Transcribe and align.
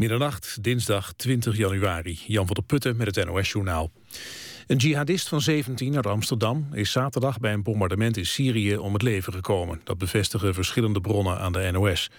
Middernacht, 0.00 0.62
dinsdag 0.62 1.12
20 1.12 1.56
januari. 1.56 2.18
Jan 2.26 2.46
van 2.46 2.54
der 2.54 2.64
Putten 2.64 2.96
met 2.96 3.16
het 3.16 3.26
NOS-journaal. 3.26 3.90
Een 4.66 4.76
jihadist 4.76 5.28
van 5.28 5.40
17 5.40 5.96
uit 5.96 6.06
Amsterdam 6.06 6.68
is 6.72 6.90
zaterdag 6.90 7.38
bij 7.38 7.52
een 7.52 7.62
bombardement 7.62 8.16
in 8.16 8.26
Syrië 8.26 8.76
om 8.76 8.92
het 8.92 9.02
leven 9.02 9.32
gekomen. 9.32 9.80
Dat 9.84 9.98
bevestigen 9.98 10.54
verschillende 10.54 11.00
bronnen 11.00 11.38
aan 11.38 11.52
de 11.52 11.70
NOS. 11.72 12.10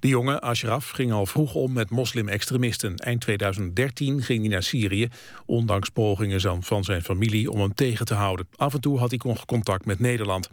De 0.00 0.08
jonge 0.08 0.40
Ashraf 0.40 0.90
ging 0.90 1.12
al 1.12 1.26
vroeg 1.26 1.54
om 1.54 1.72
met 1.72 1.90
moslim-extremisten. 1.90 2.96
Eind 2.96 3.20
2013 3.20 4.22
ging 4.22 4.40
hij 4.40 4.48
naar 4.48 4.62
Syrië, 4.62 5.08
ondanks 5.46 5.88
pogingen 5.88 6.62
van 6.62 6.84
zijn 6.84 7.02
familie 7.02 7.50
om 7.50 7.60
hem 7.60 7.74
tegen 7.74 8.06
te 8.06 8.14
houden. 8.14 8.48
Af 8.56 8.74
en 8.74 8.80
toe 8.80 8.98
had 8.98 9.10
hij 9.10 9.34
contact 9.46 9.84
met 9.84 9.98
Nederland. 9.98 10.50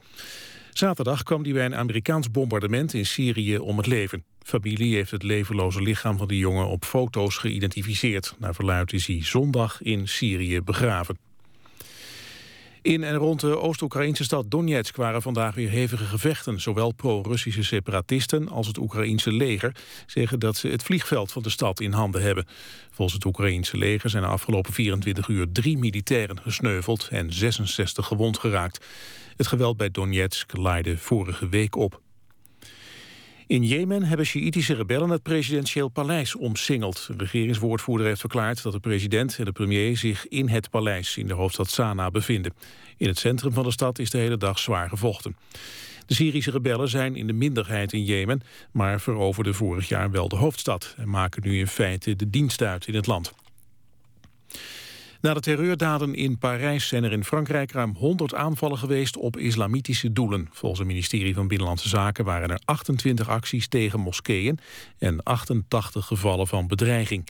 Zaterdag 0.73 1.23
kwam 1.23 1.43
hij 1.43 1.53
bij 1.53 1.65
een 1.65 1.75
Amerikaans 1.75 2.31
bombardement 2.31 2.93
in 2.93 3.05
Syrië 3.05 3.57
om 3.57 3.77
het 3.77 3.87
leven. 3.87 4.23
Familie 4.49 4.95
heeft 4.95 5.11
het 5.11 5.23
levenloze 5.23 5.81
lichaam 5.81 6.17
van 6.17 6.27
de 6.27 6.37
jongen 6.37 6.67
op 6.67 6.85
foto's 6.85 7.37
geïdentificeerd. 7.37 8.35
Naar 8.37 8.55
verluidt 8.55 8.93
is 8.93 9.07
hij 9.07 9.23
zondag 9.23 9.81
in 9.81 10.07
Syrië 10.07 10.61
begraven. 10.61 11.17
In 12.81 13.03
en 13.03 13.15
rond 13.15 13.39
de 13.39 13.57
Oost-Oekraïnse 13.57 14.23
stad 14.23 14.51
Donetsk 14.51 14.95
waren 14.95 15.21
vandaag 15.21 15.55
weer 15.55 15.69
hevige 15.69 16.03
gevechten. 16.03 16.61
Zowel 16.61 16.91
pro-Russische 16.91 17.63
separatisten 17.63 18.47
als 18.47 18.67
het 18.67 18.77
Oekraïense 18.77 19.31
leger 19.31 19.75
zeggen 20.05 20.39
dat 20.39 20.57
ze 20.57 20.67
het 20.67 20.83
vliegveld 20.83 21.31
van 21.31 21.41
de 21.41 21.49
stad 21.49 21.79
in 21.79 21.91
handen 21.91 22.21
hebben. 22.21 22.47
Volgens 22.89 23.13
het 23.13 23.25
Oekraïense 23.25 23.77
leger 23.77 24.09
zijn 24.09 24.23
de 24.23 24.29
afgelopen 24.29 24.73
24 24.73 25.27
uur 25.27 25.51
drie 25.51 25.77
militairen 25.77 26.39
gesneuveld 26.41 27.07
en 27.11 27.33
66 27.33 28.05
gewond 28.05 28.37
geraakt. 28.37 28.85
Het 29.35 29.47
geweld 29.47 29.77
bij 29.77 29.91
Donetsk 29.91 30.57
leidde 30.57 30.97
vorige 30.97 31.49
week 31.49 31.75
op. 31.75 32.01
In 33.49 33.63
Jemen 33.63 34.03
hebben 34.03 34.25
Sjiïtische 34.25 34.73
rebellen 34.73 35.09
het 35.09 35.23
presidentieel 35.23 35.87
paleis 35.87 36.35
omsingeld. 36.35 37.07
Een 37.11 37.19
regeringswoordvoerder 37.19 38.07
heeft 38.07 38.19
verklaard 38.19 38.63
dat 38.63 38.73
de 38.73 38.79
president 38.79 39.35
en 39.39 39.45
de 39.45 39.51
premier 39.51 39.97
zich 39.97 40.27
in 40.27 40.49
het 40.49 40.69
paleis 40.69 41.17
in 41.17 41.27
de 41.27 41.33
hoofdstad 41.33 41.69
Sanaa 41.69 42.11
bevinden. 42.11 42.53
In 42.97 43.07
het 43.07 43.17
centrum 43.17 43.53
van 43.53 43.63
de 43.63 43.71
stad 43.71 43.99
is 43.99 44.09
de 44.09 44.17
hele 44.17 44.37
dag 44.37 44.59
zwaar 44.59 44.89
gevochten. 44.89 45.35
De 46.05 46.13
Syrische 46.13 46.51
rebellen 46.51 46.89
zijn 46.89 47.15
in 47.15 47.27
de 47.27 47.33
minderheid 47.33 47.93
in 47.93 48.03
Jemen, 48.03 48.41
maar 48.71 49.01
veroverden 49.01 49.55
vorig 49.55 49.87
jaar 49.87 50.11
wel 50.11 50.29
de 50.29 50.35
hoofdstad 50.35 50.93
en 50.97 51.09
maken 51.09 51.41
nu 51.45 51.59
in 51.59 51.67
feite 51.67 52.15
de 52.15 52.29
dienst 52.29 52.61
uit 52.61 52.87
in 52.87 52.95
het 52.95 53.07
land. 53.07 53.33
Na 55.21 55.33
de 55.33 55.39
terreurdaden 55.39 56.15
in 56.15 56.37
Parijs 56.37 56.87
zijn 56.87 57.03
er 57.03 57.11
in 57.11 57.23
Frankrijk 57.23 57.71
ruim 57.71 57.95
100 57.95 58.33
aanvallen 58.33 58.77
geweest 58.77 59.17
op 59.17 59.37
islamitische 59.37 60.13
doelen. 60.13 60.47
Volgens 60.51 60.79
het 60.79 60.89
ministerie 60.89 61.33
van 61.33 61.47
Binnenlandse 61.47 61.89
Zaken 61.89 62.25
waren 62.25 62.49
er 62.49 62.61
28 62.65 63.29
acties 63.29 63.67
tegen 63.67 63.99
moskeeën 63.99 64.59
en 64.97 65.23
88 65.23 66.05
gevallen 66.05 66.47
van 66.47 66.67
bedreiging. 66.67 67.27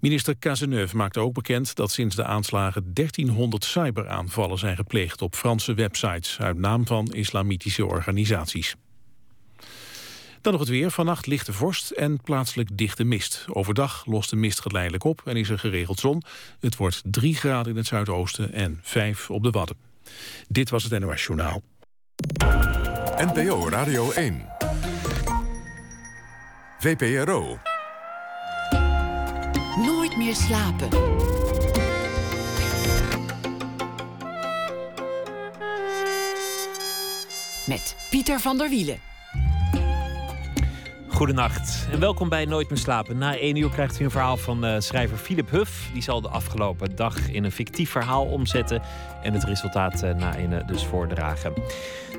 Minister 0.00 0.38
Cazeneuve 0.38 0.96
maakte 0.96 1.20
ook 1.20 1.34
bekend 1.34 1.74
dat 1.74 1.90
sinds 1.90 2.16
de 2.16 2.24
aanslagen 2.24 2.94
1300 2.94 3.64
cyberaanvallen 3.64 4.58
zijn 4.58 4.76
gepleegd 4.76 5.22
op 5.22 5.34
Franse 5.34 5.74
websites 5.74 6.38
uit 6.40 6.58
naam 6.58 6.86
van 6.86 7.06
islamitische 7.12 7.86
organisaties. 7.86 8.76
Dan 10.46 10.54
nog 10.54 10.64
het 10.64 10.74
weer. 10.74 10.90
Vannacht 10.90 11.26
lichte 11.26 11.52
vorst 11.52 11.90
en 11.90 12.20
plaatselijk 12.20 12.68
dichte 12.72 13.04
mist. 13.04 13.44
Overdag 13.48 14.04
lost 14.06 14.30
de 14.30 14.36
mist 14.36 14.60
geleidelijk 14.60 15.04
op 15.04 15.22
en 15.24 15.36
is 15.36 15.48
er 15.48 15.58
geregeld 15.58 15.98
zon. 15.98 16.22
Het 16.60 16.76
wordt 16.76 17.02
3 17.04 17.34
graden 17.34 17.72
in 17.72 17.78
het 17.78 17.86
zuidoosten 17.86 18.52
en 18.52 18.80
5 18.82 19.30
op 19.30 19.42
de 19.42 19.50
Wadden. 19.50 19.76
Dit 20.48 20.70
was 20.70 20.84
het 20.84 21.00
NOS 21.00 21.24
Journaal. 21.24 21.62
NPO 23.16 23.68
Radio 23.68 24.10
1. 24.10 24.46
VPRO. 26.78 27.58
Nooit 29.76 30.16
meer 30.16 30.34
slapen. 30.34 30.88
Met 37.66 37.96
Pieter 38.10 38.40
van 38.40 38.58
der 38.58 38.68
Wielen. 38.68 39.14
Goedenacht 41.16 41.86
en 41.90 42.00
welkom 42.00 42.28
bij 42.28 42.44
Nooit 42.44 42.68
meer 42.68 42.78
slapen. 42.78 43.18
Na 43.18 43.38
één 43.38 43.56
uur 43.56 43.70
krijgt 43.70 44.00
u 44.00 44.04
een 44.04 44.10
verhaal 44.10 44.36
van 44.36 44.64
uh, 44.64 44.74
schrijver 44.78 45.16
Philip 45.16 45.50
Huff. 45.50 45.90
Die 45.92 46.02
zal 46.02 46.20
de 46.20 46.28
afgelopen 46.28 46.96
dag 46.96 47.30
in 47.30 47.44
een 47.44 47.52
fictief 47.52 47.90
verhaal 47.90 48.24
omzetten 48.24 48.82
en 49.22 49.32
het 49.32 49.44
resultaat 49.44 50.02
uh, 50.02 50.14
na 50.14 50.36
ene 50.36 50.64
dus 50.64 50.84
voordragen. 50.84 51.52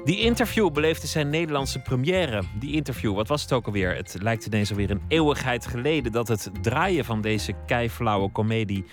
Die 0.05 0.19
interview 0.19 0.71
beleefde 0.71 1.07
zijn 1.07 1.29
Nederlandse 1.29 1.79
première. 1.79 2.41
Die 2.59 2.73
interview, 2.73 3.15
wat 3.15 3.27
was 3.27 3.41
het 3.41 3.53
ook 3.53 3.65
alweer? 3.65 3.95
Het 3.95 4.15
lijkt 4.21 4.45
ineens 4.45 4.69
alweer 4.69 4.91
een 4.91 5.01
eeuwigheid 5.07 5.67
geleden 5.67 6.11
dat 6.11 6.27
het 6.27 6.49
draaien 6.61 7.05
van 7.05 7.21
deze 7.21 7.53
keiflauwe 7.65 8.29
komedie 8.31 8.85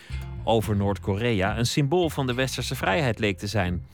over 0.43 0.77
Noord-Korea 0.77 1.59
een 1.59 1.67
symbool 1.67 2.11
van 2.11 2.27
de 2.27 2.35
westerse 2.35 2.75
vrijheid 2.75 3.19
leek 3.19 3.39
te 3.39 3.47
zijn. 3.47 3.87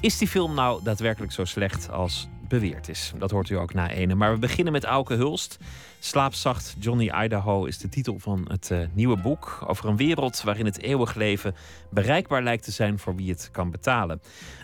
Is 0.00 0.18
die 0.18 0.28
film 0.28 0.54
nou 0.54 0.82
daadwerkelijk 0.82 1.32
zo 1.32 1.44
slecht 1.44 1.90
als 1.90 2.28
beweerd 2.48 2.88
is. 2.88 3.12
Dat 3.18 3.30
hoort 3.30 3.48
u 3.48 3.54
ook 3.54 3.74
na 3.74 3.90
ene. 3.90 4.14
Maar 4.14 4.32
we 4.32 4.38
beginnen 4.38 4.72
met 4.72 4.84
Auke 4.84 5.14
Hulst. 5.14 5.58
Slaapzacht 5.98 6.76
Johnny 6.78 7.12
Idaho 7.24 7.64
is 7.64 7.78
de 7.78 7.88
titel 7.88 8.18
van 8.18 8.44
het 8.48 8.70
uh, 8.72 8.78
nieuwe 8.92 9.16
boek 9.16 9.64
over 9.66 9.88
een 9.88 9.96
wereld 9.96 10.42
waarin 10.42 10.64
het 10.64 10.80
eeuwig 10.80 11.14
leven 11.14 11.54
bereikbaar 11.90 12.42
lijkt 12.42 12.64
te 12.64 12.70
zijn 12.70 12.98
voor 12.98 13.16
wie 13.16 13.30
het 13.30 13.48
kan 13.52 13.70
betalen. 13.70 14.20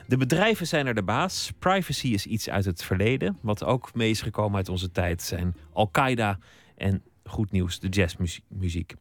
De 0.06 0.16
bedrijven 0.16 0.66
zijn 0.66 0.86
er 0.86 0.94
de 0.94 1.02
baas. 1.02 1.52
Privacy 1.58 2.08
is 2.08 2.26
iets 2.26 2.50
uit 2.50 2.64
het 2.64 2.84
verleden. 2.84 3.38
Wat 3.40 3.64
ook 3.64 3.94
mee 3.94 4.10
is 4.10 4.22
gekomen 4.22 4.56
uit 4.56 4.68
onze 4.68 4.90
tijd 4.90 5.22
zijn 5.22 5.56
Al-Qaeda 5.72 6.38
en 6.76 7.02
goed 7.24 7.50
nieuws, 7.50 7.80
de 7.80 7.88
jazzmuziek. 7.88 8.94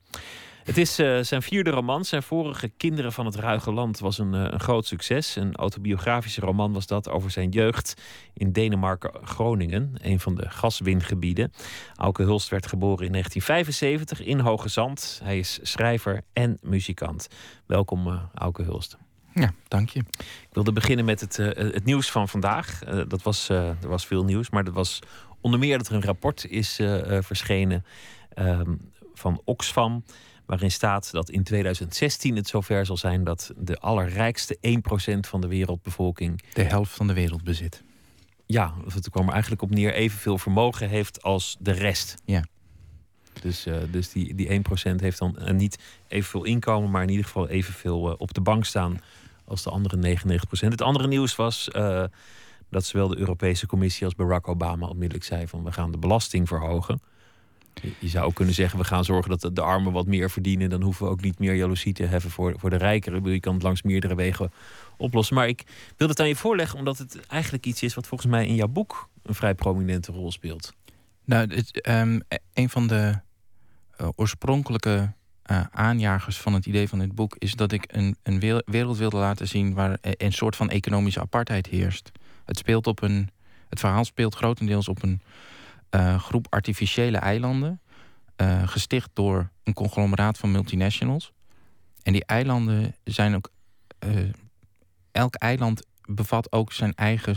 Het 0.64 0.78
is 0.78 1.00
uh, 1.00 1.20
zijn 1.22 1.42
vierde 1.42 1.70
roman. 1.70 2.06
Zijn 2.06 2.24
vorige 2.24 2.70
Kinderen 2.78 3.14
van 3.14 3.26
het 3.26 3.36
Ruige 3.36 3.72
Land 3.72 4.00
was 4.00 4.18
een, 4.18 4.34
uh, 4.34 4.48
een, 4.50 4.60
groot 4.60 4.86
succes. 4.86 5.36
Een 5.36 5.56
autobiografische 5.56 6.42
roman 6.42 6.74
was 6.74 6.88
dat 6.88 7.10
over 7.10 7.32
zijn 7.32 7.50
jeugd 7.50 8.02
in 8.34 8.52
Denemarken-Groningen, 8.52 9.94
een 10.02 10.20
van 10.20 10.36
de 10.36 10.50
gaswingebieden. 10.50 11.54
Auke 11.96 12.24
Hulst 12.24 12.50
werd 12.50 12.68
geboren 12.68 13.06
in 13.06 13.12
1975 13.12 14.28
in 14.28 14.40
Hoge 14.40 14.70
Zand. 14.70 15.20
Hij 15.24 15.40
is 15.40 15.60
schrijver 15.62 16.22
en 16.34 16.58
muzikant. 16.62 17.28
Welkom, 17.66 18.08
uh, 18.08 18.22
Auke 18.34 18.64
Hulst. 18.64 18.98
Ja, 19.34 19.54
dank 19.68 19.90
je. 19.90 20.00
Ik 20.20 20.50
wilde 20.52 20.72
beginnen 20.72 21.06
met 21.06 21.20
het, 21.20 21.38
het 21.56 21.86
nieuws 21.86 22.12
van 22.12 22.30
vandaag. 22.30 22.80
dat 23.08 23.24
was, 23.24 23.50
er 23.50 23.88
was 23.88 24.06
veel 24.06 24.24
nieuws, 24.24 24.50
maar 24.50 24.64
dat 24.64 24.74
was 24.74 25.00
onder 25.42 25.60
meer 25.60 25.78
dat 25.78 25.88
er 25.88 25.94
een 25.94 26.04
rapport 26.04 26.46
is 26.50 26.80
verschenen 27.22 27.86
um, 28.36 28.92
van 29.14 29.42
Oxfam 29.46 30.04
waarin 30.46 30.72
staat 30.72 31.12
dat 31.12 31.30
in 31.30 31.44
2016 31.44 32.36
het 32.36 32.48
zover 32.48 32.86
zal 32.86 32.98
zijn 32.98 33.24
dat 33.24 33.54
de 33.58 33.78
allerrijkste 33.80 34.58
1% 34.58 35.20
van 35.20 35.42
de 35.42 35.48
wereldbevolking. 35.48 36.44
De 36.54 36.64
helft 36.64 36.92
van 36.92 37.08
de 37.08 37.14
wereld 37.14 37.44
bezit. 37.44 37.84
Ja, 38.46 38.74
het 38.94 39.10
kwam 39.10 39.26
er 39.28 39.32
eigenlijk 39.32 39.62
op 39.62 39.70
neer 39.70 39.94
evenveel 39.94 40.38
vermogen 40.38 40.90
heeft 40.90 41.22
als 41.22 41.58
de 41.60 41.72
rest. 41.72 42.16
Ja. 42.26 42.44
Dus, 43.42 43.68
uh, 43.68 43.76
dus 43.92 44.12
die, 44.12 44.36
die 44.36 44.62
1% 44.92 44.96
heeft 44.96 45.18
dan 45.18 45.36
uh, 45.40 45.50
niet 45.50 45.80
evenveel 46.08 46.44
inkomen, 46.44 46.92
maar 46.92 47.04
in 47.04 47.10
ieder 47.10 47.26
geval 47.26 47.48
evenveel 47.48 48.10
uh, 48.10 48.16
op 48.18 48.34
de 48.34 48.42
bank 48.42 48.66
staan 48.66 49.02
als 49.46 49.64
de 49.64 49.70
andere 49.70 50.18
99%. 50.18 50.40
Het 50.50 50.82
andere 50.82 51.08
nieuws 51.08 51.36
was 51.36 51.70
dat 52.70 52.86
zowel 52.86 53.08
de 53.08 53.18
Europese 53.18 53.66
Commissie 53.66 54.06
als 54.06 54.16
Barack 54.16 54.48
Obama 54.48 54.88
onmiddellijk 54.88 55.26
zei 55.26 55.48
van 55.48 55.64
we 55.64 55.72
gaan 55.72 55.92
de 55.92 55.98
belasting 55.98 56.48
verhogen. 56.48 57.02
Je 58.00 58.08
zou 58.08 58.26
ook 58.26 58.36
kunnen 58.36 58.54
zeggen, 58.54 58.80
we 58.80 58.86
gaan 58.86 59.06
zorgen 59.06 59.38
dat 59.38 59.56
de 59.56 59.62
armen 59.62 59.92
wat 59.92 60.06
meer 60.06 60.30
verdienen. 60.30 60.70
Dan 60.70 60.82
hoeven 60.82 61.06
we 61.06 61.12
ook 61.12 61.22
niet 61.22 61.40
meer 61.40 61.54
jaloezie 61.54 61.94
te 61.94 62.06
hebben 62.06 62.32
voor, 62.32 62.54
voor 62.58 62.70
de 62.70 62.76
rijkeren. 62.76 63.32
Je 63.32 63.40
kan 63.40 63.54
het 63.54 63.64
langs 63.64 63.82
meerdere 63.82 64.16
wegen 64.16 64.52
oplossen. 64.98 65.36
Maar 65.36 65.48
ik 65.48 65.64
wil 65.98 66.08
het 66.08 66.20
aan 66.20 66.28
je 66.28 66.36
voorleggen, 66.36 66.80
omdat 66.80 66.98
het 66.98 67.20
eigenlijk 67.28 67.66
iets 67.66 67.84
is 67.84 67.94
wat 67.94 68.08
volgens 68.08 68.32
mij 68.32 68.48
in 68.48 68.56
jouw 68.56 68.68
boek 68.68 69.10
een 69.24 69.36
vrij 69.36 69.56
prominente 69.56 70.12
rol 70.12 70.32
speelt. 70.32 70.74
Nou, 71.26 71.56
het, 71.56 71.88
um, 71.88 72.22
een 72.54 72.70
van 72.70 72.88
de 72.88 73.20
uh, 74.02 74.08
oorspronkelijke 74.16 75.14
uh, 75.52 75.62
aanjagers 75.72 76.38
van 76.38 76.54
het 76.54 76.66
idee 76.66 76.90
van 76.90 77.00
dit 77.00 77.16
boek 77.16 77.36
is 77.38 77.54
dat 77.54 77.72
ik 77.72 77.84
een, 77.88 78.18
een 78.24 78.40
wereld 78.66 78.98
wilde 78.98 79.18
laten 79.18 79.48
zien 79.48 79.74
waar 79.74 79.98
een 80.02 80.34
soort 80.34 80.56
van 80.56 80.70
economische 80.70 81.20
apartheid 81.20 81.68
heerst. 81.68 82.12
Het 82.46 82.58
speelt 82.58 82.88
op 82.88 83.02
een. 83.02 83.30
Het 83.70 83.82
verhaal 83.82 84.06
speelt 84.06 84.36
grotendeels 84.36 84.88
op 84.88 85.04
een 85.04 85.22
uh, 85.96 86.20
groep 86.20 86.48
artificiële 86.50 87.18
eilanden. 87.18 87.82
Uh, 88.38 88.68
gesticht 88.68 89.10
door 89.14 89.50
een 89.64 89.74
conglomeraat 89.74 90.38
van 90.38 90.52
multinationals. 90.52 91.34
En 92.02 92.14
die 92.14 92.26
eilanden 92.26 92.96
zijn 93.04 93.36
ook. 93.36 93.52
Uh, 94.06 94.30
elk 95.12 95.36
eiland 95.36 95.86
bevat 96.06 96.52
ook 96.52 96.74
zijn 96.74 96.94
eigen 96.94 97.36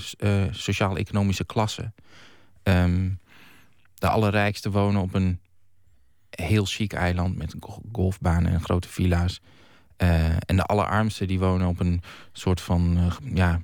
sociaal-economische 0.54 1.44
klasse. 1.44 1.92
Um, 2.62 3.20
de 3.94 4.08
allerrijkste 4.08 4.70
wonen 4.70 5.00
op 5.00 5.14
een 5.14 5.40
heel 6.30 6.64
chic 6.64 6.92
eiland 6.92 7.36
met 7.36 7.54
golfbanen 7.92 8.52
en 8.52 8.60
grote 8.60 8.88
villa's. 8.88 9.40
en 9.96 10.56
de 10.56 10.62
allerarmste 10.62 11.26
die 11.26 11.38
wonen 11.38 11.66
op 11.66 11.80
een 11.80 12.02
soort 12.32 12.60
van 12.60 13.12
ja, 13.34 13.60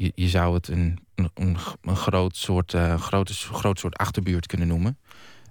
je, 0.00 0.12
je 0.14 0.28
zou 0.28 0.54
het 0.54 0.68
een, 0.68 0.98
een, 1.14 1.56
een 1.82 1.96
groot, 1.96 2.36
soort, 2.36 2.72
uh, 2.72 3.00
grote, 3.00 3.32
groot 3.34 3.78
soort 3.78 3.96
achterbuurt 3.96 4.46
kunnen 4.46 4.68
noemen. 4.68 4.98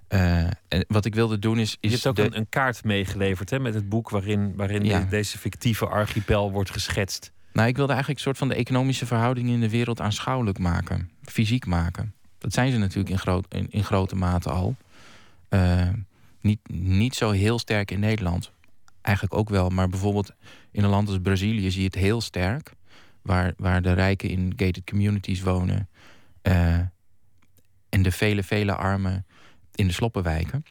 Eh, 0.08 0.44
en 0.68 0.84
wat 0.88 1.04
ik 1.04 1.14
wilde 1.14 1.38
doen 1.38 1.58
is. 1.58 1.70
Je 1.80 1.88
is 1.88 1.92
hebt 1.92 2.06
ook 2.06 2.16
de- 2.16 2.22
een, 2.22 2.36
een 2.36 2.48
kaart 2.48 2.84
meegeleverd 2.84 3.50
hè, 3.50 3.58
met 3.60 3.74
het 3.74 3.88
boek 3.88 4.10
waarin, 4.10 4.56
waarin 4.56 4.84
Ja. 4.84 4.98
de- 5.00 5.08
deze 5.08 5.38
fictieve 5.38 5.86
archipel 5.86 6.50
wordt 6.50 6.70
geschetst. 6.70 7.32
Nou, 7.52 7.68
ik 7.68 7.76
wilde 7.76 7.92
eigenlijk 7.92 8.20
een 8.20 8.26
soort 8.26 8.38
van 8.38 8.48
de 8.48 8.54
economische 8.54 9.06
verhoudingen 9.06 9.52
in 9.54 9.60
de 9.60 9.70
wereld 9.70 10.00
aanschouwelijk 10.00 10.58
maken, 10.58 11.10
fysiek 11.22 11.66
maken. 11.66 12.14
Dat 12.38 12.52
zijn 12.52 12.72
ze 12.72 12.78
natuurlijk 12.78 13.10
in, 13.10 13.18
groot, 13.18 13.46
in, 13.54 13.66
in 13.70 13.84
grote 13.84 14.16
mate 14.16 14.50
al. 14.50 14.76
Eh, 15.48 15.88
niet, 16.40 16.58
niet 16.72 17.14
zo 17.14 17.30
heel 17.30 17.58
sterk 17.58 17.90
in 17.90 18.00
Nederland. 18.00 18.52
Eigenlijk 19.00 19.34
ook 19.36 19.48
wel, 19.48 19.68
maar 19.68 19.88
bijvoorbeeld 19.88 20.32
in 20.70 20.84
een 20.84 20.90
land 20.90 21.08
als 21.08 21.18
Brazilië 21.22 21.70
zie 21.70 21.80
je 21.80 21.86
het 21.86 21.94
heel 21.94 22.20
sterk. 22.20 22.72
Waar, 23.22 23.52
waar 23.56 23.82
de 23.82 23.92
rijken 23.92 24.28
in 24.28 24.52
gated 24.56 24.84
communities 24.84 25.40
wonen. 25.40 25.88
eh, 26.42 26.74
en 27.88 28.02
de 28.02 28.10
vele, 28.12 28.42
vele 28.42 28.74
armen 28.74 29.26
in 29.74 29.86
de 29.86 29.92
sloppenwijken. 29.92 30.64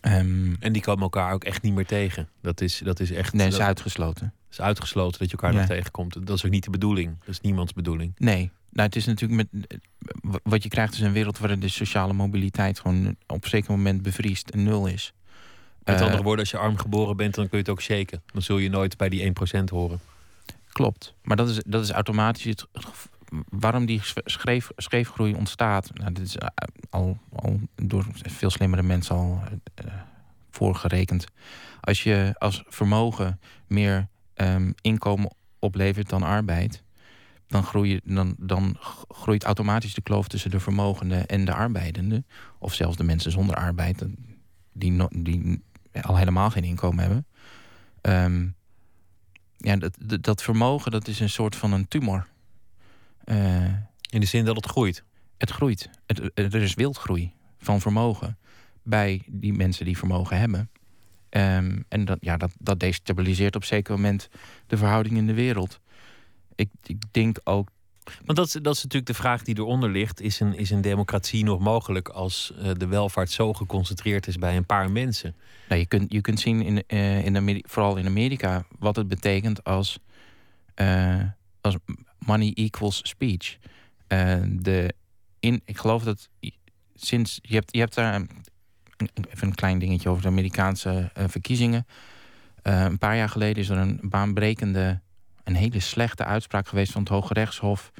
Ehm 0.00 0.54
En 0.60 0.72
die 0.72 0.82
komen 0.82 1.02
elkaar 1.02 1.32
ook 1.32 1.44
echt 1.44 1.62
niet 1.62 1.74
meer 1.74 1.86
tegen. 1.86 2.28
Dat 2.40 2.60
is, 2.60 2.78
dat 2.78 3.00
is 3.00 3.10
echt 3.10 3.32
nee, 3.32 3.44
dat 3.50 3.54
is 3.58 3.64
uitgesloten. 3.64 4.32
is 4.50 4.60
uitgesloten 4.60 5.18
dat 5.18 5.30
je 5.30 5.36
elkaar 5.36 5.52
Ja. 5.52 5.58
nog 5.58 5.68
tegenkomt. 5.68 6.26
Dat 6.26 6.36
is 6.36 6.44
ook 6.44 6.50
niet 6.50 6.64
de 6.64 6.70
bedoeling. 6.70 7.16
Dat 7.18 7.28
is 7.28 7.40
niemands 7.40 7.72
bedoeling. 7.72 8.12
Nee. 8.16 8.50
Nou, 8.70 8.86
het 8.86 8.96
is 8.96 9.04
natuurlijk 9.06 9.48
met. 9.52 9.66
w- 10.22 10.36
Wat 10.42 10.62
je 10.62 10.68
krijgt 10.68 10.94
is 10.94 11.00
een 11.00 11.12
wereld 11.12 11.38
waarin 11.38 11.60
de 11.60 11.68
sociale 11.68 12.12
mobiliteit 12.12 12.80
gewoon 12.80 13.16
op 13.26 13.44
een 13.44 13.50
zeker 13.50 13.70
moment 13.70 14.02
bevriest 14.02 14.48
en 14.48 14.62
nul 14.62 14.86
is. 14.86 15.12
Met 15.84 15.94
Eh, 15.94 16.00
andere 16.02 16.22
woorden, 16.22 16.40
als 16.40 16.50
je 16.50 16.58
arm 16.58 16.76
geboren 16.76 17.16
bent, 17.16 17.34
dan 17.34 17.44
kun 17.48 17.58
je 17.58 17.64
het 17.64 17.72
ook 17.72 17.82
shaken. 17.82 18.22
Dan 18.32 18.42
zul 18.42 18.58
je 18.58 18.68
nooit 18.70 18.96
bij 18.96 19.08
die 19.08 19.22
1% 19.24 19.70
horen. 19.70 20.00
Klopt. 20.74 21.14
Maar 21.22 21.36
dat 21.36 21.48
is, 21.48 21.62
dat 21.66 21.82
is 21.82 21.90
automatisch 21.90 22.44
het. 22.44 22.66
Waarom 23.48 23.86
die 23.86 24.00
schreef, 24.24 24.70
scheefgroei 24.76 25.34
ontstaat. 25.34 25.90
Nou, 25.94 26.12
dit 26.12 26.26
is 26.26 26.36
eh, 26.36 26.48
al, 26.90 27.18
al 27.32 27.60
door 27.74 28.06
veel 28.12 28.50
slimmere 28.50 28.82
mensen 28.82 29.14
al 29.14 29.42
eh, 29.74 29.84
voorgerekend. 30.50 31.26
Als 31.80 32.02
je 32.02 32.34
als 32.38 32.64
vermogen 32.68 33.40
meer 33.66 34.08
ehm, 34.34 34.72
inkomen 34.80 35.30
oplevert 35.58 36.08
dan 36.08 36.22
arbeid. 36.22 36.82
Dan, 37.46 37.62
groei, 37.62 38.00
dan, 38.04 38.34
dan 38.38 38.76
groeit 39.08 39.44
automatisch 39.44 39.94
de 39.94 40.02
kloof 40.02 40.28
tussen 40.28 40.50
de 40.50 40.60
vermogenden 40.60 41.26
en 41.26 41.44
de 41.44 41.54
arbeidenden. 41.54 42.26
Of 42.58 42.74
zelfs 42.74 42.96
de 42.96 43.04
mensen 43.04 43.30
zonder 43.30 43.56
arbeid, 43.56 44.02
eh, 44.02 44.08
die, 44.72 45.08
die 45.22 45.62
al 46.02 46.16
helemaal 46.16 46.50
geen 46.50 46.64
inkomen 46.64 47.04
hebben. 47.04 47.26
Ehm, 48.00 48.46
ja, 49.64 49.76
dat, 49.76 49.96
dat, 50.20 50.42
vermogen 50.42 50.90
dat 50.90 51.08
is 51.08 51.20
een 51.20 51.30
soort 51.30 51.56
van 51.56 51.72
een 51.72 51.88
tumor. 51.88 52.26
Eh, 53.24 53.64
In 54.10 54.20
de 54.20 54.26
zin 54.26 54.44
dat 54.44 54.56
het 54.56 54.66
groeit. 54.66 55.04
het 55.38 55.50
groeit. 55.50 55.90
Het, 56.06 56.30
er 56.34 56.62
is 56.62 56.74
wildgroei 56.74 57.32
van 57.58 57.80
vermogen 57.80 58.38
bij 58.82 59.22
die 59.26 59.52
mensen 59.52 59.84
die 59.84 59.98
vermogen 59.98 60.38
hebben. 60.38 60.70
Ehm, 61.28 61.80
en 61.88 62.04
dat, 62.04 62.18
ja, 62.20 62.36
dat, 62.36 62.52
dat 62.58 62.80
destabiliseert 62.80 63.54
op 63.56 63.60
een 63.60 63.66
zeker 63.66 63.94
moment 63.94 64.28
de 64.66 64.76
verhouding 64.76 65.16
in 65.16 65.26
de 65.26 65.34
wereld. 65.34 65.80
Ik, 66.54 66.70
ik 66.82 67.02
denk 67.10 67.38
ook. 67.44 67.68
Want 68.04 68.38
dat 68.38 68.46
is, 68.46 68.52
dat 68.52 68.74
is 68.74 68.82
natuurlijk 68.82 69.06
de 69.06 69.14
vraag 69.14 69.42
die 69.42 69.58
eronder 69.58 69.90
ligt. 69.90 70.20
Is 70.20 70.40
een, 70.40 70.56
is 70.56 70.70
een 70.70 70.80
democratie 70.80 71.44
nog 71.44 71.60
mogelijk 71.60 72.08
als 72.08 72.52
eh, 72.58 72.70
de 72.76 72.86
welvaart 72.86 73.30
zo 73.30 73.52
geconcentreerd 73.52 74.26
is 74.26 74.36
bij 74.36 74.56
een 74.56 74.66
paar 74.66 74.90
mensen? 74.90 75.34
Nou, 75.68 75.80
je, 75.80 75.86
kunt, 75.86 76.12
je 76.12 76.20
kunt 76.20 76.40
zien, 76.40 76.62
in, 76.62 76.84
eh, 76.86 77.24
in 77.24 77.36
Ameri- 77.36 77.64
vooral 77.66 77.96
in 77.96 78.06
Amerika, 78.06 78.64
wat 78.78 78.96
het 78.96 79.08
betekent 79.08 79.64
als, 79.64 79.98
eh, 80.74 81.20
als 81.60 81.76
money 82.18 82.52
equals 82.54 83.00
speech. 83.02 83.56
De, 84.46 84.94
in, 85.40 85.62
ik 85.64 85.78
geloof 85.78 86.02
dat 86.02 86.28
sinds. 86.94 87.38
Je 87.42 87.54
hebt, 87.54 87.72
je 87.72 87.78
hebt 87.78 87.94
daar. 87.94 88.26
Even 89.30 89.48
een 89.48 89.54
klein 89.54 89.78
dingetje 89.78 90.08
over 90.08 90.22
de 90.22 90.28
Amerikaanse 90.28 91.10
verkiezingen. 91.14 91.86
Een 92.62 92.98
paar 92.98 93.16
jaar 93.16 93.28
geleden 93.28 93.62
is 93.62 93.68
er 93.68 93.76
een 93.78 93.98
baanbrekende. 94.02 95.00
Een 95.44 95.54
hele 95.54 95.80
slechte 95.80 96.24
uitspraak 96.24 96.68
geweest 96.68 96.92
van 96.92 97.00
het 97.00 97.10
Hoge 97.10 97.34
Rechtshof. 97.34 97.92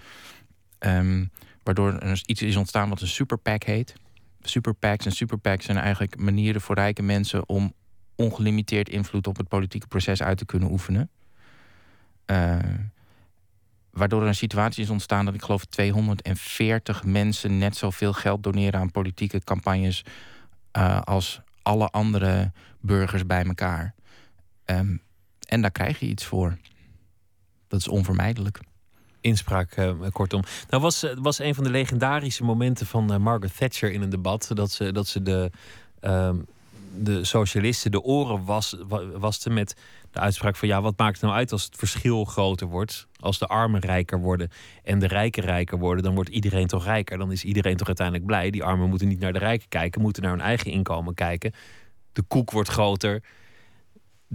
ehm, 0.78 1.24
waardoor 1.62 1.92
er 1.98 2.22
iets 2.26 2.42
is 2.42 2.56
ontstaan 2.56 2.88
wat 2.88 3.00
een 3.00 3.06
super 3.06 3.38
PAC 3.38 3.62
heet. 3.62 3.94
Super 4.42 4.74
PACs 4.74 5.06
en 5.06 5.12
super 5.12 5.38
PACs 5.38 5.64
zijn 5.64 5.78
eigenlijk 5.78 6.16
manieren 6.18 6.60
voor 6.60 6.74
rijke 6.74 7.02
mensen 7.02 7.48
om 7.48 7.72
ongelimiteerd 8.16 8.88
invloed 8.88 9.26
op 9.26 9.36
het 9.36 9.48
politieke 9.48 9.86
proces 9.86 10.22
uit 10.22 10.38
te 10.38 10.44
kunnen 10.44 10.70
oefenen. 10.70 11.10
Eh, 12.24 12.58
waardoor 13.90 14.22
er 14.22 14.28
een 14.28 14.34
situatie 14.34 14.82
is 14.82 14.90
ontstaan 14.90 15.24
dat 15.24 15.34
ik 15.34 15.42
geloof 15.42 15.64
240 15.64 17.04
mensen 17.04 17.58
net 17.58 17.76
zoveel 17.76 18.12
geld 18.12 18.42
doneren 18.42 18.80
aan 18.80 18.90
politieke 18.90 19.40
campagnes 19.44 20.04
eh, 20.70 21.00
als 21.00 21.40
alle 21.62 21.90
andere 21.90 22.52
burgers 22.80 23.26
bij 23.26 23.44
elkaar. 23.44 23.94
Ehm, 24.64 24.96
en 25.48 25.60
daar 25.60 25.70
krijg 25.70 26.00
je 26.00 26.06
iets 26.06 26.24
voor. 26.24 26.58
Dat 27.74 27.82
is 27.82 27.88
onvermijdelijk. 27.88 28.60
Inspraak, 29.20 29.72
eh, 29.72 29.90
kortom. 30.12 30.42
Nou 30.70 30.82
was, 30.82 31.02
eh, 31.02 31.16
was 31.18 31.38
een 31.38 31.54
van 31.54 31.64
de 31.64 31.70
legendarische 31.70 32.44
momenten 32.44 32.86
van 32.86 33.12
eh, 33.12 33.18
Margaret 33.18 33.56
Thatcher 33.56 33.92
in 33.92 34.02
een 34.02 34.10
debat... 34.10 34.50
dat 34.52 34.70
ze, 34.70 34.92
dat 34.92 35.06
ze 35.06 35.22
de, 35.22 35.50
ehm, 36.00 36.36
de 36.96 37.24
socialisten 37.24 37.90
de 37.90 38.02
oren 38.02 38.44
was, 38.44 38.76
wa- 38.88 39.06
waste 39.06 39.50
met 39.50 39.76
de 40.10 40.18
uitspraak 40.20 40.56
van... 40.56 40.68
ja, 40.68 40.82
wat 40.82 40.98
maakt 40.98 41.12
het 41.12 41.22
nou 41.22 41.34
uit 41.34 41.52
als 41.52 41.64
het 41.64 41.76
verschil 41.76 42.24
groter 42.24 42.66
wordt? 42.66 43.06
Als 43.20 43.38
de 43.38 43.46
armen 43.46 43.80
rijker 43.80 44.20
worden 44.20 44.50
en 44.82 44.98
de 44.98 45.06
rijken 45.06 45.42
rijker 45.42 45.78
worden... 45.78 46.04
dan 46.04 46.14
wordt 46.14 46.30
iedereen 46.30 46.66
toch 46.66 46.84
rijker. 46.84 47.18
Dan 47.18 47.32
is 47.32 47.44
iedereen 47.44 47.76
toch 47.76 47.86
uiteindelijk 47.86 48.26
blij. 48.26 48.50
Die 48.50 48.64
armen 48.64 48.88
moeten 48.88 49.08
niet 49.08 49.20
naar 49.20 49.32
de 49.32 49.38
rijken 49.38 49.68
kijken, 49.68 50.00
moeten 50.00 50.22
naar 50.22 50.32
hun 50.32 50.40
eigen 50.40 50.70
inkomen 50.70 51.14
kijken. 51.14 51.52
De 52.12 52.22
koek 52.22 52.50
wordt 52.50 52.68
groter 52.68 53.22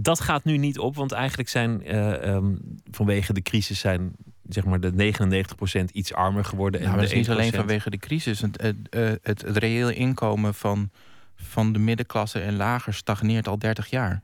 dat 0.02 0.20
gaat 0.20 0.44
nu 0.44 0.56
niet 0.56 0.78
op, 0.78 0.96
want 0.96 1.12
eigenlijk 1.12 1.48
zijn 1.48 1.84
eh, 1.84 2.34
ehm, 2.34 2.54
vanwege 2.90 3.32
de 3.32 3.42
crisis 3.42 3.78
zijn 3.78 4.12
zeg 4.48 4.64
maar 4.64 4.80
de 4.80 4.92
99% 4.92 5.84
iets 5.92 6.12
armer 6.14 6.44
geworden. 6.44 6.80
Nou, 6.80 6.92
en 6.92 6.98
maar 6.98 7.06
dat 7.06 7.16
is 7.16 7.18
niet 7.26 7.30
alleen 7.36 7.52
1% 7.52 7.56
vanwege 7.56 7.90
de 7.90 7.98
crisis. 7.98 8.40
Het, 8.40 8.62
het, 8.62 8.76
eh, 8.88 9.08
het, 9.22 9.42
het 9.42 9.56
reële 9.56 9.94
inkomen 9.94 10.54
van, 10.54 10.90
van 11.36 11.72
de 11.72 11.78
middenklasse 11.78 12.40
en 12.40 12.56
lager 12.56 12.94
stagneert 12.94 13.48
al 13.48 13.58
30 13.58 13.90
jaar. 13.90 14.22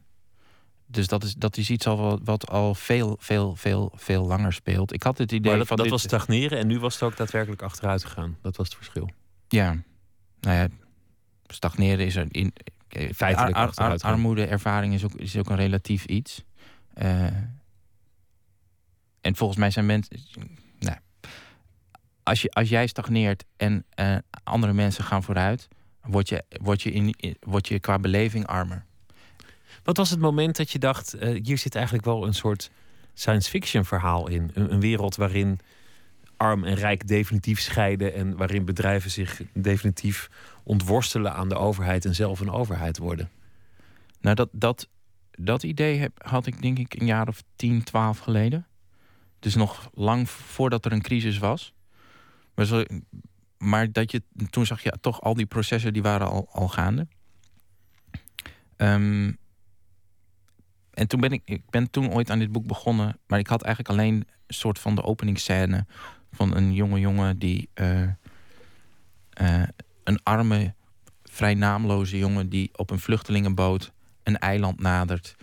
Dus 0.87 1.07
dat 1.07 1.25
is, 1.25 1.35
dat 1.35 1.57
is 1.57 1.71
iets 1.71 1.87
al 1.87 1.97
wat, 1.97 2.21
wat 2.25 2.51
al 2.51 2.75
veel, 2.75 3.17
veel, 3.21 3.57
veel, 3.57 3.93
veel 3.95 4.27
langer 4.27 4.53
speelt. 4.53 4.93
Ik 4.93 5.03
had 5.03 5.19
het 5.19 5.33
idee 5.33 5.51
Maar 5.51 5.59
dat, 5.59 5.67
van 5.67 5.77
dat 5.77 5.85
dit- 5.85 5.95
was 5.95 6.03
stagneren 6.03 6.59
en 6.59 6.67
nu 6.67 6.79
was 6.79 6.95
het 6.95 7.03
ook 7.03 7.17
daadwerkelijk 7.17 7.63
achteruit 7.63 8.05
gegaan. 8.05 8.37
Dat 8.43 8.57
was 8.57 8.67
het 8.67 8.77
verschil. 8.77 9.11
Ja, 9.49 9.77
nou 10.41 10.57
ja, 10.57 10.69
stagneren 11.47 12.07
is 12.07 12.17
er 12.17 12.27
in. 12.31 12.53
Eh, 12.89 13.09
Feitelijk 13.15 13.57
ar- 13.57 13.73
ar- 13.75 14.01
armoedeervaring 14.01 14.95
is 14.95 15.05
ook, 15.05 15.15
is 15.15 15.37
ook 15.37 15.51
een 15.51 15.57
relatief 15.57 16.05
iets. 16.05 16.45
Eh, 16.95 17.27
en 19.21 19.37
volgens 19.37 19.59
mij 19.59 19.71
zijn 19.71 19.87
mensen. 19.87 20.17
Nou, 20.79 20.97
als, 22.23 22.43
je, 22.43 22.51
als 22.51 22.69
jij 22.69 22.87
stagneert 22.87 23.45
en 23.57 23.85
eh, 23.95 24.17
andere 24.45 24.73
mensen 24.73 25.05
gaan 25.05 25.23
vooruit, 25.23 25.69
word 26.03 26.29
je, 26.29 26.45
word, 26.63 26.83
je 26.83 26.93
in, 26.93 27.15
in- 27.17 27.37
word 27.41 27.69
je 27.69 27.81
qua 27.81 27.99
beleving 27.99 28.47
armer. 28.47 28.85
Wat 29.83 29.97
was 29.97 30.11
het 30.11 30.21
moment 30.21 30.57
dat 30.57 30.71
je 30.71 30.79
dacht, 30.79 31.15
eh, 31.15 31.45
hier 31.45 31.59
zit 31.59 31.75
eigenlijk 31.75 32.05
wel 32.05 32.27
een 32.27 32.35
soort 32.35 32.71
science 33.15 33.51
fiction 33.51 33.85
verhaal 33.85 34.29
in? 34.29 34.51
Een, 34.55 34.73
een 34.73 34.81
wereld 34.81 35.17
waarin 35.17 35.59
arm 36.37 36.65
en 36.65 36.75
rijk 36.75 37.09
definitief 37.09 37.61
scheiden 37.61 38.15
en 38.15 38.37
waarin 38.37 38.65
bedrijven 38.65 39.11
zich 39.11 39.43
definitief 39.53 40.31
ontworstelen 40.63 41.35
aan 41.35 41.49
de 41.49 41.57
overheid 41.57 42.05
en 42.05 42.15
zelf 42.15 42.41
een 42.41 42.51
overheid 42.51 42.99
worden. 42.99 43.31
Nou, 44.21 44.37
dat, 44.37 44.49
dat, 44.53 44.89
dat 45.31 45.63
idee 45.63 45.99
heb, 45.99 46.13
had 46.25 46.47
ik 46.47 46.63
denk 46.63 46.79
ik 46.79 47.01
een 47.01 47.07
jaar 47.07 47.29
of 47.29 47.43
10, 47.57 47.83
12 47.83 48.19
geleden. 48.19 48.67
Dus 49.39 49.55
nog 49.55 49.91
lang 49.95 50.31
voordat 50.31 50.85
er 50.85 50.93
een 50.93 51.03
crisis 51.03 51.39
was. 51.39 51.75
Maar, 52.55 52.65
zo, 52.65 52.85
maar 53.59 53.93
dat 53.93 54.11
je, 54.11 54.23
toen 54.51 54.67
zag 54.67 54.83
je 54.83 54.99
toch 55.01 55.21
al 55.21 55.35
die 55.35 55.47
processen 55.47 55.93
die 55.93 56.03
waren 56.03 56.29
al, 56.29 56.49
al 56.53 56.69
gaande. 56.69 57.07
Ehm, 58.77 59.33
en 60.91 61.09
toen 61.09 61.21
ben 61.21 61.33
ik, 61.33 61.43
ik 61.45 61.71
ben 61.71 61.91
toen 61.91 62.13
ooit 62.13 62.31
aan 62.31 62.39
dit 62.39 62.53
boek 62.53 62.67
begonnen. 62.67 63.19
Maar 63.27 63.39
ik 63.39 63.47
had 63.47 63.63
eigenlijk 63.63 63.99
alleen 63.99 64.15
een 64.47 64.55
soort 64.55 64.79
van 64.79 64.95
de 64.95 65.03
openingsscène 65.03 65.87
van 66.37 66.57
een 66.57 66.75
jonge 66.75 67.01
jongen 67.01 67.39
die 67.39 67.69
eh, 67.75 68.03
eh, 69.31 69.69
een 70.05 70.23
arme, 70.23 70.75
vrij 71.25 71.55
naamloze 71.55 72.19
jongen 72.19 72.49
die 72.49 72.71
op 72.77 72.91
een 72.91 72.99
vluchtelingenboot 72.99 73.93
een 74.23 74.39
eiland 74.39 74.81
nadert, 74.81 75.37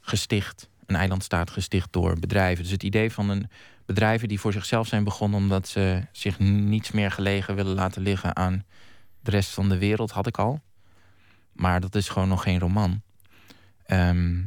gesticht. 0.00 0.68
Een 0.86 0.96
eiland 0.96 1.24
staat 1.24 1.50
gesticht 1.50 1.92
door 1.92 2.18
bedrijven. 2.18 2.62
Dus 2.62 2.72
het 2.72 2.82
idee 2.82 3.12
van 3.12 3.28
een 3.28 3.50
bedrijven 3.86 4.28
die 4.28 4.40
voor 4.40 4.52
zichzelf 4.52 4.86
zijn 4.86 5.04
begonnen 5.04 5.40
omdat 5.40 5.68
ze 5.68 6.02
zich 6.12 6.38
niets 6.38 6.90
meer 6.90 7.10
gelegen 7.10 7.54
willen 7.54 7.74
laten 7.74 8.02
liggen 8.02 8.36
aan 8.36 8.64
de 9.20 9.30
rest 9.30 9.50
van 9.50 9.68
de 9.68 9.78
wereld, 9.78 10.10
had 10.10 10.26
ik 10.26 10.38
al. 10.38 10.60
Maar 11.52 11.80
dat 11.80 11.94
is 11.94 12.08
gewoon 12.08 12.28
nog 12.28 12.42
geen 12.42 12.58
roman. 12.58 13.02
Ehm, 13.84 14.40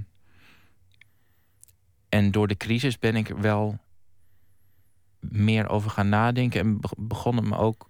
en 2.10 2.32
door 2.32 2.48
de 2.48 2.58
crisis 2.58 3.00
ben 3.00 3.16
ik 3.16 3.28
wel 3.28 3.80
meer 5.22 5.70
over 5.70 5.90
gaan 5.92 6.10
nadenken. 6.10 6.60
En 6.60 6.80
be- 6.80 6.90
begon 6.98 7.36
het 7.36 7.46
me 7.46 7.58
ook 7.58 7.90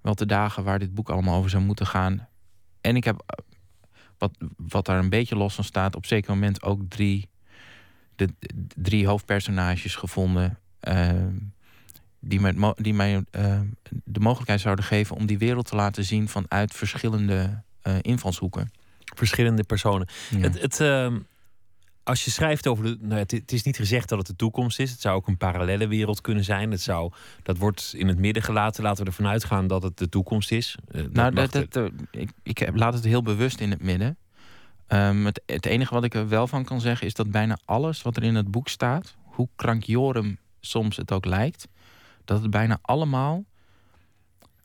wel 0.00 0.14
te 0.14 0.26
dagen 0.26 0.64
waar 0.64 0.78
dit 0.78 0.94
boek 0.94 1.10
allemaal 1.10 1.36
over 1.38 1.50
zou 1.50 1.62
moeten 1.62 1.86
gaan. 1.86 2.28
en 2.80 2.96
ik 2.96 3.04
heb 3.04 3.22
eh, 3.26 3.44
wat, 4.18 4.36
wat 4.56 4.86
daar 4.86 4.98
een 4.98 5.08
beetje 5.08 5.36
los 5.36 5.54
van 5.54 5.64
staat, 5.64 5.96
op 5.96 6.06
zeker 6.06 6.30
moment 6.30 6.62
ook 6.62 6.82
drie, 6.88 7.28
de, 8.16 8.28
drie 8.76 9.06
hoofdpersonages 9.06 9.96
gevonden. 9.96 10.58
ehm, 10.80 11.34
die, 12.20 12.40
mij, 12.40 12.74
die 12.76 12.94
mij 12.94 13.24
eh, 13.30 13.60
de 14.04 14.20
mogelijkheid 14.20 14.60
zouden 14.60 14.84
geven 14.84 15.16
om 15.16 15.26
die 15.26 15.38
wereld 15.38 15.66
te 15.66 15.76
laten 15.76 16.04
zien 16.04 16.28
vanuit 16.28 16.74
verschillende 16.74 17.62
eh, 17.82 17.94
invalshoeken. 18.00 18.70
Verschillende 19.14 19.64
personen. 19.64 20.08
Ja. 20.30 20.38
Het, 20.38 20.60
het, 20.60 20.80
ehm, 20.80 21.18
als 22.10 22.24
je 22.24 22.30
schrijft 22.30 22.66
over 22.66 22.84
de. 22.84 22.96
Nou 23.00 23.18
het, 23.20 23.30
het 23.30 23.52
is 23.52 23.62
niet 23.62 23.76
gezegd 23.76 24.08
dat 24.08 24.18
het 24.18 24.26
de 24.26 24.36
toekomst 24.36 24.78
is. 24.78 24.90
Het 24.90 25.00
zou 25.00 25.16
ook 25.16 25.26
een 25.26 25.36
parallele 25.36 25.88
wereld 25.88 26.20
kunnen 26.20 26.44
zijn. 26.44 26.70
Het 26.70 26.80
zou, 26.80 27.12
dat 27.42 27.58
wordt 27.58 27.92
in 27.96 28.08
het 28.08 28.18
midden 28.18 28.42
gelaten. 28.42 28.82
Laten 28.82 29.02
we 29.04 29.10
ervan 29.10 29.26
uitgaan 29.26 29.66
dat 29.66 29.82
het 29.82 29.98
de 29.98 30.08
toekomst 30.08 30.52
is. 30.52 30.76
Eh, 30.88 31.02
dat 31.02 31.12
Nou, 31.12 31.34
dat, 31.34 31.72
dat, 31.72 31.92
ik, 32.10 32.30
ik 32.42 32.58
heb- 32.58 32.76
laat 32.76 32.94
het 32.94 33.04
heel 33.04 33.22
bewust 33.22 33.60
in 33.60 33.70
het 33.70 33.82
midden. 33.82 34.16
Het, 34.86 35.42
het 35.46 35.66
enige 35.66 35.94
wat 35.94 36.04
ik 36.04 36.14
er 36.14 36.28
wel 36.28 36.46
van 36.46 36.64
kan 36.64 36.80
zeggen 36.80 37.06
is 37.06 37.14
dat 37.14 37.30
bijna 37.30 37.58
alles 37.64 38.02
wat 38.02 38.16
er 38.16 38.22
in 38.22 38.34
het 38.34 38.50
boek 38.50 38.68
staat, 38.68 39.16
hoe 39.22 39.48
krankjorum 39.56 40.38
soms 40.60 40.96
het 40.96 41.12
ook 41.12 41.24
lijkt, 41.24 41.68
dat 42.24 42.42
het 42.42 42.50
bijna 42.50 42.78
allemaal 42.82 43.44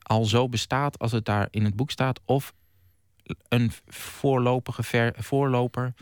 al 0.02 0.24
zo 0.24 0.48
bestaat 0.48 0.98
als 0.98 1.12
het 1.12 1.24
daar 1.24 1.48
in 1.50 1.64
het 1.64 1.76
boek 1.76 1.90
staat, 1.90 2.20
of 2.24 2.52
een 3.48 3.72
voorlopige 3.86 4.82
ver, 4.82 5.14
voorloper. 5.18 5.94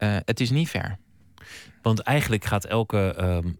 Eh, 0.00 0.16
het 0.24 0.40
is 0.40 0.50
niet 0.50 0.68
ver. 0.68 0.98
Want 1.82 2.00
eigenlijk 2.00 2.44
gaat 2.44 2.64
elke 2.64 3.14
ehm, 3.14 3.52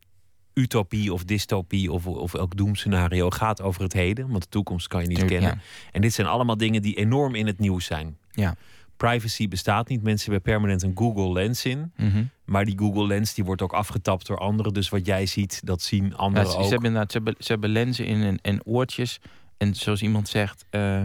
utopie 0.55 1.13
of 1.13 1.25
dystopie 1.25 1.93
of, 1.93 2.07
of 2.07 2.35
elk 2.35 2.57
doemscenario 2.57 3.31
gaat 3.31 3.63
over 3.63 3.83
het 3.83 3.93
heden. 3.93 4.29
Want 4.29 4.43
de 4.43 4.49
toekomst 4.49 4.87
kan 4.87 5.01
je 5.03 5.07
niet 5.07 5.19
Tuurlijk, 5.19 5.41
kennen. 5.41 5.63
En 5.93 6.01
dit 6.01 6.13
zijn 6.13 6.27
allemaal 6.27 6.57
dingen 6.57 6.83
die 6.83 6.95
enorm 6.95 7.35
in 7.35 7.47
het 7.47 7.59
nieuws 7.59 7.85
zijn. 7.85 8.17
Ja. 8.31 8.55
Privacy 8.97 9.49
bestaat 9.49 9.89
niet. 9.89 10.03
Mensen 10.03 10.33
hebben 10.33 10.53
permanent 10.53 10.83
een 10.83 10.93
Google 10.95 11.33
Lens 11.33 11.65
in. 11.65 11.93
Mhm. 11.97 12.25
Maar 12.45 12.65
die 12.65 12.79
Google 12.79 13.07
Lens 13.07 13.35
die 13.35 13.45
wordt 13.45 13.63
ook 13.63 13.73
afgetapt 13.73 14.27
door 14.27 14.39
anderen. 14.39 14.73
Dus 14.73 14.89
wat 14.89 15.07
jij 15.07 15.27
ziet, 15.27 15.61
dat 15.65 15.83
zien 15.83 16.05
Ja, 16.09 16.15
anderen 16.17 16.51
ze, 16.51 16.57
ook. 16.57 16.65
ze 16.65 16.69
hebben 16.71 16.87
inderdaad, 16.89 17.13
ze 17.13 17.17
hebben, 17.17 17.35
ze 17.39 17.53
hebben 17.53 17.71
lenzen 17.71 18.07
in 18.07 18.23
en, 18.23 18.39
en 18.43 18.65
oortjes. 18.65 19.21
En 19.57 19.75
zoals 19.75 20.03
iemand 20.03 20.29
zegt, 20.29 20.65
eh, 20.71 21.05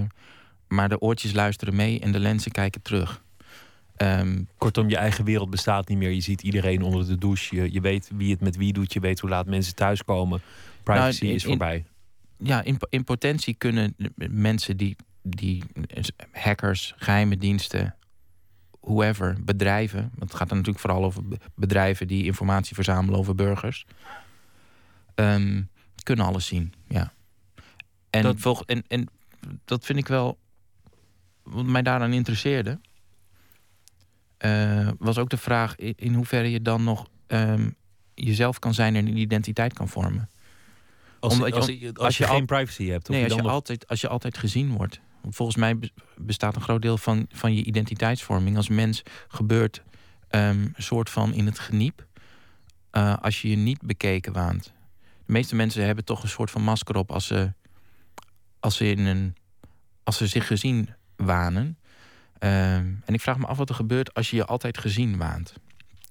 maar 0.67 0.89
de 0.89 0.99
oortjes 0.99 1.33
luisteren 1.33 1.75
mee 1.75 1.99
en 1.99 2.11
de 2.11 2.19
lenzen 2.19 2.51
kijken 2.51 2.81
terug. 2.81 3.23
Ehm, 3.95 4.43
Kortom, 4.57 4.89
je 4.89 4.97
eigen 4.97 5.25
wereld 5.25 5.49
bestaat 5.49 5.87
niet 5.87 5.97
meer. 5.97 6.09
Je 6.09 6.21
ziet 6.21 6.41
iedereen 6.41 6.81
onder 6.81 7.07
de 7.07 7.17
douche. 7.17 7.55
Je, 7.55 7.71
je 7.73 7.81
weet 7.81 8.09
wie 8.15 8.31
het 8.31 8.41
met 8.41 8.55
wie 8.55 8.73
doet. 8.73 8.93
Je 8.93 8.99
weet 8.99 9.19
hoe 9.19 9.29
laat 9.29 9.45
mensen 9.45 9.75
thuiskomen. 9.75 10.41
Privacy 10.83 11.19
Nou, 11.23 11.29
in- 11.31 11.35
is 11.37 11.43
in- 11.43 11.49
voorbij. 11.49 11.85
ja, 12.37 12.63
in, 12.63 12.77
in 12.89 13.03
potentie 13.03 13.53
kunnen 13.53 13.95
mensen 14.29 14.77
die, 14.77 14.95
die 15.21 15.63
hackers, 16.31 16.93
geheime 16.97 17.37
diensten, 17.37 17.95
whoever, 18.81 19.37
bedrijven. 19.43 19.99
Want 20.01 20.29
het 20.31 20.35
gaat 20.35 20.47
dan 20.49 20.57
natuurlijk 20.57 20.85
vooral 20.85 21.03
over 21.03 21.27
be- 21.27 21.37
bedrijven 21.55 22.07
die 22.07 22.23
informatie 22.25 22.75
verzamelen 22.75 23.19
over 23.19 23.35
burgers. 23.35 23.85
ehm, 25.15 25.61
kunnen 26.03 26.25
alles 26.25 26.45
zien, 26.45 26.73
ja. 26.87 27.13
En, 28.09 28.23
Dat- 28.23 28.63
en, 28.65 28.83
en 28.87 29.07
dat 29.65 29.85
vind 29.85 29.99
ik 29.99 30.07
wel. 30.07 30.37
Wat 31.43 31.65
mij 31.65 31.81
daaraan 31.81 32.13
interesseerde. 32.13 32.79
Eh, 34.37 34.89
was 34.99 35.17
ook 35.17 35.29
de 35.29 35.37
vraag 35.37 35.75
in, 35.75 36.13
hoeverre 36.13 36.51
je 36.51 36.61
dan 36.61 36.83
nog 36.83 37.07
ehm, 37.27 37.69
jezelf 38.13 38.59
kan 38.59 38.73
zijn 38.73 38.95
en 38.95 39.07
een 39.07 39.17
identiteit 39.17 39.73
kan 39.73 39.87
vormen. 39.89 40.29
Als, 41.19 41.33
Omdat 41.33 41.47
je- 41.49 41.55
als, 41.55 41.69
als, 41.69 41.97
als 42.05 42.17
je, 42.17 42.23
je 42.23 42.29
geen 42.29 42.45
privacy 42.45 42.85
hebt. 42.87 43.09
Nee, 43.09 43.17
je 43.19 43.25
als 43.25 43.35
je, 43.35 43.41
nog- 43.41 43.51
altijd, 43.51 43.87
als 43.87 44.01
je 44.01 44.07
altijd 44.07 44.37
gezien 44.37 44.71
wordt. 44.71 44.99
Volgens 45.29 45.57
mij 45.57 45.77
be- 45.77 45.91
bestaat 46.17 46.55
een 46.55 46.61
groot 46.61 46.81
deel 46.81 46.97
van, 46.97 47.25
van 47.31 47.55
je 47.55 47.63
identiteitsvorming 47.63 48.57
als 48.57 48.69
mens 48.69 49.01
gebeurt 49.27 49.83
ehm, 50.27 50.59
een 50.61 50.73
soort 50.77 51.09
van 51.09 51.33
in 51.33 51.45
het 51.45 51.59
geniep. 51.59 52.05
eh, 52.91 53.17
als 53.21 53.41
je 53.41 53.49
je 53.49 53.55
niet 53.55 53.81
bekeken 53.81 54.33
waant. 54.33 54.63
De 55.25 55.31
meeste 55.33 55.55
mensen 55.55 55.85
hebben 55.85 56.05
toch 56.05 56.23
een 56.23 56.29
soort 56.29 56.51
van 56.51 56.61
masker 56.61 56.95
op 56.95 57.11
als 57.11 57.27
ze, 57.27 57.53
als 58.59 58.75
ze, 58.77 58.85
in 58.89 58.99
een, 59.05 59.35
als 60.03 60.17
ze 60.17 60.27
zich 60.27 60.47
gezien 60.47 60.89
wanen. 61.15 61.77
Ehm, 62.39 62.85
en 63.05 63.13
ik 63.13 63.21
vraag 63.21 63.37
me 63.37 63.45
af 63.45 63.57
wat 63.57 63.69
er 63.69 63.75
gebeurt 63.75 64.13
als 64.13 64.29
je 64.29 64.35
je 64.35 64.45
altijd 64.45 64.77
gezien 64.77 65.17
waant. 65.17 65.53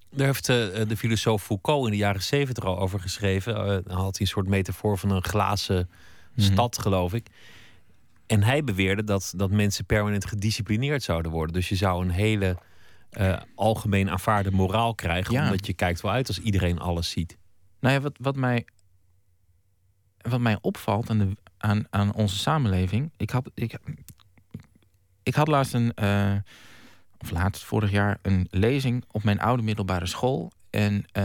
Daar 0.09 0.25
heeft 0.27 0.49
eh, 0.49 0.87
de 0.87 0.97
filosoof 0.97 1.43
Foucault 1.43 1.85
in 1.85 1.91
de 1.91 1.97
jaren 1.97 2.23
zeventig 2.23 2.63
al 2.63 2.79
over 2.79 2.99
geschreven. 2.99 3.55
Eh, 3.55 3.65
dan 3.65 3.97
had 3.97 4.17
hij 4.17 4.21
een 4.21 4.27
soort 4.27 4.47
metafoor 4.47 4.97
van 4.97 5.09
een 5.09 5.23
glazen 5.23 5.89
Mhm. 6.35 6.51
stad, 6.51 6.77
geloof 6.79 7.13
ik. 7.13 7.27
En 8.27 8.43
hij 8.43 8.63
beweerde 8.63 9.03
dat, 9.03 9.33
dat 9.35 9.51
mensen 9.51 9.85
permanent 9.85 10.25
gedisciplineerd 10.25 11.03
zouden 11.03 11.31
worden. 11.31 11.53
Dus 11.53 11.69
je 11.69 11.75
zou 11.75 12.03
een 12.03 12.09
hele 12.11 12.57
eh, 13.09 13.37
algemeen 13.55 14.09
aanvaarde 14.09 14.51
moraal 14.51 14.95
krijgen. 14.95 15.33
Ja. 15.33 15.43
Omdat 15.43 15.65
je 15.65 15.73
kijkt 15.73 16.01
wel 16.01 16.11
uit 16.11 16.27
als 16.27 16.39
iedereen 16.39 16.79
alles 16.79 17.09
ziet. 17.09 17.37
Nou 17.79 17.93
ja, 17.93 18.01
wat, 18.01 18.17
wat, 18.21 18.35
mij, 18.35 18.65
wat 20.17 20.39
mij 20.39 20.57
opvalt 20.61 21.09
aan, 21.09 21.17
de, 21.17 21.37
aan, 21.57 21.85
aan 21.89 22.13
onze 22.13 22.37
samenleving. 22.37 23.11
Ik 23.17 23.29
had, 23.29 23.49
ik, 23.53 23.77
ik 25.25 25.35
had 25.35 25.47
laatst 25.47 25.73
een, 25.73 25.93
eh, 25.93 26.35
of 27.17 27.31
laatst 27.31 27.63
vorig 27.63 27.91
jaar, 27.91 28.17
een 28.21 28.47
lezing 28.51 29.03
op 29.11 29.23
mijn 29.23 29.39
oude 29.39 29.63
middelbare 29.63 30.05
school. 30.05 30.51
En 30.69 31.05
eh, 31.11 31.23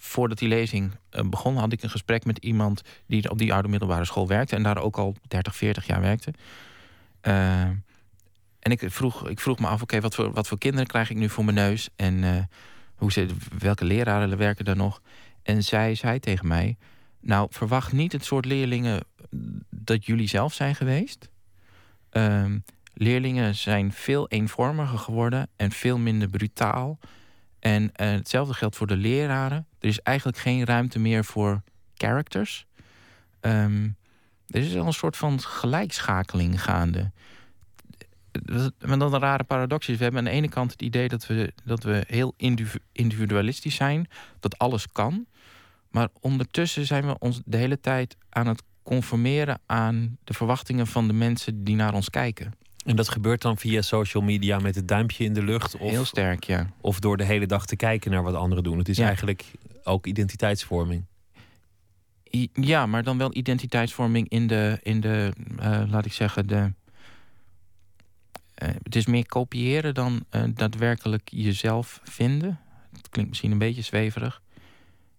voordat 0.00 0.38
die 0.38 0.48
lezing 0.48 0.92
eh, 1.10 1.28
begon, 1.28 1.56
had 1.56 1.72
ik 1.72 1.82
een 1.82 1.90
gesprek 1.90 2.24
met 2.24 2.38
iemand 2.38 2.82
die 3.06 3.30
op 3.30 3.38
die 3.38 3.52
oude 3.52 3.68
middelbare 3.68 4.04
school 4.04 4.26
werkte. 4.26 4.56
En 4.56 4.62
daar 4.62 4.78
ook 4.78 4.96
al 4.96 5.16
30, 5.28 5.56
40 5.56 5.86
jaar 5.86 6.00
werkte. 6.00 6.34
En 8.58 8.70
ik 8.70 8.82
vroeg, 8.86 9.28
ik 9.28 9.40
vroeg 9.40 9.58
me 9.58 9.66
af, 9.66 9.82
oké, 9.82 10.00
wat, 10.00 10.14
voor, 10.14 10.32
wat 10.32 10.48
voor 10.48 10.58
kinderen 10.58 10.86
krijg 10.86 11.10
ik 11.10 11.16
nu 11.16 11.28
voor 11.28 11.44
mijn 11.44 11.56
neus? 11.56 11.88
En 11.96 12.48
hoe 12.94 13.12
ze, 13.12 13.26
welke 13.58 13.84
leraren 13.84 14.36
werken 14.36 14.64
daar 14.64 14.76
nog? 14.76 15.02
En 15.42 15.64
zij 15.64 15.94
zei 15.94 16.20
tegen 16.20 16.46
mij: 16.46 16.76
Nou, 17.20 17.46
verwacht 17.50 17.92
niet 17.92 18.12
het 18.12 18.24
soort 18.24 18.44
leerlingen 18.44 19.00
dat 19.70 20.06
jullie 20.06 20.28
zelf 20.28 20.54
zijn 20.54 20.74
geweest. 20.74 21.28
Ehm, 22.10 22.58
leerlingen 22.94 23.54
zijn 23.54 23.92
veel 23.92 24.28
eenvormiger 24.28 24.98
geworden 24.98 25.48
en 25.56 25.70
veel 25.70 25.98
minder 25.98 26.28
brutaal. 26.28 26.98
En 27.58 27.92
eh, 27.92 28.10
hetzelfde 28.10 28.54
geldt 28.54 28.76
voor 28.76 28.86
de 28.86 28.96
leraren. 28.96 29.66
Er 29.78 29.88
is 29.88 30.00
eigenlijk 30.00 30.38
geen 30.38 30.64
ruimte 30.64 30.98
meer 30.98 31.24
voor 31.24 31.62
characters. 31.94 32.66
Ehm, 33.40 33.88
er 34.46 34.60
is 34.60 34.76
al 34.76 34.86
een 34.86 34.92
soort 34.92 35.16
van 35.16 35.40
gelijkschakeling 35.40 36.62
gaande. 36.62 37.10
Maar 38.86 38.98
dan 38.98 39.14
een 39.14 39.20
rare 39.20 39.44
paradox 39.44 39.88
is. 39.88 39.96
We 39.96 40.02
hebben 40.02 40.20
aan 40.20 40.30
de 40.30 40.36
ene 40.36 40.48
kant 40.48 40.70
het 40.70 40.82
idee 40.82 41.08
dat 41.08 41.26
we, 41.26 41.52
dat 41.64 41.82
we 41.82 42.04
heel 42.06 42.34
individu- 42.36 42.84
individualistisch 42.92 43.74
zijn. 43.74 44.08
Dat 44.40 44.58
alles 44.58 44.88
kan. 44.92 45.26
Maar 45.90 46.08
ondertussen 46.20 46.86
zijn 46.86 47.06
we 47.06 47.18
ons 47.18 47.40
de 47.44 47.56
hele 47.56 47.80
tijd 47.80 48.16
aan 48.30 48.46
het 48.46 48.62
conformeren 48.82 49.60
aan 49.66 50.18
de 50.24 50.34
verwachtingen 50.34 50.86
van 50.86 51.06
de 51.06 51.12
mensen 51.12 51.64
die 51.64 51.76
naar 51.76 51.94
ons 51.94 52.10
kijken. 52.10 52.54
En 52.84 52.96
dat 52.96 53.08
gebeurt 53.08 53.42
dan 53.42 53.56
via 53.58 53.82
social 53.82 54.22
media 54.22 54.58
met 54.58 54.74
het 54.74 54.88
duimpje 54.88 55.24
in 55.24 55.32
de 55.32 55.42
lucht. 55.42 55.76
Of, 55.76 55.90
Heel 55.90 56.04
sterk, 56.04 56.44
ja. 56.44 56.70
of 56.80 57.00
door 57.00 57.16
de 57.16 57.24
hele 57.24 57.46
dag 57.46 57.66
te 57.66 57.76
kijken 57.76 58.10
naar 58.10 58.22
wat 58.22 58.34
anderen 58.34 58.64
doen. 58.64 58.78
Het 58.78 58.88
is 58.88 58.96
Ja. 58.96 59.06
eigenlijk 59.06 59.44
ook 59.82 60.06
identiteitsvorming. 60.06 61.04
I- 62.34 62.50
Ja, 62.52 62.86
maar 62.86 63.02
dan 63.02 63.18
wel 63.18 63.36
identiteitsvorming 63.36 64.28
in 64.28 64.46
de, 64.46 64.78
in 64.82 65.00
de 65.00 65.32
eh, 65.58 65.82
laat 65.88 66.04
ik 66.06 66.12
zeggen, 66.12 66.46
de. 66.46 66.72
eh, 68.54 68.68
het 68.82 68.96
is 68.96 69.06
meer 69.06 69.26
kopiëren 69.26 69.94
dan 69.94 70.24
eh, 70.30 70.42
daadwerkelijk 70.54 71.28
jezelf 71.32 72.00
vinden. 72.04 72.58
Het 72.96 73.08
klinkt 73.08 73.30
misschien 73.30 73.50
een 73.52 73.58
beetje 73.58 73.82
zweverig. 73.82 74.42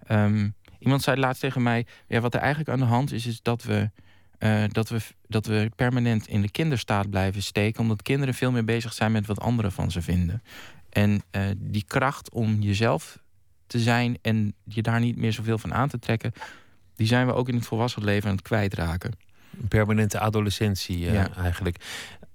Ehm, 0.07 0.49
iemand 0.79 1.01
zei 1.01 1.17
laatst 1.19 1.41
tegen 1.41 1.63
mij: 1.63 1.85
ja, 2.07 2.19
wat 2.19 2.33
er 2.33 2.39
eigenlijk 2.39 2.69
aan 2.69 2.79
de 2.79 2.85
hand 2.93 3.11
is, 3.11 3.25
is 3.25 3.41
dat 3.41 3.63
we, 3.63 3.89
eh, 4.37 4.63
dat, 4.71 4.89
we, 4.89 4.97
dat 5.27 5.45
we 5.45 5.71
permanent 5.75 6.27
in 6.27 6.41
de 6.41 6.51
kinderstaat 6.51 7.09
blijven 7.09 7.43
steken, 7.43 7.81
omdat 7.81 8.01
kinderen 8.01 8.33
veel 8.33 8.51
meer 8.51 8.65
bezig 8.65 8.93
zijn 8.93 9.11
met 9.11 9.25
wat 9.25 9.39
anderen 9.39 9.71
van 9.71 9.91
ze 9.91 10.01
vinden. 10.01 10.43
En 10.89 11.21
eh, 11.31 11.41
die 11.57 11.83
kracht 11.87 12.29
om 12.29 12.61
jezelf 12.61 13.19
te 13.67 13.79
zijn 13.79 14.17
en 14.21 14.53
je 14.63 14.81
daar 14.81 14.99
niet 14.99 15.17
meer 15.17 15.33
zoveel 15.33 15.57
van 15.57 15.73
aan 15.73 15.89
te 15.89 15.99
trekken, 15.99 16.33
die 16.95 17.07
zijn 17.07 17.27
we 17.27 17.33
ook 17.33 17.49
in 17.49 17.55
het 17.55 17.65
volwassen 17.65 18.03
leven 18.03 18.29
aan 18.29 18.35
het 18.35 18.45
kwijtraken. 18.45 19.11
Een 19.61 19.67
permanente 19.67 20.19
adolescentie 20.19 21.07
eh, 21.07 21.13
Ja. 21.13 21.33
eigenlijk. 21.35 21.77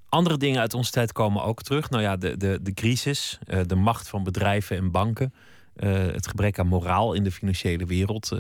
Andere 0.08 0.36
dingen 0.36 0.60
uit 0.60 0.74
onze 0.74 0.90
tijd 0.90 1.12
komen 1.12 1.42
ook 1.44 1.62
terug. 1.62 1.90
Nou 1.90 2.02
ja, 2.02 2.16
de, 2.16 2.36
de, 2.36 2.58
de 2.62 2.74
crisis, 2.74 3.38
de 3.66 3.74
macht 3.74 4.08
van 4.08 4.22
bedrijven 4.22 4.76
en 4.76 4.90
banken. 4.90 5.34
het 6.12 6.26
gebrek 6.26 6.58
aan 6.58 6.66
moraal 6.66 7.12
in 7.12 7.24
de 7.24 7.32
financiële 7.32 7.86
wereld 7.86 8.32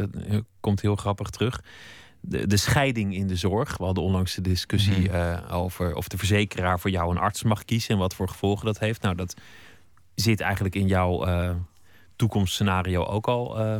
komt 0.60 0.80
heel 0.80 0.96
grappig 0.96 1.30
terug. 1.30 1.60
De, 2.20 2.46
de 2.46 2.56
scheiding 2.56 3.14
in 3.14 3.26
de 3.26 3.36
zorg. 3.36 3.76
We 3.76 3.84
hadden 3.84 4.04
onlangs 4.04 4.34
de 4.34 4.40
discussie 4.40 5.08
Mhm. 5.08 5.14
eh, 5.14 5.56
over 5.56 5.94
of 5.94 6.08
de 6.08 6.18
verzekeraar 6.18 6.80
voor 6.80 6.90
jou 6.90 7.10
een 7.10 7.18
arts 7.18 7.42
mag 7.42 7.64
kiezen 7.64 7.90
en 7.94 7.98
wat 8.00 8.14
voor 8.14 8.28
gevolgen 8.28 8.66
dat 8.66 8.78
heeft. 8.78 9.02
Nou, 9.02 9.14
dat 9.14 9.34
zit 10.14 10.40
eigenlijk 10.40 10.74
in 10.74 10.86
jouw 10.86 11.24
eh, 11.24 11.54
toekomstscenario 12.16 13.04
ook 13.04 13.28
al. 13.28 13.58
eh, 13.58 13.76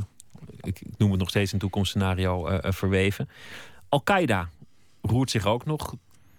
ik, 0.61 0.81
noem 0.97 1.11
het 1.11 1.19
nog 1.21 1.29
steeds 1.29 1.53
een 1.53 1.59
toekomstscenario 1.59 2.59
verweven. 2.63 3.29
Al-Qaeda 3.89 4.49
roert 5.03 5.31
zich 5.31 5.47
ook 5.47 5.65
nog 5.65 5.95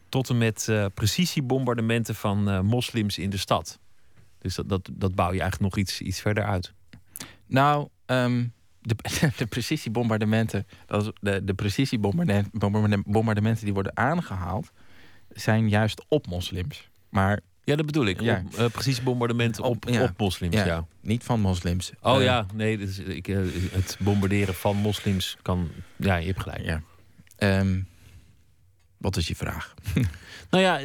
tot 0.10 0.30
en 0.30 0.38
met 0.38 0.70
precisiebombardementen 0.94 2.16
van 2.16 2.66
moslims 2.66 3.18
in 3.18 3.30
de 3.30 3.38
stad. 3.38 3.80
Dus 4.40 4.56
dat, 4.56 4.70
dat, 4.70 4.90
dat 4.92 5.16
bouw 5.16 5.34
je 5.34 5.40
eigenlijk 5.42 5.76
nog 5.76 5.84
iets, 5.84 6.02
iets 6.02 6.22
verder 6.22 6.44
uit. 6.44 6.74
Nou, 7.48 7.88
um, 8.06 8.54
de, 8.82 8.96
de 9.38 9.46
precisiebombardementen, 9.46 10.68
de, 11.20 11.44
de 11.44 11.54
precisiebombardementen 11.54 13.64
die 13.64 13.74
worden 13.74 13.98
aangehaald, 13.98 14.72
zijn 15.30 15.70
juist 15.70 16.06
op 16.08 16.28
moslims. 16.28 16.90
Maar 17.10 17.40
ja, 17.64 17.76
dat 17.76 17.86
bedoel 17.86 18.06
ik. 18.06 18.22
Ja. 18.22 18.44
Op, 18.46 18.60
uh, 18.60 18.66
precies 18.66 19.04
bombardementen 19.04 19.64
op, 19.64 19.88
op, 19.88 20.02
op 20.02 20.18
moslims, 20.18 20.56
ja. 20.56 20.66
ja. 20.66 20.86
Niet 21.02 21.24
van 21.24 21.40
moslims. 21.40 21.92
Oh 22.02 22.18
uh, 22.18 22.24
ja, 22.24 22.46
nee, 22.54 22.78
dus 22.78 23.00
ik, 23.00 23.28
uh, 23.28 23.40
het 23.72 23.98
bombarderen 24.00 24.56
van 24.56 24.76
moslims 24.76 25.38
kan... 25.42 25.70
Ja, 25.96 26.16
je 26.16 26.26
hebt 26.26 26.42
gelijk. 26.42 26.64
Ja. 26.64 26.82
Um, 27.60 27.88
wat 28.98 29.18
is 29.18 29.28
je 29.28 29.36
vraag? 29.36 29.74
nou 30.52 30.64
ja, 30.64 30.80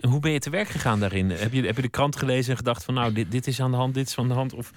hoe 0.00 0.20
ben 0.20 0.32
je 0.32 0.38
te 0.38 0.50
werk 0.50 0.68
gegaan 0.68 1.00
daarin? 1.00 1.30
Heb 1.30 1.52
je, 1.52 1.62
heb 1.62 1.76
je 1.76 1.82
de 1.82 1.88
krant 1.88 2.16
gelezen 2.16 2.50
en 2.50 2.56
gedacht 2.56 2.84
van... 2.84 2.94
nou, 2.94 3.12
dit, 3.12 3.30
dit 3.30 3.46
is 3.46 3.60
aan 3.60 3.70
de 3.70 3.76
hand, 3.76 3.94
dit 3.94 4.08
is 4.08 4.18
aan 4.18 4.28
de 4.28 4.34
hand? 4.34 4.52
Of 4.52 4.72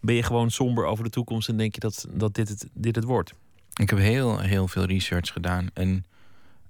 ben 0.00 0.14
je 0.14 0.22
gewoon 0.22 0.50
somber 0.50 0.84
over 0.84 1.04
de 1.04 1.10
toekomst... 1.10 1.48
en 1.48 1.56
denk 1.56 1.74
je 1.74 1.80
dat, 1.80 2.06
dat 2.10 2.34
dit, 2.34 2.48
het, 2.48 2.68
dit 2.72 2.96
het 2.96 3.04
wordt? 3.04 3.34
Ik 3.74 3.90
heb 3.90 3.98
heel, 3.98 4.38
heel 4.38 4.68
veel 4.68 4.84
research 4.84 5.32
gedaan. 5.32 5.68
En 5.74 6.04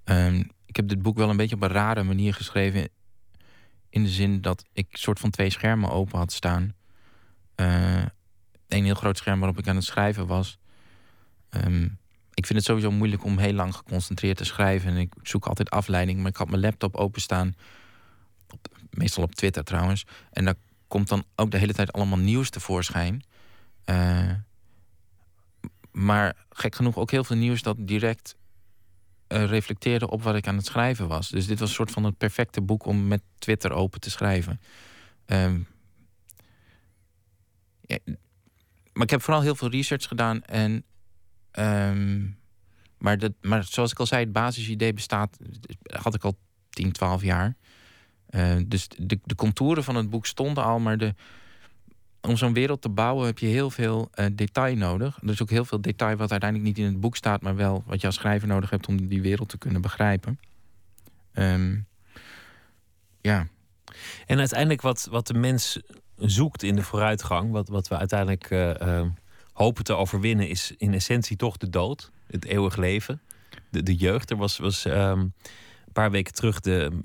um, 0.05 0.49
ik 0.65 0.75
heb 0.75 0.87
dit 0.87 1.01
boek 1.01 1.17
wel 1.17 1.29
een 1.29 1.37
beetje 1.37 1.55
op 1.55 1.61
een 1.61 1.69
rare 1.69 2.03
manier 2.03 2.33
geschreven 2.33 2.89
in 3.89 4.03
de 4.03 4.09
zin 4.09 4.41
dat 4.41 4.63
ik 4.73 4.87
soort 4.91 5.19
van 5.19 5.29
twee 5.29 5.49
schermen 5.49 5.89
open 5.89 6.17
had 6.17 6.31
staan. 6.31 6.75
Een 7.55 8.83
heel 8.83 8.93
groot 8.93 9.17
scherm 9.17 9.39
waarop 9.39 9.57
ik 9.57 9.67
aan 9.67 9.75
het 9.75 9.85
schrijven 9.85 10.27
was. 10.27 10.59
Um, 11.49 11.97
ik 12.33 12.45
vind 12.45 12.59
het 12.59 12.67
sowieso 12.67 12.91
moeilijk 12.91 13.23
om 13.23 13.37
heel 13.37 13.53
lang 13.53 13.75
geconcentreerd 13.75 14.37
te 14.37 14.45
schrijven. 14.45 14.89
En 14.89 14.97
ik 14.97 15.13
zoek 15.21 15.45
altijd 15.45 15.69
afleiding. 15.69 16.19
Maar 16.19 16.29
ik 16.29 16.35
had 16.35 16.49
mijn 16.49 16.61
laptop 16.61 16.95
openstaan. 16.95 17.55
Op, 18.49 18.67
meestal 18.89 19.23
op 19.23 19.35
Twitter 19.35 19.63
trouwens. 19.63 20.05
En 20.31 20.45
daar 20.45 20.55
komt 20.91 21.07
dan 21.07 21.23
ook 21.35 21.51
de 21.51 21.57
hele 21.57 21.73
tijd 21.73 21.93
allemaal 21.93 22.17
nieuws 22.17 22.49
tevoorschijn. 22.49 23.23
Uh, 23.85 24.31
maar 25.91 26.45
gek 26.49 26.75
genoeg 26.75 26.97
ook 26.97 27.11
heel 27.11 27.23
veel 27.23 27.35
nieuws 27.35 27.61
dat 27.61 27.75
direct 27.79 28.35
uh, 29.27 29.45
reflecteerde 29.45 30.09
op 30.09 30.23
wat 30.23 30.35
ik 30.35 30.47
aan 30.47 30.55
het 30.55 30.65
schrijven 30.65 31.07
was. 31.07 31.29
Dus 31.29 31.47
dit 31.47 31.59
was 31.59 31.69
een 31.69 31.75
soort 31.75 31.91
van 31.91 32.03
het 32.03 32.17
perfecte 32.17 32.61
boek 32.61 32.85
om 32.85 33.07
met 33.07 33.21
Twitter 33.37 33.71
open 33.71 33.99
te 33.99 34.09
schrijven. 34.09 34.61
Um, 35.25 35.67
ja, 37.81 37.97
maar 38.93 39.03
ik 39.03 39.09
heb 39.09 39.21
vooral 39.21 39.41
heel 39.41 39.55
veel 39.55 39.69
research 39.69 40.07
gedaan. 40.07 40.43
En, 40.43 40.83
um, 41.51 42.39
maar, 42.97 43.17
dat, 43.17 43.33
maar 43.41 43.63
zoals 43.63 43.91
ik 43.91 43.99
al 43.99 44.05
zei, 44.05 44.23
het 44.23 44.33
basisidee 44.33 44.93
bestaat, 44.93 45.37
had 45.83 46.13
ik 46.13 46.23
al 46.23 46.37
10, 46.69 46.91
12 46.91 47.21
jaar. 47.21 47.55
Uh, 48.31 48.55
dus 48.65 48.87
de, 48.97 49.19
de 49.23 49.35
contouren 49.35 49.83
van 49.83 49.95
het 49.95 50.09
boek 50.09 50.25
stonden 50.25 50.63
al, 50.63 50.79
maar 50.79 50.97
de, 50.97 51.15
om 52.21 52.37
zo'n 52.37 52.53
wereld 52.53 52.81
te 52.81 52.89
bouwen 52.89 53.25
heb 53.25 53.39
je 53.39 53.47
heel 53.47 53.69
veel 53.69 54.09
uh, 54.15 54.25
detail 54.31 54.75
nodig. 54.75 55.19
Er 55.21 55.29
is 55.29 55.41
ook 55.41 55.49
heel 55.49 55.65
veel 55.65 55.81
detail 55.81 56.15
wat 56.15 56.31
uiteindelijk 56.31 56.69
niet 56.69 56.85
in 56.85 56.91
het 56.91 56.99
boek 56.99 57.15
staat, 57.15 57.41
maar 57.41 57.55
wel 57.55 57.83
wat 57.85 58.01
je 58.01 58.07
als 58.07 58.15
schrijver 58.15 58.47
nodig 58.47 58.69
hebt 58.69 58.87
om 58.87 59.07
die 59.07 59.21
wereld 59.21 59.49
te 59.49 59.57
kunnen 59.57 59.81
begrijpen. 59.81 60.39
Um, 61.33 61.87
ja. 63.21 63.47
En 64.25 64.39
uiteindelijk 64.39 64.81
wat, 64.81 65.07
wat 65.11 65.27
de 65.27 65.33
mens 65.33 65.79
zoekt 66.17 66.63
in 66.63 66.75
de 66.75 66.83
vooruitgang, 66.83 67.51
wat, 67.51 67.69
wat 67.69 67.87
we 67.87 67.97
uiteindelijk 67.97 68.49
uh, 68.49 69.01
hopen 69.53 69.83
te 69.83 69.93
overwinnen, 69.93 70.49
is 70.49 70.73
in 70.77 70.93
essentie 70.93 71.37
toch 71.37 71.57
de 71.57 71.69
dood, 71.69 72.11
het 72.27 72.45
eeuwig 72.45 72.75
leven, 72.75 73.21
de, 73.69 73.83
de 73.83 73.95
jeugd. 73.95 74.29
Er 74.29 74.37
was, 74.37 74.57
was 74.57 74.85
um, 74.85 74.93
een 74.95 75.33
paar 75.93 76.11
weken 76.11 76.33
terug 76.33 76.59
de 76.59 76.99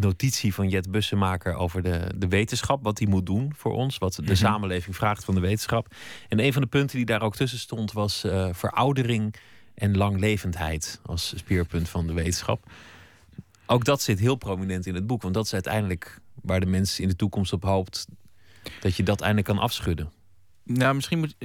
notitie 0.00 0.54
van 0.54 0.68
Jet 0.68 0.90
Bussemaker 0.90 1.54
over 1.54 1.82
de, 1.82 2.12
de 2.16 2.28
wetenschap, 2.28 2.82
wat 2.82 2.98
hij 2.98 3.08
moet 3.08 3.26
doen 3.26 3.52
voor 3.56 3.72
ons, 3.72 3.98
wat 3.98 4.14
de 4.14 4.22
mhm. 4.22 4.34
samenleving 4.34 4.96
vraagt 4.96 5.24
van 5.24 5.34
de 5.34 5.40
wetenschap. 5.40 5.94
En 6.28 6.40
een 6.40 6.52
van 6.52 6.62
de 6.62 6.68
punten 6.68 6.96
die 6.96 7.06
daar 7.06 7.22
ook 7.22 7.36
tussen 7.36 7.58
stond 7.58 7.92
was 7.92 8.24
uh, 8.24 8.48
veroudering 8.52 9.34
en 9.74 9.96
langlevendheid 9.96 11.00
als 11.04 11.32
speerpunt 11.36 11.88
van 11.88 12.06
de 12.06 12.12
wetenschap. 12.12 12.70
Ook 13.66 13.84
dat 13.84 14.02
zit 14.02 14.18
heel 14.18 14.36
prominent 14.36 14.86
in 14.86 14.94
het 14.94 15.06
boek, 15.06 15.22
want 15.22 15.34
dat 15.34 15.44
is 15.44 15.52
uiteindelijk 15.52 16.20
waar 16.42 16.60
de 16.60 16.66
mens 16.66 17.00
in 17.00 17.08
de 17.08 17.16
toekomst 17.16 17.52
op 17.52 17.62
hoopt 17.62 18.06
dat 18.80 18.96
je 18.96 19.02
dat 19.02 19.20
eindelijk 19.20 19.46
kan 19.46 19.58
afschudden. 19.58 20.12
Nou, 20.62 20.94
misschien 20.94 21.18
moet 21.18 21.36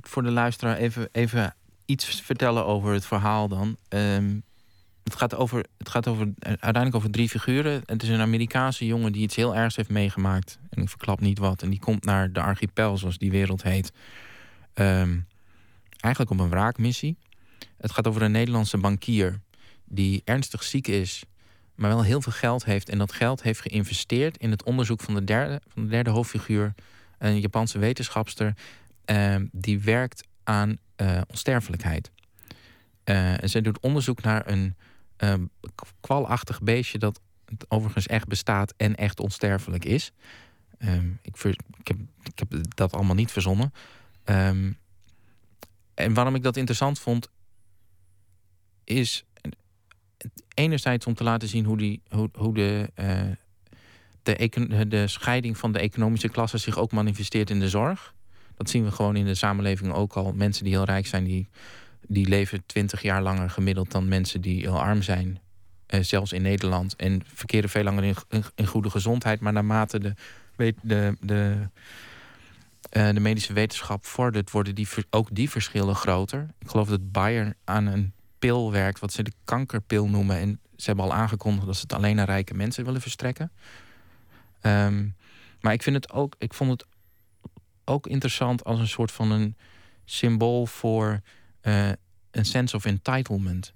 voor 0.00 0.22
de 0.22 0.30
luisteraar 0.30 0.76
even, 0.76 1.08
even 1.12 1.54
iets 1.84 2.20
vertellen 2.20 2.66
over 2.66 2.92
het 2.92 3.06
verhaal 3.06 3.48
dan. 3.48 3.76
Um, 3.88 4.42
het 5.06 5.16
gaat, 5.16 5.34
over, 5.34 5.64
het 5.78 5.88
gaat 5.88 6.06
over, 6.06 6.32
uiteindelijk 6.38 6.94
over 6.94 7.10
drie 7.10 7.28
figuren. 7.28 7.82
Het 7.84 8.02
is 8.02 8.08
een 8.08 8.20
Amerikaanse 8.20 8.86
jongen 8.86 9.12
die 9.12 9.22
iets 9.22 9.36
heel 9.36 9.56
ergs 9.56 9.76
heeft 9.76 9.88
meegemaakt. 9.88 10.58
En 10.70 10.82
ik 10.82 10.88
verklap 10.88 11.20
niet 11.20 11.38
wat. 11.38 11.62
En 11.62 11.70
die 11.70 11.78
komt 11.78 12.04
naar 12.04 12.32
de 12.32 12.40
archipel, 12.40 12.96
zoals 12.96 13.18
die 13.18 13.30
wereld 13.30 13.62
heet. 13.62 13.92
Um, 14.74 15.26
eigenlijk 16.00 16.34
op 16.34 16.40
een 16.40 16.50
wraakmissie. 16.50 17.16
Het 17.76 17.92
gaat 17.92 18.06
over 18.06 18.22
een 18.22 18.30
Nederlandse 18.30 18.78
bankier 18.78 19.40
die 19.84 20.22
ernstig 20.24 20.62
ziek 20.62 20.86
is, 20.86 21.24
maar 21.74 21.90
wel 21.90 22.04
heel 22.04 22.22
veel 22.22 22.32
geld 22.32 22.64
heeft. 22.64 22.88
En 22.88 22.98
dat 22.98 23.12
geld 23.12 23.42
heeft 23.42 23.60
geïnvesteerd 23.60 24.36
in 24.36 24.50
het 24.50 24.62
onderzoek 24.62 25.00
van 25.00 25.14
de 25.14 25.24
derde, 25.24 25.60
van 25.68 25.82
de 25.82 25.88
derde 25.88 26.10
hoofdfiguur, 26.10 26.74
een 27.18 27.40
Japanse 27.40 27.78
wetenschapster, 27.78 28.54
uh, 29.10 29.36
die 29.52 29.80
werkt 29.80 30.26
aan 30.44 30.76
uh, 30.96 31.20
onsterfelijkheid. 31.28 32.10
Uh, 33.04 33.42
en 33.42 33.48
zij 33.48 33.60
doet 33.60 33.80
onderzoek 33.80 34.22
naar 34.22 34.48
een 34.48 34.76
um, 35.16 35.50
kwalachtig 36.00 36.62
beestje 36.62 36.98
dat 36.98 37.20
overigens 37.68 38.06
echt 38.06 38.26
bestaat 38.26 38.74
en 38.76 38.94
echt 38.94 39.20
onsterfelijk 39.20 39.84
is. 39.84 40.12
Um, 40.78 41.18
ik, 41.22 41.44
ik, 41.78 41.88
heb, 41.88 41.96
ik, 42.22 42.38
heb, 42.38 42.48
dat 42.74 42.92
allemaal 42.92 43.14
niet 43.14 43.32
verzonnen. 43.32 43.72
Um, 44.24 44.78
en 45.94 46.14
waarom 46.14 46.34
ik 46.34 46.42
dat 46.42 46.56
interessant 46.56 46.98
vond, 46.98 47.28
is 48.84 49.24
enerzijds 50.54 51.06
om 51.06 51.14
te 51.14 51.24
laten 51.24 51.48
zien 51.48 51.64
hoe, 51.64 51.76
die, 51.76 52.02
hoe, 52.08 52.30
hoe 52.32 52.54
de, 52.54 52.90
uh, 53.00 54.40
de, 54.88 55.06
scheiding 55.06 55.58
van 55.58 55.72
de 55.72 55.78
economische 55.78 56.28
klasse 56.28 56.58
zich 56.58 56.78
ook 56.78 56.92
manifesteert 56.92 57.50
in 57.50 57.60
de 57.60 57.68
zorg. 57.68 58.14
Dat 58.54 58.70
zien 58.70 58.84
we 58.84 58.90
gewoon 58.90 59.16
in 59.16 59.24
de 59.24 59.34
samenleving 59.34 59.92
ook 59.92 60.12
al. 60.12 60.32
Mensen 60.32 60.64
die 60.64 60.72
heel 60.72 60.84
rijk 60.84 61.06
zijn, 61.06 61.24
die 61.24 61.48
die 62.08 62.28
leven 62.28 62.66
twintig 62.66 63.02
jaar 63.02 63.22
langer 63.22 63.50
gemiddeld 63.50 63.90
dan 63.90 64.08
mensen 64.08 64.40
die 64.40 64.60
heel 64.60 64.80
arm 64.80 65.02
zijn. 65.02 65.40
Eh, 65.86 66.02
zelfs 66.02 66.32
in 66.32 66.42
Nederland. 66.42 66.96
En 66.96 67.22
verkeren 67.34 67.70
veel 67.70 67.82
langer 67.82 68.04
in, 68.04 68.44
in, 68.54 68.66
goede 68.66 68.90
gezondheid. 68.90 69.40
Maar 69.40 69.52
naarmate 69.52 69.98
de, 69.98 70.14
de, 70.82 71.16
de, 71.20 71.68
uh, 72.92 73.08
de 73.08 73.20
medische 73.20 73.52
wetenschap 73.52 74.04
vordert, 74.04 74.50
worden 74.50 74.74
die, 74.74 74.88
ook 75.10 75.28
die 75.32 75.50
verschillen 75.50 75.94
groter. 75.94 76.48
Ik 76.58 76.68
geloof 76.68 76.88
dat 76.88 77.12
Bayer 77.12 77.54
aan 77.64 77.86
een 77.86 78.12
pil 78.38 78.72
werkt, 78.72 79.00
wat 79.00 79.12
ze 79.12 79.22
de 79.22 79.32
kankerpil 79.44 80.08
noemen. 80.08 80.36
En 80.36 80.60
ze 80.76 80.86
hebben 80.86 81.04
al 81.04 81.12
aangekondigd 81.12 81.66
dat 81.66 81.76
ze 81.76 81.82
het 81.82 81.92
alleen 81.92 82.18
aan 82.20 82.26
rijke 82.26 82.54
mensen 82.54 82.84
willen 82.84 83.00
verstrekken. 83.00 83.52
Um, 84.62 85.16
maar 85.60 85.72
ik, 85.72 85.82
vind 85.82 85.96
het 85.96 86.12
ook, 86.12 86.34
ik 86.38 86.54
vond 86.54 86.70
het 86.70 86.86
ook 87.84 88.06
interessant 88.06 88.64
als 88.64 88.78
een 88.78 88.88
soort 88.88 89.12
van 89.12 89.30
een 89.30 89.56
symbool 90.04 90.66
voor 90.66 91.20
uh, 91.66 91.88
een 92.30 92.44
sense 92.44 92.76
of 92.76 92.84
entitlement. 92.84 93.72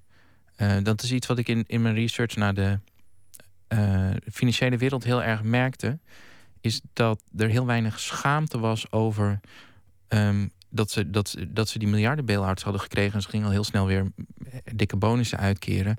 Uh, 0.57 0.77
dat 0.83 1.03
is 1.03 1.13
iets 1.13 1.27
wat 1.27 1.39
ik 1.39 1.49
in, 1.49 1.65
in 1.67 1.83
mijn 1.83 1.95
research 1.95 2.37
naar 2.37 2.55
de 2.55 2.79
uh, 3.69 4.11
financiële 4.33 4.77
wereld 4.77 5.05
heel 5.05 5.23
erg 5.23 5.43
merkte. 5.43 5.99
Is 6.61 6.81
dat 6.93 7.23
er 7.37 7.49
heel 7.49 7.67
weinig 7.67 8.01
schaamte 8.01 8.59
was 8.59 8.93
over 8.93 9.41
um, 10.09 10.51
dat, 10.69 10.91
ze, 10.91 11.11
dat, 11.11 11.37
dat 11.49 11.69
ze 11.69 11.79
die 11.79 11.89
miljarden 11.89 12.45
hadden 12.45 12.81
gekregen. 12.81 13.15
En 13.15 13.23
ze 13.23 13.29
gingen 13.29 13.47
al 13.47 13.53
heel 13.53 13.65
snel 13.65 13.87
weer 13.87 14.13
dikke 14.75 14.97
bonussen 14.97 15.39
uitkeren. 15.39 15.97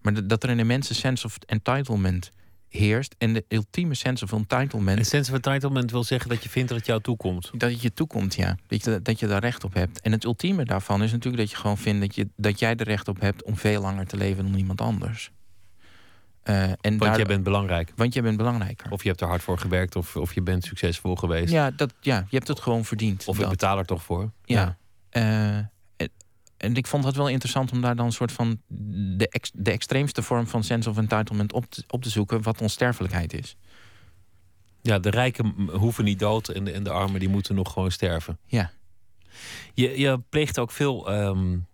Maar 0.00 0.26
dat 0.26 0.42
er 0.42 0.50
een 0.50 0.58
immense 0.58 0.94
sense 0.94 1.26
of 1.26 1.38
entitlement 1.46 2.30
heerst. 2.76 3.14
En 3.18 3.32
de 3.32 3.44
ultieme 3.48 3.94
sense 3.94 4.24
of 4.24 4.32
entitlement. 4.32 4.98
Een 4.98 5.04
sense 5.04 5.30
of 5.30 5.36
entitlement 5.36 5.90
wil 5.90 6.04
zeggen 6.04 6.30
dat 6.30 6.42
je 6.42 6.48
vindt 6.48 6.68
dat 6.68 6.78
het 6.78 6.86
jou 6.86 7.00
toekomt. 7.00 7.50
Dat 7.56 7.70
het 7.70 7.82
je 7.82 7.92
toekomt, 7.92 8.34
ja. 8.34 8.56
Dat 8.66 8.84
je, 8.84 9.02
dat 9.02 9.20
je 9.20 9.26
daar 9.26 9.40
recht 9.40 9.64
op 9.64 9.74
hebt. 9.74 10.00
En 10.00 10.12
het 10.12 10.24
ultieme 10.24 10.64
daarvan 10.64 11.02
is 11.02 11.12
natuurlijk 11.12 11.42
dat 11.42 11.50
je 11.50 11.56
gewoon 11.56 11.78
vindt 11.78 12.00
dat, 12.00 12.14
je, 12.14 12.28
dat 12.36 12.58
jij 12.58 12.76
er 12.76 12.86
recht 12.86 13.08
op 13.08 13.20
hebt 13.20 13.42
om 13.42 13.56
veel 13.56 13.80
langer 13.80 14.06
te 14.06 14.16
leven 14.16 14.44
dan 14.44 14.54
iemand 14.54 14.80
anders. 14.80 15.30
Uh, 16.44 16.62
en 16.62 16.76
want 16.80 17.00
daar, 17.00 17.16
jij 17.16 17.24
bent 17.24 17.44
belangrijk. 17.44 17.92
Want 17.96 18.14
jij 18.14 18.22
bent 18.22 18.36
belangrijker. 18.36 18.90
Of 18.90 19.02
je 19.02 19.08
hebt 19.08 19.20
er 19.20 19.26
hard 19.26 19.42
voor 19.42 19.58
gewerkt, 19.58 19.96
of, 19.96 20.16
of 20.16 20.34
je 20.34 20.42
bent 20.42 20.64
succesvol 20.64 21.14
geweest. 21.14 21.52
Ja, 21.52 21.70
dat, 21.70 21.94
ja, 22.00 22.16
je 22.16 22.36
hebt 22.36 22.48
het 22.48 22.60
gewoon 22.60 22.84
verdiend. 22.84 23.26
Of 23.26 23.38
ik 23.38 23.48
betaal 23.48 23.78
er 23.78 23.84
toch 23.84 24.02
voor. 24.02 24.30
Ja. 24.44 24.76
ja. 25.10 25.58
Uh, 25.58 25.64
en 26.56 26.74
ik 26.74 26.86
vond 26.86 27.04
het 27.04 27.16
wel 27.16 27.28
interessant 27.28 27.72
om 27.72 27.80
daar 27.80 27.96
dan 27.96 28.06
een 28.06 28.12
soort 28.12 28.32
van 28.32 28.60
de, 29.16 29.28
ex, 29.28 29.50
de 29.54 29.70
extreemste 29.70 30.22
vorm 30.22 30.46
van 30.46 30.64
sense 30.64 30.90
of 30.90 30.96
entitlement 30.96 31.52
op 31.52 31.70
te, 31.70 31.84
op 31.88 32.02
te 32.02 32.10
zoeken, 32.10 32.42
wat 32.42 32.60
onsterfelijkheid 32.60 33.32
is. 33.32 33.56
Ja, 34.82 34.98
de 34.98 35.10
rijken 35.10 35.68
hoeven 35.72 36.04
niet 36.04 36.18
dood 36.18 36.48
en 36.48 36.64
de, 36.64 36.72
en 36.72 36.82
de 36.82 36.90
armen 36.90 37.20
die 37.20 37.28
moeten 37.28 37.54
nog 37.54 37.72
gewoon 37.72 37.90
sterven. 37.90 38.38
Ja. 38.46 38.70
Je, 39.74 39.98
je 39.98 40.20
pleegt 40.28 40.58
ook 40.58 40.70
veel 40.70 41.12
um, 41.12 41.66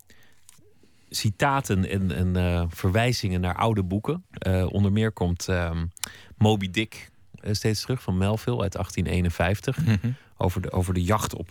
citaten 1.10 1.88
en, 1.88 2.10
en 2.10 2.36
eh, 2.36 2.64
verwijzingen 2.68 3.40
naar 3.40 3.56
oude 3.56 3.82
boeken. 3.82 4.24
Eh, 4.30 4.66
onder 4.72 4.92
meer 4.92 5.12
komt 5.12 5.48
ehm, 5.48 5.86
Moby 6.36 6.70
Dick 6.70 7.10
eh, 7.34 7.52
steeds 7.52 7.80
terug 7.80 8.02
van 8.02 8.18
Melville 8.18 8.62
uit 8.62 8.72
1851. 8.72 9.76
Mhm. 9.76 10.12
Over, 10.36 10.60
de, 10.60 10.72
over 10.72 10.94
de 10.94 11.02
jacht 11.02 11.34
op, 11.34 11.50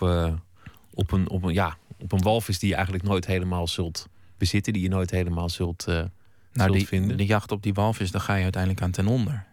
op, 0.99 1.12
een, 1.12 1.29
op, 1.29 1.43
een, 1.43 1.53
ja, 1.53 1.77
op 1.97 2.12
een 2.12 2.21
walvis 2.21 2.59
die 2.59 2.69
je 2.69 2.75
eigenlijk 2.75 3.03
nooit 3.03 3.25
helemaal 3.25 3.67
zult 3.67 4.07
bezitten. 4.38 4.73
Die 4.73 4.81
je 4.81 4.89
nooit 4.89 5.12
helemaal 5.12 5.49
zult, 5.49 5.85
Nou, 5.85 6.09
zult 6.53 6.73
die, 6.73 6.88
vinden. 6.88 7.17
de 7.17 7.25
jacht 7.25 7.51
op 7.51 7.63
die 7.63 7.73
walvis, 7.73 8.12
daar 8.12 8.21
ga 8.21 8.35
je 8.35 8.43
uiteindelijk 8.43 8.81
aan 8.83 8.91
ten 8.91 9.07
onder. 9.07 9.45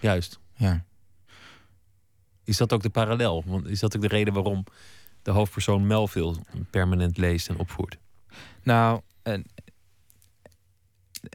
Juist. 0.00 0.40
Ja. 0.56 0.84
Is 2.44 2.56
dat 2.56 2.72
ook 2.72 2.82
de 2.82 2.90
parallel? 2.90 3.42
Want 3.46 3.66
is 3.66 3.80
dat 3.80 3.96
ook 3.96 4.02
de 4.02 4.08
reden 4.08 4.34
waarom 4.34 4.64
de 5.22 5.30
hoofdpersoon 5.30 5.86
Melville 5.86 6.36
permanent 6.70 7.16
leest 7.16 7.48
en 7.48 7.58
opvoert? 7.58 7.98
Nou, 8.62 9.00
eh, 9.22 9.38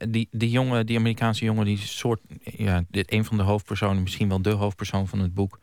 die, 0.10 0.28
die 0.32 0.50
jongen, 0.50 0.86
die 0.86 0.98
Amerikaanse 0.98 1.46
jongen, 1.46 1.66
die 1.66 1.78
soort, 1.78 2.22
ja, 2.44 2.84
dit, 2.90 3.12
een 3.12 3.26
van 3.26 3.38
de 3.38 3.44
hoofdpersonen, 3.44 4.02
misschien 4.04 4.30
wel 4.30 4.42
de 4.42 4.50
hoofdpersoon 4.50 5.08
van 5.08 5.20
het 5.20 5.34
boek, 5.34 5.60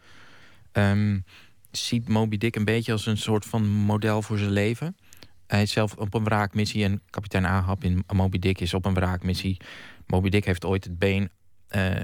ehm, 0.72 1.20
ziet 1.76 2.08
Moby 2.08 2.38
Dick 2.38 2.56
een 2.56 2.64
beetje 2.64 2.92
als 2.92 3.06
een 3.06 3.16
soort 3.16 3.44
van 3.44 3.68
model 3.68 4.22
voor 4.22 4.38
zijn 4.38 4.50
leven. 4.50 4.96
Hij 5.46 5.62
is 5.62 5.72
zelf 5.72 5.96
op 5.96 6.14
een 6.14 6.24
wraakmissie 6.24 6.84
en 6.84 7.02
kapitein 7.10 7.46
Ahab 7.46 7.84
in 7.84 8.04
Moby 8.12 8.38
Dick 8.38 8.60
is 8.60 8.74
op 8.74 8.84
een 8.84 8.94
wraakmissie. 8.94 9.56
Moby 10.06 10.28
Dick 10.28 10.44
heeft 10.44 10.64
ooit 10.64 10.84
het 10.84 10.98
been, 10.98 11.30
eh, 11.68 12.00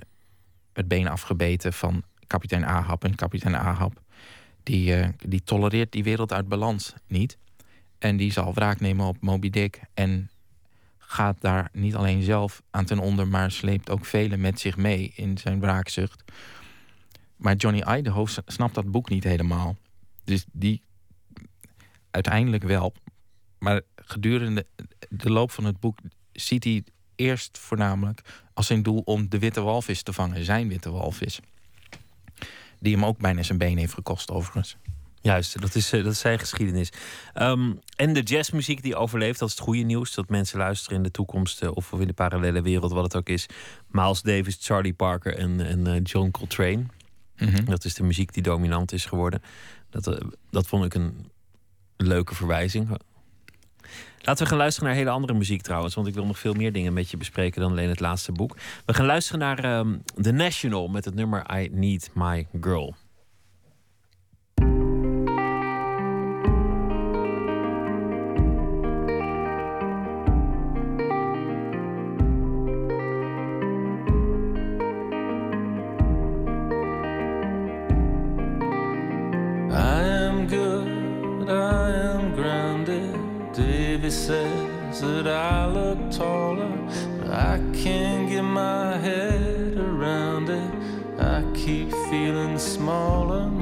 het 0.72 0.88
been 0.88 1.08
afgebeten 1.08 1.72
van 1.72 2.02
kapitein 2.26 2.64
Ahab. 2.64 3.04
En 3.04 3.14
kapitein 3.14 3.56
Ahab, 3.56 4.00
die, 4.62 4.94
eh, 4.94 5.08
die 5.28 5.42
tolereert 5.42 5.92
die 5.92 6.04
wereld 6.04 6.32
uit 6.32 6.48
balans 6.48 6.94
niet. 7.06 7.38
En 7.98 8.16
die 8.16 8.32
zal 8.32 8.54
wraak 8.54 8.80
nemen 8.80 9.06
op 9.06 9.16
Moby 9.20 9.50
Dick. 9.50 9.80
En 9.94 10.30
gaat 10.98 11.40
daar 11.40 11.68
niet 11.72 11.94
alleen 11.94 12.22
zelf 12.22 12.62
aan 12.70 12.84
ten 12.84 12.98
onder, 12.98 13.28
maar 13.28 13.50
sleept 13.50 13.90
ook 13.90 14.04
velen 14.04 14.40
met 14.40 14.60
zich 14.60 14.76
mee 14.76 15.12
in 15.14 15.38
zijn 15.38 15.60
wraakzucht. 15.60 16.24
Maar 17.40 17.56
Johnny 17.56 17.82
Idaho 17.96 18.26
snapt 18.46 18.74
dat 18.74 18.90
boek 18.90 19.08
niet 19.08 19.24
helemaal. 19.24 19.76
Dus 20.24 20.44
die 20.52 20.82
uiteindelijk 22.10 22.62
wel. 22.62 22.92
Maar 23.58 23.80
gedurende 23.94 24.66
de 25.08 25.30
loop 25.30 25.50
van 25.50 25.64
het 25.64 25.80
boek 25.80 25.98
ziet 26.32 26.64
hij 26.64 26.84
eerst 27.16 27.58
voornamelijk 27.58 28.20
als 28.54 28.66
zijn 28.66 28.82
doel 28.82 29.02
om 29.04 29.28
de 29.28 29.38
witte 29.38 29.60
walvis 29.60 30.02
te 30.02 30.12
vangen, 30.12 30.44
zijn 30.44 30.68
witte 30.68 30.90
walvis. 30.90 31.40
Die 32.78 32.94
hem 32.94 33.04
ook 33.04 33.18
bijna 33.18 33.42
zijn 33.42 33.58
been 33.58 33.78
heeft 33.78 33.94
gekost, 33.94 34.30
overigens. 34.30 34.76
Juist, 35.22 35.60
dat 35.60 35.74
is, 35.74 35.92
eh, 35.92 36.04
dat 36.04 36.16
zijn 36.16 36.38
geschiedenis. 36.38 36.92
Ehm, 37.34 37.72
en 37.96 38.12
de 38.12 38.22
jazzmuziek 38.22 38.82
die 38.82 38.96
overleeft, 38.96 39.38
dat 39.38 39.48
is 39.48 39.54
het 39.54 39.64
goede 39.64 39.82
nieuws. 39.82 40.14
Dat 40.14 40.28
mensen 40.28 40.58
luisteren 40.58 40.96
in 40.96 41.02
de 41.02 41.10
toekomst 41.10 41.62
eh, 41.62 41.70
of 41.74 41.92
in 41.92 42.06
de 42.06 42.12
parallele 42.12 42.62
wereld, 42.62 42.92
wat 42.92 43.04
het 43.04 43.16
ook 43.16 43.28
is. 43.28 43.46
Miles 43.86 44.22
Davis, 44.22 44.56
Charlie 44.60 44.94
Parker 44.94 45.36
en, 45.36 45.60
en 45.60 45.86
eh, 45.86 46.00
John 46.02 46.30
Coltrane. 46.30 46.84
Dat 47.64 47.84
is 47.84 47.94
de 47.94 48.02
muziek 48.02 48.32
die 48.32 48.42
dominant 48.42 48.92
is 48.92 49.04
geworden. 49.04 49.42
Dat, 49.90 50.06
eh, 50.06 50.28
dat 50.50 50.66
vond 50.66 50.84
ik 50.84 50.94
een 50.94 51.30
leuke 51.96 52.34
verwijzing. 52.34 52.88
Laten 54.22 54.42
we 54.42 54.48
gaan 54.48 54.58
luisteren 54.58 54.88
naar 54.88 54.98
hele 54.98 55.10
andere 55.10 55.34
muziek 55.34 55.62
trouwens. 55.62 55.94
Want 55.94 56.06
ik 56.06 56.14
wil 56.14 56.26
nog 56.26 56.38
veel 56.38 56.54
meer 56.54 56.72
dingen 56.72 56.92
met 56.92 57.10
je 57.10 57.16
bespreken 57.16 57.60
dan 57.60 57.70
alleen 57.70 57.88
het 57.88 58.00
laatste 58.00 58.32
boek. 58.32 58.56
We 58.84 58.94
gaan 58.94 59.06
luisteren 59.06 59.40
naar 59.40 59.58
ehm, 59.58 59.96
The 60.20 60.32
National 60.32 60.88
met 60.88 61.04
het 61.04 61.14
nummer 61.14 61.60
I 61.60 61.68
Need 61.72 62.10
My 62.14 62.46
Girl. 62.60 62.94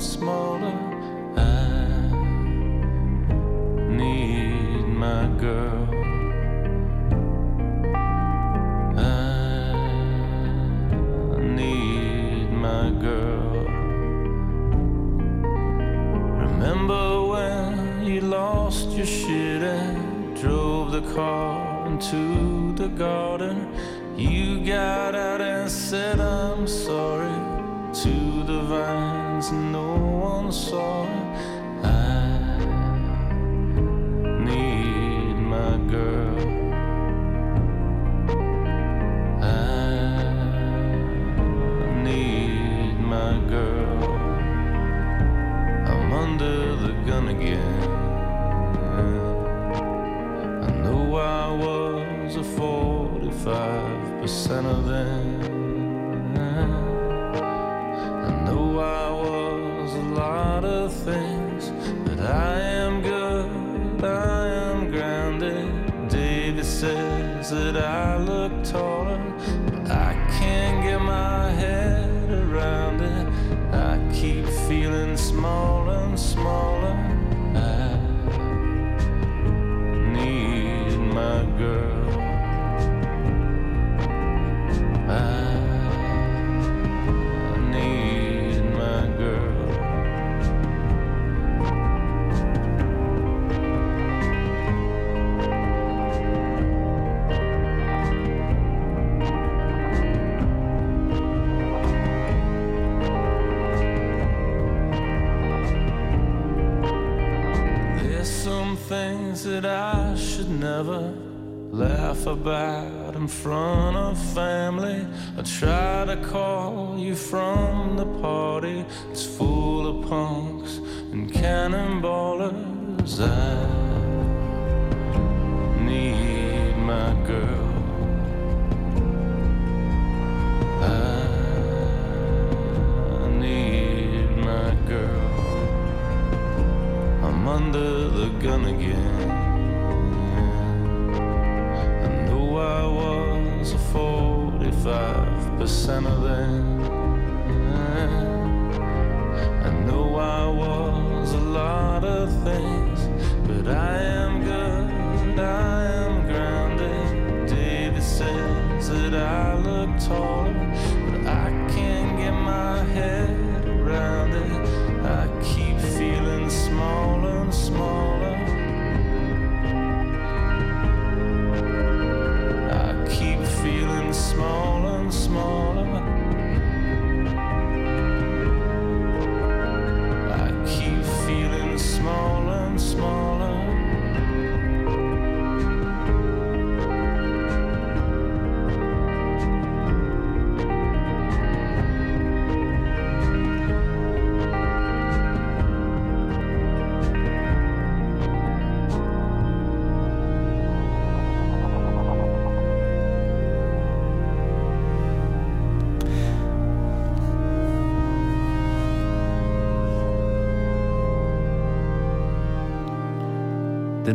Smaller. 0.00 0.74
I 1.36 2.10
need 3.88 4.84
my 4.86 5.26
girl. 5.38 5.88
I 8.96 9.80
need 11.40 12.52
my 12.52 12.90
girl. 13.00 13.66
Remember 16.46 17.26
when 17.26 18.04
you 18.04 18.20
lost 18.20 18.90
your 18.90 19.06
shit 19.06 19.62
and 19.62 20.36
drove 20.36 20.92
the 20.92 21.02
car 21.14 21.86
into 21.86 22.72
the 22.74 22.88
garden? 22.88 23.74
You 24.16 24.64
got 24.64 25.14
out 25.14 25.40
and 25.40 25.70
said, 25.70 26.20
I'm 26.20 26.66
sorry 26.66 27.34
to 27.94 28.42
the 28.44 28.62
vines, 29.38 29.52
no 29.52 29.94
one 29.96 30.50
saw. 30.52 31.06
I 31.82 32.38
need 34.44 35.36
my 35.36 35.78
girl. 35.90 36.38
I 39.42 39.44
need 42.02 42.98
my 42.98 43.38
girl. 43.48 44.04
I'm 45.86 46.12
under 46.12 46.76
the 46.76 46.92
gun 47.06 47.28
again. 47.28 47.82
I 50.62 50.70
know 50.82 51.16
I 51.16 51.50
was 51.52 52.36
a 52.36 52.42
45% 52.42 54.66
of 54.66 54.84
them. 54.86 55.17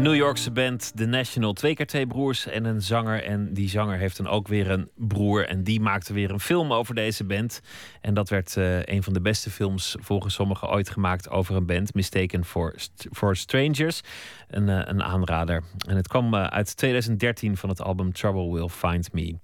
New 0.03 0.15
Yorkse 0.15 0.51
band 0.51 0.91
The 0.95 1.05
National. 1.05 1.53
Twee 1.53 1.75
keer 1.75 1.85
twee 1.85 2.07
broers 2.07 2.45
en 2.45 2.65
een 2.65 2.81
zanger. 2.81 3.23
En 3.23 3.53
die 3.53 3.69
zanger 3.69 3.97
heeft 3.97 4.17
dan 4.17 4.27
ook 4.27 4.47
weer 4.47 4.69
een 4.69 4.89
broer. 4.95 5.47
En 5.47 5.63
die 5.63 5.79
maakte 5.79 6.13
weer 6.13 6.31
een 6.31 6.39
film 6.39 6.73
over 6.73 6.95
deze 6.95 7.23
band. 7.23 7.61
En 8.01 8.13
dat 8.13 8.29
werd 8.29 8.57
eh, 8.57 8.83
een 8.83 9.03
van 9.03 9.13
de 9.13 9.21
beste 9.21 9.49
films 9.49 9.95
volgens 9.99 10.33
sommigen 10.33 10.69
ooit 10.69 10.89
gemaakt 10.89 11.29
over 11.29 11.55
een 11.55 11.65
band. 11.65 11.93
Mistaken 11.93 12.45
for, 12.45 12.75
for 13.11 13.35
Strangers. 13.35 14.01
Een, 14.47 14.69
eh, 14.69 14.81
een 14.83 15.03
aanrader. 15.03 15.63
En 15.87 15.95
het 15.95 16.07
kwam 16.07 16.33
eh, 16.33 16.43
uit 16.43 16.77
2013 16.77 17.57
van 17.57 17.69
het 17.69 17.81
album 17.81 18.13
Trouble 18.13 18.53
Will 18.53 18.69
Find 18.69 19.13
Me. 19.13 19.35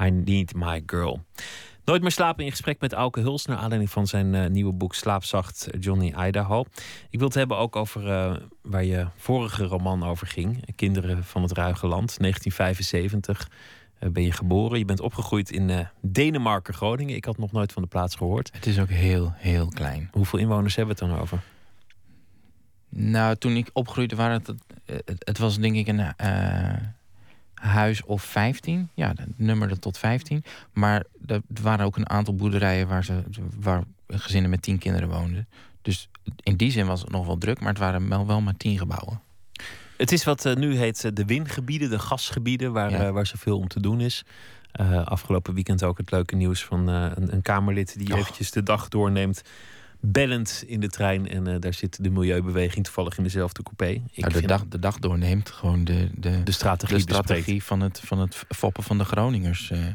I 0.00 0.10
Need 0.10 0.54
My 0.54 0.82
Girl. 0.86 1.20
Nooit 1.84 2.02
meer 2.02 2.10
slapen 2.10 2.44
in 2.44 2.50
gesprek 2.50 2.80
met 2.80 2.92
Auke 2.92 3.20
Huls... 3.20 3.46
naar 3.46 3.56
aanleiding 3.56 3.90
van 3.90 4.06
zijn 4.06 4.34
eh, 4.34 4.50
nieuwe 4.50 4.72
boek 4.72 4.94
Slaapzacht 4.94 5.68
Johnny 5.78 6.14
Idaho. 6.26 6.64
Ik 7.10 7.18
wil 7.18 7.28
het 7.28 7.36
hebben 7.36 7.56
ook 7.56 7.76
over 7.76 8.10
eh, 8.10 8.36
waar 8.62 8.84
je 8.84 9.06
vorige 9.16 9.64
roman 9.64 10.04
over 10.04 10.26
ging. 10.26 10.74
Kinderen 10.76 11.24
van 11.24 11.42
het 11.42 11.52
Ruige 11.52 11.86
Land, 11.86 12.18
1975 12.18 13.48
eh, 14.04 14.10
ben 14.10 14.22
je 14.22 14.32
geboren. 14.32 14.78
Je 14.78 14.84
bent 14.84 15.00
opgegroeid 15.00 15.50
in 15.50 15.70
eh, 15.70 15.86
Denemarken, 16.00 16.74
Groningen. 16.74 17.16
Ik 17.16 17.24
had 17.24 17.38
nog 17.38 17.52
nooit 17.52 17.72
van 17.72 17.82
de 17.82 17.88
plaats 17.88 18.14
gehoord. 18.16 18.50
Het 18.52 18.66
is 18.66 18.78
ook 18.78 18.88
heel, 18.88 19.32
heel 19.36 19.68
klein. 19.68 20.08
Hoeveel 20.12 20.38
inwoners 20.38 20.76
hebben 20.76 20.96
we 20.96 21.04
het 21.04 21.10
dan 21.12 21.20
over? 21.22 21.42
Nou, 22.88 23.36
toen 23.36 23.56
ik 23.56 23.70
opgroeide 23.72 24.16
waren 24.16 24.42
het... 24.42 24.54
Het, 24.84 25.24
het 25.24 25.38
was 25.38 25.58
denk 25.58 25.76
ik 25.76 25.88
een 25.88 26.14
huis 27.66 28.04
of 28.04 28.22
15. 28.22 28.88
Ja, 28.94 29.12
nummerde 29.36 29.78
tot 29.78 29.98
15. 29.98 30.44
Maar 30.72 31.04
er 31.26 31.40
waren 31.62 31.86
ook 31.86 31.96
een 31.96 32.08
aantal 32.10 32.34
boerderijen 32.34 32.88
waar, 32.88 33.04
ze, 33.04 33.22
waar 33.60 33.82
gezinnen 34.08 34.50
met 34.50 34.62
10 34.62 34.78
kinderen 34.78 35.08
woonden. 35.08 35.48
Dus 35.82 36.08
in 36.42 36.56
die 36.56 36.70
zin 36.70 36.86
was 36.86 37.00
het 37.00 37.10
nog 37.10 37.26
wel 37.26 37.38
druk, 37.38 37.60
maar 37.60 37.68
het 37.68 37.78
waren 37.78 38.08
wel, 38.08 38.26
wel 38.26 38.40
maar 38.40 38.56
10 38.56 38.78
gebouwen. 38.78 39.20
Het 39.96 40.12
is 40.12 40.24
wat 40.24 40.44
eh, 40.46 40.54
nu 40.54 40.76
heet 40.76 41.04
eh, 41.04 41.10
de 41.14 41.24
wingebieden, 41.24 41.90
de 41.90 41.98
gasgebieden, 41.98 42.72
waar, 42.72 42.90
Ja. 42.90 43.04
eh, 43.06 43.10
waar 43.10 43.26
zoveel 43.26 43.58
om 43.58 43.68
te 43.68 43.80
doen 43.80 44.00
is. 44.00 44.24
Afgelopen 45.04 45.54
weekend 45.54 45.82
ook 45.82 45.98
het 45.98 46.10
leuke 46.10 46.36
nieuws 46.36 46.64
van 46.64 46.86
een, 46.86 47.32
een 47.32 47.42
Kamerlid 47.42 47.98
die 47.98 48.12
Och. 48.12 48.18
eventjes 48.18 48.50
de 48.50 48.62
dag 48.62 48.88
doorneemt. 48.88 49.42
Bellend 50.06 50.64
in 50.66 50.80
de 50.80 50.88
trein. 50.88 51.28
En 51.28 51.46
eh, 51.46 51.60
daar 51.60 51.74
zit 51.74 52.02
de 52.04 52.10
milieubeweging 52.10 52.84
toevallig 52.84 53.18
in 53.18 53.22
dezelfde 53.22 53.62
coupé. 53.62 53.88
Ik 54.12 54.16
Nou, 54.16 54.32
de, 54.40 54.46
dag, 54.46 54.66
de 54.68 54.78
dag 54.78 54.98
doorneemt 54.98 55.50
gewoon 55.50 55.84
de, 55.84 56.10
de, 56.14 56.42
de 56.42 56.52
strategie, 56.52 56.96
de 56.96 57.02
strategie 57.02 57.62
van 57.64 57.80
het, 57.80 58.00
van 58.00 58.18
het 58.18 58.44
foppen 58.48 58.82
van 58.82 58.98
de 58.98 59.04
Groningers. 59.04 59.70
eh. 59.70 59.86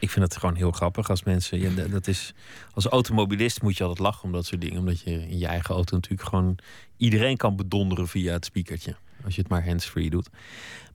Ik 0.00 0.10
vind 0.10 0.24
het 0.24 0.36
gewoon 0.36 0.54
heel 0.54 0.70
grappig 0.70 1.10
als 1.10 1.22
mensen. 1.22 1.60
Ja, 1.60 1.86
dat 1.88 2.06
is, 2.06 2.34
als 2.72 2.86
automobilist 2.86 3.62
moet 3.62 3.76
je 3.76 3.82
altijd 3.84 4.06
lachen 4.06 4.24
om 4.24 4.32
dat 4.32 4.46
soort 4.46 4.60
dingen. 4.60 4.78
Omdat 4.78 5.00
je 5.00 5.10
in 5.28 5.38
je 5.38 5.46
eigen 5.46 5.74
auto 5.74 5.94
natuurlijk 5.94 6.28
gewoon 6.28 6.58
iedereen 6.96 7.36
kan 7.36 7.56
bedonderen 7.56 8.08
via 8.08 8.32
het 8.32 8.44
speakertje. 8.44 8.96
Als 9.24 9.34
je 9.34 9.40
het 9.40 9.50
maar 9.50 9.66
hands-free 9.66 10.10
doet. 10.10 10.28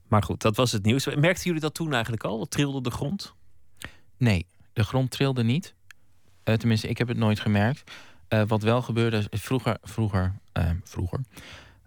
Maar 0.08 0.22
goed, 0.22 0.40
dat 0.42 0.56
was 0.56 0.72
het 0.72 0.84
nieuws. 0.84 1.04
Merkten 1.14 1.44
jullie 1.44 1.60
dat 1.60 1.74
toen 1.74 1.92
eigenlijk 1.92 2.24
al? 2.24 2.46
Trilde 2.46 2.80
de 2.80 2.90
grond? 2.90 3.34
Nee, 4.16 4.46
de 4.72 4.84
grond 4.84 5.10
trilde 5.10 5.44
niet. 5.44 5.74
Eh, 6.44 6.54
tenminste, 6.54 6.88
ik 6.88 6.98
heb 6.98 7.08
het 7.08 7.16
nooit 7.16 7.40
gemerkt. 7.40 7.90
Eh, 8.28 8.42
wat 8.46 8.62
wel 8.62 8.82
gebeurde, 8.82 9.26
vroeger, 9.30 9.76
vroeger, 9.82 10.34
eh, 10.52 10.70
vroeger 10.84 11.20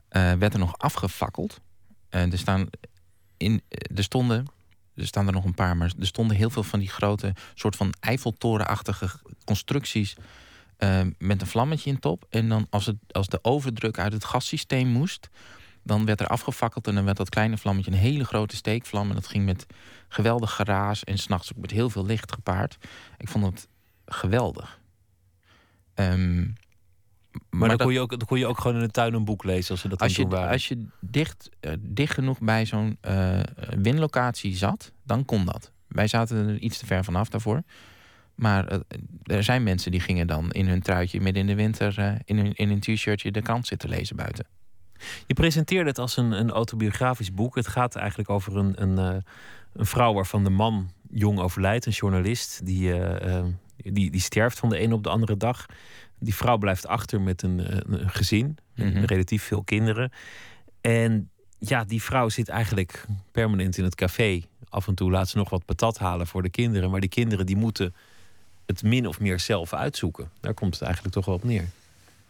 eh, 0.10 0.34
werd 0.34 0.54
er 0.54 0.60
nog 0.60 0.78
afgefakkeld. 0.78 1.60
Er, 2.10 2.38
staan 2.38 2.70
in, 3.38 3.62
er 3.96 4.04
stonden, 4.04 4.46
er 4.96 5.08
staan 5.08 5.28
er 5.28 5.34
nog 5.34 5.46
een 5.46 5.54
paar, 5.54 5.78
maar 5.78 5.94
er 6.00 6.06
stonden 6.06 6.38
heel 6.38 6.50
veel 6.50 6.64
van 6.64 6.80
die 6.80 6.90
grote 6.90 7.34
soort 7.54 7.76
van 7.76 7.94
Eiffeltorenachtige 8.00 9.10
constructies 9.46 10.16
met 11.18 11.42
een 11.42 11.48
vlammetje 11.48 11.90
in 11.90 12.00
top. 12.00 12.26
En 12.30 12.50
dan 12.50 12.68
als, 12.70 12.86
het, 12.86 12.96
als 13.12 13.28
de 13.28 13.40
overdruk 13.42 14.00
uit 14.00 14.14
het 14.14 14.26
gassysteem 14.26 14.88
moest, 14.88 15.30
dan 15.84 16.06
werd 16.06 16.22
er 16.22 16.28
afgefakkeld 16.28 16.88
en 16.88 16.96
dan 16.96 17.06
werd 17.06 17.18
dat 17.18 17.30
kleine 17.30 17.58
vlammetje 17.58 17.92
een 17.92 17.98
hele 17.98 18.26
grote 18.26 18.56
steekvlam. 18.56 19.10
En 19.10 19.16
dat 19.16 19.28
ging 19.28 19.46
met 19.46 19.66
geweldig 20.08 20.52
geraas 20.56 21.04
en 21.04 21.18
s'nachts 21.18 21.54
ook 21.54 21.62
met 21.62 21.72
heel 21.72 21.90
veel 21.90 22.06
licht 22.06 22.32
gepaard. 22.32 22.78
Ik 23.18 23.28
vond 23.28 23.46
het 23.46 23.68
geweldig. 24.06 24.77
Ehm, 25.98 26.38
Maar, 27.50 27.68
dan, 27.68 27.78
dat- 27.78 27.82
kon 27.82 27.94
je 27.94 28.00
ook, 28.00 28.10
dan 28.10 28.28
kon 28.28 28.40
je 28.40 28.46
ook 28.48 28.60
gewoon 28.60 28.78
in 28.78 28.84
de 28.84 28.92
tuin 28.92 29.14
een 29.14 29.26
boek 29.26 29.44
lezen 29.44 29.72
als 29.72 29.82
ze 29.82 29.88
dat 29.88 30.02
als 30.02 30.16
je, 30.16 30.28
waren. 30.28 30.50
als 30.52 30.68
je 30.68 30.86
dicht, 31.00 31.50
eh, 31.60 31.72
dicht 31.80 32.14
genoeg 32.14 32.40
bij 32.40 32.66
zo'n 32.66 32.98
eh 33.02 33.40
winlocatie 33.78 34.56
zat, 34.56 34.92
dan 35.04 35.26
kon 35.26 35.46
dat. 35.46 35.72
Wij 35.88 36.08
zaten 36.08 36.48
er 36.48 36.58
iets 36.58 36.78
te 36.78 36.86
ver 36.86 37.04
vanaf 37.04 37.30
daarvoor. 37.30 37.62
Maar 38.36 38.68
eh, 38.68 38.80
er 39.24 39.44
zijn 39.44 39.64
mensen 39.64 39.92
die 39.92 40.00
gingen 40.00 40.28
dan 40.28 40.52
in 40.52 40.68
hun 40.68 40.82
truitje 40.82 41.22
midden 41.22 41.42
in 41.42 41.48
de 41.48 41.56
winter 41.56 42.18
in 42.26 42.38
hun, 42.38 42.54
in 42.54 42.70
hun 42.70 42.80
t-shirtje 42.80 43.32
de 43.32 43.42
krant 43.42 43.68
zitten 43.68 43.90
lezen 43.90 44.16
buiten. 44.16 44.46
Je 45.28 45.34
presenteerde 45.34 45.90
het 45.90 46.00
als 46.00 46.18
een, 46.18 46.32
een 46.32 46.50
autobiografisch 46.52 47.34
boek. 47.34 47.56
Het 47.56 47.68
gaat 47.68 47.96
eigenlijk 47.96 48.30
over 48.30 48.58
een, 48.58 48.82
een, 48.82 48.98
een 49.74 49.86
vrouw 49.86 50.14
waarvan 50.14 50.44
de 50.44 50.50
man 50.50 50.92
jong 51.12 51.40
overlijdt, 51.40 51.86
een 51.86 51.92
journalist. 51.92 52.66
Die, 52.66 52.94
die, 53.78 54.12
die 54.12 54.22
sterft 54.22 54.60
van 54.60 54.70
de 54.70 54.78
ene 54.78 54.94
op 54.94 55.04
de 55.04 55.10
andere 55.10 55.38
dag. 55.38 55.66
Die 56.20 56.36
vrouw 56.36 56.58
blijft 56.58 56.88
achter 56.88 57.22
met 57.22 57.42
een, 57.42 57.60
eh, 57.60 57.78
een 58.00 58.10
gezin, 58.10 58.58
Mhm. 58.76 59.04
relatief 59.04 59.44
veel 59.44 59.64
kinderen. 59.64 60.12
En 60.82 61.30
ja, 61.60 61.84
die 61.84 62.02
vrouw 62.02 62.30
zit 62.30 62.50
eigenlijk 62.50 63.06
permanent 63.32 63.78
in 63.78 63.84
het 63.84 63.96
café. 63.96 64.42
Af 64.70 64.88
en 64.88 64.96
toe 64.96 65.12
laat 65.12 65.30
ze 65.30 65.38
nog 65.38 65.50
wat 65.50 65.66
patat 65.66 65.98
halen 65.98 66.28
voor 66.28 66.42
de 66.42 66.50
kinderen. 66.50 66.90
Maar 66.92 67.00
die 67.00 67.10
kinderen 67.10 67.46
die 67.46 67.56
moeten 67.56 67.96
het 68.66 68.84
min 68.84 69.08
of 69.08 69.20
meer 69.20 69.40
zelf 69.40 69.74
uitzoeken. 69.74 70.30
Daar 70.40 70.54
komt 70.54 70.74
het 70.74 70.82
eigenlijk 70.84 71.14
toch 71.14 71.26
wel 71.26 71.36
op 71.36 71.44
neer. 71.44 71.66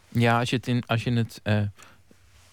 Ja, 0.09 0.39
als 0.39 0.49
je 0.49 0.55
het, 0.55 0.67
in, 0.67 0.83
als 0.85 1.03
je 1.03 1.11
het, 1.11 1.39
eh, 1.43 1.61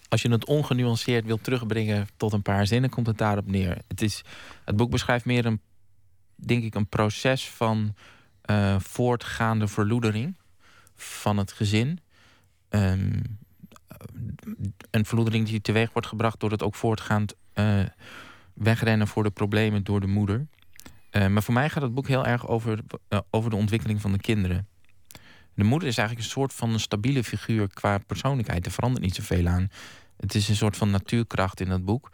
als 0.09 0.23
je 0.23 0.31
het 0.31 0.47
ongenuanceerd 0.47 1.25
wilt 1.25 1.45
terugbrengen 1.45 2.09
tot 2.17 2.33
een 2.33 2.43
paar 2.43 2.67
zinnen, 2.67 2.91
komt 2.91 3.07
het 3.07 3.19
daarop 3.19 3.47
neer. 3.47 3.79
Het, 3.89 4.03
is, 4.03 4.23
het 4.65 4.77
boek 4.77 4.91
beschrijft 4.91 5.25
meer 5.25 5.47
een, 5.47 5.61
denk 6.35 6.65
ik, 6.65 6.75
een 6.75 6.87
proces 6.89 7.49
van 7.49 7.95
eh, 8.45 8.77
voortgaande 8.79 9.69
verloedering 9.69 10.37
van 10.95 11.37
het 11.37 11.53
gezin. 11.53 12.01
Ehm, 12.69 13.21
een 14.91 15.05
verloedering 15.05 15.47
die 15.47 15.61
teweeg 15.61 15.93
wordt 15.93 16.09
gebracht 16.09 16.41
door 16.41 16.51
het 16.51 16.63
ook 16.63 16.75
voortgaand 16.75 17.35
eh, 17.53 17.81
wegrennen 18.55 19.09
voor 19.09 19.23
de 19.23 19.31
problemen 19.31 19.85
door 19.85 20.01
de 20.01 20.07
moeder. 20.07 20.47
Eh, 21.11 21.27
maar 21.27 21.43
voor 21.43 21.55
mij 21.55 21.71
gaat 21.71 21.83
het 21.83 21.95
boek 21.95 22.09
heel 22.09 22.27
erg 22.27 22.49
over, 22.49 22.79
over 23.31 23.51
de 23.51 23.57
ontwikkeling 23.57 24.01
van 24.01 24.13
de 24.13 24.19
kinderen. 24.19 24.69
De 25.55 25.65
moeder 25.65 25.89
is 25.89 25.99
eigenlijk 25.99 26.27
een 26.27 26.33
soort 26.33 26.53
van 26.53 26.73
een 26.73 26.81
stabiele 26.81 27.25
figuur 27.25 27.69
qua 27.69 27.99
persoonlijkheid. 27.99 28.67
Er 28.67 28.73
verandert 28.73 29.05
niet 29.05 29.15
zoveel 29.15 29.47
aan. 29.47 29.69
Het 30.17 30.35
is 30.35 30.49
een 30.49 30.57
soort 30.57 30.77
van 30.77 30.91
natuurkracht 30.91 31.61
in 31.61 31.69
dat 31.69 31.85
boek. 31.85 32.11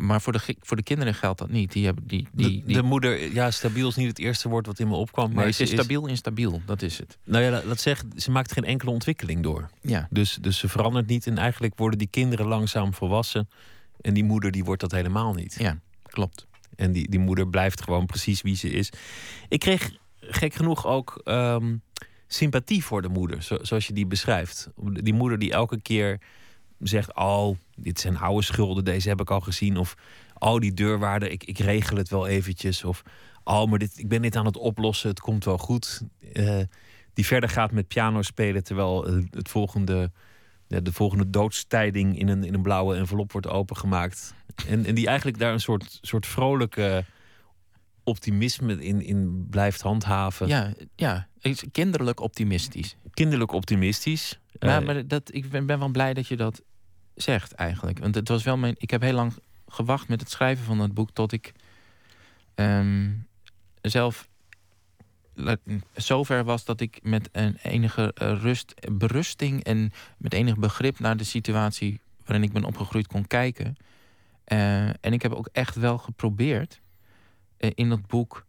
Maar 0.00 0.20
voor 0.20 0.32
de, 0.32 0.56
voor 0.60 0.76
de 0.76 0.82
kinderen 0.82 1.14
geldt 1.14 1.38
dat 1.38 1.50
niet. 1.50 1.72
Die 1.72 1.84
hebben, 1.84 2.06
die, 2.06 2.26
die, 2.32 2.46
de, 2.60 2.66
die, 2.66 2.74
de 2.76 2.82
moeder, 2.82 3.32
ja, 3.32 3.50
stabiel 3.50 3.88
is 3.88 3.94
niet 3.96 4.08
het 4.08 4.18
eerste 4.18 4.48
woord 4.48 4.66
wat 4.66 4.78
in 4.78 4.88
me 4.88 4.94
opkwam. 4.94 5.32
Maar 5.32 5.52
ze 5.52 5.62
is 5.62 5.70
stabiel 5.70 6.06
instabiel, 6.06 6.62
dat 6.66 6.82
is 6.82 6.98
het. 6.98 7.18
nou 7.24 7.44
ja, 7.44 7.62
laat 7.64 7.80
zeggen, 7.80 8.10
ze 8.16 8.30
maakt 8.30 8.52
geen 8.52 8.64
enkele 8.64 8.90
ontwikkeling 8.90 9.42
door. 9.42 9.70
Ja, 9.80 10.06
Dus, 10.10 10.38
dus 10.40 10.58
ze 10.58 10.68
verandert 10.68 11.06
niet. 11.06 11.26
En 11.26 11.38
eigenlijk 11.38 11.78
worden 11.78 11.98
die 11.98 12.08
kinderen 12.10 12.46
langzaam 12.46 12.94
volwassen. 12.94 13.48
En 14.00 14.14
die 14.14 14.24
moeder 14.24 14.50
die 14.50 14.64
wordt 14.64 14.80
dat 14.80 14.90
helemaal 14.92 15.32
niet. 15.34 15.54
ja 15.58 15.78
klopt. 16.02 16.46
En 16.76 16.92
die, 16.92 17.10
die 17.10 17.20
moeder 17.20 17.48
blijft 17.48 17.82
gewoon 17.82 18.06
precies 18.06 18.42
wie 18.42 18.56
ze 18.56 18.70
is. 18.70 18.90
Ik 19.48 19.58
kreeg 19.60 19.90
gek 20.20 20.54
genoeg 20.54 20.86
ook 20.86 21.20
ehm, 21.24 21.76
sympathie 22.26 22.84
voor 22.84 23.02
de 23.02 23.08
moeder, 23.08 23.42
zo- 23.42 23.58
zoals 23.62 23.86
je 23.86 23.92
die 23.92 24.06
beschrijft. 24.06 24.68
Die 24.76 25.14
moeder 25.14 25.38
die 25.38 25.52
elke 25.52 25.80
keer 25.82 26.20
zegt: 26.88 27.16
Oh, 27.16 27.56
dit 27.76 28.00
zijn 28.00 28.18
oude 28.18 28.44
schulden, 28.44 28.84
deze 28.84 29.08
heb 29.08 29.20
ik 29.20 29.30
al 29.30 29.40
gezien. 29.40 29.76
Of 29.76 29.96
Oh, 30.38 30.58
die 30.58 30.74
deurwaarder, 30.74 31.30
ik, 31.30 31.44
ik 31.44 31.58
regel 31.58 31.96
het 31.96 32.08
wel 32.08 32.26
eventjes. 32.26 32.84
Of 32.84 33.02
oh, 33.44 33.70
maar 33.70 33.78
dit, 33.78 33.98
ik 33.98 34.08
ben 34.08 34.22
dit 34.22 34.36
aan 34.36 34.46
het 34.46 34.56
oplossen, 34.56 35.08
het 35.08 35.20
komt 35.20 35.44
wel 35.44 35.58
goed. 35.58 36.02
Eh, 36.32 36.60
die 37.12 37.26
verder 37.26 37.48
gaat 37.48 37.72
met 37.72 37.88
piano 37.88 38.22
spelen 38.22 38.64
terwijl 38.64 39.06
eh, 39.06 39.14
het 39.30 39.48
volgende, 39.48 40.12
de 40.66 40.92
volgende 40.92 41.30
doodstijding 41.30 42.18
in 42.18 42.28
een, 42.28 42.44
in 42.44 42.54
een 42.54 42.62
blauwe 42.62 42.96
envelop 42.96 43.32
wordt 43.32 43.48
opengemaakt. 43.48 44.34
En, 44.68 44.84
en 44.84 44.94
die 44.94 45.06
eigenlijk 45.06 45.38
daar 45.38 45.52
een 45.52 45.60
soort, 45.60 45.98
soort 46.02 46.26
vrolijke 46.26 47.04
optimisme 48.02 48.84
in, 48.84 49.02
in 49.02 49.46
blijft 49.50 49.80
handhaven. 49.80 50.48
Ja, 50.48 50.72
ja, 50.96 51.28
kinderlijk 51.72 52.20
optimistisch. 52.20 52.96
Kinderlijk 53.10 53.52
optimistisch. 53.52 54.40
Ja, 54.58 54.80
Eh, 54.80 54.86
maar 54.86 55.06
dat, 55.06 55.34
ik 55.34 55.50
ben, 55.50 55.66
ben 55.66 55.78
wel 55.78 55.88
blij 55.88 56.14
dat 56.14 56.26
je 56.26 56.36
dat 56.36 56.62
zegt 57.14 57.52
eigenlijk. 57.52 57.98
Want 57.98 58.14
het 58.14 58.28
was 58.28 58.42
wel 58.42 58.56
mijn. 58.56 58.74
Ik 58.78 58.90
heb 58.90 59.00
heel 59.00 59.12
lang 59.12 59.32
gewacht 59.68 60.08
met 60.08 60.20
het 60.20 60.30
schrijven 60.30 60.64
van 60.64 60.78
dat 60.78 60.94
boek 60.94 61.10
tot 61.10 61.32
ik 61.32 61.52
ehm, 62.54 63.10
zelf 63.80 64.28
zover 65.94 66.44
was 66.44 66.64
dat 66.64 66.80
ik 66.80 66.98
met 67.02 67.28
een 67.32 67.56
enige 67.62 68.12
rust, 68.14 68.74
berusting 68.92 69.64
en 69.64 69.92
met 70.18 70.32
enig 70.32 70.56
begrip 70.56 70.98
naar 70.98 71.16
de 71.16 71.24
situatie 71.24 72.00
waarin 72.24 72.44
ik 72.46 72.52
ben 72.52 72.64
opgegroeid 72.64 73.06
kon 73.06 73.26
kijken. 73.26 73.76
Eh, 74.44 74.88
en 74.88 75.12
ik 75.12 75.22
heb 75.22 75.32
ook 75.32 75.48
echt 75.52 75.74
wel 75.74 75.98
geprobeerd 75.98 76.80
eh, 77.56 77.70
in 77.74 77.88
dat 77.88 78.06
boek. 78.06 78.44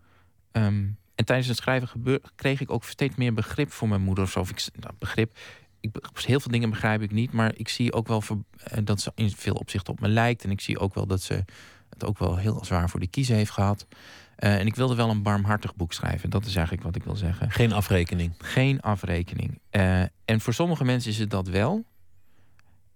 ehm, 0.52 0.86
en 1.16 1.26
tijdens 1.26 1.48
het 1.48 1.58
schrijven 1.58 2.22
kreeg 2.36 2.62
ik 2.62 2.72
ook 2.72 2.84
steeds 2.84 3.16
meer 3.16 3.34
begrip 3.34 3.72
voor 3.72 3.88
mijn 3.88 4.02
moeder. 4.02 4.40
Of 4.40 4.50
ik, 4.50 4.68
nou, 4.80 4.94
begrip. 5.00 5.38
Ik, 5.94 6.26
heel 6.26 6.40
veel 6.40 6.52
dingen 6.52 6.70
begrijp 6.70 7.02
ik 7.02 7.12
niet. 7.12 7.32
Maar 7.32 7.52
ik 7.56 7.70
zie 7.70 7.94
ook 7.94 8.08
wel 8.08 8.22
ver- 8.22 8.38
eh, 8.58 8.78
dat 8.84 9.02
ze 9.02 9.12
in 9.16 9.32
veel 9.32 9.54
opzichten 9.54 9.94
op 9.94 10.00
me 10.00 10.08
lijkt. 10.08 10.44
En 10.44 10.52
ik 10.52 10.62
zie 10.62 10.80
ook 10.80 10.94
wel 10.94 11.08
dat 11.08 11.22
ze 11.22 11.46
het 11.90 12.06
ook 12.06 12.20
wel 12.20 12.38
heel 12.38 12.66
zwaar 12.66 12.90
voor 12.90 13.00
de 13.00 13.08
kiezen 13.08 13.36
heeft 13.36 13.52
gehad. 13.52 13.88
Eh, 14.36 14.60
en 14.60 14.66
ik 14.66 14.76
wilde 14.76 14.96
wel 14.96 15.10
een 15.10 15.22
barmhartig 15.22 15.76
boek 15.76 15.94
schrijven. 15.94 16.30
Dat 16.30 16.46
is 16.46 16.56
eigenlijk 16.56 16.86
wat 16.86 16.96
ik 16.96 17.04
wil 17.04 17.16
zeggen. 17.16 17.52
Geen 17.52 17.72
afrekening. 17.72 18.34
Geen 18.38 18.82
afrekening. 18.82 19.60
Eh, 19.70 20.02
en 20.02 20.42
voor 20.42 20.54
sommige 20.54 20.84
mensen 20.84 21.12
is 21.12 21.20
het 21.20 21.30
dat 21.30 21.48
wel. 21.48 21.86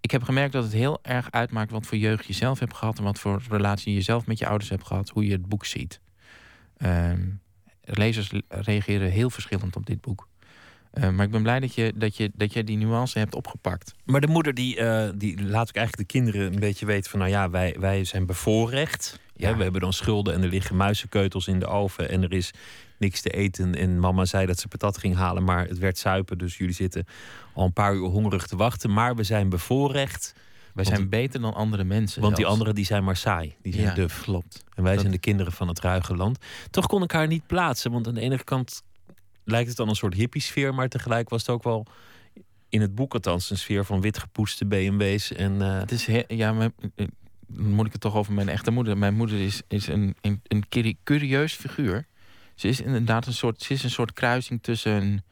Ik 0.02 0.12
heb 0.12 0.24
gemerkt 0.24 0.54
dat 0.54 0.64
het 0.64 0.74
heel 0.74 1.00
erg 1.02 1.32
uitmaakt 1.32 1.72
wat 1.72 1.86
voor 1.86 1.98
jeugd 1.98 2.26
je 2.26 2.34
zelf 2.34 2.60
hebt 2.60 2.76
gehad 2.76 2.98
en 2.98 3.04
wat 3.04 3.20
voor 3.20 3.42
relatie 3.50 3.94
je 3.94 4.02
zelf 4.02 4.26
met 4.26 4.40
je 4.40 4.48
ouders 4.48 4.70
hebt 4.70 4.88
gehad, 4.88 5.10
hoe 5.10 5.26
je 5.26 5.32
het 5.32 5.46
boek 5.46 5.66
ziet. 5.66 6.00
Ehm, 6.78 7.30
lezers 7.82 8.32
reageren 8.48 9.12
heel 9.12 9.30
verschillend 9.30 9.76
op 9.76 9.86
dit 9.86 10.02
boek. 10.02 10.29
Eh, 10.92 11.10
maar 11.10 11.26
ik 11.26 11.32
ben 11.32 11.42
blij 11.42 11.60
dat 11.60 11.74
je, 11.76 11.94
dat, 11.96 12.18
je, 12.18 12.32
dat 12.36 12.54
je 12.54 12.64
die 12.64 12.78
nuance 12.78 13.20
hebt 13.20 13.36
opgepakt. 13.36 13.94
Maar 14.06 14.22
de 14.22 14.28
moeder 14.28 14.54
die, 14.54 14.78
eh, 14.78 15.10
die 15.16 15.44
laat 15.44 15.68
ook 15.70 15.76
eigenlijk 15.76 15.98
de 15.98 16.14
kinderen 16.20 16.54
een 16.54 16.60
beetje 16.60 16.86
weten 16.86 17.10
van... 17.12 17.20
nou 17.20 17.32
ja, 17.32 17.50
wij, 17.50 17.76
wij 17.80 18.04
zijn 18.04 18.26
bevoorrecht. 18.26 19.20
Ja. 19.36 19.50
Ja. 19.50 19.58
we 19.58 19.64
hebben 19.64 19.82
dan 19.82 19.94
schulden 19.94 20.34
en 20.34 20.42
er 20.44 20.50
liggen 20.50 20.76
muizenkeutels 20.76 21.48
in 21.48 21.60
de 21.60 21.68
oven... 21.68 22.10
en 22.10 22.24
er 22.24 22.32
is 22.34 22.52
niks 22.98 23.22
te 23.22 23.30
eten. 23.30 23.76
En 23.76 24.00
mama 24.00 24.26
zei 24.26 24.46
dat 24.46 24.60
ze 24.60 24.68
patat 24.68 24.98
ging 24.98 25.16
halen, 25.16 25.44
maar 25.44 25.68
het 25.68 25.78
werd 25.78 25.98
suipen. 25.98 26.38
Dus 26.38 26.58
jullie 26.58 26.74
zitten 26.76 27.06
al 27.54 27.66
een 27.66 27.74
paar 27.74 27.94
uur 27.94 28.06
hongerig 28.08 28.48
te 28.48 28.56
wachten. 28.56 28.94
Maar 28.94 29.16
we 29.16 29.24
zijn 29.24 29.50
bevoorrecht, 29.50 30.34
Wij 30.74 30.86
zijn 30.86 31.10
beter 31.10 31.42
dan 31.42 31.54
andere 31.54 31.84
mensen. 31.84 32.22
want 32.22 32.36
die 32.36 32.46
anderen 32.46 32.76
die 32.76 32.86
zijn 32.86 33.04
maar 33.04 33.16
saai. 33.18 33.56
Die 33.62 33.74
zijn 33.74 33.86
Ja, 33.86 33.94
duf. 33.94 34.22
klopt. 34.22 34.64
En 34.76 34.84
wij 34.84 34.92
Dat- 34.92 35.02
zijn 35.02 35.14
de 35.14 35.20
kinderen 35.20 35.52
van 35.54 35.68
het 35.68 35.80
ruige 35.80 36.16
land. 36.16 36.38
Toch 36.72 36.88
kon 36.88 37.04
ik 37.04 37.12
haar 37.12 37.28
niet 37.28 37.48
plaatsen. 37.48 37.92
Want 37.92 38.08
aan 38.08 38.14
de 38.14 38.22
ene 38.22 38.44
kant 38.44 38.82
lijkt 39.52 39.68
het 39.68 39.78
dan 39.78 39.90
een 39.90 39.96
soort 39.96 40.14
hippie-sfeer... 40.14 40.74
maar 40.74 40.90
tegelijk 40.90 41.30
was 41.30 41.42
het 41.42 41.50
ook 41.50 41.64
wel 41.64 41.86
in 42.70 42.82
het 42.82 42.96
boek 42.96 43.14
althans... 43.14 43.50
een 43.50 43.58
sfeer 43.58 43.86
van 43.86 44.02
witgepoeste 44.02 44.66
BMW's 44.66 45.32
en... 45.32 45.62
eh, 45.62 45.80
Het 45.80 45.92
is 45.92 46.06
he- 46.06 46.24
ja, 46.28 46.72
eh, 46.96 47.06
dan 47.48 47.70
moet 47.72 47.86
ik 47.86 47.92
het 47.92 48.02
toch 48.02 48.16
over 48.16 48.34
mijn 48.34 48.50
echte 48.50 48.72
moeder. 48.72 48.98
Mijn 48.98 49.16
moeder 49.16 49.40
is, 49.40 49.62
is 49.68 49.88
een, 49.88 50.16
een, 50.22 50.42
een 50.48 50.70
curi- 50.70 50.98
curieus 51.04 51.54
figuur. 51.54 52.06
Ze 52.56 52.68
is 52.68 52.82
inderdaad 52.82 53.26
een 53.28 53.34
soort, 53.34 53.62
ze 53.62 53.74
is 53.74 53.84
een 53.84 53.90
soort 53.90 54.14
kruising 54.14 54.64
tussen, 54.64 55.24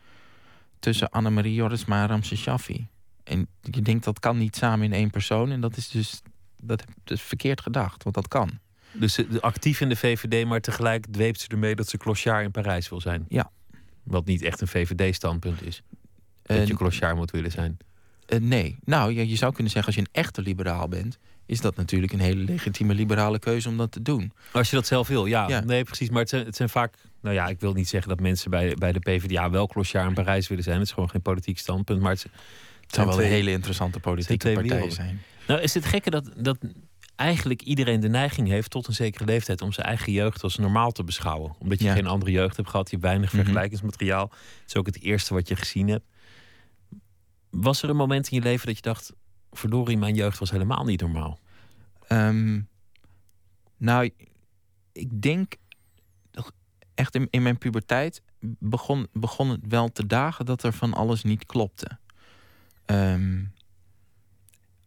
tussen 0.80 1.10
Annemarie 1.10 1.54
Jorisma 1.54 2.02
en 2.02 2.08
Ramses 2.08 2.42
Shaffi. 2.42 2.88
En 3.24 3.48
je 3.62 3.82
denkt 3.82 4.04
dat 4.04 4.20
kan 4.20 4.38
niet 4.38 4.56
samen 4.56 4.86
in 4.86 4.94
één 4.94 5.10
persoon. 5.10 5.52
En 5.52 5.62
dat 5.62 5.78
is 5.78 5.90
dus 5.90 6.22
dat 6.62 6.84
is 7.06 7.22
verkeerd 7.22 7.62
gedacht, 7.62 8.04
want 8.04 8.16
dat 8.16 8.28
kan. 8.28 8.60
Dus 8.92 9.14
ze- 9.14 9.28
actief 9.42 9.82
in 9.82 9.90
de 9.90 9.96
VVD, 9.96 10.46
maar 10.48 10.62
tegelijk 10.62 11.06
dweept 11.12 11.40
ze 11.40 11.48
ermee 11.48 11.76
dat 11.76 11.88
ze 11.90 11.98
clochard 11.98 12.44
in 12.46 12.52
Parijs 12.52 12.90
wil 12.90 13.02
zijn. 13.02 13.26
Ja. 13.28 13.52
Wat 14.08 14.26
niet 14.26 14.42
echt 14.42 14.62
een 14.62 14.68
VVD-standpunt 14.68 15.66
is. 15.66 15.82
Dat 16.44 16.68
je 16.68 16.74
clochard 16.76 17.16
moet 17.16 17.32
willen 17.32 17.52
zijn. 17.52 17.78
eh, 18.26 18.40
nee, 18.40 18.78
nou 18.84 19.14
ja, 19.14 19.22
je 19.22 19.36
zou 19.36 19.54
kunnen 19.54 19.72
zeggen 19.72 19.94
als 19.94 20.04
je 20.04 20.08
een 20.10 20.22
echte 20.24 20.42
liberaal 20.42 20.88
bent, 20.88 21.18
is 21.46 21.62
dat 21.62 21.76
natuurlijk 21.76 22.14
een 22.14 22.20
hele 22.20 22.44
legitieme 22.44 22.94
liberale 22.94 23.40
keuze 23.40 23.70
om 23.70 23.78
dat 23.78 23.92
te 23.92 24.02
doen. 24.02 24.32
Als 24.52 24.70
je 24.70 24.76
dat 24.76 24.88
zelf 24.88 25.08
wil, 25.08 25.26
ja. 25.26 25.48
Ja. 25.48 25.60
Nee, 25.60 25.84
precies. 25.84 26.10
Maar 26.10 26.20
het 26.20 26.30
zijn, 26.30 26.46
het 26.46 26.56
zijn 26.56 26.70
vaak... 26.70 26.96
Nou 27.22 27.36
ja, 27.36 27.48
ik 27.48 27.60
wil 27.60 27.74
niet 27.74 27.88
zeggen 27.88 28.10
dat 28.10 28.20
mensen 28.20 28.50
bij, 28.50 28.76
bij 28.76 28.92
de 28.92 29.00
PvdA 29.00 29.50
wel 29.50 29.68
clochard 29.68 30.08
in 30.08 30.14
Parijs 30.14 30.48
willen 30.48 30.64
zijn. 30.64 30.78
Het 30.78 30.86
is 30.88 30.94
gewoon 30.94 31.10
geen 31.10 31.22
politiek 31.22 31.58
standpunt. 31.58 32.02
Maar 32.02 32.12
het, 32.12 32.24
het 32.82 32.96
zou 32.96 33.08
wel 33.08 33.22
een 33.22 33.28
hele 33.28 33.52
interessante 33.52 34.00
politieke 34.00 34.38
twee 34.38 34.54
partij 34.54 34.72
werelden. 34.72 34.96
zijn. 34.96 35.22
Nou, 35.48 35.62
is 35.62 35.74
het 35.74 35.86
gekke 35.86 36.10
dat, 36.10 36.32
dat 36.38 36.58
eigenlijk 37.18 37.62
iedereen 37.62 38.00
de 38.00 38.08
neiging 38.08 38.48
heeft 38.48 38.70
tot 38.70 38.88
een 38.88 38.94
zekere 38.94 39.26
leeftijd 39.26 39.62
om 39.62 39.72
zijn 39.74 39.88
eigen 39.88 40.12
jeugd 40.12 40.44
als 40.44 40.58
normaal 40.58 40.92
te 40.92 41.04
beschouwen. 41.04 41.56
Omdat 41.60 41.80
je 41.80 41.86
Ja. 41.86 41.94
geen 41.94 42.08
andere 42.08 42.32
jeugd 42.32 42.58
hebt 42.58 42.70
gehad, 42.70 42.90
je 42.90 42.96
hebt 42.96 43.08
weinig 43.08 43.32
Mhm. 43.34 43.42
vergelijkingsmateriaal. 43.42 44.30
Het 44.30 44.64
is 44.68 44.76
ook 44.76 44.86
het 44.86 45.02
eerste 45.02 45.34
wat 45.34 45.48
je 45.48 45.56
gezien 45.56 45.88
hebt. 45.88 46.06
Was 47.50 47.82
er 47.84 47.90
een 47.90 47.96
moment 47.96 48.30
in 48.30 48.38
je 48.38 48.44
leven 48.44 48.66
dat 48.68 48.76
je 48.76 48.82
dacht: 48.82 49.14
verdorie, 49.52 49.98
mijn 49.98 50.16
jeugd 50.16 50.40
was 50.40 50.52
helemaal 50.52 50.84
niet 50.86 51.02
normaal? 51.02 51.40
Ehm, 52.08 52.62
nou, 53.78 54.10
ik 54.92 55.22
denk 55.22 55.56
echt 56.96 57.16
in, 57.16 57.28
in 57.30 57.44
mijn 57.44 57.58
puberteit 57.58 58.22
begon, 58.60 59.08
begon 59.14 59.50
het 59.50 59.60
wel 59.68 59.92
te 59.92 60.06
dagen 60.08 60.46
dat 60.46 60.64
er 60.64 60.74
van 60.74 60.94
alles 60.94 61.24
niet 61.24 61.46
klopte. 61.46 61.98
Ehm, 62.86 63.44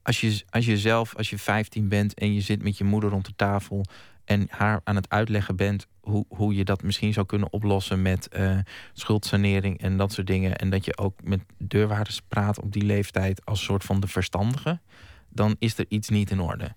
als, 0.03 0.21
je, 0.21 0.43
als 0.51 0.67
je 0.67 0.79
zelf, 0.79 1.17
als 1.17 1.31
je 1.31 1.39
15 1.39 1.89
bent 1.89 2.15
en 2.15 2.35
je 2.35 2.41
zit 2.41 2.63
met 2.63 2.79
je 2.79 2.85
moeder 2.85 3.11
rond 3.11 3.25
de 3.25 3.37
tafel 3.37 3.85
en 4.25 4.47
haar 4.51 4.81
aan 4.85 4.97
het 4.97 5.09
uitleggen 5.09 5.57
bent 5.57 5.87
hoe, 6.01 6.25
hoe 6.29 6.55
je 6.55 6.65
dat 6.65 6.83
misschien 6.83 7.13
zou 7.13 7.27
kunnen 7.27 7.53
oplossen 7.53 8.03
met 8.03 8.29
eh, 8.29 8.59
schuldsanering 8.93 9.81
en 9.81 9.97
dat 9.97 10.13
soort 10.13 10.27
dingen. 10.27 10.57
En 10.57 10.71
dat 10.71 10.85
je 10.85 10.99
ook 10.99 11.23
met 11.23 11.41
deurwaarders 11.59 12.21
praat 12.29 12.61
op 12.61 12.73
die 12.73 12.83
leeftijd 12.83 13.45
als 13.45 13.63
soort 13.63 13.85
van 13.85 14.01
de 14.01 14.07
verstandige, 14.07 14.81
dan 15.29 15.57
is 15.59 15.79
er 15.79 15.85
iets 15.89 16.09
niet 16.09 16.31
in 16.31 16.41
orde. 16.41 16.75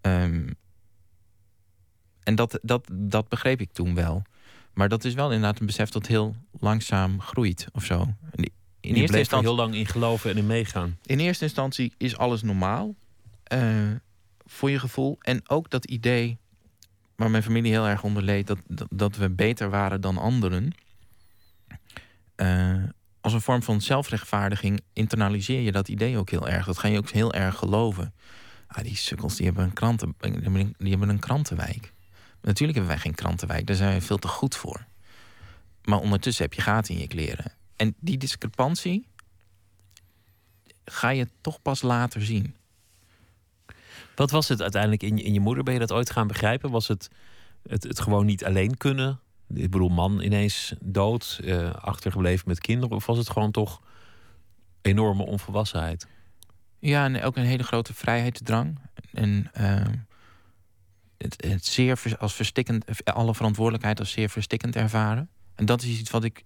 Ehm, 0.00 0.50
en 2.22 2.34
dat, 2.34 2.58
dat, 2.62 2.88
dat 2.92 3.28
begreep 3.28 3.60
ik 3.60 3.72
toen 3.72 3.94
wel. 3.94 4.22
Maar 4.74 4.88
dat 4.88 5.04
is 5.04 5.14
wel 5.14 5.32
inderdaad 5.32 5.60
een 5.60 5.66
besef 5.66 5.90
dat 5.90 6.06
heel 6.06 6.36
langzaam 6.60 7.20
groeit 7.20 7.66
of 7.72 7.84
zo. 7.84 8.14
In 8.82 8.94
eerste, 8.94 9.12
er 9.12 9.18
instantie, 9.18 9.48
heel 9.48 9.56
lang 9.56 9.74
in 9.74 9.86
geloven 9.86 10.30
en 10.30 10.36
in 10.36 10.46
meegaan. 10.46 10.98
in 11.04 11.18
eerste 11.18 11.44
instantie 11.44 11.92
is 11.96 12.16
alles 12.16 12.42
normaal. 12.42 12.94
eh, 13.44 13.90
voor 14.44 14.70
je 14.70 14.78
gevoel. 14.78 15.18
En 15.20 15.48
ook 15.48 15.70
dat 15.70 15.84
idee 15.84 16.38
waar 17.16 17.30
mijn 17.30 17.42
familie 17.42 17.70
heel 17.72 17.86
erg 17.86 18.02
onder 18.02 18.22
leed... 18.22 18.46
dat, 18.46 18.58
dat, 18.68 18.86
dat 18.90 19.16
we 19.16 19.30
beter 19.30 19.70
waren 19.70 20.00
dan 20.00 20.18
anderen. 20.18 20.72
eh, 22.34 22.82
als 23.20 23.32
een 23.32 23.40
vorm 23.40 23.62
van 23.62 23.80
zelfrechtvaardiging 23.80 24.80
internaliseer 24.92 25.60
je 25.60 25.72
dat 25.72 25.88
idee 25.88 26.18
ook 26.18 26.30
heel 26.30 26.48
erg. 26.48 26.66
Dat 26.66 26.78
ga 26.78 26.88
je 26.88 26.98
ook 26.98 27.10
heel 27.10 27.32
erg 27.32 27.56
geloven. 27.56 28.14
Ah, 28.66 28.84
die 28.84 28.96
sukkels 28.96 29.36
die 29.36 29.46
hebben, 29.46 29.64
een 29.64 29.72
kranten, 29.72 30.14
die 30.78 30.90
hebben 30.90 31.08
een 31.08 31.18
krantenwijk. 31.18 31.92
Natuurlijk 32.40 32.78
hebben 32.78 32.94
wij 32.96 33.02
geen 33.04 33.14
krantenwijk, 33.14 33.66
daar 33.66 33.76
zijn 33.76 33.94
we 33.94 34.00
veel 34.00 34.18
te 34.18 34.28
goed 34.28 34.56
voor. 34.56 34.86
Maar 35.84 35.98
ondertussen 35.98 36.44
heb 36.44 36.54
je 36.54 36.60
gaten 36.60 36.94
in 36.94 37.00
je 37.00 37.06
kleren. 37.06 37.52
En 37.82 37.94
die 38.00 38.18
discrepantie 38.18 39.06
ga 40.84 41.08
je 41.08 41.28
toch 41.40 41.62
pas 41.62 41.82
later 41.82 42.24
zien. 42.24 42.56
Wat 44.14 44.30
was 44.30 44.48
het 44.48 44.62
uiteindelijk 44.62 45.02
in 45.02 45.16
je, 45.16 45.22
in 45.22 45.32
je 45.32 45.40
moeder? 45.40 45.64
Ben 45.64 45.72
je 45.72 45.80
dat 45.80 45.92
ooit 45.92 46.10
gaan 46.10 46.26
begrijpen? 46.26 46.70
Was 46.70 46.88
het 46.88 47.10
het, 47.68 47.82
het 47.82 48.00
gewoon 48.00 48.26
niet 48.26 48.44
alleen 48.44 48.76
kunnen? 48.76 49.20
Ik 49.54 49.70
bedoel, 49.70 49.88
man 49.88 50.20
ineens 50.20 50.74
dood, 50.80 51.40
eh, 51.44 51.74
achtergebleven 51.74 52.48
met 52.48 52.60
kinderen. 52.60 52.96
Of 52.96 53.06
was 53.06 53.18
het 53.18 53.30
gewoon 53.30 53.50
toch 53.50 53.82
enorme 54.82 55.26
onvolwassenheid? 55.26 56.06
Ja, 56.78 57.04
en 57.04 57.22
ook 57.22 57.36
een 57.36 57.44
hele 57.44 57.62
grote 57.62 57.94
vrijheidsdrang. 57.94 58.78
En 59.12 59.50
eh, 59.52 59.86
het, 61.18 61.44
het 61.46 61.64
zeer 61.64 62.16
als 62.18 62.34
verstikkend, 62.34 63.04
alle 63.04 63.34
verantwoordelijkheid 63.34 63.98
als 63.98 64.10
zeer 64.10 64.28
verstikkend 64.28 64.76
ervaren. 64.76 65.28
En 65.54 65.64
dat 65.64 65.82
is 65.82 65.98
iets 65.98 66.10
wat 66.10 66.24
ik 66.24 66.44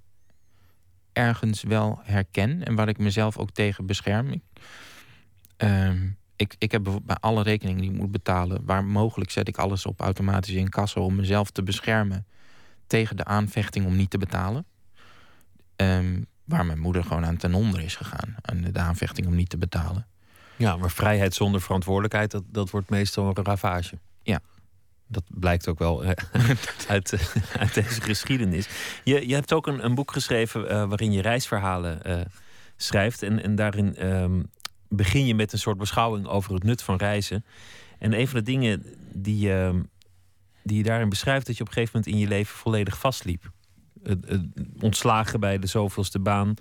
ergens 1.17 1.63
wel 1.63 2.01
herken 2.03 2.65
en 2.65 2.75
waar 2.75 2.89
ik 2.89 2.99
mezelf 2.99 3.39
ook 3.39 3.51
tegen 3.51 3.87
bescherm. 3.87 4.31
Ik, 4.31 4.43
ehm, 5.57 6.09
ik, 6.37 6.55
ik 6.59 6.73
heb 6.73 7.01
bij 7.03 7.17
alle 7.21 7.43
rekeningen 7.43 7.81
die 7.81 7.91
ik 7.91 7.97
moet 7.97 8.11
betalen, 8.11 8.65
waar 8.65 8.85
mogelijk 8.85 9.31
zet 9.31 9.49
ik 9.49 9.57
alles 9.57 9.87
op 9.87 10.01
automatisch 10.01 10.55
in 10.55 10.69
kassa 10.69 11.01
om 11.01 11.15
mezelf 11.15 11.51
te 11.51 11.63
beschermen 11.63 12.27
tegen 12.87 13.17
de 13.17 13.25
aanvechting 13.25 13.87
om 13.87 13.97
niet 13.97 14.11
te 14.11 14.19
betalen. 14.19 14.67
Ehm, 15.77 16.23
waar 16.45 16.67
mijn 16.67 16.79
moeder 16.79 17.05
gewoon 17.05 17.27
aan 17.27 17.37
ten 17.37 17.55
onder 17.55 17.81
is 17.81 17.97
gegaan. 17.97 18.37
Aan 18.41 18.61
de 18.61 18.79
aanvechting 18.79 19.27
om 19.27 19.35
niet 19.35 19.49
te 19.49 19.59
betalen. 19.59 20.07
Ja, 20.57 20.77
maar 20.77 20.91
vrijheid 20.91 21.35
zonder 21.35 21.61
verantwoordelijkheid, 21.61 22.31
dat, 22.31 22.43
dat 22.47 22.71
wordt 22.71 22.91
meestal 22.91 23.27
een 23.27 23.45
ravage. 23.45 23.99
Dat 25.09 25.23
blijkt 25.29 25.69
ook 25.69 25.79
wel 25.79 26.05
uit, 26.89 27.13
eh, 27.13 27.21
uit 27.59 27.75
deze 27.75 28.01
geschiedenis. 28.01 28.69
Je, 29.05 29.29
je 29.29 29.35
hebt 29.35 29.53
ook 29.53 29.67
een, 29.67 29.85
een 29.85 29.95
boek 29.95 30.13
geschreven 30.13 30.69
eh, 30.69 30.89
waarin 30.89 31.13
je 31.13 31.23
reisverhalen 31.23 32.03
eh, 32.03 32.21
schrijft. 32.77 33.23
En, 33.23 33.43
en 33.43 33.55
daarin 33.55 33.97
ehm, 33.97 34.43
begin 34.89 35.27
je 35.27 35.35
met 35.35 35.53
een 35.53 35.59
soort 35.59 35.79
beschouwing 35.79 36.27
over 36.27 36.55
het 36.55 36.63
nut 36.63 36.83
van 36.83 36.97
reizen. 36.97 37.45
En 37.99 38.19
een 38.19 38.29
van 38.29 38.39
de 38.39 38.45
dingen 38.45 38.85
die, 39.13 39.53
ehm, 39.53 39.83
die 40.63 40.77
je 40.77 40.83
daarin 40.83 41.09
beschrijft, 41.09 41.47
dat 41.47 41.57
je 41.57 41.63
op 41.63 41.69
een 41.69 41.75
gegeven 41.75 41.99
moment 41.99 42.15
in 42.15 42.21
je 42.23 42.29
leven 42.29 42.57
volledig 42.57 42.99
vastliep. 42.99 43.51
Ontslagen 44.81 45.41
bij 45.41 45.59
de 45.59 45.67
zoveelste 45.67 46.19
baan, 46.19 46.55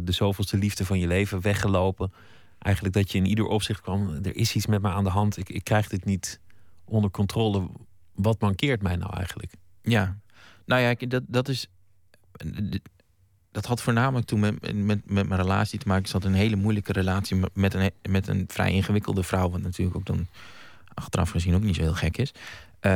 de 0.00 0.12
zoveelste 0.12 0.56
liefde 0.56 0.84
van 0.84 0.98
je 0.98 1.06
leven, 1.06 1.40
weggelopen. 1.40 2.12
Eigenlijk 2.58 2.94
dat 2.94 3.12
je 3.12 3.18
in 3.18 3.26
ieder 3.26 3.46
opzicht 3.46 3.80
kwam, 3.80 4.18
er 4.22 4.36
is 4.36 4.54
iets 4.54 4.66
met 4.66 4.82
me 4.82 4.88
aan 4.88 5.04
de 5.04 5.10
hand, 5.10 5.36
ik, 5.36 5.48
ik 5.48 5.64
krijg 5.64 5.88
dit 5.88 6.04
niet 6.04 6.40
onder 6.84 7.10
controle. 7.10 7.68
Wat 8.14 8.40
mankeert 8.40 8.82
mij 8.82 8.96
nou 8.96 9.16
eigenlijk? 9.16 9.52
Ja, 9.82 10.16
nou 10.66 10.80
ja, 10.82 10.88
ik- 10.88 11.10
dat, 11.10 11.22
dat 11.26 11.48
is. 11.48 11.66
Dat 13.52 13.66
had 13.66 13.82
voornamelijk 13.82 14.26
toen 14.26 14.40
met, 14.40 14.72
met, 14.74 15.10
met 15.10 15.28
mijn 15.28 15.40
relatie 15.40 15.78
te 15.78 15.86
maken. 15.88 16.02
Ik 16.04 16.10
zat 16.10 16.24
een 16.24 16.34
hele 16.34 16.56
moeilijke 16.56 16.92
relatie 16.92 17.36
met- 17.52 17.74
een, 17.74 17.90
met 18.10 18.28
een 18.28 18.44
vrij 18.48 18.72
ingewikkelde 18.72 19.22
vrouw. 19.22 19.50
Wat 19.50 19.60
natuurlijk 19.60 19.96
ook 19.96 20.06
dan 20.06 20.26
achteraf 20.94 21.30
gezien 21.30 21.54
ook 21.54 21.62
niet 21.62 21.74
zo 21.76 21.82
heel 21.82 21.94
gek 21.94 22.16
is. 22.16 22.32
Eh, 22.80 22.90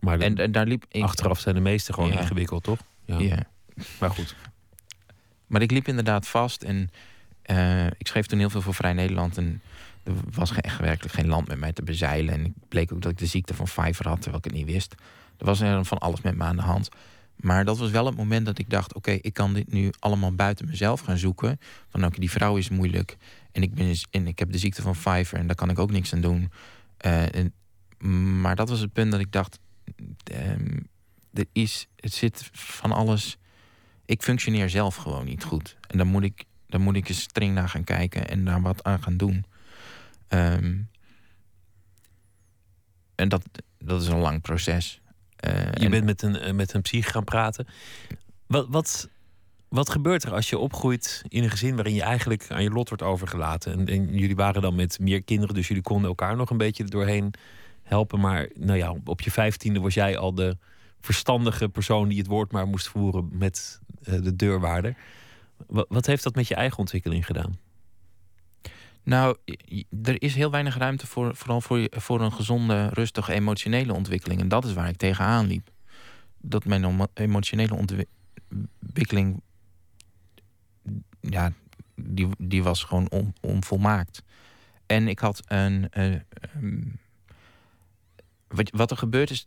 Maar 0.00 0.20
en, 0.20 0.36
en 0.36 0.52
daar 0.52 0.66
liep. 0.66 0.84
ik- 0.88 1.02
achteraf 1.02 1.40
zijn 1.40 1.54
de 1.54 1.60
meeste 1.60 1.92
gewoon 1.92 2.12
Ja. 2.12 2.20
ingewikkeld, 2.20 2.62
toch? 2.62 2.78
Ja. 3.04 3.18
Ja. 3.18 3.42
Maar 4.00 4.10
goed. 4.10 4.36
Maar 5.46 5.62
ik 5.62 5.70
liep 5.70 5.88
inderdaad 5.88 6.28
vast 6.28 6.62
en 6.62 6.90
eh, 7.42 7.86
ik 7.86 8.06
schreef 8.06 8.26
toen 8.26 8.38
heel 8.38 8.50
veel 8.50 8.60
voor 8.62 8.74
Vrij 8.74 8.92
Nederland. 8.92 9.36
En 9.36 9.62
er 10.06 10.12
was 10.30 10.52
echt 10.52 10.78
werkelijk 10.78 11.14
geen 11.14 11.26
land 11.26 11.48
met 11.48 11.58
mij 11.58 11.72
te 11.72 11.82
bezeilen. 11.82 12.34
En 12.34 12.44
ik 12.44 12.52
bleek 12.68 12.92
ook 12.92 13.02
dat 13.02 13.12
ik 13.12 13.18
de 13.18 13.26
ziekte 13.26 13.54
van 13.54 13.64
Pfeiffer 13.64 14.08
had, 14.08 14.20
terwijl 14.20 14.38
ik 14.38 14.44
het 14.44 14.54
niet 14.54 14.72
wist. 14.72 14.94
Er 15.38 15.46
was 15.46 15.60
er 15.60 15.84
van 15.84 15.98
alles 15.98 16.20
met 16.20 16.36
me 16.36 16.44
aan 16.44 16.56
de 16.56 16.62
hand. 16.62 16.88
Maar 17.36 17.64
dat 17.64 17.78
was 17.78 17.90
wel 17.90 18.06
het 18.06 18.16
moment 18.16 18.46
dat 18.46 18.58
ik 18.58 18.70
dacht: 18.70 18.94
oké, 18.94 19.10
ik 19.10 19.32
kan 19.32 19.54
dit 19.54 19.72
nu 19.72 19.90
allemaal 19.98 20.34
buiten 20.34 20.66
mezelf 20.66 21.00
gaan 21.00 21.18
zoeken. 21.18 21.58
Van 21.88 22.04
oké, 22.04 22.20
die 22.20 22.30
vrouw 22.30 22.56
is 22.56 22.68
moeilijk. 22.68 23.16
En 23.52 23.62
ik, 23.62 23.74
ben, 23.74 23.94
en 24.10 24.26
ik 24.26 24.38
heb 24.38 24.52
de 24.52 24.58
ziekte 24.58 24.82
van 24.82 24.92
Pfeiffer 24.92 25.38
en 25.38 25.46
daar 25.46 25.56
kan 25.56 25.70
ik 25.70 25.78
ook 25.78 25.90
niks 25.90 26.12
aan 26.12 26.20
doen. 26.20 26.50
Eh, 26.96 27.34
en, 27.34 27.52
maar 28.40 28.56
dat 28.56 28.68
was 28.68 28.80
het 28.80 28.92
punt 28.92 29.10
dat 29.10 29.20
ik 29.20 29.32
dacht: 29.32 29.58
ehm, 30.24 30.78
er 31.32 31.46
is, 31.52 31.86
het 31.96 32.14
zit 32.14 32.48
van 32.52 32.92
alles 32.92 33.38
ik 34.06 34.22
functioneer 34.22 34.70
zelf 34.70 34.96
gewoon 34.96 35.24
niet 35.24 35.44
goed. 35.44 35.76
En 35.86 35.98
dan 35.98 36.06
moet 36.06 36.22
ik, 36.22 36.44
dan 36.66 36.80
moet 36.80 36.96
ik 36.96 37.08
eens 37.08 37.22
streng 37.22 37.54
naar 37.54 37.68
gaan 37.68 37.84
kijken 37.84 38.28
en 38.28 38.44
daar 38.44 38.62
wat 38.62 38.84
aan 38.84 39.02
gaan 39.02 39.16
doen. 39.16 39.44
Ehm, 40.28 40.76
en 43.14 43.28
dat, 43.28 43.42
dat 43.78 44.02
is 44.02 44.08
een 44.08 44.18
lang 44.18 44.40
proces. 44.40 45.00
Eh, 45.36 45.52
Je 45.64 45.70
en- 45.70 45.90
bent 45.90 46.04
met 46.04 46.22
een, 46.22 46.36
eh, 46.36 46.52
met 46.52 46.72
een 46.74 46.82
psych 46.82 47.10
gaan 47.10 47.24
praten. 47.24 47.66
Wat, 48.46 48.66
wat, 48.68 49.08
wat 49.68 49.90
gebeurt 49.90 50.22
er 50.24 50.32
als 50.32 50.50
je 50.50 50.58
opgroeit 50.58 51.22
in 51.28 51.42
een 51.42 51.50
gezin 51.50 51.74
waarin 51.74 51.94
je 51.94 52.02
eigenlijk 52.02 52.50
aan 52.50 52.62
je 52.62 52.70
lot 52.70 52.88
wordt 52.88 53.02
overgelaten? 53.04 53.72
En, 53.72 53.86
en 53.86 54.18
jullie 54.18 54.36
waren 54.36 54.62
dan 54.62 54.74
met 54.74 54.98
meer 54.98 55.22
kinderen, 55.22 55.54
dus 55.54 55.68
jullie 55.68 55.82
konden 55.82 56.08
elkaar 56.08 56.36
nog 56.36 56.50
een 56.50 56.56
beetje 56.56 56.84
doorheen 56.84 57.34
helpen. 57.82 58.20
Maar 58.20 58.48
nou 58.54 58.78
ja, 58.78 58.94
op 59.04 59.20
je 59.20 59.30
vijftiende 59.30 59.80
was 59.80 59.94
jij 59.94 60.18
al 60.18 60.34
de 60.34 60.56
verstandige 61.00 61.68
persoon 61.68 62.08
die 62.08 62.18
het 62.18 62.26
woord 62.26 62.52
maar 62.52 62.66
moest 62.66 62.88
voeren 62.88 63.28
met 63.32 63.80
eh, 64.02 64.22
de 64.22 64.36
deurwaarder. 64.36 64.96
Wat, 65.66 65.86
wat 65.88 66.06
heeft 66.06 66.22
dat 66.22 66.34
met 66.34 66.48
je 66.48 66.54
eigen 66.54 66.78
ontwikkeling 66.78 67.26
gedaan? 67.26 67.58
Nou, 69.06 69.36
er 70.02 70.22
is 70.22 70.34
heel 70.34 70.50
weinig 70.50 70.76
ruimte 70.76 71.06
voor, 71.06 71.36
vooral 71.36 71.60
voor, 71.60 71.86
voor 71.90 72.20
een 72.20 72.32
gezonde, 72.32 72.88
rustige 72.88 73.32
emotionele 73.32 73.92
ontwikkeling. 73.92 74.40
En 74.40 74.48
dat 74.48 74.64
is 74.64 74.72
waar 74.72 74.88
ik 74.88 74.96
tegenaan 74.96 75.46
liep. 75.46 75.70
Dat 76.40 76.64
mijn 76.64 76.84
emo- 76.84 77.10
emotionele 77.14 77.74
ontwi- 77.74 78.04
ontwikkeling, 78.82 79.40
ja, 81.20 81.52
die, 81.94 82.28
die 82.38 82.62
was 82.62 82.82
gewoon 82.84 83.10
on, 83.10 83.34
onvolmaakt. 83.40 84.22
En 84.86 85.08
ik 85.08 85.18
had 85.18 85.42
een. 85.46 85.88
eh, 85.90 86.12
ehm, 86.14 86.82
wat, 88.70 88.90
er 88.90 88.96
gebeurt 88.96 89.30
is, 89.30 89.46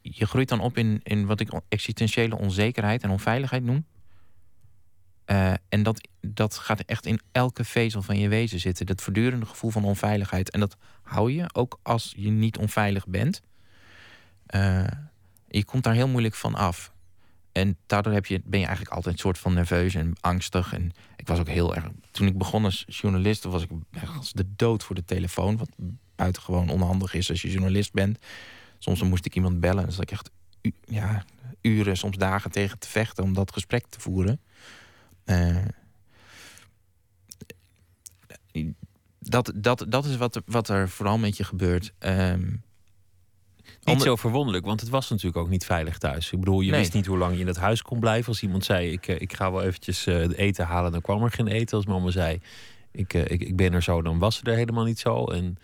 je 0.00 0.26
groeit 0.26 0.48
dan 0.48 0.60
op 0.60 0.76
in, 0.76 1.00
in 1.02 1.26
wat 1.26 1.40
ik 1.40 1.60
existentiële 1.68 2.38
onzekerheid 2.38 3.02
en 3.02 3.10
onveiligheid 3.10 3.62
noem. 3.62 3.84
Eh, 5.28 5.52
en 5.68 5.82
dat, 5.82 6.08
dat 6.20 6.54
gaat 6.54 6.80
echt 6.80 7.06
in 7.06 7.20
elke 7.32 7.64
vezel 7.64 8.02
van 8.02 8.18
je 8.18 8.28
wezen 8.28 8.60
zitten. 8.60 8.86
Dat 8.86 9.02
voortdurende 9.02 9.46
gevoel 9.46 9.70
van 9.70 9.84
onveiligheid. 9.84 10.50
En 10.50 10.60
dat 10.60 10.76
hou 11.02 11.32
je 11.32 11.44
ook 11.52 11.78
als 11.82 12.12
je 12.16 12.30
niet 12.30 12.58
onveilig 12.58 13.06
bent. 13.06 13.42
Eh, 14.46 14.86
je 15.48 15.64
komt 15.64 15.84
daar 15.84 15.94
heel 15.94 16.08
moeilijk 16.08 16.34
van 16.34 16.54
af. 16.54 16.92
En 17.52 17.76
daardoor 17.86 18.12
heb 18.12 18.26
je, 18.26 18.40
ben 18.44 18.60
je 18.60 18.66
eigenlijk 18.66 18.96
altijd 18.96 19.14
een 19.14 19.20
soort 19.20 19.38
van 19.38 19.54
nerveus 19.54 19.94
en 19.94 20.12
angstig. 20.20 20.72
En 20.72 20.92
ik 21.16 21.26
was 21.26 21.38
ook 21.38 21.48
heel 21.48 21.74
erg. 21.74 21.84
Toen 22.10 22.26
ik 22.26 22.38
begon 22.38 22.64
als 22.64 22.84
journalist, 22.86 23.44
was 23.44 23.62
ik 23.62 23.70
als 24.16 24.32
de 24.32 24.54
dood 24.56 24.84
voor 24.84 24.94
de 24.94 25.04
telefoon. 25.04 25.56
Wat 25.56 25.70
buitengewoon 26.16 26.68
onhandig 26.68 27.14
is 27.14 27.30
als 27.30 27.42
je 27.42 27.50
journalist 27.50 27.92
bent. 27.92 28.18
Soms 28.78 29.02
moest 29.02 29.26
ik 29.26 29.34
iemand 29.34 29.60
bellen. 29.60 29.78
En 29.78 29.84
dan 29.84 29.92
zat 29.92 30.02
ik 30.02 30.10
echt 30.10 30.30
ja, 30.84 31.24
uren, 31.60 31.96
soms 31.96 32.16
dagen 32.16 32.50
tegen 32.50 32.78
te 32.78 32.88
vechten 32.88 33.24
om 33.24 33.34
dat 33.34 33.52
gesprek 33.52 33.86
te 33.86 34.00
voeren. 34.00 34.40
Eh, 35.28 35.56
dat, 39.18 39.52
dat, 39.54 39.86
dat 39.88 40.04
is 40.04 40.16
wat, 40.16 40.36
er- 40.36 40.42
wat 40.46 40.68
er 40.68 40.88
vooral 40.88 41.18
met 41.18 41.36
je 41.36 41.44
gebeurt. 41.44 41.92
Ehm, 41.98 42.46
Niet 43.84 44.02
zo 44.02 44.16
verwonderlijk, 44.16 44.64
want 44.64 44.80
het 44.80 44.88
was 44.90 45.08
natuurlijk 45.10 45.36
ook 45.36 45.48
niet 45.48 45.64
veilig 45.64 45.98
thuis. 45.98 46.32
Ik 46.32 46.38
bedoel, 46.38 46.60
je 46.60 46.70
Nee. 46.70 46.80
wist 46.80 46.92
niet 46.94 47.06
hoe 47.06 47.18
lang 47.18 47.34
je 47.34 47.40
in 47.40 47.46
het 47.46 47.56
huis 47.56 47.82
kon 47.82 48.00
blijven. 48.00 48.28
Als 48.28 48.42
iemand 48.42 48.64
zei, 48.64 48.90
ik, 48.92 49.06
eh, 49.08 49.20
ik 49.20 49.32
ga 49.32 49.50
wel 49.52 49.62
eventjes 49.62 50.06
eh, 50.06 50.38
eten 50.38 50.66
halen, 50.66 50.92
dan 50.92 51.00
kwam 51.00 51.22
er 51.22 51.30
geen 51.30 51.46
eten. 51.46 51.76
Als 51.76 51.86
mama 51.86 52.10
zei, 52.10 52.40
ik, 52.92 53.12
ik, 53.14 53.40
ik 53.42 53.56
ben 53.56 53.72
er 53.72 53.82
zo, 53.82 54.02
dan 54.02 54.18
was 54.18 54.36
ze 54.36 54.42
er 54.44 54.56
helemaal 54.56 54.84
niet 54.84 54.98
zo. 54.98 55.24
En, 55.24 55.56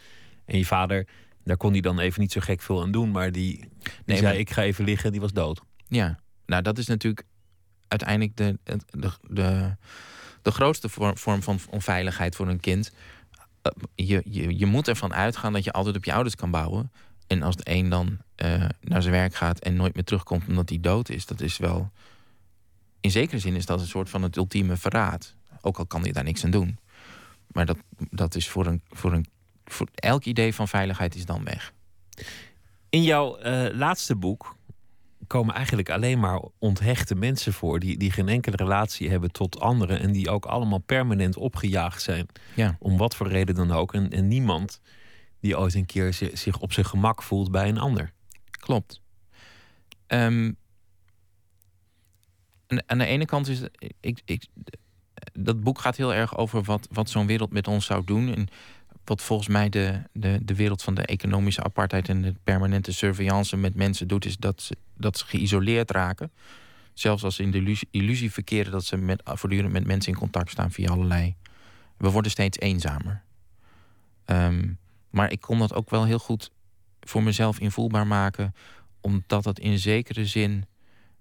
en 0.45 0.59
je 0.59 0.67
vader, 0.67 1.07
daar 1.45 1.57
kon 1.57 1.73
hij 1.73 1.81
dan 1.81 1.99
even 1.99 2.21
niet 2.21 2.33
zo 2.33 2.41
gek 2.41 2.61
veel 2.62 2.83
aan 2.83 2.93
doen. 2.93 3.11
Maar 3.11 3.33
die, 3.33 3.57
die 3.59 3.69
Nee, 4.05 4.17
zei, 4.17 4.29
maar- 4.31 4.41
ik 4.41 4.51
ga 4.51 4.62
even 4.62 4.85
liggen, 4.85 5.12
die 5.12 5.21
was 5.21 5.33
dood. 5.33 5.61
Ja, 5.89 6.19
nou 6.47 6.62
dat 6.62 6.79
is 6.79 6.87
natuurlijk 6.87 7.25
uiteindelijk 8.01 8.36
de, 8.36 8.59
de, 8.90 9.11
de, 9.28 9.76
de 10.42 10.51
grootste 10.51 10.88
vorm, 10.88 11.18
vorm 11.18 11.42
van 11.42 11.61
onveiligheid 11.70 12.36
voor 12.36 12.49
een 12.49 12.61
kind. 12.61 12.92
Eh, 13.62 13.72
Je, 13.95 14.22
je, 14.24 14.59
je 14.59 14.66
moet 14.66 14.88
ervan 14.88 15.14
uitgaan 15.14 15.53
dat 15.53 15.64
je 15.64 15.72
altijd 15.72 15.97
op 15.97 16.05
je 16.05 16.12
ouders 16.12 16.34
kan 16.34 16.51
bouwen. 16.51 16.92
En 17.26 17.42
als 17.42 17.57
de 17.57 17.62
een 17.64 17.88
dan 17.88 18.18
eh, 18.34 18.64
naar 18.80 19.03
zijn 19.03 19.14
werk 19.14 19.34
gaat 19.34 19.59
en 19.59 19.74
nooit 19.74 19.95
meer 19.95 20.05
terugkomt 20.05 20.49
omdat 20.49 20.68
hij 20.68 20.80
dood 20.80 21.09
is, 21.09 21.26
dat 21.26 21.40
is 21.40 21.57
wel. 21.57 21.90
In 23.01 23.11
zekere 23.11 23.38
zin 23.38 23.55
is 23.57 23.66
dat 23.66 23.80
een 23.80 23.86
soort 23.86 24.11
van 24.11 24.22
het 24.22 24.36
ultieme 24.36 24.76
verraad. 24.76 25.34
Ook 25.61 25.78
al 25.78 25.86
kan 25.86 26.03
hij 26.03 26.12
daar 26.12 26.24
niks 26.24 26.45
aan 26.45 26.51
doen. 26.51 26.78
Maar 27.47 27.66
dat, 27.66 27.78
dat 28.11 28.34
is 28.34 28.49
voor 28.49 28.66
een, 28.66 28.82
voor 28.90 29.12
een. 29.12 29.26
Voor 29.64 29.88
elk 29.95 30.24
idee 30.24 30.55
van 30.55 30.68
veiligheid 30.68 31.14
is 31.14 31.24
dan 31.24 31.45
weg. 31.45 31.72
In 32.88 33.03
jouw 33.03 33.36
eh, 33.36 33.74
laatste 33.76 34.16
boek 34.16 34.57
komen 35.35 35.55
eigenlijk 35.55 35.91
alleen 35.91 36.20
maar 36.20 36.41
onthechte 36.59 37.14
mensen 37.14 37.53
voor... 37.53 37.78
Die, 37.78 37.97
die 37.97 38.11
geen 38.11 38.28
enkele 38.28 38.57
relatie 38.57 39.11
hebben 39.11 39.32
tot 39.32 39.61
anderen... 39.61 40.01
en 40.01 40.12
die 40.12 40.30
ook 40.30 40.45
allemaal 40.45 40.78
permanent 40.78 41.37
opgejaagd 41.37 42.03
zijn. 42.03 42.26
Ja. 42.55 42.76
Om 42.78 42.97
wat 42.97 43.16
voor 43.16 43.28
reden 43.28 43.55
dan 43.55 43.72
ook. 43.72 43.95
En, 43.95 44.11
en 44.11 44.28
niemand 44.28 44.80
die 45.41 45.59
ooit 45.59 45.74
een 45.74 45.87
keer 45.87 46.12
zi- 46.12 46.37
zich 46.37 46.59
op 46.59 46.72
zijn 46.72 46.87
gemak 46.87 47.22
voelt 47.22 47.51
bij 47.51 47.68
een 47.68 47.78
ander. 47.78 48.12
Klopt. 48.51 49.01
Ehm, 50.07 50.53
aan, 52.66 52.82
aan 52.87 52.99
de 52.99 53.07
ene 53.07 53.24
kant 53.24 53.49
is 53.49 53.61
ik, 54.01 54.22
ik, 54.24 54.47
dat 55.32 55.61
boek 55.61 55.78
gaat 55.78 55.97
heel 55.97 56.14
erg 56.14 56.37
over 56.37 56.62
wat, 56.62 56.89
wat 56.91 57.11
zo'n 57.11 57.26
wereld 57.26 57.53
met 57.53 57.68
ons 57.68 57.85
zou 57.85 58.05
doen. 58.05 58.35
En 58.35 58.49
wat 59.05 59.22
volgens 59.22 59.48
mij 59.48 59.68
de, 59.68 60.02
de, 60.12 60.38
de 60.42 60.55
wereld 60.55 60.82
van 60.82 60.94
de 60.94 61.02
economische 61.02 61.62
apartheid 61.62 62.09
en 62.09 62.22
de 62.22 62.34
permanente 62.44 62.92
surveillance 62.92 63.57
met 63.57 63.74
mensen 63.74 64.09
doet, 64.09 64.24
is 64.24 64.36
dat 64.36 64.62
ze, 64.62 64.76
dat 64.96 65.18
ze 65.18 65.26
geïsoleerd 65.26 65.90
raken. 65.90 66.32
Zelfs 66.92 67.24
als 67.24 67.36
ze 67.36 67.42
in 67.42 67.50
de 67.50 67.86
illusie, 67.90 68.32
verkeren 68.32 68.72
dat 68.72 68.84
ze 68.84 68.96
met, 68.96 69.22
voortdurend 69.24 69.72
met 69.72 69.86
mensen 69.86 70.12
in 70.12 70.18
contact 70.18 70.50
staan 70.50 70.70
via 70.70 70.90
allerlei. 70.90 71.34
We 71.96 72.11
worden 72.11 72.30
steeds 72.30 72.59
eenzamer. 72.59 73.22
Ehm, 74.24 74.72
maar 75.11 75.32
ik 75.32 75.40
kon 75.40 75.59
dat 75.59 75.74
ook 75.74 75.90
wel 75.90 76.05
heel 76.05 76.18
goed 76.18 76.50
voor 77.00 77.22
mezelf 77.22 77.59
invoelbaar 77.59 78.07
maken 78.07 78.55
omdat 79.05 79.42
dat 79.42 79.59
in 79.59 79.78
zekere 79.78 80.26
zin 80.26 80.64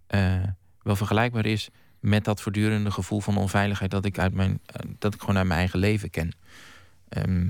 eh, 0.07 0.43
wel 0.81 0.95
vergelijkbaar 0.95 1.45
is 1.45 1.69
met 1.99 2.25
dat 2.25 2.41
voortdurende 2.41 2.91
gevoel 2.91 3.19
van 3.19 3.37
onveiligheid 3.37 3.91
dat 3.91 4.05
ik, 4.05 4.19
uit 4.19 4.33
mijn, 4.33 4.59
eh, 4.65 4.89
dat 4.99 5.13
ik 5.13 5.19
gewoon 5.19 5.37
uit 5.37 5.47
mijn 5.47 5.59
eigen 5.59 5.79
leven 5.79 6.09
ken. 6.09 6.31
Ehm, 7.09 7.49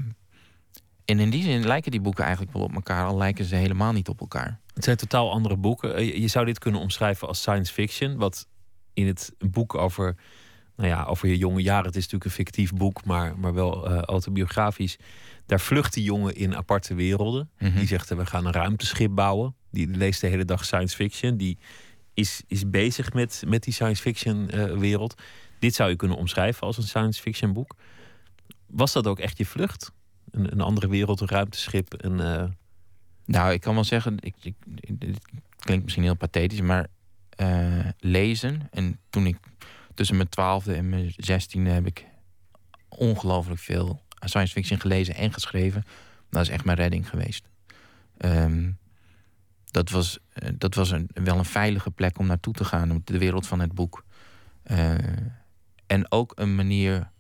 en 1.06 1.20
in 1.20 1.30
die 1.30 1.44
zin 1.44 1.68
lijken 1.68 1.92
die 1.92 2.02
boeken 2.02 2.24
eigenlijk 2.24 2.54
wel 2.54 2.64
op 2.64 2.74
elkaar, 2.74 3.06
al 3.06 3.18
lijken 3.18 3.46
ze 3.46 3.56
helemaal 3.56 3.92
niet 3.92 4.10
op 4.10 4.20
elkaar. 4.20 4.60
Het 4.74 4.84
zijn 4.84 4.98
totaal 4.98 5.32
andere 5.32 5.58
boeken. 5.58 5.96
Eh, 5.96 6.18
Je 6.18 6.28
zou 6.28 6.46
dit 6.46 6.60
kunnen 6.60 6.82
omschrijven 6.82 7.28
als 7.28 7.40
science 7.40 7.74
fiction. 7.74 8.18
Wat 8.18 8.48
in 8.94 9.08
het 9.08 9.34
boek 9.38 9.76
over 9.76 10.16
nou 10.76 10.90
ja, 10.90 11.04
over 11.04 11.28
je 11.28 11.38
jonge 11.38 11.62
jaren. 11.62 11.86
Het 11.86 11.96
is 11.96 12.02
natuurlijk 12.02 12.26
een 12.26 12.36
fictief 12.36 12.74
boek, 12.74 13.06
maar, 13.06 13.40
maar 13.40 13.54
wel 13.54 13.88
eh, 13.88 14.02
autobiografisch. 14.02 14.98
Daar 15.46 15.60
vlucht 15.60 15.94
die 15.94 16.04
jongen 16.04 16.36
in 16.36 16.56
aparte 16.56 16.94
werelden. 16.94 17.50
Mhm. 17.60 17.78
Die 17.78 17.88
zegt, 17.88 18.12
eh, 18.12 18.18
we 18.18 18.26
gaan 18.26 18.46
een 18.46 18.52
ruimteschip 18.52 19.16
bouwen. 19.16 19.56
Die 19.72 19.88
leest 19.88 20.22
de 20.22 20.28
hele 20.28 20.46
dag 20.46 20.66
science 20.66 20.96
fiction. 20.96 21.38
Die 21.38 21.58
is, 22.14 22.42
is 22.48 22.70
bezig 22.70 23.14
met, 23.14 23.44
met 23.48 23.64
die 23.64 23.74
science 23.74 24.02
fiction 24.02 24.46
wereld. 24.80 25.22
Dit 25.60 25.76
zou 25.76 25.90
je 25.90 25.96
kunnen 25.96 26.18
omschrijven 26.18 26.68
als 26.68 26.78
een 26.78 26.84
science 26.84 27.22
fiction 27.22 27.54
boek. 27.54 27.76
Was 28.68 28.94
dat 28.94 29.08
ook 29.08 29.20
echt 29.20 29.38
je 29.38 29.46
vlucht? 29.46 29.92
Een, 30.34 30.52
een 30.52 30.62
andere 30.62 30.88
wereld, 30.88 31.22
een 31.22 31.28
ruimteschip? 31.28 31.94
Een, 31.98 32.20
eh, 32.20 32.44
Nou, 33.26 33.54
ik 33.54 33.62
kan 33.62 33.74
wel 33.74 33.84
zeggen, 33.84 34.18
ik, 34.20 34.36
ik, 34.42 34.56
klinkt 35.60 35.84
misschien 35.84 36.04
heel 36.04 36.16
pathetisch, 36.16 36.62
maar 36.62 36.88
eh, 37.30 37.88
lezen. 38.00 38.68
En 38.72 39.00
toen 39.10 39.26
ik 39.26 39.38
tussen 39.94 40.16
mijn 40.16 40.30
twaalfde 40.30 40.74
en 40.74 40.90
mijn 40.90 41.14
zestiende 41.16 41.70
heb 41.70 41.86
ik 41.86 42.06
ongelooflijk 42.88 43.60
veel 43.60 44.02
science 44.20 44.54
fiction 44.54 44.80
gelezen 44.80 45.16
en 45.16 45.34
geschreven. 45.34 45.84
Dat 46.30 46.42
is 46.42 46.50
echt 46.50 46.66
mijn 46.66 46.78
redding 46.78 47.10
geweest. 47.10 47.50
Ehm, 48.18 48.72
dat 49.72 49.90
was, 49.90 50.20
eh, 50.34 50.50
dat 50.58 50.76
was 50.76 50.92
een, 50.92 51.10
wel 51.14 51.38
een 51.38 51.46
veilige 51.46 51.92
plek 51.92 52.20
om 52.20 52.28
naartoe 52.28 52.54
te 52.54 52.66
gaan, 52.66 53.02
de 53.04 53.18
wereld 53.18 53.48
van 53.48 53.60
het 53.60 53.74
boek. 53.74 54.04
En 55.88 56.12
ook 56.12 56.32
een 56.36 56.56
manier 56.56 57.12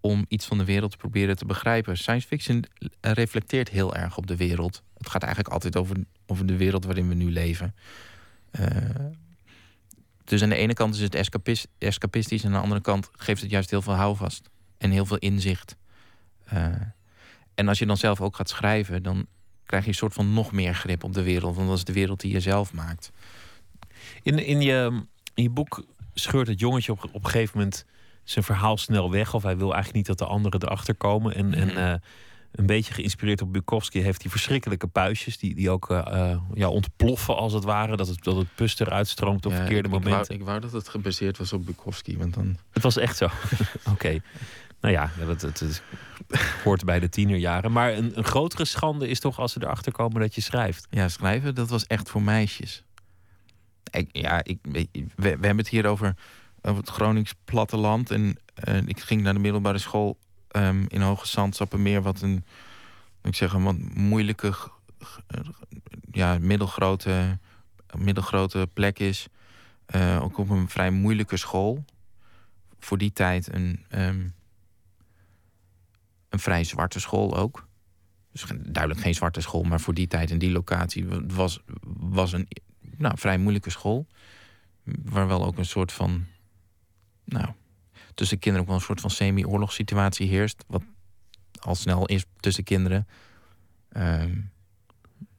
om 0.00 0.24
iets 0.28 0.46
van 0.46 0.58
de 0.58 0.64
wereld 0.64 0.90
te 0.90 0.96
proberen 0.96 1.36
te 1.36 1.44
begrijpen. 1.44 1.96
Science 1.96 2.26
fiction 2.26 2.64
reflecteert 3.00 3.68
heel 3.68 3.94
erg 3.94 4.16
op 4.16 4.26
de 4.26 4.36
wereld. 4.36 4.82
Het 4.96 5.08
gaat 5.08 5.22
eigenlijk 5.22 5.52
altijd 5.52 5.76
over, 5.76 5.96
over 6.26 6.46
de 6.46 6.56
wereld 6.56 6.84
waarin 6.84 7.08
we 7.08 7.14
nu 7.14 7.32
leven. 7.32 7.74
Eh, 8.50 8.66
dus 10.24 10.42
aan 10.42 10.48
de 10.48 10.56
ene 10.56 10.74
kant 10.74 10.94
is 10.94 11.00
het 11.00 11.14
escapis- 11.14 11.66
escapistisch... 11.78 12.42
en 12.42 12.48
aan 12.48 12.54
de 12.54 12.62
andere 12.62 12.80
kant 12.80 13.10
geeft 13.12 13.40
het 13.40 13.50
juist 13.50 13.70
heel 13.70 13.82
veel 13.82 13.94
houvast. 13.94 14.50
En 14.78 14.90
heel 14.90 15.06
veel 15.06 15.18
inzicht. 15.18 15.76
Eh, 16.44 16.66
en 17.54 17.68
als 17.68 17.78
je 17.78 17.86
dan 17.86 17.96
zelf 17.96 18.20
ook 18.20 18.36
gaat 18.36 18.48
schrijven... 18.48 19.02
dan 19.02 19.26
krijg 19.66 19.82
je 19.82 19.88
een 19.88 19.96
soort 19.96 20.12
van 20.12 20.32
nog 20.32 20.52
meer 20.52 20.74
grip 20.74 21.04
op 21.04 21.12
de 21.12 21.22
wereld. 21.22 21.56
Want 21.56 21.68
dat 21.68 21.76
is 21.76 21.84
de 21.84 21.92
wereld 21.92 22.20
die 22.20 22.32
je 22.32 22.40
zelf 22.40 22.72
maakt. 22.72 23.10
In, 24.22 24.38
in, 24.38 24.60
je, 24.60 25.02
je 25.34 25.50
boek 25.50 25.84
scheurt 26.14 26.46
het 26.46 26.60
jongetje 26.60 26.92
op, 26.92 27.04
op 27.12 27.24
een 27.24 27.30
gegeven 27.30 27.58
moment 27.58 27.84
zijn 28.30 28.44
verhaal 28.44 28.76
snel 28.76 29.10
weg. 29.10 29.34
Of 29.34 29.42
hij 29.42 29.56
wil 29.56 29.66
eigenlijk 29.74 29.94
niet 29.94 30.06
dat 30.06 30.18
de 30.18 30.34
anderen 30.34 30.62
erachter 30.62 30.94
komen. 30.94 31.34
En, 31.34 31.54
en 31.54 31.66
Mhm. 31.66 31.76
eh, 31.76 31.94
een 32.52 32.66
beetje 32.66 32.94
geïnspireerd 32.94 33.42
op 33.42 33.52
Bukowski 33.52 34.00
heeft 34.00 34.22
hij 34.22 34.30
verschrikkelijke 34.30 34.86
puistjes. 34.86 35.38
Die, 35.38 35.54
die 35.54 35.70
ook 35.70 35.90
eh, 35.90 36.30
eh, 36.30 36.38
ja, 36.54 36.68
ontploffen 36.68 37.36
als 37.36 37.52
het 37.52 37.64
ware. 37.64 37.96
Dat 37.96 38.08
het, 38.08 38.24
dat 38.24 38.36
het 38.36 38.54
pus 38.54 38.78
eruit 38.78 39.08
stroomt 39.08 39.46
op 39.46 39.52
Ja, 39.52 39.58
verkeerde 39.58 39.88
ik, 39.88 39.94
momenten. 39.94 40.12
wou, 40.26 40.32
ik 40.40 40.44
wou 40.44 40.60
dat 40.60 40.72
het 40.72 40.88
gebaseerd 40.88 41.38
was 41.38 41.52
op 41.52 41.66
Bukowski. 41.66 42.18
Want 42.18 42.34
dan... 42.34 42.56
Het 42.70 42.82
was 42.82 42.96
echt 42.96 43.16
zo. 43.16 43.28
Oké. 43.92 44.18
Nou 44.80 44.94
ja, 44.94 45.10
ja, 45.18 45.24
dat, 45.26 45.40
dat, 45.40 45.58
dat 45.58 45.82
hoort 46.64 46.84
bij 46.84 47.00
de 47.00 47.08
tienerjaren. 47.08 47.72
Maar 47.72 47.92
een, 47.92 48.18
een 48.18 48.24
grotere 48.24 48.64
schande 48.64 49.08
is 49.08 49.20
toch 49.20 49.38
als 49.38 49.52
ze 49.52 49.62
erachter 49.62 49.92
komen 49.92 50.20
dat 50.20 50.34
je 50.34 50.40
schrijft. 50.40 50.86
Ja, 50.90 51.08
schrijven, 51.08 51.54
dat 51.54 51.68
was 51.68 51.86
echt 51.86 52.10
voor 52.10 52.22
meisjes. 52.22 52.84
Ik, 53.90 54.08
ja, 54.12 54.44
ik, 54.44 54.58
we, 54.62 54.88
we 55.16 55.28
hebben 55.28 55.56
het 55.56 55.68
hier 55.68 55.86
over, 55.86 56.14
over 56.62 56.80
het 56.80 56.90
Gronings 56.90 57.34
platteland. 57.44 58.10
En 58.10 58.38
eh, 58.54 58.86
ik 58.86 59.00
ging 59.00 59.22
naar 59.22 59.34
de 59.34 59.40
middelbare 59.40 59.78
school 59.78 60.18
ehm, 60.48 60.84
in 60.88 61.00
Hoge 61.00 61.26
Zand, 61.26 61.72
meer 61.76 62.02
wat 62.02 62.20
een, 62.20 62.44
ik 63.22 63.34
zeg, 63.34 63.52
een 63.52 63.62
wat 63.62 63.78
moeilijke, 63.94 64.54
ja, 66.10 66.38
middelgrote, 66.40 67.38
middelgrote 67.96 68.68
plek 68.72 68.98
is. 68.98 69.28
Eh, 69.86 70.22
ook 70.22 70.38
op 70.38 70.50
een 70.50 70.68
vrij 70.68 70.90
moeilijke 70.90 71.36
school. 71.36 71.84
Voor 72.78 72.98
die 72.98 73.12
tijd 73.12 73.52
een, 73.52 73.84
ehm, 73.88 74.28
een 76.28 76.38
vrij 76.38 76.64
zwarte 76.64 77.00
school 77.00 77.36
ook. 77.36 77.66
Dus 78.32 78.44
duidelijk 78.56 79.00
geen 79.00 79.14
zwarte 79.14 79.40
school, 79.40 79.62
maar 79.62 79.80
voor 79.80 79.94
die 79.94 80.06
tijd 80.06 80.30
en 80.30 80.38
die 80.38 80.50
locatie 80.50 81.06
was, 81.26 81.60
was 81.96 82.32
een 82.32 82.48
nou, 82.96 83.18
vrij 83.18 83.38
moeilijke 83.38 83.70
school. 83.70 84.06
Waar 84.84 85.26
wel 85.26 85.44
ook 85.44 85.58
een 85.58 85.64
soort 85.64 85.92
van. 85.92 86.26
Nou, 87.28 87.48
tussen 88.14 88.38
kinderen 88.38 88.60
ook 88.60 88.72
wel 88.72 88.76
een 88.80 88.86
soort 88.86 89.00
van 89.00 89.10
semi-oorlogssituatie 89.10 90.28
heerst. 90.28 90.64
Wat 90.66 90.82
al 91.60 91.74
snel 91.74 92.06
is 92.06 92.24
tussen 92.40 92.64
kinderen. 92.64 93.06
Ehm, 93.92 94.36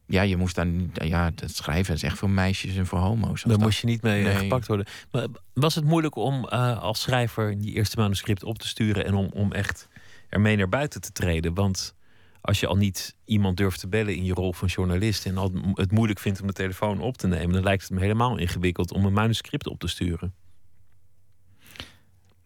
ja, 0.05 0.21
je 0.21 0.37
moest 0.37 0.55
dan. 0.55 0.91
Ja, 0.93 1.31
het 1.35 1.55
schrijven 1.55 1.93
is 1.93 2.03
echt 2.03 2.17
voor 2.17 2.29
meisjes 2.29 2.75
en 2.75 2.85
voor 2.85 2.99
homo's. 2.99 3.43
Daar 3.43 3.59
moest 3.59 3.79
je 3.79 3.87
niet 3.87 4.01
mee 4.01 4.25
eh, 4.25 4.33
Nee. 4.33 4.37
gepakt 4.37 4.67
worden. 4.67 4.85
Maar 5.11 5.27
was 5.53 5.75
het 5.75 5.83
moeilijk 5.83 6.15
om 6.15 6.47
eh, 6.47 6.79
als 6.81 7.01
schrijver 7.01 7.57
die 7.59 7.73
eerste 7.73 7.97
manuscript 7.99 8.43
op 8.43 8.59
te 8.59 8.67
sturen 8.67 9.05
en 9.05 9.13
om, 9.13 9.29
om 9.33 9.51
echt 9.51 9.87
ermee 10.29 10.55
naar 10.55 10.69
buiten 10.69 11.01
te 11.01 11.11
treden? 11.11 11.53
Want 11.53 11.95
als 12.41 12.59
je 12.59 12.67
al 12.67 12.75
niet 12.75 13.15
iemand 13.25 13.57
durft 13.57 13.79
te 13.79 13.87
bellen 13.87 14.15
in 14.15 14.23
je 14.25 14.33
rol 14.33 14.53
van 14.53 14.67
journalist 14.67 15.25
en 15.25 15.37
al 15.37 15.51
het 15.73 15.91
moeilijk 15.91 16.19
vindt 16.19 16.41
om 16.41 16.47
de 16.47 16.53
telefoon 16.53 16.99
op 17.01 17.17
te 17.17 17.27
nemen, 17.27 17.53
dan 17.53 17.63
lijkt 17.63 17.81
het 17.81 17.91
me 17.91 17.99
helemaal 17.99 18.37
ingewikkeld 18.37 18.91
om 18.91 19.05
een 19.05 19.13
manuscript 19.13 19.67
op 19.67 19.79
te 19.79 19.87
sturen. 19.87 20.33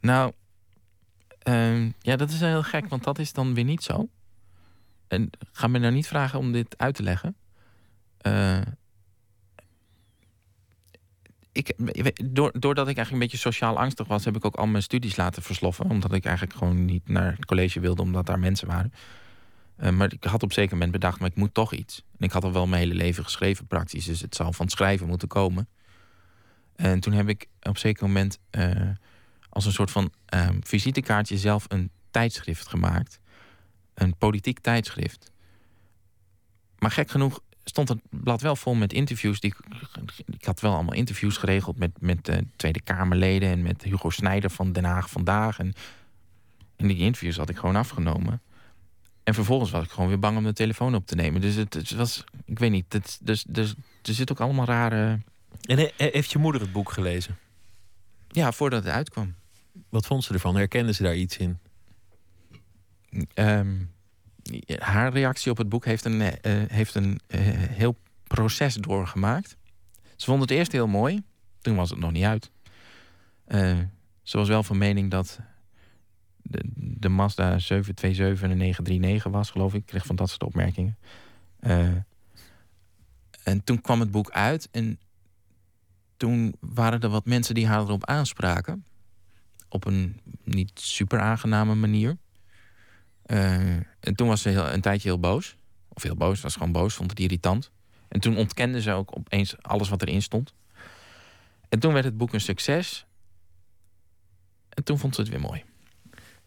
Nou, 0.03 0.33
ehm, 1.39 1.89
ja, 1.99 2.15
dat 2.15 2.29
is 2.29 2.39
heel 2.39 2.63
gek, 2.63 2.87
want 2.87 3.03
dat 3.03 3.19
is 3.19 3.33
dan 3.33 3.53
weer 3.53 3.63
niet 3.63 3.83
zo. 3.83 4.09
En 5.07 5.29
ga 5.51 5.67
me 5.67 5.79
nou 5.79 5.93
niet 5.93 6.07
vragen 6.07 6.39
om 6.39 6.51
dit 6.51 6.77
uit 6.77 6.95
te 6.95 7.03
leggen. 7.03 7.35
Eh, 8.17 8.61
ik, 11.51 11.73
door, 12.31 12.51
doordat 12.59 12.87
ik 12.87 12.97
eigenlijk 12.97 13.11
een 13.11 13.19
beetje 13.19 13.37
sociaal 13.37 13.77
angstig 13.77 14.07
was, 14.07 14.25
heb 14.25 14.35
ik 14.35 14.45
ook 14.45 14.55
al 14.55 14.67
mijn 14.67 14.83
studies 14.83 15.15
laten 15.15 15.43
versloffen. 15.43 15.89
Omdat 15.89 16.13
ik 16.13 16.25
eigenlijk 16.25 16.57
gewoon 16.57 16.85
niet 16.85 17.09
naar 17.09 17.31
het 17.31 17.45
college 17.45 17.79
wilde, 17.79 18.01
omdat 18.01 18.25
daar 18.25 18.39
mensen 18.39 18.67
waren. 18.67 18.93
Eh, 19.75 19.91
maar 19.91 20.13
ik 20.13 20.23
had 20.23 20.43
op 20.43 20.53
zeker 20.53 20.71
moment 20.71 20.91
bedacht, 20.91 21.19
maar 21.19 21.29
ik 21.29 21.35
moet 21.35 21.53
toch 21.53 21.73
iets. 21.73 22.03
En 22.17 22.25
ik 22.25 22.31
had 22.31 22.43
al 22.43 22.53
wel 22.53 22.67
mijn 22.67 22.81
hele 22.81 22.93
leven 22.93 23.23
geschreven 23.23 23.67
praktisch, 23.67 24.05
dus 24.05 24.21
het 24.21 24.35
zal 24.35 24.53
van 24.53 24.65
het 24.65 24.75
schrijven 24.75 25.07
moeten 25.07 25.27
komen. 25.27 25.67
En 26.75 26.99
toen 26.99 27.13
heb 27.13 27.29
ik 27.29 27.47
op 27.61 27.77
zeker 27.77 28.07
moment 28.07 28.39
eh, 28.49 28.89
als 29.53 29.65
een 29.65 29.71
soort 29.71 29.91
van 29.91 30.11
ehm, 30.25 30.57
visitekaartje 30.61 31.37
zelf 31.37 31.65
een 31.67 31.89
tijdschrift 32.11 32.67
gemaakt. 32.67 33.19
Een 33.93 34.17
politiek 34.17 34.59
tijdschrift. 34.59 35.31
Maar 36.79 36.91
gek 36.91 37.09
genoeg 37.11 37.39
stond 37.63 37.89
het 37.89 37.99
blad 38.09 38.41
wel 38.41 38.55
vol 38.55 38.73
met 38.73 38.93
interviews. 38.93 39.39
Die, 39.39 39.53
ik 40.25 40.45
had 40.45 40.59
wel 40.59 40.73
allemaal 40.73 40.93
interviews 40.93 41.37
geregeld 41.37 41.77
met, 41.77 41.91
met 41.99 42.27
eh, 42.27 42.37
Tweede 42.55 42.81
Kamerleden 42.81 43.49
en 43.49 43.61
met 43.61 43.83
Hugo 43.83 44.09
Snijder 44.09 44.49
van 44.49 44.71
Den 44.71 44.83
Haag 44.83 45.09
vandaag. 45.09 45.59
En, 45.59 45.73
en 46.75 46.87
die 46.87 46.97
interviews 46.97 47.37
had 47.37 47.49
ik 47.49 47.57
gewoon 47.57 47.75
afgenomen. 47.75 48.41
En 49.23 49.33
vervolgens 49.33 49.71
was 49.71 49.83
ik 49.83 49.91
gewoon 49.91 50.09
weer 50.09 50.19
bang 50.19 50.37
om 50.37 50.43
de 50.43 50.53
telefoon 50.53 50.95
op 50.95 51.07
te 51.07 51.15
nemen. 51.15 51.41
Dus 51.41 51.55
het, 51.55 51.73
het 51.73 51.91
was, 51.91 52.23
ik 52.45 52.59
weet 52.59 52.71
niet, 52.71 52.93
het, 52.93 53.19
dus, 53.21 53.43
dus, 53.47 53.73
er 54.01 54.13
zit 54.13 54.31
ook 54.31 54.39
allemaal 54.39 54.65
rare. 54.65 55.19
En 55.61 55.77
he- 55.77 55.91
heeft 55.95 56.31
je 56.31 56.39
moeder 56.39 56.61
het 56.61 56.71
boek 56.71 56.91
gelezen? 56.91 57.37
Ja, 58.27 58.51
voordat 58.51 58.83
het 58.83 58.93
uitkwam. 58.93 59.35
Wat 59.89 60.05
vond 60.05 60.23
ze 60.23 60.33
ervan? 60.33 60.55
Herkende 60.55 60.93
ze 60.93 61.03
daar 61.03 61.15
iets 61.15 61.37
in? 61.37 61.59
Ehm, 63.33 63.75
haar 64.79 65.13
reactie 65.13 65.51
op 65.51 65.57
het 65.57 65.69
boek 65.69 65.85
heeft 65.85 66.05
een, 66.05 66.21
eh, 66.21 66.51
heeft 66.67 66.95
een 66.95 67.19
eh, 67.27 67.39
heel 67.69 67.97
proces 68.23 68.75
doorgemaakt. 68.75 69.57
Ze 70.15 70.25
vond 70.25 70.41
het 70.41 70.51
eerst 70.51 70.71
heel 70.71 70.87
mooi. 70.87 71.23
Toen 71.61 71.75
was 71.75 71.89
het 71.89 71.99
nog 71.99 72.11
niet 72.11 72.23
uit. 72.23 72.51
Eh, 73.45 73.79
ze 74.21 74.37
was 74.37 74.47
wel 74.47 74.63
van 74.63 74.77
mening 74.77 75.11
dat 75.11 75.39
de, 76.41 76.61
de 76.75 77.09
Mazda 77.09 77.59
727 77.59 78.41
een 78.41 78.57
939 78.57 79.31
was, 79.31 79.49
geloof 79.49 79.73
ik. 79.73 79.79
Ik 79.79 79.85
kreeg 79.85 80.05
van 80.05 80.15
dat 80.15 80.29
soort 80.29 80.43
opmerkingen. 80.43 80.97
En 83.43 83.63
toen 83.63 83.81
kwam 83.81 83.99
het 83.99 84.11
boek 84.11 84.31
uit 84.31 84.69
en 84.71 84.99
toen 86.17 86.55
waren 86.59 86.99
er 86.99 87.09
wat 87.09 87.25
mensen 87.25 87.55
die 87.55 87.67
haar 87.67 87.81
erop 87.81 88.05
aanspraken. 88.05 88.85
Op 89.73 89.85
een 89.85 90.19
niet 90.43 90.71
super 90.79 91.19
aangename 91.19 91.75
manier. 91.75 92.17
Eh, 93.23 93.75
en 93.99 94.15
toen 94.15 94.27
was 94.27 94.41
ze 94.41 94.49
heel, 94.49 94.69
een 94.69 94.81
tijdje 94.81 95.07
heel 95.09 95.19
boos. 95.19 95.55
Of 95.87 96.03
heel 96.03 96.15
boos, 96.15 96.41
was 96.41 96.53
gewoon 96.53 96.71
boos, 96.71 96.93
vond 96.93 97.09
het 97.09 97.19
irritant. 97.19 97.71
En 98.07 98.19
toen 98.19 98.37
ontkende 98.37 98.81
ze 98.81 98.91
ook 98.91 99.17
opeens 99.17 99.61
alles 99.61 99.89
wat 99.89 100.01
erin 100.01 100.21
stond. 100.21 100.53
En 101.69 101.79
toen 101.79 101.93
werd 101.93 102.05
het 102.05 102.17
boek 102.17 102.33
een 102.33 102.41
succes. 102.41 103.05
En 104.69 104.83
toen 104.83 104.97
vond 104.97 105.15
ze 105.15 105.21
het 105.21 105.29
weer 105.29 105.39
mooi. 105.39 105.63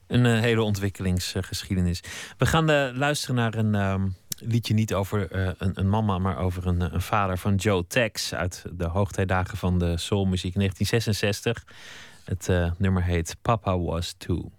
Een 0.07 0.27
eh, 0.27 0.41
hele 0.41 0.63
ontwikkelingsgeschiedenis. 0.63 2.01
We 2.39 2.47
gaan 2.47 2.71
eh, 2.71 2.91
luisteren 2.95 3.37
naar 3.37 3.55
een 3.55 3.75
ehm, 3.75 4.09
liedje 4.39 4.75
niet 4.75 4.95
over 4.95 5.37
een, 5.59 5.81
een 5.81 5.89
mama, 5.89 6.19
maar 6.19 6.39
over 6.39 6.67
een, 6.67 6.95
een 6.95 7.03
vader 7.03 7.39
van 7.39 7.55
Joe 7.55 7.87
Tex 7.87 8.35
uit 8.35 8.65
de 8.73 8.85
hoogtijdagen 8.85 9.59
van 9.59 9.79
de 9.79 9.97
soulmuziek 9.97 10.55
1966. 10.55 11.65
Het 12.27 12.49
eh, 12.49 12.71
nummer 12.79 13.03
heet 13.05 13.37
Papa 13.43 13.79
Was 13.79 14.15
Too. 14.19 14.51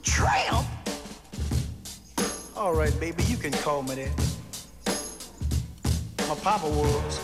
Tramp? 0.00 0.66
All 2.54 2.74
right, 2.74 3.00
baby, 3.00 3.22
you 3.22 3.38
can 3.38 3.52
call 3.52 3.82
me 3.82 3.94
that. 3.94 4.32
my 6.28 6.34
papa 6.34 6.68
was. 6.68 7.20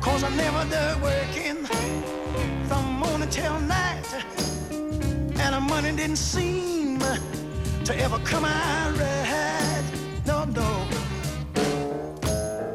Cause 0.00 0.22
I 0.22 0.30
never 0.36 0.64
did 0.70 1.02
working 1.02 1.66
from 2.68 2.84
morning 2.92 3.28
till 3.28 3.58
night. 3.60 4.06
And 4.70 5.54
the 5.54 5.60
money 5.60 5.90
didn't 5.90 6.16
seem 6.16 6.81
to 7.84 7.98
ever 7.98 8.18
come 8.20 8.44
out 8.44 8.96
right. 8.96 9.82
No, 10.24 10.44
no. 10.44 10.88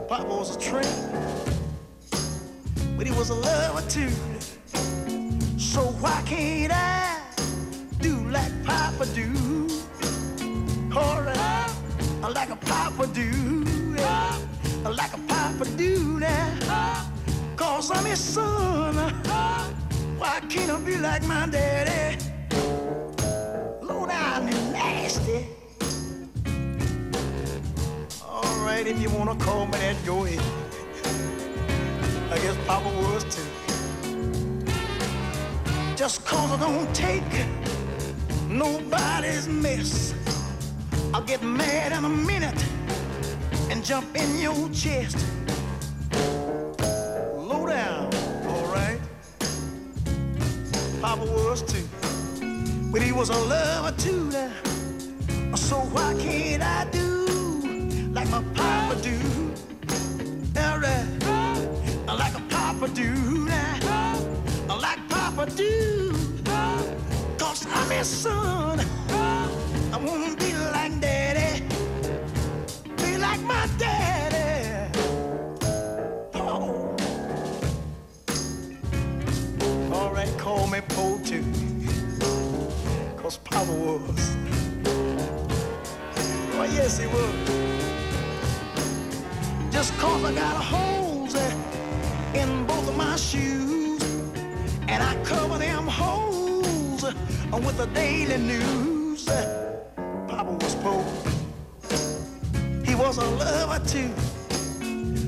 Papa 0.09 0.25
was 0.27 0.55
a 0.55 0.59
tramp, 0.59 0.85
but 2.97 3.07
he 3.07 3.13
was 3.13 3.29
a 3.29 3.35
lover 3.35 3.87
too. 3.89 4.09
So 5.57 5.81
why 6.01 6.21
can't 6.25 6.73
I 6.73 7.21
do 8.01 8.17
like 8.29 8.51
Papa 8.65 9.05
do? 9.15 9.31
Alright, 10.93 11.71
like 12.33 12.49
a 12.49 12.57
Papa 12.57 13.07
do, 13.07 13.63
yeah. 13.95 14.37
like 14.83 15.13
a 15.13 15.19
Papa 15.19 15.65
do 15.77 16.19
now. 16.19 17.09
Cause 17.55 17.91
I'm 17.91 18.03
his 18.03 18.19
son. 18.19 18.95
Why 20.17 20.41
can't 20.49 20.69
I 20.69 20.79
be 20.81 20.97
like 20.97 21.23
my 21.27 21.47
daddy? 21.47 22.26
If 28.85 29.01
you 29.01 29.09
wanna 29.09 29.35
call 29.35 29.65
me 29.65 29.71
that, 29.71 29.95
go 30.05 30.23
ahead. 30.23 30.39
I 32.31 32.37
guess 32.37 32.55
Papa 32.67 32.87
was 32.87 33.23
too. 33.23 33.41
Just 35.95 36.23
cause 36.25 36.51
I 36.51 36.57
don't 36.59 36.93
take 36.93 37.23
nobody's 38.47 39.47
mess. 39.47 40.13
I'll 41.11 41.23
get 41.23 41.41
mad 41.41 41.91
in 41.91 42.05
a 42.05 42.09
minute 42.09 42.63
and 43.71 43.83
jump 43.83 44.15
in 44.15 44.37
your 44.37 44.69
chest. 44.69 45.25
Low 47.35 47.65
down, 47.65 48.13
alright. 48.45 48.99
Papa 51.01 51.25
was 51.25 51.63
too. 51.63 51.87
But 52.91 53.01
he 53.01 53.11
was 53.11 53.29
a 53.29 53.37
lover 53.37 53.95
too. 53.97 54.31
So 55.55 55.77
why 55.77 56.13
can't 56.19 56.61
I 56.61 56.85
do 56.91 57.06
my 58.97 59.03
papa 59.03 59.03
do? 59.03 59.53
Alright. 60.59 61.05
Like 62.07 62.35
a 62.35 62.41
papa 62.49 62.87
do 62.89 63.45
now. 63.45 64.77
Like 64.81 65.09
papa 65.09 65.45
do. 65.51 66.13
Cause 67.37 67.65
I'm 67.67 67.89
his 67.89 68.07
son. 68.07 68.79
I 69.09 69.97
wanna 69.97 70.35
be 70.35 70.53
like 70.73 70.99
daddy. 70.99 71.63
Be 72.97 73.17
like 73.17 73.41
my 73.41 73.67
daddy. 73.77 74.91
Oh. 76.33 76.95
Alright, 79.91 80.37
call 80.37 80.67
me 80.67 80.81
Poe 80.89 81.19
too. 81.23 81.43
Cause 83.17 83.37
Papa 83.37 83.71
was. 83.71 84.35
Oh, 86.59 86.63
yes, 86.63 86.99
he 86.99 87.07
was. 87.07 87.76
Just 89.87 89.99
cause 90.01 90.21
I 90.21 90.33
got 90.33 90.61
holes 90.61 91.33
in 92.33 92.65
both 92.65 92.89
of 92.89 92.97
my 92.97 93.15
shoes. 93.15 94.03
And 94.89 95.01
I 95.01 95.15
cover 95.23 95.57
them 95.57 95.87
holes 95.87 97.03
with 97.03 97.77
the 97.77 97.85
daily 97.93 98.37
news. 98.37 99.23
Papa 100.27 100.51
was 100.51 100.75
poor. 100.83 101.05
He 102.83 102.95
was 102.95 103.17
a 103.17 103.29
lover 103.41 103.79
too. 103.87 104.11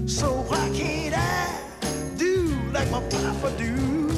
So 0.09 0.27
why 0.49 0.69
can't 0.75 1.15
I 1.15 1.61
do 2.17 2.59
like 2.73 2.91
my 2.91 3.01
papa 3.07 3.53
do? 3.57 4.09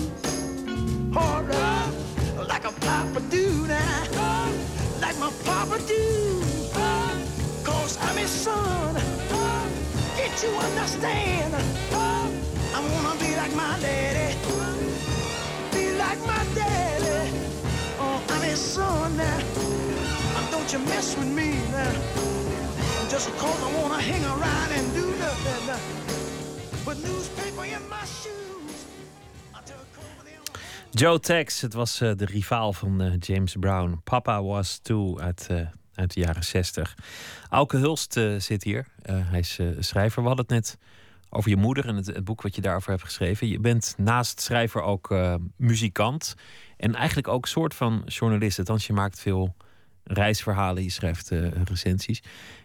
Alright, 1.15 2.47
like 2.47 2.65
a 2.65 2.71
papa 2.71 3.19
do 3.29 3.67
now. 3.67 4.49
Like 4.99 5.19
my 5.19 5.31
papa 5.45 5.77
do. 5.87 6.20
You 10.41 10.49
understand? 10.57 11.53
I 11.93 12.79
wanna 12.91 13.15
be 13.19 13.35
like 13.35 13.53
my 13.55 13.77
daddy. 13.79 14.35
Be 15.71 15.95
like 15.97 16.19
my 16.25 16.43
daddy. 16.55 17.29
Oh, 17.99 18.19
I'm 18.27 18.41
his 18.41 18.59
son 18.59 19.17
now. 19.17 19.39
And 20.37 20.49
don't 20.49 20.73
you 20.73 20.79
mess 20.79 21.15
with 21.15 21.27
me 21.27 21.51
now. 21.71 21.93
Just 23.09 23.29
cause 23.37 23.61
I 23.63 23.69
wanna 23.79 24.01
hang 24.01 24.23
around 24.25 24.71
and 24.71 24.93
do 24.95 25.05
nothing. 25.19 26.85
Put 26.85 26.97
newspaper 27.03 27.65
in 27.65 27.87
my 27.87 28.03
shoes. 28.05 28.85
I. 29.53 29.61
Joe 30.93 31.19
Tex, 31.19 31.61
het 31.61 31.73
was 31.73 32.01
eh, 32.01 32.11
de 32.15 32.25
rivaal 32.25 32.73
van 32.73 33.01
eh, 33.01 33.13
James 33.19 33.55
Brown. 33.59 34.01
Papa 34.03 34.43
Was 34.43 34.79
Too 34.81 35.19
uit, 35.19 35.47
eh, 35.49 35.67
uit 36.01 36.13
de 36.13 36.19
jaren 36.19 36.43
60. 36.43 36.95
Auke 37.49 37.77
Hulst 37.77 38.17
eh, 38.17 38.35
zit 38.37 38.63
hier. 38.63 38.87
Eh, 39.01 39.29
hij 39.29 39.39
is 39.39 39.59
eh, 39.59 39.67
schrijver. 39.79 40.21
We 40.21 40.27
hadden 40.27 40.45
het 40.45 40.53
net 40.53 40.77
over 41.29 41.49
je 41.49 41.55
moeder 41.55 41.87
en 41.87 41.95
het, 41.95 42.23
boek 42.23 42.41
wat 42.41 42.55
je 42.55 42.61
daarover 42.61 42.89
hebt 42.89 43.03
geschreven. 43.03 43.47
Je 43.47 43.59
bent 43.59 43.93
naast 43.97 44.41
schrijver 44.41 44.81
ook 44.81 45.15
muzikant. 45.55 46.35
En 46.77 46.95
eigenlijk 46.95 47.27
ook 47.27 47.47
soort 47.47 47.73
van 47.73 48.03
journalist. 48.05 48.59
Althans, 48.59 48.87
je 48.87 48.93
maakt 48.93 49.19
veel 49.19 49.55
reisverhalen. 50.03 50.83
Je 50.83 50.89
schrijft 50.89 51.29
recensies. 51.63 52.23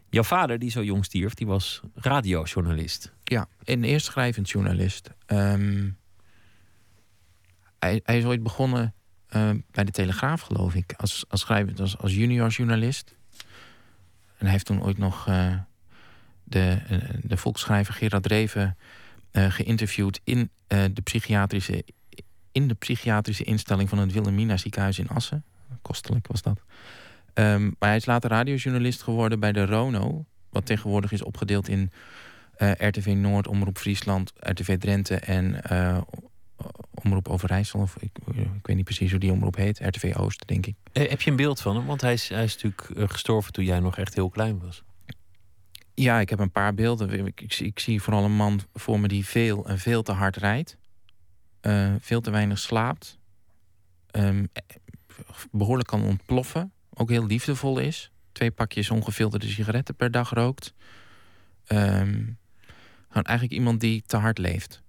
Jouw 0.09 0.22
vader, 0.22 0.59
die 0.59 0.70
zo 0.70 0.82
jong 0.82 1.05
stierf, 1.05 1.34
die 1.34 1.47
was 1.47 1.80
radiojournalist. 1.95 3.12
Ja, 3.24 3.49
en 3.64 3.84
eerst 3.84 4.07
schrijvend 4.07 4.51
journalist. 4.51 5.11
Ehm, 5.26 5.91
hij, 7.78 8.01
hij 8.05 8.18
is 8.18 8.24
ooit 8.24 8.43
begonnen 8.43 8.95
bij 9.70 9.84
de 9.84 9.91
Telegraaf, 9.91 10.41
geloof 10.41 10.74
ik, 10.74 10.95
als, 10.97 11.24
als 11.28 11.41
schrijvend, 11.41 11.97
als 11.99 12.14
junior 12.14 12.49
journalist. 12.49 13.16
En 14.39 14.43
hij 14.45 14.51
heeft 14.51 14.64
toen 14.64 14.82
ooit 14.82 14.99
nog 14.99 15.28
eh, 15.28 15.55
de, 16.45 16.78
eh, 16.89 16.99
de 17.22 17.37
volksschrijver 17.37 17.95
Gerard 17.95 18.22
Dreven 18.22 18.76
eh, 19.30 19.51
geïnterviewd 19.51 20.20
in, 20.24 20.51
de 20.66 21.03
psychiatrische, 21.03 21.84
in 22.53 22.68
de 22.68 22.74
psychiatrische 22.74 23.45
instelling 23.45 23.89
van 23.89 23.99
het 23.99 24.12
Wilhelmina 24.12 24.57
ziekenhuis 24.57 24.99
in 24.99 25.09
Assen. 25.09 25.45
Kostelijk 25.82 26.26
was 26.26 26.43
dat. 26.43 26.61
Ehm, 27.34 27.62
maar 27.64 27.89
hij 27.89 27.97
is 27.97 28.07
later 28.07 28.30
radiojournalist 28.30 29.03
geworden 29.03 29.41
bij 29.41 29.53
de 29.53 29.66
Rono. 29.66 30.24
Wat 30.51 30.66
tegenwoordig 30.66 31.12
is 31.12 31.22
opgedeeld 31.22 31.68
in 31.68 31.91
RTV 32.59 33.14
Noord, 33.16 33.47
Omroep 33.47 33.78
Friesland, 33.78 34.32
RTV 34.37 34.78
Drenthe 34.78 35.16
en 35.16 35.61
Omroep 37.05 37.29
Overijssel. 37.29 37.81
Of 37.81 37.97
ik, 38.01 38.11
ik 38.35 38.67
weet 38.67 38.77
niet 38.77 38.85
precies 38.85 39.11
hoe 39.11 39.21
die 39.21 39.33
omroep 39.33 39.57
heet. 39.57 39.79
RTV 39.79 40.15
Oost, 40.17 40.47
denk 40.49 40.67
ik. 40.67 40.75
Eh, 40.93 41.09
heb 41.09 41.21
je 41.21 41.31
een 41.31 41.37
beeld 41.37 41.61
van 41.61 41.77
hem? 41.77 41.87
Want 41.87 42.01
hij 42.01 42.13
is, 42.13 42.29
hij 42.29 42.45
is 42.45 42.55
natuurlijk 42.55 42.91
eh, 42.99 43.09
gestorven 43.09 43.53
toen 43.53 43.65
jij 43.65 43.81
nog 43.81 43.97
echt 43.99 44.15
heel 44.15 44.29
klein 44.31 44.59
was. 44.61 44.83
Ja, 45.95 46.21
ik 46.21 46.29
heb 46.31 46.39
een 46.39 46.51
paar 46.51 46.75
beelden. 46.75 47.27
Ik, 47.27 47.41
ik, 47.41 47.53
zie- 47.53 47.67
ik 47.67 47.79
zie 47.79 48.03
vooral 48.03 48.25
een 48.25 48.37
man 48.37 48.61
voor 48.75 49.01
me 49.01 49.09
die 49.09 49.27
veel 49.27 49.67
en 49.67 49.79
veel 49.79 50.03
te 50.03 50.13
hard 50.13 50.37
rijdt. 50.37 50.77
Eh, 51.61 51.95
veel 52.01 52.21
te 52.21 52.31
weinig 52.31 52.59
slaapt. 52.59 53.19
Ehm, 54.11 54.47
eh, 54.53 54.63
behoorlijk 55.51 55.89
kan 55.89 56.03
ontploffen. 56.03 56.73
Ook 56.95 57.11
heel 57.11 57.27
liefdevol 57.27 57.79
is. 57.79 58.11
Twee 58.33 58.51
pakjes 58.51 58.91
ongefilterde 58.91 59.47
sigaretten 59.49 59.95
per 59.95 60.11
dag 60.11 60.31
rookt. 60.31 60.75
Ehm, 61.67 62.23
gewoon 63.09 63.25
eigenlijk 63.25 63.59
iemand 63.59 63.81
die 63.81 64.03
te 64.07 64.17
hard 64.17 64.39
leeft. 64.39 64.83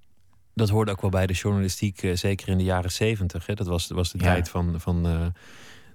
Dat 0.58 0.70
hoorde 0.70 0.92
ook 0.92 1.02
wel 1.02 1.10
bij 1.10 1.28
de 1.28 1.34
journalistiek, 1.34 2.04
eh, 2.04 2.16
zeker 2.16 2.48
in 2.48 2.58
de 2.58 2.64
jaren 2.64 2.92
zeventig. 2.92 3.46
Dat 3.46 3.68
was, 3.68 3.88
was 3.88 4.12
de 4.12 4.18
Ja. 4.18 4.24
tijd 4.24 4.50
van, 4.50 4.80
van 4.80 5.06
eh, 5.08 5.26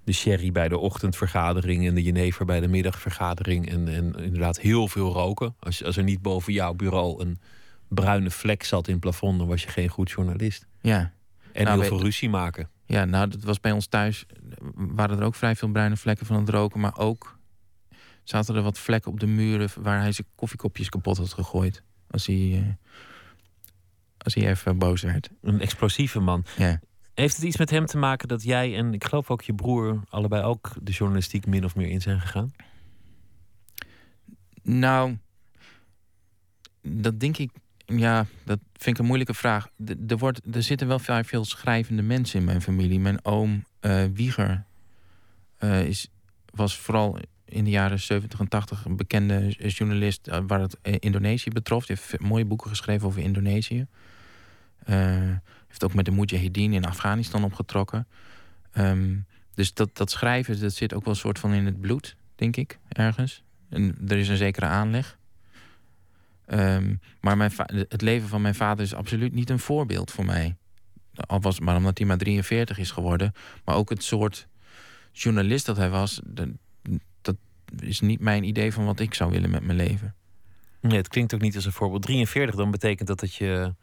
de 0.04 0.12
sherry 0.12 0.52
bij 0.52 0.68
de 0.68 0.78
ochtendvergadering 0.78 1.86
en 1.86 1.94
de 1.94 2.02
jenever 2.02 2.44
bij 2.44 2.60
de 2.60 2.68
middagvergadering. 2.68 3.68
En, 3.70 3.88
en 3.88 4.14
inderdaad 4.14 4.60
heel 4.60 4.88
veel 4.88 5.12
roken. 5.12 5.54
Als, 5.58 5.84
als 5.84 5.96
er 5.96 6.02
niet 6.02 6.22
boven 6.22 6.52
jouw 6.52 6.74
bureau 6.74 7.22
een 7.22 7.38
bruine 7.88 8.30
vlek 8.30 8.64
zat 8.64 8.86
in 8.86 8.92
het 8.92 9.02
plafond, 9.02 9.38
dan 9.38 9.48
was 9.48 9.62
je 9.62 9.68
geen 9.68 9.88
goed 9.88 10.10
journalist. 10.10 10.66
Ja, 10.80 11.12
En 11.52 11.64
Nou, 11.64 11.78
heel 11.78 11.88
veel 11.88 12.00
ruzie 12.02 12.28
maken. 12.30 12.68
Ja, 12.86 13.04
nou, 13.04 13.28
dat 13.28 13.42
was 13.42 13.60
bij 13.60 13.72
ons 13.72 13.86
thuis. 13.86 14.26
Waren 14.74 15.18
er 15.18 15.24
ook 15.24 15.34
vrij 15.34 15.56
veel 15.56 15.68
bruine 15.70 15.96
vlekken 15.96 16.26
van 16.26 16.36
het 16.36 16.48
roken. 16.48 16.80
Maar 16.80 16.98
ook 16.98 17.38
zaten 18.24 18.54
er 18.54 18.62
wat 18.62 18.78
vlekken 18.78 19.10
op 19.12 19.20
de 19.20 19.26
muren 19.26 19.68
waar 19.80 20.00
hij 20.00 20.12
zijn 20.12 20.26
koffiekopjes 20.34 20.88
kapot 20.88 21.16
had 21.16 21.32
gegooid. 21.32 21.82
Als 22.10 22.26
hij, 22.26 22.36
eh, 22.52 22.90
als 24.24 24.34
hij 24.34 24.48
even 24.48 24.78
boos 24.78 25.02
werd. 25.02 25.30
Een 25.42 25.60
explosieve 25.60 26.20
man. 26.20 26.44
Ja. 26.56 26.80
Heeft 27.14 27.36
het 27.36 27.44
iets 27.44 27.56
met 27.56 27.70
hem 27.70 27.86
te 27.86 27.98
maken 27.98 28.28
dat 28.28 28.42
jij 28.42 28.76
en 28.76 28.94
ik 28.94 29.04
geloof 29.04 29.30
ook 29.30 29.42
je 29.42 29.54
broer 29.54 30.00
allebei 30.08 30.42
ook 30.42 30.70
de 30.82 30.92
journalistiek 30.92 31.46
min 31.46 31.64
of 31.64 31.76
meer 31.76 31.88
in 31.88 32.00
zijn 32.00 32.20
gegaan? 32.20 32.52
Nou, 34.62 35.16
dat 36.82 37.20
denk 37.20 37.36
ik. 37.36 37.50
Ja, 37.86 38.26
dat 38.44 38.58
vind 38.72 38.96
ik 38.96 38.98
een 38.98 39.06
moeilijke 39.06 39.34
vraag. 39.34 39.68
Er, 40.08 40.18
wordt, 40.18 40.40
er 40.54 40.62
zitten 40.62 40.88
wel 40.88 40.98
vrij 40.98 41.24
veel 41.24 41.44
schrijvende 41.44 42.02
mensen 42.02 42.38
in 42.38 42.44
mijn 42.44 42.62
familie. 42.62 43.00
Mijn 43.00 43.24
oom 43.24 43.64
eh, 43.80 44.04
Wieger 44.14 44.64
eh, 45.56 45.84
is, 45.84 46.08
was 46.54 46.76
vooral 46.76 47.18
in 47.44 47.64
de 47.64 47.70
jaren 47.70 48.00
70 48.00 48.40
en 48.40 48.48
80 48.48 48.84
een 48.84 48.96
bekende 48.96 49.48
journalist 49.48 50.26
eh, 50.26 50.40
waar 50.46 50.60
het 50.60 50.78
Indonesië 50.82 51.50
betrof. 51.50 51.86
Die 51.86 51.96
heeft 51.96 52.20
mooie 52.20 52.44
boeken 52.44 52.68
geschreven 52.68 53.06
over 53.06 53.22
Indonesië. 53.22 53.86
Uh, 54.88 55.36
heeft 55.68 55.84
ook 55.84 55.94
met 55.94 56.04
de 56.04 56.10
Mujahideen 56.10 56.72
in 56.72 56.84
Afghanistan 56.84 57.44
opgetrokken. 57.44 58.06
Um, 58.74 59.26
dus 59.54 59.74
dat, 59.74 59.96
dat 59.96 60.10
schrijven, 60.10 60.60
dat 60.60 60.72
zit 60.72 60.94
ook 60.94 61.04
wel 61.04 61.14
een 61.14 61.20
soort 61.20 61.38
van 61.38 61.52
in 61.52 61.66
het 61.66 61.80
bloed, 61.80 62.16
denk 62.34 62.56
ik, 62.56 62.78
ergens. 62.88 63.42
En 63.68 63.96
er 64.08 64.16
is 64.16 64.28
een 64.28 64.36
zekere 64.36 64.66
aanleg. 64.66 65.18
Um, 66.46 67.00
maar 67.20 67.36
mijn 67.36 67.52
het 67.68 68.02
leven 68.02 68.28
van 68.28 68.42
mijn 68.42 68.54
vader 68.54 68.84
is 68.84 68.94
absoluut 68.94 69.32
niet 69.32 69.50
een 69.50 69.58
voorbeeld 69.58 70.10
voor 70.10 70.24
mij. 70.24 70.56
Al 71.14 71.40
was 71.40 71.60
maar 71.60 71.76
omdat 71.76 71.98
hij 71.98 72.06
maar 72.06 72.16
43 72.16 72.78
is 72.78 72.90
geworden. 72.90 73.32
Maar 73.64 73.74
ook 73.74 73.90
het 73.90 74.02
soort 74.02 74.48
journalist 75.12 75.66
dat 75.66 75.76
hij 75.76 75.90
was, 75.90 76.20
dat 76.24 77.36
is 77.78 78.00
niet 78.00 78.20
mijn 78.20 78.44
idee 78.44 78.72
van 78.72 78.84
wat 78.84 79.00
ik 79.00 79.14
zou 79.14 79.30
willen 79.30 79.50
met 79.50 79.62
mijn 79.62 79.78
leven. 79.78 80.14
Nee, 80.80 80.96
het 80.96 81.08
klinkt 81.08 81.34
ook 81.34 81.40
niet 81.40 81.54
als 81.54 81.64
een 81.64 81.72
voorbeeld. 81.72 82.02
43, 82.02 82.54
dan 82.54 82.70
betekent 82.70 83.08
dat 83.08 83.20
dat 83.20 83.34
je, 83.34 83.74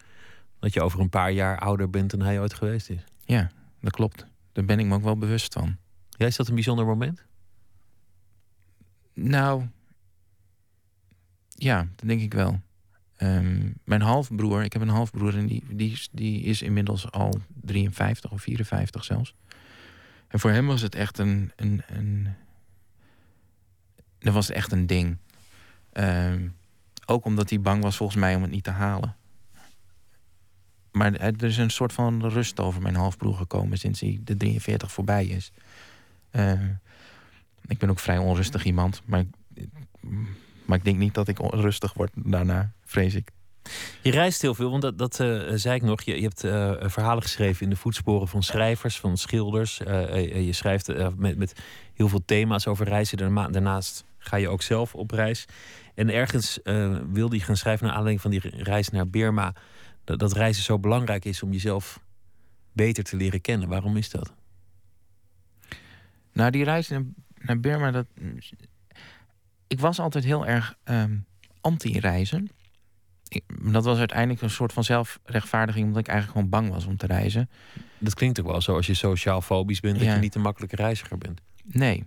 dat 0.59 0.73
je 0.73 0.81
over 0.81 0.99
een 0.99 1.09
paar 1.09 1.31
jaar 1.31 1.59
ouder 1.59 1.89
bent 1.89 2.11
dan 2.11 2.21
hij 2.21 2.39
ooit 2.39 2.53
geweest 2.53 2.89
is. 2.89 3.03
Ja, 3.25 3.51
dat 3.81 3.91
klopt. 3.91 4.25
Daar 4.51 4.65
ben 4.65 4.79
ik 4.79 4.85
me 4.85 4.95
ook 4.95 5.03
wel 5.03 5.17
bewust 5.17 5.53
van. 5.53 5.77
Ja, 6.09 6.25
is 6.25 6.35
dat 6.35 6.47
een 6.47 6.53
bijzonder 6.53 6.85
moment? 6.85 7.23
Nou, 9.13 9.67
ja, 11.49 11.87
dat 11.95 12.07
denk 12.07 12.21
ik 12.21 12.33
wel. 12.33 12.61
Um, 13.21 13.73
mijn 13.83 14.01
halfbroer, 14.01 14.63
ik 14.63 14.73
heb 14.73 14.81
een 14.81 14.89
halfbroer 14.89 15.37
en 15.37 15.45
die, 15.45 15.63
die, 15.69 15.99
die 16.11 16.41
is 16.41 16.61
inmiddels 16.61 17.11
al 17.11 17.33
53 17.61 18.31
of 18.31 18.41
54 18.41 19.03
zelfs. 19.03 19.35
En 20.27 20.39
voor 20.39 20.51
hem 20.51 20.67
was 20.67 20.81
het 20.81 20.95
echt 20.95 21.17
een. 21.17 21.51
een, 21.55 21.83
een 21.87 22.27
dat 24.19 24.33
was 24.33 24.49
echt 24.49 24.71
een 24.71 24.87
ding. 24.87 25.17
Um, 25.93 26.55
ook 27.05 27.25
omdat 27.25 27.49
hij 27.49 27.61
bang 27.61 27.83
was 27.83 27.97
volgens 27.97 28.19
mij 28.19 28.35
om 28.35 28.41
het 28.41 28.51
niet 28.51 28.63
te 28.63 28.71
halen. 28.71 29.15
Maar 30.91 31.13
er 31.13 31.43
is 31.43 31.57
een 31.57 31.69
soort 31.69 31.93
van 31.93 32.27
rust 32.27 32.59
over 32.59 32.81
mijn 32.81 32.95
halfbroer 32.95 33.35
gekomen 33.35 33.77
sinds 33.77 33.99
hij 33.99 34.19
de 34.23 34.37
43 34.37 34.91
voorbij 34.91 35.25
is. 35.25 35.51
Uh, 36.31 36.51
ik 37.67 37.77
ben 37.77 37.89
ook 37.89 37.99
vrij 37.99 38.17
onrustig 38.17 38.63
iemand, 38.63 39.01
maar, 39.05 39.23
maar 40.65 40.77
ik 40.77 40.83
denk 40.83 40.97
niet 40.97 41.13
dat 41.13 41.27
ik 41.27 41.41
onrustig 41.41 41.93
word 41.93 42.11
daarna, 42.15 42.71
vrees 42.85 43.15
ik. 43.15 43.29
Je 44.01 44.11
reist 44.11 44.41
heel 44.41 44.55
veel, 44.55 44.69
want 44.69 44.81
dat, 44.81 44.97
dat 44.97 45.19
uh, 45.19 45.51
zei 45.53 45.75
ik 45.75 45.81
nog. 45.81 46.01
Je, 46.01 46.15
je 46.15 46.21
hebt 46.21 46.39
verhalen 46.91 47.23
geschreven 47.23 47.63
in 47.63 47.69
de 47.69 47.75
voetsporen 47.75 48.27
van 48.27 48.43
schrijvers, 48.43 48.99
van 48.99 49.17
schilders. 49.17 49.77
Je 49.77 50.49
schrijft 50.51 51.15
met, 51.15 51.37
met 51.37 51.53
heel 51.93 52.07
veel 52.07 52.21
thema's 52.25 52.67
over 52.67 52.87
reizen. 52.87 53.17
Daarnaast 53.51 54.05
ga 54.17 54.35
je 54.35 54.49
ook 54.49 54.61
zelf 54.61 54.95
op 54.95 55.11
reis. 55.11 55.45
En 55.95 56.09
ergens 56.09 56.59
wilde 57.11 57.35
je 57.35 57.43
gaan 57.43 57.57
schrijven 57.57 57.85
naar 57.85 57.95
aanleiding 57.95 58.21
van 58.21 58.31
die 58.31 58.63
reis 58.63 58.89
naar 58.89 59.07
Birma. 59.07 59.53
Dat, 60.09 60.19
dat 60.19 60.33
reizen 60.33 60.63
zo 60.63 60.79
belangrijk 60.79 61.25
is 61.25 61.43
om 61.43 61.51
jezelf 61.51 61.99
beter 62.71 63.03
te 63.03 63.15
leren 63.15 63.41
kennen. 63.41 63.69
Waarom 63.69 63.97
is 63.97 64.09
dat? 64.09 64.33
Nou, 66.33 66.51
die 66.51 66.63
reis 66.63 66.91
naar 67.39 67.59
Birma, 67.59 67.91
dat. 67.91 68.05
Ik 69.67 69.79
was 69.79 69.99
altijd 69.99 70.23
heel 70.23 70.47
erg 70.47 70.75
um, 70.85 71.25
anti-reizen 71.61 72.49
dat 73.61 73.85
was 73.85 73.97
uiteindelijk 73.97 74.41
een 74.41 74.49
soort 74.49 74.73
van 74.73 74.83
zelfrechtvaardiging, 74.83 75.85
omdat 75.85 76.01
ik 76.01 76.07
eigenlijk 76.07 76.37
gewoon 76.37 76.61
bang 76.61 76.73
was 76.73 76.85
om 76.85 76.97
te 76.97 77.05
reizen. 77.05 77.49
Dat 77.97 78.13
klinkt 78.13 78.39
ook 78.39 78.45
wel 78.45 78.61
zo 78.61 78.75
als 78.75 78.87
je 78.87 78.93
sociaal 78.93 79.41
fobisch 79.41 79.79
bent, 79.79 79.99
dat 79.99 80.07
je 80.07 80.13
niet 80.13 80.35
een 80.35 80.41
makkelijke 80.41 80.75
reiziger 80.75 81.17
bent. 81.17 81.41
Nee. 81.63 82.03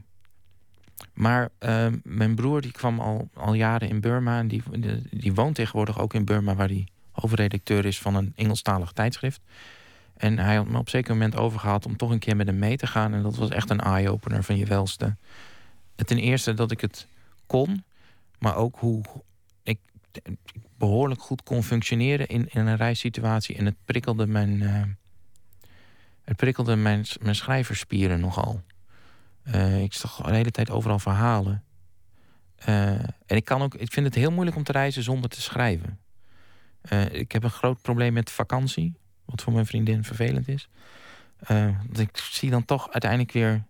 Maar 1.14 1.48
uh, 1.60 1.86
mijn 2.02 2.34
broer 2.34 2.60
die 2.60 2.72
kwam 2.72 3.00
al, 3.00 3.28
al 3.34 3.54
jaren 3.54 3.88
in 3.88 4.00
Burma 4.00 4.38
en 4.38 4.48
die, 4.48 4.62
die 5.10 5.34
woont 5.34 5.54
tegenwoordig 5.54 5.98
ook 5.98 6.14
in 6.14 6.24
Burma, 6.24 6.54
waar 6.54 6.68
hij 6.68 6.86
hoofdredacteur 7.12 7.84
is 7.84 7.98
van 7.98 8.14
een 8.14 8.32
Engelstalig 8.36 8.92
tijdschrift. 8.92 9.40
En 10.16 10.38
hij 10.38 10.56
had 10.56 10.66
me 10.66 10.78
op 10.78 10.84
een 10.84 10.90
zeker 10.90 11.12
moment 11.12 11.36
overgehaald 11.36 11.86
om 11.86 11.96
toch 11.96 12.10
een 12.10 12.18
keer 12.18 12.36
met 12.36 12.46
hem 12.46 12.58
mee 12.58 12.76
te 12.76 12.86
gaan. 12.86 13.14
En 13.14 13.22
dat 13.22 13.36
was 13.36 13.50
echt 13.50 13.70
een 13.70 13.80
eye-opener 13.80 14.44
van 14.44 14.56
je 14.56 14.66
welste. 14.66 15.16
Ten 15.94 16.18
eerste 16.18 16.54
dat 16.54 16.70
ik 16.70 16.80
het 16.80 17.06
kon, 17.46 17.84
maar 18.38 18.56
ook 18.56 18.76
hoe 18.78 19.02
ik 19.62 19.78
behoorlijk 20.76 21.20
goed 21.20 21.42
kon 21.42 21.62
functioneren 21.62 22.26
in, 22.26 22.48
in 22.50 22.66
een 22.66 22.76
reissituatie. 22.76 23.56
En 23.56 23.64
het 23.64 23.76
prikkelde 23.84 24.26
mijn, 24.26 24.50
uh, 24.50 24.82
het 26.24 26.36
prikkelde 26.36 26.76
mijn, 26.76 27.04
mijn 27.20 27.34
schrijverspieren 27.34 28.20
nogal. 28.20 28.62
Uh, 29.44 29.82
ik 29.82 29.92
zag 29.92 30.16
de 30.16 30.34
hele 30.34 30.50
tijd 30.50 30.70
overal 30.70 30.98
verhalen. 30.98 31.64
Uh, 32.68 32.88
en 32.92 33.36
ik, 33.36 33.44
kan 33.44 33.62
ook, 33.62 33.74
ik 33.74 33.92
vind 33.92 34.06
het 34.06 34.14
heel 34.14 34.30
moeilijk 34.30 34.56
om 34.56 34.62
te 34.62 34.72
reizen 34.72 35.02
zonder 35.02 35.30
te 35.30 35.40
schrijven. 35.40 35.98
Ik 37.10 37.32
heb 37.32 37.42
een 37.42 37.50
groot 37.50 37.82
probleem 37.82 38.12
met 38.12 38.30
vakantie. 38.30 38.94
Wat 39.24 39.42
voor 39.42 39.52
mijn 39.52 39.66
vriendin 39.66 40.04
vervelend 40.04 40.48
is. 40.48 40.68
ik 41.92 42.16
zie 42.16 42.50
dan 42.50 42.64
toch 42.64 42.90
uiteindelijk 42.90 43.32
weer... 43.32 43.64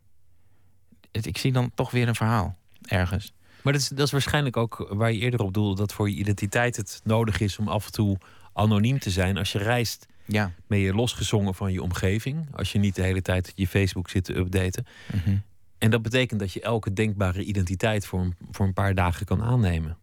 Ik 1.10 1.38
zie 1.38 1.52
dan 1.52 1.70
toch 1.74 1.90
weer 1.90 2.08
een 2.08 2.14
verhaal 2.14 2.56
ergens. 2.82 3.32
Maar 3.62 3.72
dat 3.72 3.82
is, 3.82 3.88
dat 3.88 4.06
is 4.06 4.12
waarschijnlijk 4.12 4.56
ook 4.56 4.86
waar 4.90 5.12
je 5.12 5.18
eerder 5.18 5.42
op 5.42 5.54
doelde, 5.54 5.76
dat 5.76 5.92
voor 5.92 6.10
je 6.10 6.16
identiteit 6.16 6.76
het 6.76 7.00
nodig 7.04 7.40
is 7.40 7.58
om 7.58 7.68
af 7.68 7.86
en 7.86 7.92
toe 7.92 8.18
anoniem 8.52 8.98
te 8.98 9.10
zijn. 9.10 9.36
Als 9.36 9.52
je 9.52 9.58
reist, 9.58 10.06
ja. 10.24 10.52
ben 10.66 10.78
je 10.78 10.94
losgezongen 10.94 11.54
van 11.54 11.72
je 11.72 11.82
omgeving. 11.82 12.46
Als 12.52 12.72
je 12.72 12.78
niet 12.78 12.94
de 12.94 13.02
hele 13.02 13.22
tijd 13.22 13.52
je 13.54 13.66
Facebook 13.66 14.10
zit 14.10 14.24
te 14.24 14.36
updaten. 14.36 14.86
Mhm. 15.12 15.36
En 15.78 15.90
dat 15.90 16.02
betekent 16.02 16.40
dat 16.40 16.52
je 16.52 16.60
elke 16.60 16.92
denkbare 16.92 17.44
identiteit 17.44 18.06
voor 18.06 18.20
een, 18.20 18.34
voor 18.50 18.66
een 18.66 18.72
paar 18.72 18.94
dagen 18.94 19.26
kan 19.26 19.42
aannemen. 19.42 19.96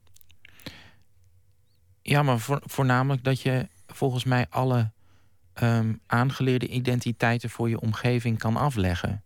Ja, 2.09 2.23
maar 2.23 2.39
voornamelijk 2.63 3.23
dat 3.23 3.41
je 3.41 3.67
volgens 3.87 4.23
mij 4.23 4.45
alle 4.49 4.91
ehm, 5.53 5.93
aangeleerde 6.05 6.67
identiteiten 6.67 7.49
voor 7.49 7.69
je 7.69 7.79
omgeving 7.79 8.37
kan 8.37 8.55
afleggen. 8.55 9.23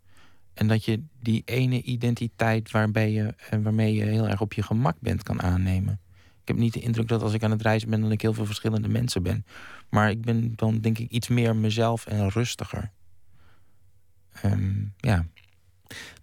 En 0.54 0.68
dat 0.68 0.86
je 0.86 1.04
die 1.20 1.42
ene 1.46 1.82
identiteit 1.82 2.72
waarbij 2.72 3.12
je, 3.12 3.36
eh, 3.50 3.60
waarmee 3.60 3.94
je 3.94 4.04
heel 4.04 4.28
erg 4.28 4.42
op 4.42 4.54
je 4.54 4.64
gemak 4.64 4.96
bent 5.00 5.24
kan 5.24 5.42
aannemen. 5.42 6.00
Ik 6.42 6.48
heb 6.48 6.58
niet 6.58 6.74
de 6.74 6.80
indruk 6.80 7.08
dat 7.08 7.22
als 7.22 7.34
ik 7.34 7.44
aan 7.44 7.52
het 7.52 7.62
reizen 7.62 7.90
ben, 7.90 8.02
dat 8.02 8.12
ik 8.12 8.22
heel 8.22 8.34
veel 8.34 8.46
verschillende 8.46 8.88
mensen 8.88 9.24
ben. 9.24 9.46
Maar 9.90 10.10
ik 10.10 10.22
ben 10.22 10.54
dan 10.56 10.80
denk 10.80 10.98
ik 10.98 11.10
iets 11.10 11.28
meer 11.28 11.56
mezelf 11.56 12.06
en 12.06 12.30
rustiger. 12.30 12.92
Ehm, 14.42 14.86
ja. 14.98 15.26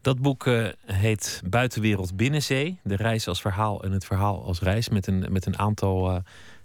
Dat 0.00 0.20
boek 0.20 0.46
uh, 0.46 0.68
heet 0.86 1.42
Buitenwereld 1.44 2.16
Binnenzee. 2.16 2.80
De 2.82 2.96
reis 2.96 3.28
als 3.28 3.40
verhaal 3.40 3.82
en 3.82 3.92
het 3.92 4.04
verhaal 4.04 4.44
als 4.44 4.60
reis. 4.60 4.88
Met 4.88 5.06
een, 5.06 5.26
met 5.30 5.46
een 5.46 5.58
aantal 5.58 6.10
uh, 6.10 6.16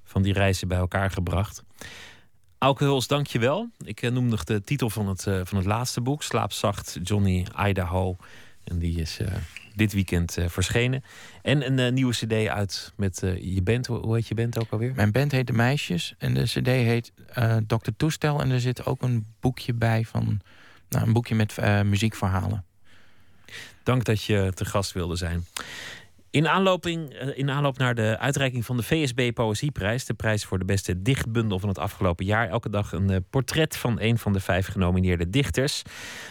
van 0.03 0.21
die 0.21 0.33
reizen 0.33 0.67
bij 0.67 0.77
elkaar 0.77 1.11
gebracht. 1.11 1.63
Auke 2.57 2.83
Huls, 2.83 3.07
dank 3.07 3.27
je 3.27 3.39
wel. 3.39 3.69
Ik 3.83 4.01
uh, 4.01 4.11
noem 4.11 4.27
nog 4.27 4.43
de 4.43 4.63
titel 4.63 4.89
van 4.89 5.07
het, 5.07 5.21
van 5.21 5.57
het 5.57 5.65
laatste 5.65 6.01
boek. 6.01 6.23
Slaapzacht 6.23 6.99
Johnny 7.03 7.45
Idaho. 7.67 8.17
En 8.63 8.79
die 8.79 9.01
is 9.01 9.19
dit 9.75 9.93
weekend 9.93 10.37
verschenen. 10.47 11.03
En 11.41 11.79
een 11.79 11.93
nieuwe 11.93 12.13
cd 12.13 12.47
uit 12.47 12.93
met 12.95 13.19
je 13.39 13.61
band. 13.63 13.87
Hoe 13.87 14.15
heet 14.15 14.27
je 14.27 14.35
band 14.35 14.59
ook 14.59 14.71
alweer? 14.71 14.93
Mijn 14.95 15.11
band 15.11 15.31
heet 15.31 15.47
De 15.47 15.53
Meisjes. 15.53 16.15
En 16.17 16.33
de 16.33 16.43
cd 16.43 16.67
heet 16.67 17.11
Dr. 17.67 17.89
Toestel. 17.97 18.41
En 18.41 18.51
er 18.51 18.59
zit 18.59 18.85
ook 18.85 19.01
een 19.01 19.25
boekje 19.39 19.73
bij 19.73 20.05
van... 20.05 20.41
Nou, 20.89 21.07
een 21.07 21.13
boekje 21.13 21.35
met 21.35 21.57
muziekverhalen. 21.83 22.65
Dank 23.85 24.03
dat 24.03 24.23
je 24.23 24.51
te 24.53 24.65
gast 24.65 24.91
wilde 24.91 25.15
zijn. 25.15 25.45
In, 26.29 26.47
aanloping, 26.47 27.13
eh, 27.13 27.37
in 27.37 27.49
aanloop 27.49 27.77
naar 27.77 27.95
de 27.95 28.17
uitreiking 28.19 28.65
van 28.65 28.77
de 28.77 28.83
VSB 28.83 29.33
Poëzieprijs, 29.33 30.05
de 30.05 30.13
prijs 30.13 30.45
voor 30.45 30.59
de 30.59 30.65
beste 30.65 31.01
dichtbundel 31.01 31.59
van 31.59 31.69
het 31.69 31.77
afgelopen 31.77 32.25
jaar, 32.25 32.49
elke 32.49 32.69
dag 32.69 32.91
een 32.91 33.09
eh, 33.09 33.17
portret 33.29 33.77
van 33.77 33.99
een 33.99 34.17
van 34.17 34.33
de 34.33 34.39
vijf 34.39 34.67
genomineerde 34.67 35.29
dichters. 35.29 35.81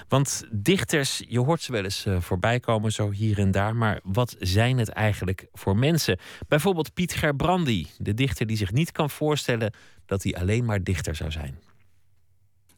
Want 0.09 0.45
dichters, 0.51 1.23
je 1.29 1.41
hoort 1.41 1.63
ze 1.63 1.73
wel 1.73 1.85
eens 1.85 2.07
uh, 2.07 2.21
voorbij 2.21 2.61
komen, 2.61 2.93
zo 2.93 3.11
hier 3.11 3.39
en 3.39 3.51
daar, 3.51 3.77
maar 3.77 4.01
wat 4.03 4.37
zijn 4.39 4.79
het 4.79 4.89
eigenlijk 4.89 5.47
voor 5.53 5.77
mensen? 5.77 6.19
Bijvoorbeeld 6.49 6.95
Piet 6.95 7.15
Gerbrandi, 7.15 7.87
de 7.99 8.15
dichter 8.15 8.47
die 8.47 8.57
zich 8.57 8.73
niet 8.73 8.93
kan 8.93 9.11
voorstellen 9.11 9.73
dat 10.07 10.23
hij 10.23 10.35
alleen 10.35 10.65
maar 10.65 10.83
dichter 10.83 11.15
zou 11.15 11.31
zijn. 11.31 11.59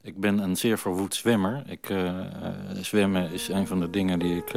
Ik 0.06 0.20
ben 0.20 0.38
een 0.38 0.56
zeer 0.56 0.78
verwoed 0.78 1.14
zwemmer. 1.14 1.62
Ik, 1.66 1.94
zwemmen 2.80 3.32
is 3.32 3.48
een 3.48 3.66
van 3.66 3.80
de 3.80 3.90
dingen 3.90 4.18
die 4.18 4.36
ik 4.36 4.52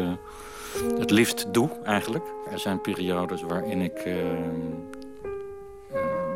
het 0.99 1.11
liefst 1.11 1.53
doe, 1.53 1.69
eigenlijk. 1.83 2.25
Er 2.51 2.59
zijn 2.59 2.81
periodes 2.81 3.41
waarin 3.41 3.81
ik 3.81 4.05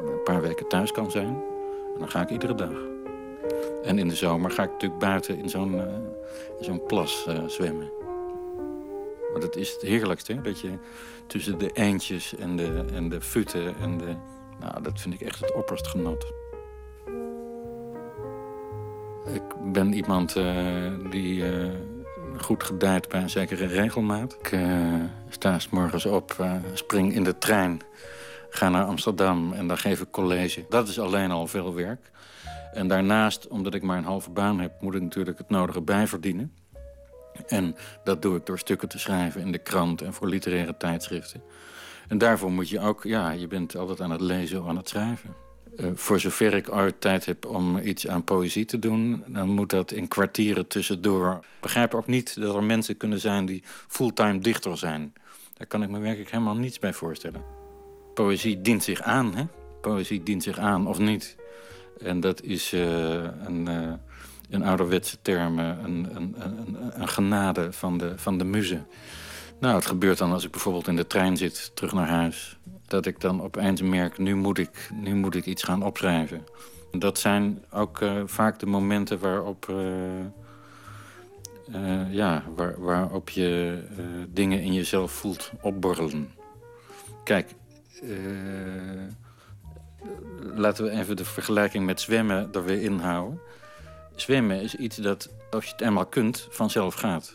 een 0.09 0.23
paar 0.23 0.41
weken 0.41 0.67
thuis 0.67 0.91
kan 0.91 1.11
zijn. 1.11 1.35
En 1.93 1.99
dan 1.99 2.09
ga 2.09 2.21
ik 2.21 2.29
iedere 2.29 2.55
dag. 2.55 2.73
En 3.83 3.99
in 3.99 4.07
de 4.07 4.15
zomer 4.15 4.51
ga 4.51 4.63
ik 4.63 4.71
natuurlijk 4.71 5.01
buiten 5.01 5.37
in 5.37 5.49
zo'n 6.59 6.85
plas 6.87 7.27
zwemmen. 7.47 7.91
Maar 9.31 9.41
dat 9.41 9.55
is 9.55 9.71
het 9.71 9.81
heerlijkste, 9.81 10.41
dat 10.41 10.59
je 10.59 10.71
tussen 11.27 11.57
de 11.57 11.71
eendjes 11.73 12.35
en 12.35 12.55
de, 12.55 12.85
en 12.93 13.09
de 13.09 13.21
futten 13.21 13.75
en 13.81 13.97
de... 13.97 14.15
Nou, 14.59 14.81
dat 14.81 15.01
vind 15.01 15.13
ik 15.13 15.21
echt 15.21 15.39
het 15.39 15.53
opperst 15.53 15.87
genot. 15.87 16.42
Ik 19.25 19.71
ben 19.71 19.93
iemand 19.93 20.35
die 21.09 21.43
goed 22.37 22.63
gedijt 22.63 23.09
bij 23.09 23.21
een 23.21 23.29
zekere 23.29 23.65
regelmaat. 23.65 24.37
Ik 24.39 24.51
uh, 24.51 24.93
sta 25.29 25.59
s 25.59 25.69
morgens 25.69 26.05
op, 26.05 26.45
spring 26.73 27.13
in 27.13 27.23
de 27.23 27.37
trein, 27.37 27.81
ga 28.49 28.69
naar 28.69 28.83
Amsterdam 28.83 29.53
en 29.53 29.67
daar 29.67 29.77
geef 29.77 30.01
ik 30.01 30.11
college. 30.11 30.65
Dat 30.69 30.87
is 30.87 30.99
alleen 30.99 31.31
al 31.31 31.47
veel 31.47 31.73
werk. 31.73 32.11
En 32.73 32.87
daarnaast, 32.87 33.47
omdat 33.47 33.73
ik 33.73 33.81
maar 33.81 33.97
een 33.97 34.03
halve 34.03 34.29
baan 34.29 34.59
heb... 34.59 34.81
moet 34.81 34.95
ik 34.95 35.01
natuurlijk 35.01 35.37
het 35.37 35.49
nodige 35.49 35.81
bijverdienen. 35.81 36.53
En 37.47 37.75
dat 38.03 38.21
doe 38.21 38.37
ik 38.37 38.45
door 38.45 38.59
stukken 38.59 38.89
te 38.89 38.99
schrijven 38.99 39.41
in 39.41 39.51
de 39.51 39.57
krant 39.57 40.01
en 40.01 40.13
voor 40.13 40.27
literaire 40.27 40.77
tijdschriften. 40.77 41.43
En 42.07 42.17
daarvoor 42.17 42.51
moet 42.51 42.69
je 42.69 42.79
ook, 42.79 43.03
ja, 43.03 43.31
je 43.31 43.47
bent 43.47 43.75
altijd 43.75 44.01
aan 44.01 44.11
het 44.11 44.21
lezen 44.21 44.61
of 44.61 44.67
aan 44.67 44.77
het 44.77 44.89
schrijven. 44.89 45.42
Uh, 45.77 45.87
voor 45.93 46.19
zover 46.19 46.53
ik 46.53 46.71
ooit 46.71 47.01
tijd 47.01 47.25
heb 47.25 47.45
om 47.45 47.77
iets 47.77 48.07
aan 48.07 48.23
poëzie 48.23 48.65
te 48.65 48.79
doen... 48.79 49.23
dan 49.27 49.49
moet 49.49 49.69
dat 49.69 49.91
in 49.91 50.07
kwartieren 50.07 50.67
tussendoor. 50.67 51.31
Ik 51.31 51.61
begrijp 51.61 51.93
ook 51.93 52.07
niet 52.07 52.41
dat 52.41 52.55
er 52.55 52.63
mensen 52.63 52.97
kunnen 52.97 53.19
zijn 53.19 53.45
die 53.45 53.63
fulltime 53.87 54.39
dichter 54.39 54.77
zijn. 54.77 55.13
Daar 55.53 55.67
kan 55.67 55.83
ik 55.83 55.89
me 55.89 55.99
werkelijk 55.99 56.31
helemaal 56.31 56.55
niets 56.55 56.79
bij 56.79 56.93
voorstellen. 56.93 57.43
Poëzie 58.13 58.61
dient 58.61 58.83
zich 58.83 59.01
aan, 59.01 59.35
hè? 59.35 59.43
Poëzie 59.81 60.23
dient 60.23 60.43
zich 60.43 60.57
aan 60.57 60.87
of 60.87 60.99
niet. 60.99 61.35
En 61.99 62.19
dat 62.19 62.41
is 62.41 62.73
uh, 62.73 62.81
een, 63.23 63.65
uh, 63.69 63.93
een 64.49 64.63
ouderwetse 64.63 65.17
term, 65.21 65.59
een, 65.59 65.85
een, 66.15 66.35
een, 66.37 66.77
een, 67.01 67.07
genade 67.07 67.73
van 67.73 67.97
de, 67.97 68.13
van 68.15 68.37
de 68.37 68.43
muze. 68.45 68.83
Nou, 69.59 69.75
het 69.75 69.85
gebeurt 69.85 70.17
dan 70.17 70.31
als 70.31 70.43
ik 70.43 70.51
bijvoorbeeld 70.51 70.87
in 70.87 70.95
de 70.95 71.07
trein 71.07 71.37
zit, 71.37 71.71
terug 71.73 71.93
naar 71.93 72.07
huis... 72.07 72.57
dat 72.93 73.05
ik 73.05 73.19
dan 73.19 73.41
opeens 73.41 73.81
merk, 73.81 74.17
nu 74.17 74.35
moet 74.35 74.57
ik, 74.57 74.89
nu 74.93 75.15
moet 75.15 75.35
ik 75.35 75.45
iets 75.45 75.63
gaan 75.63 75.83
opschrijven. 75.83 76.43
Dat 76.91 77.19
zijn 77.19 77.63
ook 77.71 78.01
uh, 78.01 78.21
vaak 78.25 78.59
de 78.59 78.65
momenten 78.65 79.19
waarop, 79.19 79.73
ja, 82.09 82.43
waar, 82.55 82.81
waarop 82.81 83.29
je 83.29 83.79
dingen 84.29 84.61
in 84.61 84.73
jezelf 84.73 85.11
voelt 85.11 85.51
opborrelen. 85.61 86.31
Kijk, 87.23 87.53
laten 90.55 90.83
we 90.83 90.89
even 90.89 91.15
de 91.15 91.25
vergelijking 91.25 91.85
met 91.85 92.01
zwemmen 92.01 92.49
er 92.51 92.63
weer 92.63 92.81
inhouden. 92.81 93.39
Zwemmen 94.15 94.61
is 94.61 94.75
iets 94.75 94.97
dat, 94.97 95.29
als 95.51 95.65
je 95.65 95.71
het 95.71 95.81
eenmaal 95.81 96.05
kunt, 96.05 96.47
vanzelf 96.49 96.93
gaat. 96.93 97.33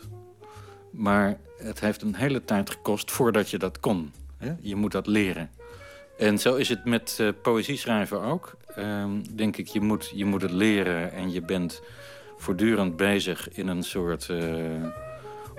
Maar 0.91 1.37
het 1.57 1.79
heeft 1.79 2.01
een 2.01 2.15
hele 2.15 2.45
tijd 2.45 2.69
gekost 2.69 3.11
voordat 3.11 3.49
je 3.49 3.57
dat 3.57 3.79
kon. 3.79 4.11
Je 4.61 4.75
moet 4.75 4.91
dat 4.91 5.07
leren. 5.07 5.49
En 6.17 6.39
zo 6.39 6.55
is 6.55 6.69
het 6.69 6.85
met 6.85 7.17
uh, 7.21 7.29
poëzie 7.41 7.77
schrijven 7.77 8.21
ook. 8.21 8.57
Um, 8.77 9.35
denk 9.35 9.57
ik, 9.57 9.67
je 9.67 9.81
moet, 9.81 10.11
je 10.15 10.25
moet 10.25 10.41
het 10.41 10.51
leren 10.51 11.11
en 11.11 11.31
je 11.31 11.41
bent 11.41 11.81
voortdurend 12.37 12.95
bezig 12.95 13.49
in 13.49 13.67
een 13.67 13.83
soort 13.83 14.27
uh, 14.31 14.41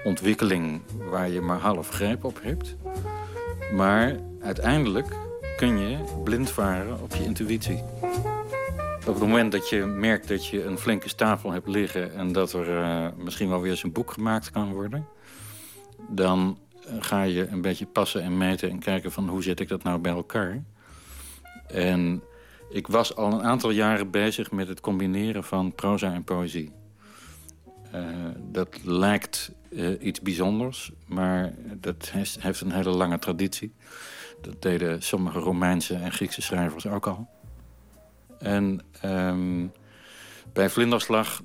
ontwikkeling 0.04 0.82
waar 1.10 1.28
je 1.28 1.40
maar 1.40 1.58
half 1.58 1.88
greep 1.88 2.24
op 2.24 2.38
hebt. 2.42 2.76
Maar 3.74 4.16
uiteindelijk 4.40 5.16
kun 5.56 5.78
je 5.78 5.98
blind 6.24 6.50
varen 6.50 7.00
op 7.02 7.14
je 7.14 7.24
intuïtie. 7.24 7.82
Op 9.06 9.14
het 9.14 9.18
moment 9.18 9.52
dat 9.52 9.68
je 9.68 9.84
merkt 9.84 10.28
dat 10.28 10.46
je 10.46 10.64
een 10.64 10.78
flinke 10.78 11.08
stapel 11.08 11.52
hebt 11.52 11.68
liggen... 11.68 12.14
en 12.14 12.32
dat 12.32 12.52
er 12.52 12.68
uh, 12.68 13.06
misschien 13.16 13.48
wel 13.48 13.60
weer 13.60 13.70
eens 13.70 13.82
een 13.82 13.92
boek 13.92 14.10
gemaakt 14.10 14.50
kan 14.50 14.72
worden... 14.72 15.06
dan 16.08 16.58
ga 16.98 17.22
je 17.22 17.46
een 17.46 17.60
beetje 17.60 17.86
passen 17.86 18.22
en 18.22 18.38
meten 18.38 18.70
en 18.70 18.78
kijken 18.78 19.12
van 19.12 19.28
hoe 19.28 19.42
zet 19.42 19.60
ik 19.60 19.68
dat 19.68 19.82
nou 19.82 19.98
bij 19.98 20.12
elkaar. 20.12 20.62
En 21.66 22.22
ik 22.70 22.86
was 22.86 23.16
al 23.16 23.32
een 23.32 23.42
aantal 23.42 23.70
jaren 23.70 24.10
bezig 24.10 24.50
met 24.50 24.68
het 24.68 24.80
combineren 24.80 25.44
van 25.44 25.74
proza 25.74 26.12
en 26.12 26.24
poëzie. 26.24 26.72
Uh, 27.94 28.04
dat 28.52 28.68
lijkt 28.82 29.52
iets 30.00 30.20
bijzonders, 30.20 30.92
maar 31.06 31.52
dat 31.74 32.10
heeft, 32.38 32.60
een 32.60 32.72
hele 32.72 32.90
lange 32.90 33.18
traditie. 33.18 33.74
Dat 34.40 34.62
deden 34.62 35.02
sommige 35.02 35.38
Romeinse 35.38 35.94
en 35.94 36.12
Griekse 36.12 36.42
schrijvers 36.42 36.86
ook 36.86 37.06
al. 37.06 37.28
En 38.38 38.80
um, 39.04 39.72
bij 40.52 40.70
Vlinderslag 40.70 41.42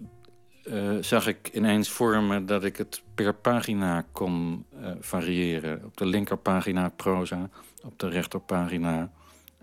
uh, 0.66 0.97
zag 1.01 1.28
ik 1.28 1.49
ineens 1.53 1.89
vormen 1.89 2.45
dat 2.45 2.63
ik 2.63 2.78
het 2.78 3.01
per 3.16 3.34
pagina 3.34 4.05
kon 4.11 4.66
uh, 4.80 4.91
variëren. 4.99 5.82
Op 5.86 5.97
de 5.97 6.05
linkerpagina 6.05 6.89
proza, 6.89 7.49
op 7.84 7.99
de 7.99 8.09
rechterpagina 8.09 9.11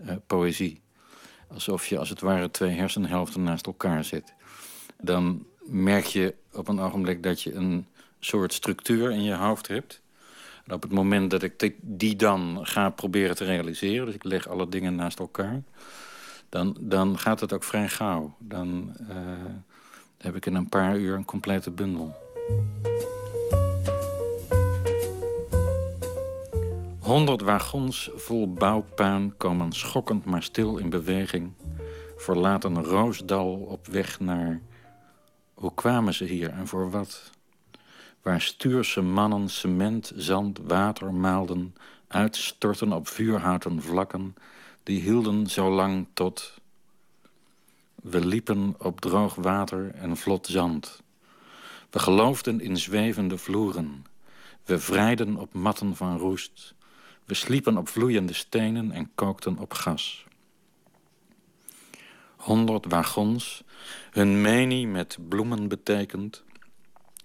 uh, 0.05 0.13
poëzie. 0.27 0.81
Alsof 1.47 1.87
je 1.87 1.97
als 1.97 2.09
het 2.09 2.19
ware 2.19 2.51
twee 2.51 2.75
hersenhelften 2.75 3.43
naast 3.43 3.65
elkaar 3.65 4.03
zit. 4.03 4.33
Dan 5.01 5.45
merk 5.63 6.05
je 6.05 6.35
op 6.51 6.67
een 6.67 6.79
ogenblik 6.79 7.23
dat 7.23 7.41
je 7.41 7.53
een 7.53 7.87
soort 8.19 8.53
structuur 8.53 9.11
in 9.11 9.23
je 9.23 9.35
hoofd 9.35 9.67
hebt... 9.67 10.01
En 10.65 10.73
op 10.73 10.81
het 10.81 10.91
moment 10.91 11.31
dat 11.31 11.43
ik 11.43 11.75
die 11.81 12.15
dan 12.15 12.59
ga 12.61 12.89
proberen 12.89 13.35
te 13.35 13.45
realiseren... 13.45 14.05
dus 14.05 14.15
ik 14.15 14.23
leg 14.23 14.47
alle 14.47 14.69
dingen 14.69 14.95
naast 14.95 15.19
elkaar... 15.19 15.61
dan, 16.49 16.77
dan 16.79 17.19
gaat 17.19 17.39
het 17.39 17.53
ook 17.53 17.63
vrij 17.63 17.89
gauw. 17.89 18.35
Dan 18.39 18.95
heb 20.23 20.35
ik 20.35 20.45
in 20.45 20.55
een 20.55 20.69
paar 20.69 20.97
uur 20.97 21.15
een 21.15 21.25
complete 21.25 21.71
bundel. 21.71 22.15
Honderd 26.99 27.41
wagons 27.41 28.09
vol 28.15 28.53
bouwpuin 28.53 29.37
komen 29.37 29.71
schokkend 29.71 30.25
maar 30.25 30.43
stil 30.43 30.77
in 30.77 30.89
beweging... 30.89 31.53
verlaten 32.17 32.83
Roosdal 32.83 33.53
op 33.53 33.87
weg 33.87 34.19
naar... 34.19 34.61
Hoe 35.53 35.73
kwamen 35.73 36.13
ze 36.13 36.25
hier 36.25 36.49
en 36.49 36.67
voor 36.67 36.91
wat? 36.91 37.31
waar 38.23 38.41
stuurse 38.41 39.01
mannen 39.01 39.49
cement, 39.49 40.11
zand, 40.15 40.59
water 40.63 41.13
maalden, 41.13 41.75
uitstorten 42.07 42.91
op 42.91 43.07
vuurhouten 43.07 43.81
vlakken, 43.81 44.35
die 44.83 45.01
hielden 45.01 45.47
zo 45.47 45.69
lang 45.69 46.07
tot... 46.13 46.61
We 48.03 48.25
liepen 48.25 48.75
op 48.77 49.01
droog 49.01 49.35
water 49.35 49.91
en 49.95 50.17
vlot 50.17 50.47
zand. 50.47 51.01
We 51.89 51.99
geloofden 51.99 52.61
in 52.61 52.77
zwevende 52.77 53.37
vloeren. 53.37 54.05
We 54.65 54.79
vrijden 54.79 55.37
op 55.37 55.53
matten 55.53 55.95
van 55.95 56.17
roest. 56.17 56.73
We 57.25 57.33
sliepen 57.33 57.77
op 57.77 57.87
vloeiende 57.89 58.33
stenen 58.33 58.91
en 58.91 59.11
kookten 59.15 59.57
op 59.57 59.73
gas. 59.73 60.25
Honderd 62.35 62.85
wagons, 62.85 63.63
hun 64.11 64.41
menie 64.41 64.87
met 64.87 65.17
bloemen 65.27 65.67
betekend... 65.67 66.43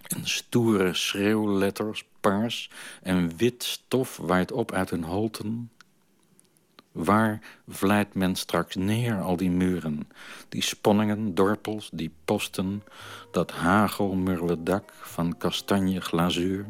En 0.09 0.27
stoere 0.27 0.93
schreeuwletters, 0.93 2.05
paars 2.19 2.69
en 3.01 3.37
wit 3.37 3.63
stof 3.63 4.17
waait 4.17 4.51
op 4.51 4.71
uit 4.71 4.89
hun 4.89 5.03
holten. 5.03 5.71
Waar 6.91 7.39
vlijt 7.67 8.13
men 8.13 8.35
straks 8.35 8.75
neer, 8.75 9.21
al 9.21 9.37
die 9.37 9.51
muren? 9.51 10.07
Die 10.49 10.61
sponningen, 10.61 11.35
dorpels, 11.35 11.89
die 11.93 12.11
posten, 12.25 12.83
dat 13.31 13.51
hagelmurwe 13.51 14.63
dak 14.63 14.91
van 14.93 15.37
kastanje 15.37 16.01
glazuur. 16.01 16.65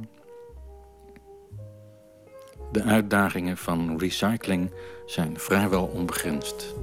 De 2.72 2.84
uitdagingen 2.84 3.57
van 3.57 3.97
recycling 3.97 4.72
zijn 5.05 5.39
vrijwel 5.39 5.86
onbegrensd. 5.86 6.76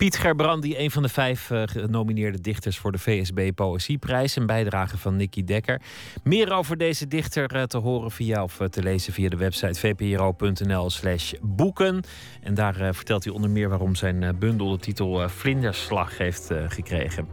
Piet 0.00 0.16
Gerbrandi, 0.16 0.78
een 0.78 0.90
van 0.90 1.02
de 1.02 1.08
vijf 1.08 1.50
uh, 1.50 1.62
genomineerde 1.64 2.40
dichters 2.40 2.78
voor 2.78 2.92
de 2.92 2.98
VSB 2.98 3.50
Poëzieprijs. 3.54 4.36
Een 4.36 4.46
bijdrage 4.46 4.98
van 4.98 5.16
Nicky 5.16 5.44
Dekker. 5.44 5.80
Meer 6.22 6.52
over 6.52 6.76
deze 6.76 7.08
dichter 7.08 7.56
uh, 7.56 7.62
te 7.62 7.78
horen 7.78 8.10
via 8.10 8.42
of 8.42 8.60
uh, 8.60 8.68
te 8.68 8.82
lezen 8.82 9.12
via 9.12 9.28
de 9.28 9.36
website 9.36 9.80
vpro.nl/slash 9.80 11.32
boeken. 11.40 12.02
En 12.42 12.54
daar 12.54 12.94
vertelt 12.94 13.24
hij 13.24 13.32
onder 13.32 13.50
meer 13.50 13.68
waarom 13.68 13.94
zijn 13.94 14.38
bundel 14.38 14.70
de 14.70 14.78
titel 14.78 15.28
Vlinderslag 15.28 16.18
heeft 16.18 16.50
gekregen. 16.68 17.28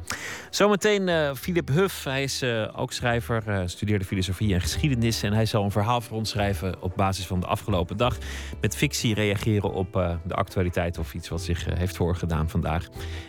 Zometeen 0.49 1.36
Philip 1.36 1.68
Huff. 1.68 2.03
Hij 2.03 2.24
is 2.24 2.43
ook 2.76 2.93
schrijver, 2.93 3.70
studeerde 3.70 4.05
filosofie 4.05 4.53
en 4.53 4.61
geschiedenis. 4.61 5.24
En 5.24 5.34
hij 5.34 5.45
zal 5.45 5.63
een 5.63 5.72
verhaal 5.72 6.01
voor 6.01 6.18
ons 6.18 6.30
schrijven 6.30 6.82
op 6.82 6.95
basis 6.95 7.26
van 7.26 7.39
de 7.39 7.47
afgelopen 7.47 7.97
dag. 7.97 8.18
Met 8.61 8.76
fictie 8.76 9.13
reageren 9.13 9.74
op 9.74 9.93
de 10.26 10.34
actualiteit 10.34 10.97
of 10.97 11.13
iets 11.13 11.30
wat 11.30 11.41
zich 11.41 11.65
heeft 11.65 11.95
voorgedaan 11.95 12.49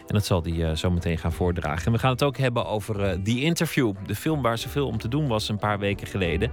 En 0.08 0.14
dat 0.14 0.26
zal 0.26 0.42
hij 0.42 0.52
uh, 0.52 0.72
zo 0.72 0.90
meteen 0.90 1.18
gaan 1.18 1.32
voordragen. 1.32 1.86
En 1.86 1.92
we 1.92 1.98
gaan 1.98 2.10
het 2.10 2.22
ook 2.22 2.36
hebben 2.36 2.66
over 2.66 3.00
uh, 3.00 3.10
The 3.22 3.40
Interview. 3.40 3.92
De 4.06 4.14
film 4.14 4.42
waar 4.42 4.58
zoveel 4.58 4.86
om 4.86 4.98
te 4.98 5.08
doen 5.08 5.28
was 5.28 5.48
een 5.48 5.58
paar 5.58 5.78
weken 5.78 6.06
geleden. 6.06 6.50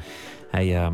Hij 0.52 0.68
uh, 0.68 0.88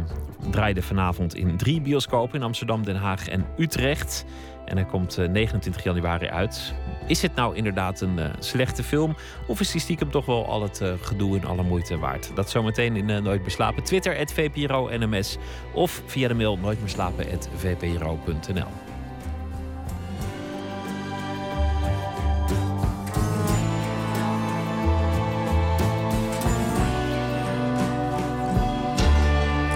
draaide 0.49 0.82
vanavond 0.82 1.36
in 1.36 1.57
drie 1.57 1.82
bioscopen 1.82 2.36
in 2.36 2.43
Amsterdam, 2.43 2.84
Den 2.84 2.95
Haag 2.95 3.27
en 3.27 3.45
Utrecht. 3.57 4.25
En 4.65 4.77
hij 4.77 4.86
komt 4.86 5.17
29 5.17 5.84
januari 5.84 6.27
uit. 6.27 6.73
Is 7.07 7.21
het 7.21 7.36
nou 7.36 7.55
inderdaad 7.55 8.01
een 8.01 8.19
slechte 8.39 8.84
film? 8.84 9.15
Of 9.47 9.59
is 9.59 9.71
die 9.71 9.82
stiekem 9.82 10.11
toch 10.11 10.25
wel 10.25 10.45
al 10.45 10.61
het 10.61 10.82
gedoe 11.01 11.39
en 11.39 11.45
alle 11.45 11.63
moeite 11.63 11.97
waard? 11.97 12.32
Dat 12.36 12.49
zometeen 12.49 12.95
in 12.95 13.05
Nooit 13.05 13.41
Meer 13.41 13.51
Slapen. 13.51 13.84
Twitter, 13.84 14.17
at 14.17 14.34
VPRO 14.34 14.89
NMS. 14.97 15.38
Of 15.73 16.01
via 16.05 16.27
de 16.27 16.34
mail 16.34 16.57
nooitmeerslapen.vpro.nl. 16.57 18.90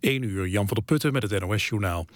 1 0.00 0.22
uur, 0.22 0.48
Jan 0.48 0.66
van 0.66 0.76
der 0.76 0.84
Putten 0.84 1.12
met 1.12 1.22
het 1.22 1.40
NOS-journaal. 1.40 2.06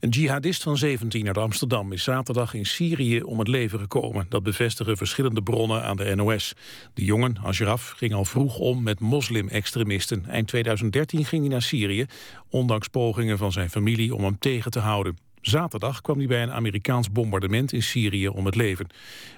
Een 0.00 0.08
jihadist 0.08 0.62
van 0.62 0.76
17 0.76 1.26
uit 1.26 1.38
Amsterdam 1.38 1.92
is 1.92 2.02
zaterdag 2.02 2.54
in 2.54 2.66
Syrië 2.66 3.22
om 3.22 3.38
het 3.38 3.48
leven 3.48 3.78
gekomen. 3.78 4.26
Dat 4.28 4.42
bevestigen 4.42 4.96
verschillende 4.96 5.42
bronnen 5.42 5.82
aan 5.84 5.96
de 5.96 6.14
NOS. 6.14 6.54
De 6.94 7.04
jongen, 7.04 7.36
Ashraf, 7.42 7.90
ging 7.96 8.14
al 8.14 8.24
vroeg 8.24 8.58
om 8.58 8.82
met 8.82 9.00
moslim-extremisten. 9.00 10.24
Eind 10.28 10.48
2013 10.48 11.24
ging 11.24 11.42
hij 11.42 11.50
naar 11.50 11.62
Syrië, 11.62 12.06
ondanks 12.50 12.88
pogingen 12.88 13.38
van 13.38 13.52
zijn 13.52 13.70
familie 13.70 14.14
om 14.14 14.24
hem 14.24 14.38
tegen 14.38 14.70
te 14.70 14.78
houden. 14.78 15.18
Zaterdag 15.40 16.00
kwam 16.00 16.18
hij 16.18 16.26
bij 16.26 16.42
een 16.42 16.52
Amerikaans 16.52 17.12
bombardement 17.12 17.72
in 17.72 17.82
Syrië 17.82 18.28
om 18.28 18.46
het 18.46 18.54
leven. 18.54 18.86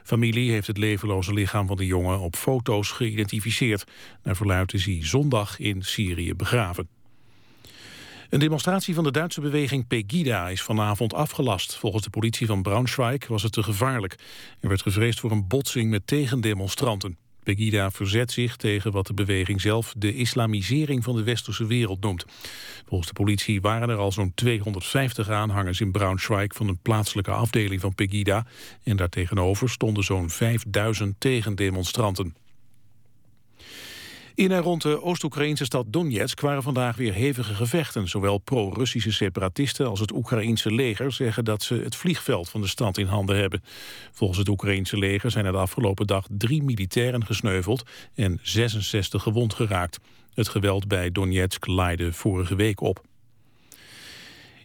Familie 0.03 0.51
heeft 0.51 0.67
het 0.67 0.79
levenloze 0.79 1.33
lichaam 1.33 1.67
van 1.67 1.77
de 1.77 1.87
jongen 1.87 2.21
op 2.21 2.37
foto's 2.37 2.91
geïdentificeerd. 2.91 3.85
Naar 4.23 4.37
verluidt 4.37 4.75
is 4.75 4.85
hij 4.85 4.99
zondag 5.01 5.59
in 5.59 5.83
Syrië 5.83 6.35
begraven. 6.35 6.89
Een 8.31 8.39
demonstratie 8.39 8.95
van 8.95 9.05
de 9.05 9.11
Duitse 9.11 9.41
beweging 9.41 9.87
Pegida 9.87 10.49
is 10.49 10.63
vanavond 10.63 11.15
afgelast. 11.15 11.77
Volgens 11.77 12.05
de 12.05 12.11
politie 12.11 12.47
van 12.47 12.63
Braunschweig 12.63 13.27
was 13.27 13.43
het 13.43 13.53
te 13.53 13.63
gevaarlijk. 13.63 14.19
Er 14.61 14.69
werd 14.69 14.83
gevreesd 14.83 15.21
voor 15.21 15.31
een 15.31 15.47
botsing 15.47 15.91
met 15.91 16.07
tegendemonstranten. 16.07 17.17
Pegida 17.43 17.91
verzet 17.91 18.33
zich 18.33 18.57
tegen 18.57 18.93
wat 18.93 19.07
de 19.07 19.15
beweging 19.15 19.61
zelf 19.61 19.95
de 19.97 20.15
islamisering 20.15 21.05
van 21.05 21.17
de 21.17 21.23
westerse 21.23 21.67
wereld 21.67 22.01
noemt. 22.01 22.25
Volgens 22.87 23.09
de 23.09 23.15
politie 23.15 23.61
waren 23.61 23.89
er 23.89 23.97
al 23.97 24.13
zo'n 24.13 24.33
250 24.35 25.29
aanhangers 25.29 25.81
in 25.81 25.93
Braunschweig 25.93 26.55
van 26.55 26.69
een 26.69 26.79
plaatselijke 26.83 27.31
afdeling 27.31 27.81
van 27.81 27.95
Pegida. 27.95 28.47
En 28.83 28.97
daartegenover 28.97 29.71
stonden 29.71 30.05
zo'n 30.05 30.31
5000 30.31 31.15
tegendemonstranten. 31.19 32.35
In 34.37 34.53
en 34.53 34.61
rond 34.61 34.83
de 34.83 35.03
Oost-Oekraïnse 35.03 35.65
stad 35.65 35.87
Donetsk 35.89 36.41
waren 36.41 36.63
vandaag 36.63 36.97
weer 36.97 37.13
hevige 37.13 37.55
gevechten. 37.55 38.09
Zowel 38.09 38.39
pro-Russische 38.39 39.13
separatisten 39.13 39.89
als 39.89 40.01
het 40.01 40.13
Oekraïense 40.13 40.73
leger 40.73 41.13
zeggen 41.13 41.45
dat 41.45 41.63
ze 41.63 41.75
het 41.75 41.97
vliegveld 41.97 42.49
van 42.49 42.61
de 42.61 42.67
stad 42.67 42.99
in 42.99 43.07
handen 43.07 43.37
hebben. 43.37 43.63
Volgens 44.13 44.39
het 44.39 44.49
Oekraïense 44.49 44.99
leger 44.99 45.31
zijn 45.31 45.45
er 45.45 45.53
de 45.53 45.59
afgelopen 45.59 46.07
dag 46.07 46.27
drie 46.31 46.63
militairen 46.63 47.27
gesneuveld 47.27 47.83
en 48.15 48.39
66 48.43 49.23
gewond 49.23 49.55
geraakt. 49.55 49.99
Het 50.35 50.49
geweld 50.49 50.89
bij 50.89 51.11
Donetsk 51.11 51.67
leidde 51.67 52.13
vorige 52.13 52.55
week 52.55 52.81
op. 52.81 53.03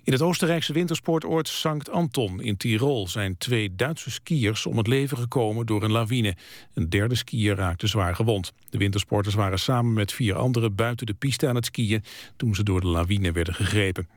In 0.03 0.13
het 0.13 0.21
Oostenrijkse 0.21 0.73
wintersportoord 0.73 1.47
Sankt 1.47 1.89
Anton 1.89 2.41
in 2.41 2.57
Tirol 2.57 3.07
zijn 3.07 3.37
twee 3.37 3.75
Duitse 3.75 4.11
skiers 4.11 4.65
om 4.65 4.77
het 4.77 4.87
leven 4.87 5.17
gekomen 5.17 5.65
door 5.65 5.83
een 5.83 5.91
lawine. 5.91 6.35
Een 6.73 6.89
derde 6.89 7.15
skier 7.15 7.55
raakte 7.55 7.87
zwaar 7.87 8.15
gewond. 8.15 8.53
De 8.69 8.77
wintersporters 8.77 9.35
waren 9.35 9.59
samen 9.59 9.93
met 9.93 10.13
vier 10.13 10.35
anderen 10.35 10.75
buiten 10.75 11.05
de 11.05 11.13
piste 11.13 11.47
aan 11.47 11.55
het 11.55 11.65
skiën 11.65 12.03
toen 12.35 12.55
ze 12.55 12.63
door 12.63 12.81
de 12.81 12.87
lawine 12.87 13.31
werden 13.31 13.53
gegrepen. 13.53 14.07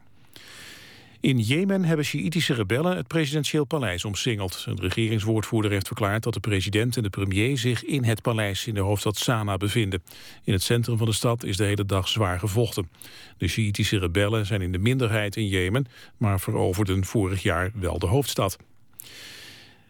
In 1.23 1.39
Jemen 1.39 1.85
hebben 1.85 2.05
Sjiïtische 2.05 2.55
rebellen 2.55 2.97
het 2.97 3.07
presidentieel 3.07 3.65
paleis 3.65 4.05
omsingeld. 4.05 4.65
Een 4.69 4.81
regeringswoordvoerder 4.81 5.71
heeft 5.71 5.87
verklaard 5.87 6.23
dat 6.23 6.35
de 6.35 6.41
president 6.41 6.97
en 6.97 7.03
de 7.03 7.11
premier 7.11 7.59
zich 7.59 7.85
in 7.85 8.05
het 8.05 8.23
paleis 8.23 8.67
in 8.67 8.75
de 8.75 8.81
hoofdstad 8.81 9.17
Sanaa 9.17 9.57
bevinden. 9.57 10.03
In 10.45 10.53
het 10.53 10.63
centrum 10.63 10.97
van 10.97 11.07
de 11.07 11.13
stad 11.13 11.45
is 11.45 11.57
de 11.57 11.65
hele 11.65 11.87
dag 11.87 12.09
zwaar 12.09 12.39
gevochten. 12.39 12.91
De 13.39 13.49
Sjiïtische 13.49 13.99
rebellen 13.99 14.47
zijn 14.47 14.63
in 14.63 14.73
de 14.73 14.79
minderheid 14.79 15.37
in 15.37 15.47
Jemen, 15.47 15.87
maar 16.17 16.41
veroverden 16.41 17.05
vorig 17.05 17.43
jaar 17.43 17.71
wel 17.75 17.99
de 17.99 18.07
hoofdstad. 18.07 18.59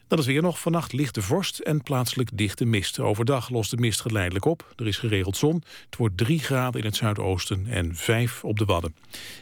Dat 0.09 0.19
is 0.19 0.27
weer 0.27 0.43
nog. 0.43 0.61
Vannacht 0.61 0.93
lichte 0.93 1.23
vorst 1.23 1.59
en 1.59 1.83
plaatselijk 1.83 2.31
dichte 2.35 2.65
mist. 2.65 2.99
Overdag 2.99 3.51
lost 3.51 3.71
de 3.71 3.77
mist 3.77 4.01
geleidelijk 4.01 4.45
op. 4.45 4.73
Er 4.77 4.87
is 4.87 4.99
geregeld 4.99 5.37
zon. 5.37 5.63
Het 5.87 5.97
wordt 5.97 6.17
3 6.17 6.39
graden 6.39 6.81
in 6.81 6.87
het 6.87 6.97
zuidoosten 6.97 7.67
en 7.67 7.97
5 7.97 8.45
op 8.45 8.59
de 8.59 8.65
Wadden. 8.65 8.95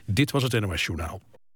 Dit 0.06 0.30
was 0.30 0.42
het 0.42 0.60
NOS 0.60 0.84
Journaal. 0.84 1.20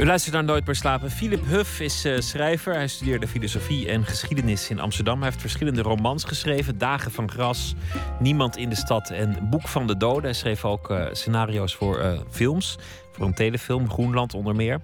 U 0.00 0.04
luistert 0.04 0.34
naar 0.34 0.44
Nooit 0.44 0.66
meer 0.66 0.74
slapen. 0.74 1.10
Philip 1.10 1.44
Huff 1.44 1.80
is 1.80 2.04
uh, 2.04 2.18
schrijver. 2.18 2.74
Hij 2.74 2.86
studeerde 2.86 3.26
filosofie 3.26 3.88
en 3.88 4.04
geschiedenis 4.04 4.70
in 4.70 4.80
Amsterdam. 4.80 5.16
Hij 5.16 5.28
heeft 5.28 5.40
verschillende 5.40 5.82
romans 5.82 6.24
geschreven. 6.24 6.78
Dagen 6.78 7.10
van 7.10 7.30
gras, 7.30 7.74
Niemand 8.20 8.56
in 8.56 8.68
de 8.68 8.74
stad 8.74 9.10
en 9.10 9.48
Boek 9.50 9.68
van 9.68 9.86
de 9.86 9.96
Doden. 9.96 10.22
Hij 10.22 10.32
schreef 10.32 10.64
ook 10.64 10.90
uh, 10.90 11.06
scenario's 11.10 11.74
voor 11.74 11.98
uh, 11.98 12.20
films. 12.30 12.78
Voor 13.12 13.26
een 13.26 13.34
telefilm, 13.34 13.90
Groenland 13.90 14.34
onder 14.34 14.54
meer. 14.54 14.80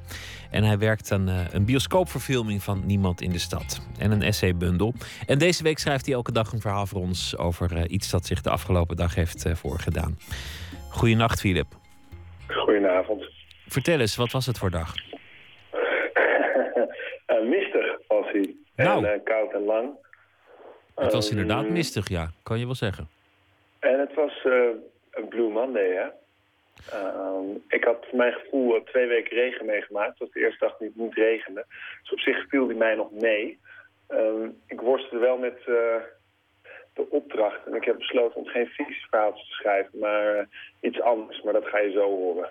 En 0.50 0.64
hij 0.64 0.78
werkt 0.78 1.12
aan 1.12 1.28
een 1.28 1.64
bioscoopverfilming 1.64 2.62
van 2.62 2.82
Niemand 2.86 3.20
in 3.20 3.30
de 3.30 3.38
stad. 3.38 3.86
En 3.98 4.10
een 4.10 4.22
essaybundel. 4.22 4.94
En 5.26 5.38
deze 5.38 5.62
week 5.62 5.78
schrijft 5.78 6.06
hij 6.06 6.14
elke 6.14 6.32
dag 6.32 6.52
een 6.52 6.60
verhaal 6.60 6.86
voor 6.86 7.00
ons... 7.00 7.36
over 7.36 7.88
iets 7.88 8.10
dat 8.10 8.26
zich 8.26 8.40
de 8.40 8.50
afgelopen 8.50 8.96
dag 8.96 9.14
heeft 9.14 9.46
voorgedaan. 9.52 10.18
Goedenacht, 10.90 11.40
Philip. 11.40 11.66
Goedenavond. 12.46 13.32
Vertel 13.73 14.01
eens, 14.01 14.16
wat 14.16 14.31
was 14.33 14.47
het 14.47 14.59
voor 14.59 14.70
dag? 14.70 14.95
uh, 17.27 17.41
mistig 17.57 17.99
was 18.09 18.31
hij. 18.33 18.57
Nou. 18.77 19.07
En 19.07 19.14
uh, 19.14 19.25
koud 19.25 19.53
en 19.53 19.64
lang. 19.64 19.91
Het 20.95 21.12
was 21.12 21.31
Um, 21.31 21.39
inderdaad 21.39 21.68
mistig, 21.68 22.09
ja. 22.09 22.31
Kan 22.43 22.59
je 22.59 22.64
wel 22.64 22.75
zeggen. 22.75 23.09
En 23.79 24.01
het 24.01 24.14
was 24.14 24.45
uh, 24.45 24.68
een 25.11 25.29
Blue 25.29 25.51
Monday, 25.51 25.89
hè. 25.91 26.07
Um, 26.99 27.62
ik 27.68 27.85
had 27.85 28.07
voor 28.09 28.18
mijn 28.18 28.33
gevoel 28.33 28.77
uh, 28.77 28.83
twee 28.83 29.07
weken 29.07 29.37
regen 29.37 29.66
meegemaakt. 29.66 30.09
Het 30.09 30.18
was 30.18 30.31
de 30.31 30.41
eerste 30.41 30.66
dag 30.66 30.81
niet, 30.81 30.97
niet 30.97 31.14
regende. 31.14 31.64
Dus 32.03 32.12
op 32.12 32.20
zich 32.20 32.49
viel 32.49 32.66
die 32.66 32.77
mij 32.77 32.95
nog 32.95 33.11
mee. 33.11 33.59
Um, 34.09 34.61
ik 34.66 34.81
worstelde 34.81 35.18
wel 35.18 35.39
met 35.39 35.62
de 35.64 37.07
opdracht. 37.11 37.66
En 37.66 37.75
ik 37.75 37.85
heb 37.85 37.99
besloten 37.99 38.37
om 38.37 38.47
geen 38.47 38.66
fictisch 38.66 39.07
verhaaltje 39.11 39.45
te 39.45 39.53
schrijven, 39.53 39.99
maar 39.99 40.49
iets 40.81 41.01
anders. 41.01 41.43
Maar 41.43 41.53
dat 41.53 41.66
ga 41.66 41.79
je 41.79 41.91
zo 41.91 42.05
horen. 42.09 42.51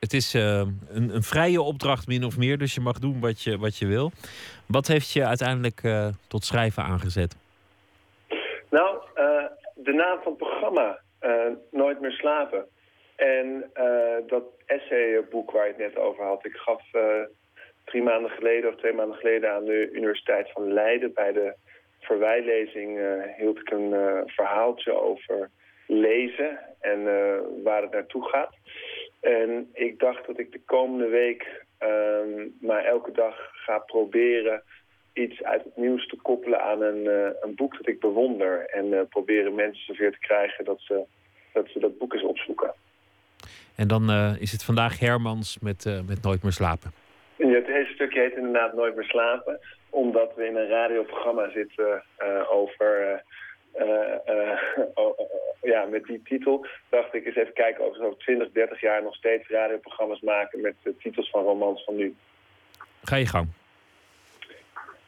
Het 0.00 0.12
is 0.12 0.34
uh, 0.34 0.42
een, 0.88 1.14
een, 1.14 1.22
vrije 1.22 1.60
opdracht, 1.60 2.06
min 2.06 2.24
of 2.24 2.38
meer. 2.38 2.58
Dus 2.58 2.74
je 2.74 2.80
mag 2.80 2.98
doen 2.98 3.20
wat 3.20 3.42
je, 3.42 3.58
wat 3.58 3.76
je 3.76 3.86
wil. 3.86 4.10
Wat 4.66 4.86
heeft 4.86 5.12
je 5.12 5.26
uiteindelijk 5.26 5.82
uh, 5.82 6.08
tot 6.28 6.44
schrijven 6.44 6.82
aangezet? 6.82 7.36
Nou, 8.70 8.96
uh, 8.96 9.44
de 9.74 9.92
naam 9.92 10.18
van 10.22 10.32
het 10.32 10.36
programma, 10.36 10.98
Nooit 11.70 12.00
meer 12.00 12.12
slapen. 12.12 12.66
En 13.16 13.70
dat 14.26 14.44
essayboek 14.66 15.50
waar 15.50 15.66
je 15.66 15.74
het 15.76 15.94
net 15.94 15.96
over 15.96 16.24
had. 16.24 16.44
Ik 16.44 16.56
gaf 16.56 16.82
drie 17.84 18.02
maanden 18.02 18.30
geleden 18.30 18.70
of 18.70 18.76
twee 18.76 18.92
maanden 18.92 19.16
geleden 19.16 19.52
aan 19.52 19.64
de 19.64 19.90
Universiteit 19.92 20.50
van 20.52 20.72
Leiden... 20.72 21.12
bij 21.14 21.32
de 21.32 21.54
verwijlezing 22.00 22.98
hield 23.36 23.58
ik 23.58 23.70
een 23.70 23.94
verhaaltje 24.26 24.92
over 24.92 25.50
lezen 25.86 26.58
en 26.80 27.04
waar 27.62 27.82
het 27.82 27.92
naartoe 27.92 28.28
gaat... 28.28 28.54
En 29.20 29.68
ik 29.72 29.98
dacht 29.98 30.26
dat 30.26 30.38
ik 30.38 30.52
de 30.52 30.60
komende 30.64 31.08
week 31.08 31.64
um, 31.82 32.56
maar 32.60 32.84
elke 32.84 33.12
dag 33.12 33.50
ga 33.52 33.78
proberen 33.78 34.62
iets 35.12 35.42
uit 35.42 35.64
het 35.64 35.76
nieuws 35.76 36.06
te 36.06 36.16
koppelen 36.16 36.62
aan 36.62 36.82
een, 36.82 37.04
uh, 37.04 37.28
een 37.40 37.54
boek 37.54 37.76
dat 37.76 37.88
ik 37.88 38.00
bewonder. 38.00 38.66
En 38.66 38.86
uh, 38.86 39.00
proberen 39.08 39.54
mensen 39.54 39.84
zover 39.84 40.12
te 40.12 40.18
krijgen 40.18 40.64
dat 40.64 40.80
ze, 40.80 41.02
dat 41.52 41.68
ze 41.68 41.78
dat 41.78 41.98
boek 41.98 42.12
eens 42.12 42.22
opzoeken. 42.22 42.74
En 43.76 43.88
dan 43.88 44.10
uh, 44.10 44.40
is 44.40 44.52
het 44.52 44.64
vandaag 44.64 44.98
Hermans 44.98 45.58
met, 45.58 46.02
met 46.06 46.22
Nooit 46.22 46.42
meer 46.42 46.52
slapen. 46.52 46.92
Ja, 47.36 47.48
het 47.48 47.66
hele 47.66 47.92
stukje 47.94 48.20
heet 48.20 48.36
inderdaad 48.36 48.74
Nooit 48.74 48.94
meer 48.94 49.04
slapen. 49.04 49.60
Omdat 49.90 50.34
we 50.36 50.46
in 50.46 50.56
een 50.56 50.68
radioprogramma 50.68 51.50
zitten 51.50 52.02
over 52.50 53.22
oh, 54.94 55.18
ja, 55.62 55.84
met 55.84 56.04
die 56.04 56.22
titel 56.22 56.66
dacht 56.88 57.14
ik 57.14 57.26
eens 57.26 57.36
even 57.36 57.52
kijken 57.52 57.84
of 57.84 57.96
we 57.96 58.04
over 58.04 58.18
20, 58.18 58.50
30 58.52 58.80
jaar 58.80 59.02
nog 59.02 59.14
steeds 59.14 59.48
radioprogramma's 59.48 60.20
maken 60.20 60.60
met 60.60 60.74
de 60.82 60.96
titels 60.96 61.30
van 61.30 61.42
romans 61.42 61.84
van 61.84 61.96
nu. 61.96 62.16
Ga 63.02 63.16
je 63.16 63.26
gang. 63.26 63.48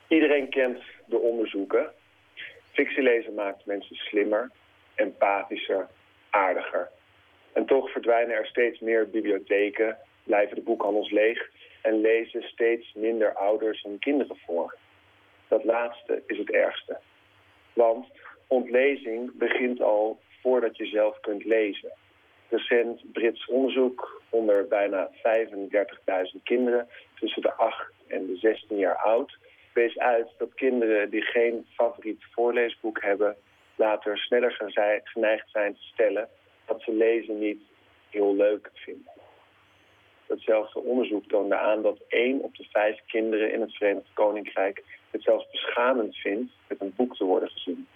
Iedereen 0.08 0.48
kent 0.48 0.82
de 1.06 1.18
onderzoeken. 1.18 1.92
Fictielezen 2.72 3.34
maakt 3.34 3.66
mensen 3.66 3.96
slimmer, 3.96 4.50
empathischer, 4.94 5.88
aardiger. 6.30 6.88
En 7.52 7.66
toch 7.66 7.90
verdwijnen 7.90 8.36
er 8.36 8.46
steeds 8.46 8.80
meer 8.80 9.10
bibliotheken, 9.10 9.96
blijven 10.24 10.56
de 10.56 10.62
boekhandels 10.62 11.10
leeg 11.10 11.50
en 11.82 12.00
lezen 12.00 12.42
steeds 12.42 12.92
minder 12.94 13.34
ouders 13.34 13.82
en 13.82 13.98
kinderen 13.98 14.36
voor. 14.46 14.76
Dat 15.48 15.64
laatste 15.64 16.22
is 16.26 16.38
het 16.38 16.50
ergste. 16.50 16.98
Want 17.72 18.06
ontlezing 18.50 19.30
begint 19.34 19.80
al 19.80 20.20
voordat 20.42 20.76
je 20.76 20.86
zelf 20.86 21.20
kunt 21.20 21.44
lezen. 21.44 21.92
recent 22.48 23.12
Brits 23.12 23.46
onderzoek 23.46 24.22
onder 24.28 24.68
bijna 24.68 25.10
35.000 25.10 26.42
kinderen 26.44 26.88
tussen 27.18 27.42
de 27.42 27.52
8 27.52 27.92
en 28.06 28.26
de 28.26 28.36
16 28.36 28.76
jaar 28.76 28.96
oud 28.96 29.38
wees 29.72 29.98
uit 29.98 30.28
dat 30.38 30.54
kinderen 30.54 31.10
die 31.10 31.22
geen 31.22 31.66
favoriet 31.74 32.24
voorleesboek 32.30 33.02
hebben 33.02 33.36
later 33.74 34.18
sneller 34.18 34.72
geneigd 35.04 35.50
zijn 35.50 35.74
te 35.74 35.82
stellen 35.82 36.28
dat 36.66 36.82
ze 36.82 36.92
lezen 36.92 37.38
niet 37.38 37.62
heel 38.10 38.34
leuk 38.34 38.70
vinden. 38.74 39.12
Datzelfde 40.26 40.80
onderzoek 40.80 41.28
toonde 41.28 41.56
aan 41.56 41.82
dat 41.82 41.98
1 42.08 42.40
op 42.40 42.56
de 42.56 42.64
5 42.70 43.00
kinderen 43.06 43.52
in 43.52 43.60
het 43.60 43.74
Verenigd 43.74 44.12
Koninkrijk 44.12 44.84
het 45.10 45.22
zelfs 45.22 45.50
beschamend 45.50 46.16
vindt 46.16 46.52
met 46.68 46.80
een 46.80 46.92
boek 46.96 47.16
te 47.16 47.24
worden 47.24 47.50
gezien. 47.50 47.86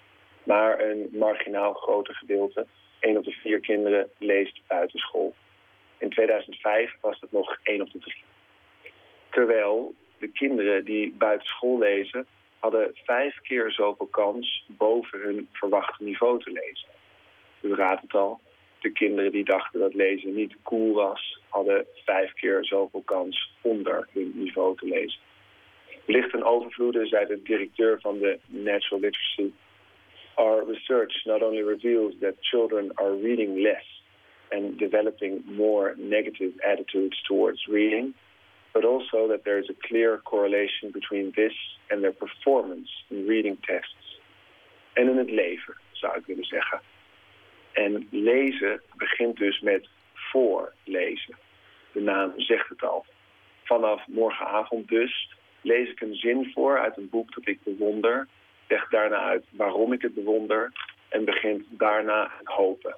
Maar 0.45 0.81
een 0.81 1.09
marginaal 1.13 1.73
groter 1.73 2.15
gedeelte, 2.15 2.67
1 3.01 3.17
op 3.17 3.25
de 3.25 3.33
4 3.33 3.61
kinderen, 3.61 4.11
leest 4.19 4.61
buitenschool. 4.67 5.35
In 5.99 6.11
2005 6.11 6.97
was 7.01 7.21
het 7.21 7.33
nog 7.33 7.59
1 7.63 7.81
op 7.81 7.93
de 7.93 7.99
3. 7.99 8.15
Terwijl 9.31 9.95
de 10.19 10.29
kinderen 10.29 10.85
die 10.85 11.15
buitenschool 11.19 11.79
lezen, 11.79 12.27
hadden 12.59 12.91
vijf 12.95 13.41
keer 13.43 13.71
zoveel 13.71 14.07
kans 14.07 14.65
boven 14.67 15.21
hun 15.21 15.49
verwachte 15.53 16.05
niveau 16.05 16.43
te 16.43 16.51
lezen. 16.51 16.89
U 17.61 17.75
raadt 17.75 18.03
het 18.03 18.15
al, 18.15 18.41
de 18.81 18.91
kinderen 18.91 19.33
die 19.33 19.45
dachten 19.45 19.81
dat 19.81 19.95
lezen 19.95 20.35
niet 20.35 20.57
cool 20.63 20.95
was, 20.95 21.41
hadden 21.49 21.87
vijf 22.05 22.33
keer 22.33 22.65
zoveel 22.65 23.03
kans 23.05 23.53
onder 23.61 24.09
hun 24.13 24.33
niveau 24.35 24.77
te 24.77 24.87
lezen. 24.87 25.21
Licht 26.07 26.33
en 26.33 26.45
overvloeden, 26.45 27.07
zei 27.07 27.27
de 27.27 27.43
directeur 27.43 28.01
van 28.01 28.19
de 28.19 28.39
Natural 28.47 29.01
Literacy. 29.01 29.53
Our 30.37 30.65
research 30.65 31.13
not 31.27 31.43
only 31.43 31.63
reveals 31.63 32.15
that 32.21 32.43
children 32.43 32.91
are 32.99 33.13
reading 33.13 33.63
less 33.63 33.85
and 34.51 34.79
developing 34.79 35.43
more 35.47 35.95
negative 35.97 36.53
attitudes 36.65 37.17
towards 37.29 37.67
reading, 37.69 38.15
but 38.73 38.85
also 38.85 39.29
that 39.29 39.45
there 39.45 39.59
is 39.59 39.71
a 39.71 39.87
clear 39.89 40.21
correlation 40.25 40.91
between 40.93 41.33
this 41.37 41.53
and 41.91 42.03
their 42.03 42.13
performance 42.13 42.89
in 43.11 43.27
reading 43.27 43.57
tests. 43.67 44.19
En 44.95 45.09
in 45.09 45.17
het 45.17 45.31
leven, 45.31 45.75
zou 45.93 46.19
ik 46.19 46.27
willen 46.27 46.45
zeggen. 46.45 46.81
En 47.73 48.07
lezen 48.11 48.81
begint 48.97 49.37
dus 49.37 49.61
met 49.61 49.89
voorlezen. 50.15 51.37
De 51.93 52.01
naam 52.01 52.33
zegt 52.37 52.69
het 52.69 52.83
al. 52.83 53.05
Vanaf 53.65 54.07
morgenavond 54.07 54.89
dus 54.89 55.29
lees 55.61 55.91
ik 55.91 56.01
een 56.01 56.15
zin 56.15 56.51
voor 56.55 56.79
uit 56.79 56.97
een 56.97 57.09
boek 57.09 57.35
dat 57.35 57.47
ik 57.47 57.63
bewonder. 57.63 58.29
Leg 58.75 58.89
daarna 58.89 59.19
uit 59.19 59.45
waarom 59.51 59.93
ik 59.93 60.03
het 60.03 60.15
bewonder. 60.15 60.73
En 61.09 61.25
begint 61.25 61.65
daarna 61.71 62.31
het 62.39 62.49
hopen. 62.49 62.97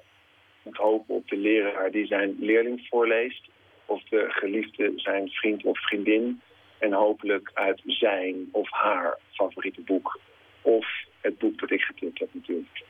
Het 0.63 0.75
hopen 0.75 1.15
op 1.15 1.27
de 1.27 1.37
leraar 1.37 1.91
die 1.91 2.05
zijn 2.05 2.35
leerling 2.39 2.87
voorleest. 2.89 3.47
Of 3.85 4.03
de 4.03 4.25
geliefde 4.29 4.91
zijn 4.95 5.29
vriend 5.29 5.63
of 5.63 5.79
vriendin. 5.79 6.41
En 6.79 6.93
hopelijk 6.93 7.51
uit 7.53 7.81
zijn 7.85 8.49
of 8.51 8.71
haar 8.71 9.17
favoriete 9.31 9.81
boek. 9.81 10.19
Of 10.61 10.87
het 11.21 11.37
boek 11.37 11.59
dat 11.59 11.71
ik 11.71 11.81
getipt 11.81 12.19
heb 12.19 12.29
natuurlijk. 12.33 12.83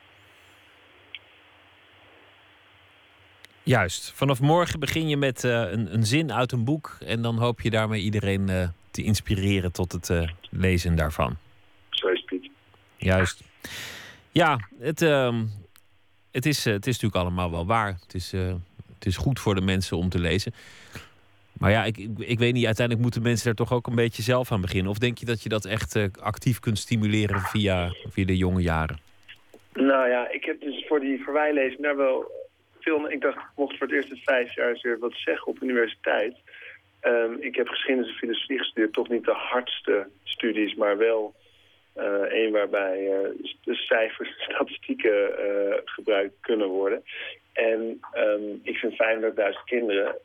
Juist. 3.62 4.12
Vanaf 4.14 4.40
morgen 4.40 4.80
begin 4.80 5.08
je 5.08 5.16
met 5.16 5.44
uh, 5.44 5.52
een, 5.52 5.94
een, 5.94 6.04
zin 6.04 6.32
uit 6.32 6.52
een 6.52 6.64
boek. 6.64 6.98
En 7.06 7.22
dan 7.22 7.38
hoop 7.38 7.60
je 7.60 7.70
daarmee 7.70 8.02
iedereen 8.02 8.50
uh, 8.50 8.68
te 8.90 9.02
inspireren 9.02 9.72
tot 9.72 9.92
het 9.92 10.08
uh, 10.08 10.28
lezen 10.50 10.96
daarvan. 10.96 11.36
Juist. 12.98 13.42
Ja, 14.30 14.58
het, 14.80 15.02
ehm, 15.02 15.44
het, 16.30 16.46
is, 16.46 16.64
het 16.64 16.86
is 16.86 17.00
natuurlijk 17.00 17.22
allemaal 17.22 17.50
wel 17.50 17.66
waar. 17.66 17.98
Het 18.02 18.14
is, 18.14 18.32
het 18.94 19.06
is 19.06 19.16
goed 19.16 19.40
voor 19.40 19.54
de 19.54 19.60
mensen 19.60 19.96
om 19.96 20.08
te 20.08 20.18
lezen. 20.18 20.52
Maar 21.58 21.70
ja, 21.70 21.84
ik, 21.84 21.96
ik, 22.18 22.38
weet 22.38 22.52
niet, 22.52 22.66
uiteindelijk 22.66 23.04
moeten 23.04 23.22
mensen 23.22 23.46
daar 23.46 23.66
toch 23.66 23.72
ook 23.72 23.86
een 23.86 23.94
beetje 23.94 24.22
zelf 24.22 24.52
aan 24.52 24.60
beginnen. 24.60 24.90
Of 24.90 24.98
denk 24.98 25.18
je 25.18 25.26
dat 25.26 25.42
je 25.42 25.48
dat 25.48 25.64
echt 25.64 26.18
actief 26.20 26.58
kunt 26.58 26.78
stimuleren 26.78 27.40
via, 27.40 27.92
via 28.10 28.24
de 28.24 28.36
jonge 28.36 28.62
jaren? 28.62 28.98
Nou 29.72 30.08
ja, 30.08 30.30
ik 30.30 30.44
heb 30.44 30.60
dus 30.60 30.84
voor 30.88 31.00
die 31.00 31.22
verwijlezing 31.22 31.82
daar 31.82 31.96
wel 31.96 32.30
ik 32.96 33.20
dacht, 33.20 33.36
ik 33.36 33.56
mocht 33.56 33.78
voor 33.78 33.86
het 33.86 33.96
eerst 33.96 34.24
vijf 34.24 34.54
jaar 34.54 34.68
eens 34.68 34.82
weer 34.82 34.98
wat 34.98 35.14
zeggen 35.14 35.46
op 35.46 35.62
universiteit. 35.62 36.36
Um, 37.02 37.36
ik 37.40 37.56
heb 37.56 37.68
geschiedenis 37.68 38.10
en 38.10 38.16
filosofie 38.16 38.58
gestudeerd. 38.58 38.92
Toch 38.92 39.08
niet 39.08 39.24
de 39.24 39.32
hardste 39.32 40.06
studies, 40.22 40.74
maar 40.74 40.98
wel 40.98 41.34
uh, 41.98 42.42
een 42.42 42.50
waarbij 42.50 42.96
de 43.64 43.74
cijfers, 43.74 44.30
statistieken 44.48 45.30
uh, 45.30 45.74
gebruikt 45.84 46.34
kunnen 46.40 46.68
worden. 46.68 47.02
En 47.52 48.00
um, 48.14 48.60
ik 48.62 48.76
vind 48.76 48.92
35.000 48.92 49.64
kinderen, 49.64 50.16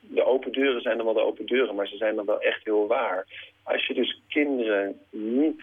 de 0.00 0.24
open 0.24 0.52
deuren 0.52 0.80
zijn 0.80 0.96
dan 0.96 1.06
wel 1.06 1.14
de 1.14 1.20
open 1.20 1.46
deuren, 1.46 1.74
maar 1.74 1.86
ze 1.86 1.96
zijn 1.96 2.16
dan 2.16 2.26
wel 2.26 2.40
echt 2.40 2.64
heel 2.64 2.86
waar. 2.86 3.26
Als 3.62 3.86
je 3.86 3.94
dus 3.94 4.20
kinderen 4.28 5.00
niet 5.10 5.62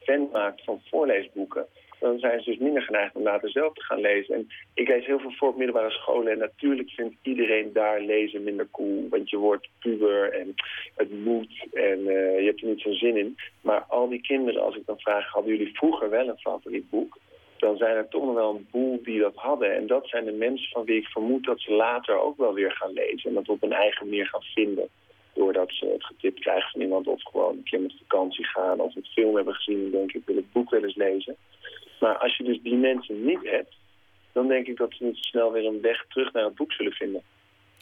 fan 0.00 0.28
maakt 0.32 0.64
van 0.64 0.82
voorleesboeken, 0.90 1.66
dan 1.98 2.18
zijn 2.18 2.42
ze 2.42 2.50
dus 2.50 2.58
minder 2.58 2.82
geneigd 2.82 3.14
om 3.14 3.22
later 3.22 3.50
zelf 3.50 3.72
te 3.72 3.84
gaan 3.84 4.00
lezen. 4.00 4.34
En 4.34 4.48
ik 4.74 4.88
lees 4.88 5.06
heel 5.06 5.18
veel 5.18 5.30
voor 5.30 5.48
op 5.48 5.56
middelbare 5.56 5.90
scholen 5.90 6.32
en 6.32 6.38
natuurlijk 6.38 6.90
vindt 6.90 7.14
iedereen 7.22 7.72
daar 7.72 8.00
lezen 8.00 8.42
minder 8.42 8.68
cool. 8.70 9.06
Want 9.10 9.30
je 9.30 9.36
wordt 9.36 9.68
puber 9.78 10.32
en 10.32 10.54
het 10.94 11.24
moet 11.24 11.66
en 11.72 11.98
uh, 11.98 12.38
je 12.40 12.46
hebt 12.46 12.60
er 12.60 12.68
niet 12.68 12.80
zo'n 12.80 12.92
zin 12.92 13.16
in. 13.16 13.36
Maar 13.60 13.84
al 13.88 14.08
die 14.08 14.20
kinderen, 14.20 14.62
als 14.62 14.76
ik 14.76 14.86
dan 14.86 14.98
vraag, 14.98 15.32
hadden 15.32 15.56
jullie 15.56 15.76
vroeger 15.76 16.10
wel 16.10 16.28
een 16.28 16.38
favoriet 16.38 16.90
boek? 16.90 17.18
Dan 17.56 17.76
zijn 17.76 17.96
er 17.96 18.08
toch 18.08 18.24
nog 18.24 18.34
wel 18.34 18.54
een 18.54 18.68
boel 18.70 19.02
die 19.02 19.20
dat 19.20 19.34
hadden. 19.34 19.74
En 19.74 19.86
dat 19.86 20.08
zijn 20.08 20.24
de 20.24 20.32
mensen 20.32 20.68
van 20.70 20.84
wie 20.84 20.96
ik 20.96 21.06
vermoed 21.06 21.44
dat 21.44 21.60
ze 21.60 21.72
later 21.72 22.18
ook 22.18 22.36
wel 22.36 22.54
weer 22.54 22.72
gaan 22.72 22.92
lezen. 22.92 23.28
En 23.28 23.34
dat 23.34 23.48
op 23.48 23.62
een 23.62 23.72
eigen 23.72 24.06
manier 24.06 24.26
gaan 24.26 24.42
vinden 24.42 24.88
doordat 25.36 25.70
ze 25.72 25.86
het 25.86 26.04
getipt 26.04 26.40
krijgen 26.40 26.70
van 26.70 26.80
iemand 26.80 27.06
of 27.06 27.22
gewoon 27.22 27.56
een 27.56 27.62
keer 27.62 27.80
met 27.80 27.94
vakantie 27.98 28.44
gaan 28.44 28.80
of 28.80 28.96
een 28.96 29.04
film 29.04 29.36
hebben 29.36 29.54
gezien 29.54 29.84
en 29.84 29.90
denken 29.90 30.20
ik 30.20 30.26
wil 30.26 30.36
het 30.36 30.52
boek 30.52 30.70
wel 30.70 30.82
eens 30.84 30.94
lezen. 30.94 31.36
Maar 32.00 32.16
als 32.18 32.36
je 32.36 32.44
dus 32.44 32.62
die 32.62 32.76
mensen 32.76 33.24
niet 33.24 33.42
hebt, 33.42 33.74
dan 34.32 34.48
denk 34.48 34.66
ik 34.66 34.76
dat 34.76 34.94
ze 34.94 35.04
niet 35.04 35.16
snel 35.16 35.52
weer 35.52 35.64
een 35.64 35.80
weg 35.80 36.04
terug 36.08 36.32
naar 36.32 36.44
het 36.44 36.54
boek 36.54 36.72
zullen 36.72 36.92
vinden. 36.92 37.22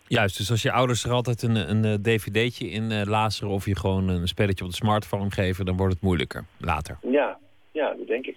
Juist, 0.06 0.36
dus 0.36 0.50
als 0.50 0.62
je 0.62 0.72
ouders 0.72 1.04
er 1.04 1.10
altijd 1.10 1.42
een, 1.42 1.56
een 1.70 1.84
eh, 1.84 1.94
dvd'tje 1.94 2.70
in 2.70 2.90
uh, 2.90 3.02
lazeren 3.04 3.52
of 3.52 3.64
je 3.64 3.76
gewoon 3.76 4.08
een 4.08 4.28
spelletje 4.28 4.64
op 4.64 4.70
de 4.70 4.76
smartphone 4.76 5.30
geven, 5.30 5.64
dan 5.64 5.76
wordt 5.76 5.92
het 5.94 6.02
moeilijker 6.02 6.44
later. 6.58 6.98
Ja, 7.02 7.38
ja 7.72 7.94
dat 7.94 8.06
denk 8.06 8.26
ik. 8.26 8.36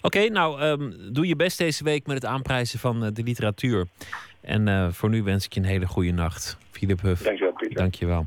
Oké, 0.00 0.28
nou 0.28 0.62
um, 0.62 1.12
doe 1.12 1.26
je 1.26 1.36
best 1.36 1.58
deze 1.58 1.84
week 1.84 2.06
met 2.06 2.14
het 2.14 2.24
aanprijzen 2.24 2.78
van 2.78 3.04
uh, 3.04 3.10
de 3.12 3.22
literatuur. 3.22 3.86
En 4.40 4.66
uh, 4.66 4.88
voor 4.90 5.08
nu 5.08 5.22
wens 5.22 5.44
ik 5.44 5.52
je 5.52 5.60
een 5.60 5.66
hele 5.66 5.86
goede 5.86 6.12
nacht. 6.12 6.58
Philip 6.70 7.00
Huff. 7.00 7.22
Dankjewel, 7.22 7.52
Pieter. 7.52 7.76
Dankjewel. 7.76 8.26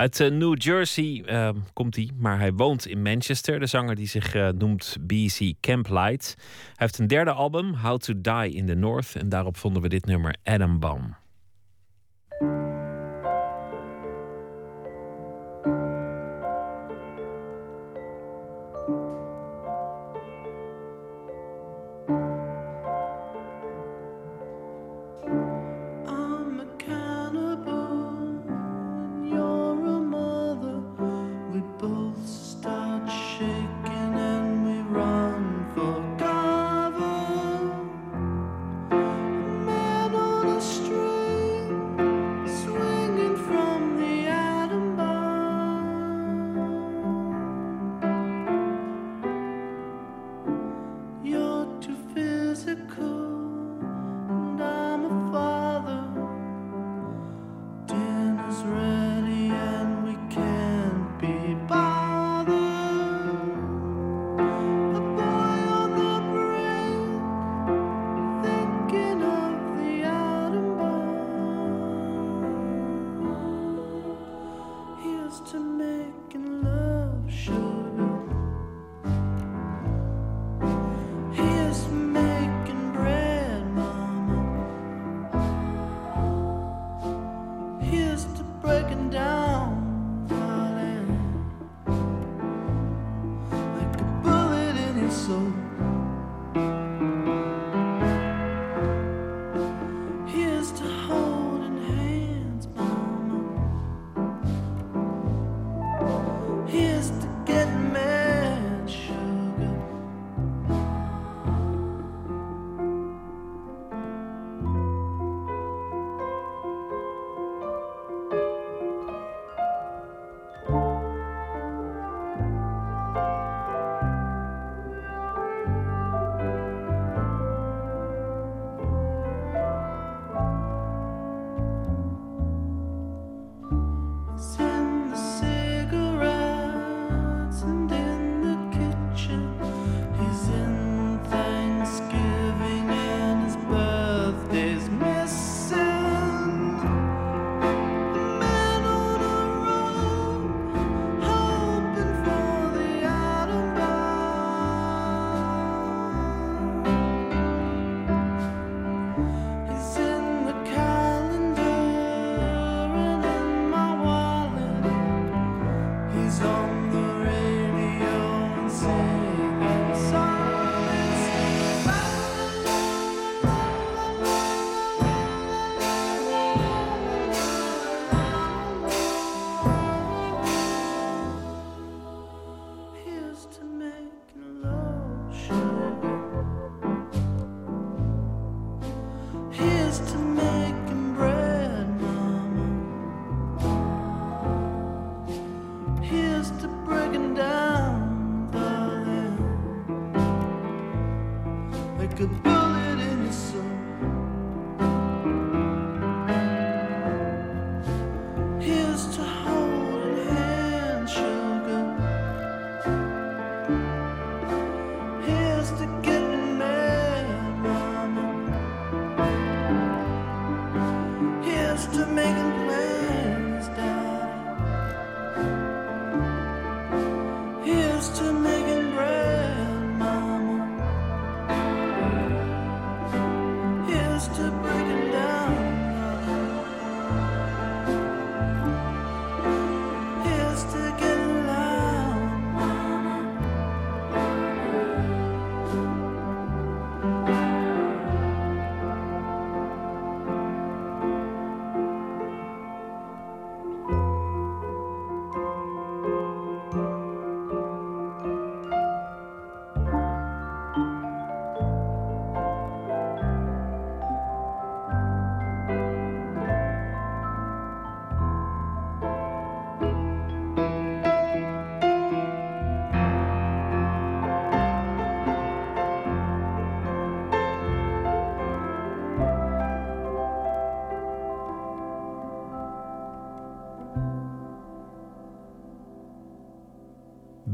Uit 0.00 0.20
uh, 0.20 0.30
New 0.30 0.62
Jersey 0.62 1.24
uh, 1.26 1.48
komt 1.72 1.96
hij, 1.96 2.10
maar 2.18 2.38
hij 2.38 2.52
woont 2.52 2.86
in 2.86 3.02
Manchester. 3.02 3.60
De 3.60 3.66
zanger 3.66 3.94
die 3.94 4.06
zich 4.06 4.34
uh, 4.34 4.48
noemt 4.48 4.96
BC 5.00 5.52
Camplight. 5.60 6.34
Hij 6.38 6.74
heeft 6.74 6.98
een 6.98 7.06
derde 7.06 7.32
album, 7.32 7.74
How 7.74 7.98
to 7.98 8.20
Die 8.20 8.54
in 8.54 8.66
the 8.66 8.74
North. 8.74 9.16
En 9.16 9.28
daarop 9.28 9.56
vonden 9.56 9.82
we 9.82 9.88
dit 9.88 10.04
nummer 10.04 10.36
Adam 10.44 10.78
Bomb. 10.78 11.16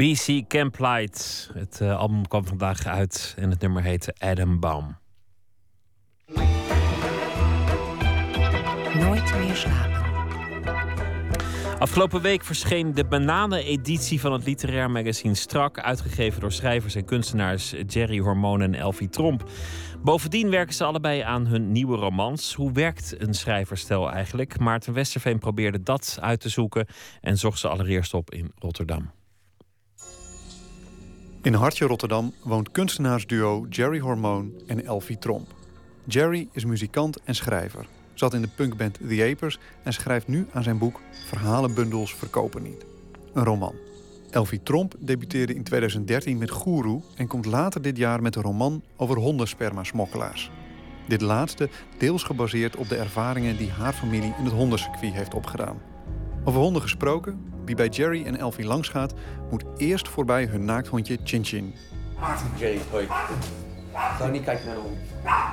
BC 0.07 0.47
Camplight. 0.49 1.51
Het 1.55 1.81
eh, 1.81 1.99
album 1.99 2.29
kwam 2.29 2.47
vandaag 2.47 2.87
uit 2.87 3.35
en 3.39 3.51
het 3.51 3.61
nummer 3.61 3.83
heette 3.83 4.15
Adam 4.19 4.61
Baum. 4.61 4.97
Nooit 8.95 9.39
meer 9.39 9.55
slapen. 9.55 10.05
Afgelopen 11.79 12.23
week 12.23 12.45
verscheen 12.45 12.95
de 12.95 13.05
bananen-editie 13.05 14.21
van 14.21 14.33
het 14.33 14.45
literair 14.45 14.91
magazine 14.91 15.35
Strak, 15.35 15.81
uitgegeven 15.81 16.41
door 16.41 16.53
schrijvers 16.53 16.95
en 16.95 17.05
kunstenaars 17.05 17.75
Jerry 17.87 18.19
Hormoon 18.19 18.63
en 18.63 18.75
Elfie 18.75 19.09
Tromp. 19.09 19.51
Bovendien 20.03 20.51
werken 20.51 20.75
ze 20.75 20.85
allebei 20.85 21.21
aan 21.21 21.47
hun 21.47 21.73
nieuwe 21.73 21.97
romans. 21.97 22.55
Hoe 22.55 22.73
werkt 22.73 23.21
een 23.21 23.35
schrijverstel 23.35 24.11
eigenlijk? 24.11 24.59
Maarten 24.59 24.93
Westerveen 24.93 25.39
probeerde 25.39 25.83
dat 25.83 26.19
uit 26.21 26.41
te 26.41 26.49
zoeken 26.49 26.87
en 27.21 27.39
zocht 27.39 27.59
ze 27.59 27.69
allereerst 27.69 28.15
op 28.15 28.31
in 28.31 28.53
Rotterdam. 28.59 29.11
In 31.47 31.55
Hartje 31.55 31.87
Rotterdam 31.87 32.33
woont 32.43 32.71
kunstenaarsduo 32.71 33.67
Jerry 33.71 33.99
Hormoon 33.99 34.53
en 34.67 34.87
Elfie 34.87 35.19
Tromp. 35.19 35.55
Jerry 36.05 36.49
is 36.53 36.65
muzikant 36.65 37.23
en 37.25 37.35
schrijver. 37.35 37.87
Zat 38.15 38.35
in 38.35 38.43
de 38.43 38.49
punkband 38.57 38.99
The 39.09 39.29
Apers 39.33 39.59
en 39.83 39.93
schrijft 39.93 40.29
nu 40.29 40.47
aan 40.53 40.63
zijn 40.63 40.79
boek 40.79 41.01
Verhalenbundels 41.27 42.15
verkopen 42.15 42.63
niet. 42.63 42.87
Een 43.33 43.45
roman. 43.45 43.75
Elfie 44.31 44.63
Tromp 44.63 44.95
debuteerde 44.99 45.55
in 45.55 45.63
2013 45.63 46.39
met 46.39 46.51
Guru 46.51 47.01
en 47.17 47.27
komt 47.27 47.47
later 47.47 47.83
dit 47.83 47.97
jaar 47.97 48.23
met 48.23 48.37
een 48.37 48.43
roman 48.43 48.83
over 48.97 49.17
hondensperma-smokkelaars. 49.17 50.51
Dit 51.09 51.21
laatste 51.21 51.69
deels 51.99 52.23
gebaseerd 52.23 52.77
op 52.77 52.89
de 52.89 52.97
ervaringen 52.97 53.57
die 53.57 53.71
haar 53.71 53.93
familie 53.93 54.35
in 54.39 54.45
het 54.45 54.55
hondencircuit 54.55 55.13
heeft 55.15 55.35
opgedaan. 55.35 55.81
Over 56.45 56.61
honden 56.61 56.83
gesproken, 56.83 57.41
wie 57.67 57.75
bij 57.77 57.89
Jerry 57.89 58.25
en 58.27 58.37
Elfie 58.39 58.65
langsgaat, 58.65 59.15
moet 59.51 59.65
eerst 59.77 60.09
voorbij 60.09 60.45
hun 60.47 60.65
naakthondje 60.65 61.19
Chin 61.25 61.45
Chin. 61.45 61.75
Jerry, 62.59 62.81
hoi. 62.91 63.07
Ga 63.93 64.27
niet 64.27 64.45
kijken 64.45 64.67
naar 64.67 64.75
de 64.75 64.81
hond. 64.81 64.97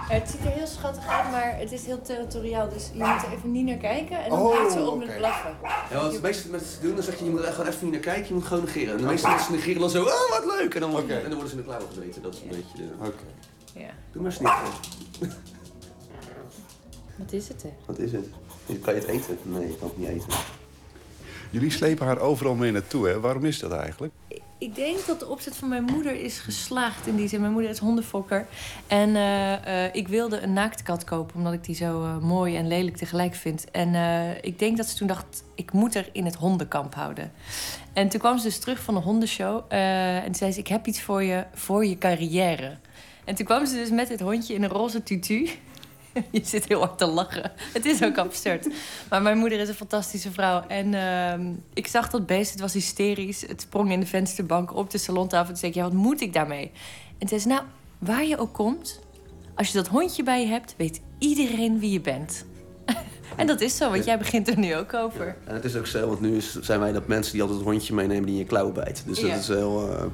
Het 0.10 0.30
ziet 0.30 0.40
er 0.45 0.52
heel 0.52 0.68
schattig 0.68 1.07
uit, 1.07 1.31
maar 1.31 1.57
het 1.57 1.72
is 1.72 1.85
heel 1.85 2.02
territoriaal. 2.02 2.69
Dus 2.69 2.90
je 2.94 2.98
moet 3.03 3.23
er 3.23 3.31
even 3.38 3.52
niet 3.52 3.65
naar 3.65 3.77
kijken 3.77 4.23
en 4.23 4.30
dan 4.30 4.40
Oh, 4.40 4.52
blijft 4.52 4.72
ze 4.72 4.80
op 4.81 4.88
oké. 4.95 5.06
met 5.06 5.18
blaffen. 5.18 5.56
Ja, 5.91 6.02
wat 6.02 6.11
de 6.11 6.19
meeste 6.22 6.49
mensen 6.49 6.81
doen, 6.81 6.95
dan 6.95 7.03
zeg 7.03 7.18
je, 7.19 7.26
je 7.26 7.30
moet 7.31 7.40
er 7.45 7.52
gewoon 7.53 7.68
even 7.68 7.84
niet 7.84 7.91
naar 7.91 8.02
kijken, 8.02 8.27
je 8.27 8.34
moet 8.34 8.44
gewoon 8.44 8.64
negeren. 8.64 8.91
En 8.95 8.98
de 9.02 9.06
meeste 9.07 9.27
mensen 9.27 9.52
negeren 9.53 9.80
dan 9.81 9.90
zo, 9.90 10.03
oh 10.03 10.30
wat 10.30 10.45
leuk! 10.60 10.73
En 10.76 10.81
dan, 10.81 10.95
en 10.99 11.07
dan 11.07 11.34
worden 11.34 11.48
ze 11.49 11.56
in 11.56 11.57
de 11.57 11.64
klauwen 11.64 11.88
gezeten. 11.94 12.22
Dat 12.22 12.34
is 12.34 12.41
een 12.41 12.48
beetje 12.48 12.77
de... 12.77 12.90
Oké. 12.99 13.23
Ja. 13.80 13.90
Doe 14.11 14.22
maar 14.22 14.31
snikken. 14.31 14.57
Wat 17.15 17.31
is 17.31 17.48
het, 17.48 17.64
hè? 17.64 17.69
Wat 17.85 17.98
is 17.99 18.11
het? 18.11 18.26
Kan 18.81 18.94
je 18.94 18.99
het 18.99 19.10
eten? 19.10 19.38
Nee, 19.44 19.68
je 19.68 19.77
kan 19.77 19.88
het 19.88 19.98
niet 19.98 20.07
eten. 20.07 20.27
Jullie 21.54 21.72
slepen 21.72 22.06
haar 22.06 22.20
overal 22.20 22.56
mee 22.56 22.72
naartoe, 22.72 23.08
hè? 23.08 23.20
Waarom 23.20 23.46
is 23.46 23.60
dat 23.60 23.72
eigenlijk? 23.72 24.14
Ik 24.58 24.76
denk 24.76 25.06
dat 25.06 25.20
de 25.20 25.28
opzet 25.28 25.56
van 25.56 25.70
mijn 25.70 25.84
moeder 25.84 26.16
is 26.22 26.40
geslaagd 26.40 27.08
in 27.08 27.16
die 27.16 27.28
zin. 27.28 27.40
Mijn 27.40 27.52
moeder 27.52 27.72
is 27.72 27.78
hondenfokker. 27.78 28.48
En 28.88 29.16
eh, 29.16 29.86
eh, 29.86 29.96
ik 29.96 30.08
wilde 30.08 30.40
een 30.40 30.54
naaktkat 30.54 31.04
kopen, 31.04 31.36
omdat 31.36 31.54
ik 31.54 31.64
die 31.64 31.76
zo 31.76 32.04
eh, 32.04 32.18
mooi 32.18 32.56
en 32.56 32.68
lelijk 32.68 32.98
tegelijk 32.98 33.36
vind. 33.36 33.72
En 33.72 33.96
ik 34.42 34.60
denk 34.60 34.78
dat 34.78 34.86
ze 34.86 34.96
toen 34.96 35.08
dacht, 35.08 35.44
ik 35.56 35.72
moet 35.72 35.96
er 35.96 36.10
in 36.12 36.26
het 36.26 36.36
hondenkamp 36.36 36.96
houden. 36.96 37.32
En 37.94 38.10
toen 38.10 38.20
kwam 38.20 38.38
ze 38.38 38.44
dus 38.44 38.60
terug 38.60 38.80
van 38.80 38.94
de 38.94 39.00
hondenshow. 39.00 39.64
en 39.68 40.24
toen 40.24 40.36
zei 40.36 40.52
ze, 40.52 40.60
ik 40.60 40.68
heb 40.68 40.88
iets 40.88 41.02
voor 41.02 41.24
je, 41.24 41.46
voor 41.54 41.86
je 41.86 41.98
carrière. 41.98 42.78
En 43.26 43.36
toen 43.36 43.46
kwam 43.46 43.66
ze 43.66 43.76
dus 43.76 43.90
met 43.90 44.08
dit 44.08 44.20
hondje 44.20 44.54
in 44.54 44.64
een 44.64 44.70
roze 44.70 45.04
tutu. 45.04 45.50
Je 46.31 46.41
zit 46.44 46.68
heel 46.68 46.80
hard 46.80 46.98
te 46.98 47.06
lachen. 47.06 47.52
Het 47.73 47.85
is 47.85 48.03
ook 48.03 48.18
absurd. 48.18 48.68
Maar 49.10 49.22
mijn 49.22 49.38
moeder 49.38 49.60
is 49.60 49.68
een 49.68 49.73
fantastische 49.76 50.31
vrouw. 50.31 50.64
En 50.68 50.94
ehm, 50.94 51.41
ik 51.73 51.88
zag 51.88 52.10
dat 52.10 52.26
beest, 52.26 52.52
het 52.52 52.60
was 52.60 52.73
hysterisch. 52.73 53.41
Het 53.48 53.61
sprong 53.61 53.91
in 53.91 53.99
de 53.99 54.06
vensterbank 54.06 54.76
op 54.76 54.90
de 54.90 54.98
salontafel. 54.98 55.48
Toen 55.48 55.56
zei 55.57 55.72
ik, 55.72 55.77
ja, 55.77 55.84
wat 55.84 55.94
moet 55.94 56.22
ik 56.22 56.34
daarmee? 56.34 56.72
En 57.18 57.27
zei 57.27 57.40
ze, 57.41 57.48
nou, 57.48 57.61
waar 57.98 58.26
je 58.26 58.38
ook 58.38 58.53
komt... 58.53 58.99
als 59.56 59.68
je 59.68 59.73
dat 59.77 59.88
hondje 59.88 60.23
bij 60.23 60.41
je 60.41 60.48
hebt, 60.48 60.73
weet 60.77 61.02
iedereen 61.19 61.80
wie 61.80 61.91
je 61.91 62.02
bent. 62.02 62.45
en 63.38 63.48
dat 63.48 63.61
is 63.61 63.77
zo, 63.77 63.90
want 63.90 64.06
jij 64.06 64.18
begint 64.18 64.48
er 64.48 64.57
nu 64.57 64.76
ook 64.76 64.94
over. 64.94 65.35
En 65.45 65.53
het 65.56 65.64
is 65.65 65.76
ook 65.76 65.88
zo, 65.88 66.07
want 66.07 66.22
nu 66.22 66.35
is, 66.35 66.60
zijn 66.60 66.80
wij 66.80 66.91
dat 66.91 67.07
mensen 67.07 67.31
die 67.31 67.41
altijd 67.41 67.60
het 67.60 67.69
hondje 67.69 67.94
meenemen 67.94 68.23
die 68.26 68.34
in 68.34 68.40
je 68.41 68.45
klauwen 68.48 68.73
bijten. 68.73 69.07
Dus 69.07 69.19
Ja. 69.19 69.27
dat 69.27 69.40
is 69.40 69.48
heel... 69.48 69.90
eh, 69.98 70.06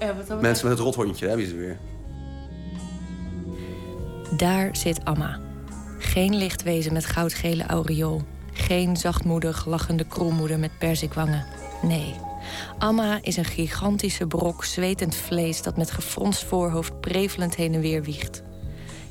Ja, 0.00 0.14
wat 0.28 0.40
mensen 0.40 0.68
met 0.68 0.78
het 0.78 0.86
rothondje, 0.86 1.26
daar 1.26 1.36
heb 1.36 1.44
je 1.44 1.50
ze 1.50 1.56
weer. 1.56 1.78
Daar 4.36 4.76
zit 4.76 5.04
Amma. 5.04 5.38
Geen 5.98 6.34
lichtwezen 6.34 6.92
met 6.92 7.06
goudgele 7.06 7.66
aureool. 7.66 8.22
Geen 8.52 8.96
zachtmoedig 8.96 9.66
lachende 9.66 10.04
kroelmoeder 10.04 10.58
met 10.58 10.78
perzikwangen. 10.78 11.46
Nee. 11.82 12.14
Amma 12.78 13.18
is 13.22 13.36
een 13.36 13.44
gigantische 13.44 14.26
brok 14.26 14.64
zwetend 14.64 15.16
vlees 15.16 15.62
dat 15.62 15.76
met 15.76 15.90
gefronst 15.90 16.44
voorhoofd 16.44 17.00
prevelend 17.00 17.56
heen 17.56 17.74
en 17.74 17.80
weer 17.80 18.02
wiegt. 18.02 18.42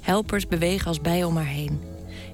Helpers 0.02 0.48
bewegen 0.48 0.88
als 0.88 1.02
bij 1.02 1.24
om 1.24 1.36
haar 1.36 1.46
heen. 1.46 1.82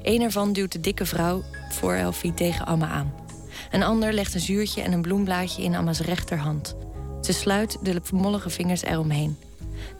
Een 0.01 0.21
ervan 0.21 0.53
duwt 0.53 0.71
de 0.71 0.79
dikke 0.79 1.05
vrouw 1.05 1.43
voor 1.69 1.93
Elfie 1.93 2.33
tegen 2.33 2.65
Amma 2.65 2.87
aan. 2.87 3.13
Een 3.71 3.83
ander 3.83 4.13
legt 4.13 4.33
een 4.33 4.39
zuurtje 4.39 4.81
en 4.81 4.91
een 4.91 5.01
bloemblaadje 5.01 5.63
in 5.63 5.75
Amma's 5.75 5.99
rechterhand. 5.99 6.75
Ze 7.21 7.33
sluit 7.33 7.77
de 7.81 8.01
mollige 8.11 8.49
vingers 8.49 8.83
eromheen. 8.83 9.37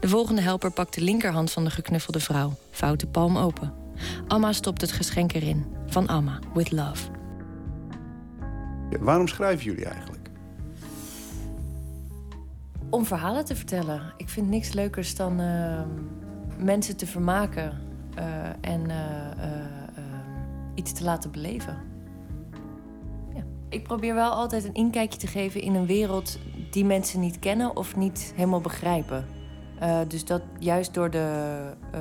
De 0.00 0.08
volgende 0.08 0.40
helper 0.40 0.70
pakt 0.70 0.94
de 0.94 1.00
linkerhand 1.00 1.50
van 1.50 1.64
de 1.64 1.70
geknuffelde 1.70 2.20
vrouw, 2.20 2.52
vouwt 2.70 3.00
de 3.00 3.06
palm 3.06 3.36
open. 3.36 3.72
Amma 4.26 4.52
stopt 4.52 4.80
het 4.80 4.92
geschenk 4.92 5.32
erin. 5.32 5.66
Van 5.86 6.06
Amma, 6.06 6.38
with 6.54 6.70
love. 6.70 7.10
Ja, 8.90 8.98
waarom 8.98 9.28
schrijven 9.28 9.64
jullie 9.64 9.84
eigenlijk? 9.84 10.30
Om 12.90 13.06
verhalen 13.06 13.44
te 13.44 13.56
vertellen. 13.56 14.12
Ik 14.16 14.28
vind 14.28 14.48
niks 14.48 14.72
leukers 14.72 15.14
dan 15.14 15.40
eh, 15.40 15.80
mensen 16.58 16.96
te 16.96 17.06
vermaken 17.06 17.78
eh, 18.14 18.24
en 18.60 18.90
eh, 18.90 19.30
eh, 19.30 19.60
eh, 19.94 20.04
iets 20.74 20.92
te 20.92 21.04
laten 21.04 21.30
beleven. 21.30 21.78
Ja. 23.34 23.44
Ik 23.68 23.82
probeer 23.82 24.14
wel 24.14 24.30
altijd 24.30 24.64
een 24.64 24.74
inkijkje 24.74 25.18
te 25.18 25.26
geven 25.26 25.60
in 25.60 25.74
een 25.74 25.86
wereld 25.86 26.38
die 26.70 26.84
mensen 26.84 27.20
niet 27.20 27.38
kennen 27.38 27.76
of 27.76 27.96
niet 27.96 28.32
helemaal 28.36 28.60
begrijpen. 28.60 29.26
Eh, 29.80 30.00
dus 30.08 30.24
dat 30.24 30.42
juist 30.58 30.94
door 30.94 31.10
de, 31.10 31.52
eh, 31.92 32.00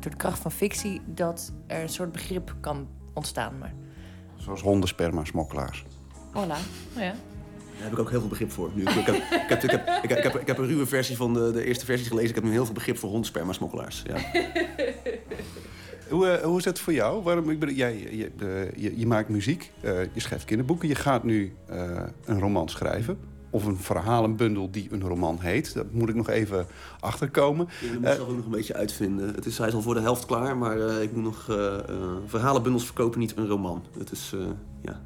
door 0.00 0.10
de 0.10 0.16
kracht 0.16 0.38
van 0.38 0.52
fictie 0.52 1.00
dat 1.06 1.52
er 1.66 1.82
een 1.82 1.88
soort 1.88 2.12
begrip 2.12 2.54
kan 2.60 2.88
ontstaan. 3.14 3.58
Maar 3.58 3.74
Zoals 4.36 4.60
hondensperma 4.60 5.24
smokkelaars. 5.24 5.84
voilà, 6.30 6.32
nou 6.32 7.04
ja. 7.04 7.14
Daar 7.78 7.86
heb 7.86 7.92
ik 7.92 7.98
ook 7.98 8.10
heel 8.10 8.20
veel 8.20 8.28
begrip 8.28 8.50
voor. 8.50 8.70
Nu, 8.74 8.82
ik, 8.82 8.88
ik, 8.88 9.06
heb, 9.06 9.14
ik, 9.14 9.48
heb, 9.48 9.62
ik, 9.62 9.70
heb, 9.70 10.02
ik, 10.02 10.22
heb, 10.22 10.34
ik, 10.34 10.58
een 10.58 10.66
ruwe 10.66 10.86
versie 10.86 11.16
van 11.16 11.34
de, 11.34 11.52
de 11.52 11.64
eerste 11.64 11.84
versies 11.84 12.08
gelezen. 12.08 12.28
Ik 12.28 12.34
heb 12.34 12.44
nu 12.44 12.50
heel 12.50 12.64
veel 12.64 12.74
begrip 12.74 12.98
voor 12.98 13.10
hondsperma-smokkelaars. 13.10 14.02
Ja. 14.06 14.16
Hoe, 16.08 16.28
eh, 16.28 16.44
hoe 16.44 16.58
is 16.58 16.64
het 16.64 16.78
voor 16.78 16.92
jou? 16.92 17.22
Waarom, 17.22 17.50
ik 17.50 17.58
bedoel, 17.58 17.74
jij, 17.74 17.98
je, 17.98 18.30
je, 18.76 18.98
je 18.98 19.06
maakt 19.06 19.28
muziek, 19.28 19.70
eh, 19.80 20.02
je 20.12 20.20
schrijft 20.20 20.44
kinderboeken. 20.44 20.88
Je 20.88 20.94
gaat 20.94 21.24
nu 21.24 21.52
eh, 21.66 22.02
een 22.24 22.40
roman 22.40 22.68
schrijven. 22.68 23.18
Of 23.50 23.64
een 23.64 23.76
verhalenbundel 23.76 24.70
die 24.70 24.88
een 24.92 25.02
roman 25.02 25.38
heet. 25.40 25.74
Dat 25.74 25.92
moet 25.92 26.08
ik 26.08 26.14
nog 26.14 26.28
even 26.28 26.66
achterkomen. 27.00 27.68
Ik 27.82 27.92
moet 28.00 28.06
zelf 28.08 28.28
ook 28.28 28.36
nog 28.36 28.44
een 28.44 28.50
beetje 28.50 28.74
uitvinden. 28.74 29.34
Het 29.34 29.46
is, 29.46 29.58
hij 29.58 29.68
is 29.68 29.74
al 29.74 29.82
voor 29.82 29.94
de 29.94 30.00
helft 30.00 30.26
klaar, 30.26 30.56
maar 30.56 30.80
eh, 30.80 31.02
ik 31.02 31.12
moet 31.14 31.22
nog 31.24 31.46
eh, 31.48 31.74
eh, 31.74 31.80
verhalenbundels 32.26 32.84
verkopen, 32.84 33.18
niet 33.20 33.36
een 33.36 33.46
roman. 33.46 33.82
Het 33.98 34.10
is, 34.10 34.32
eh, 34.34 34.40
ja. 34.82 35.00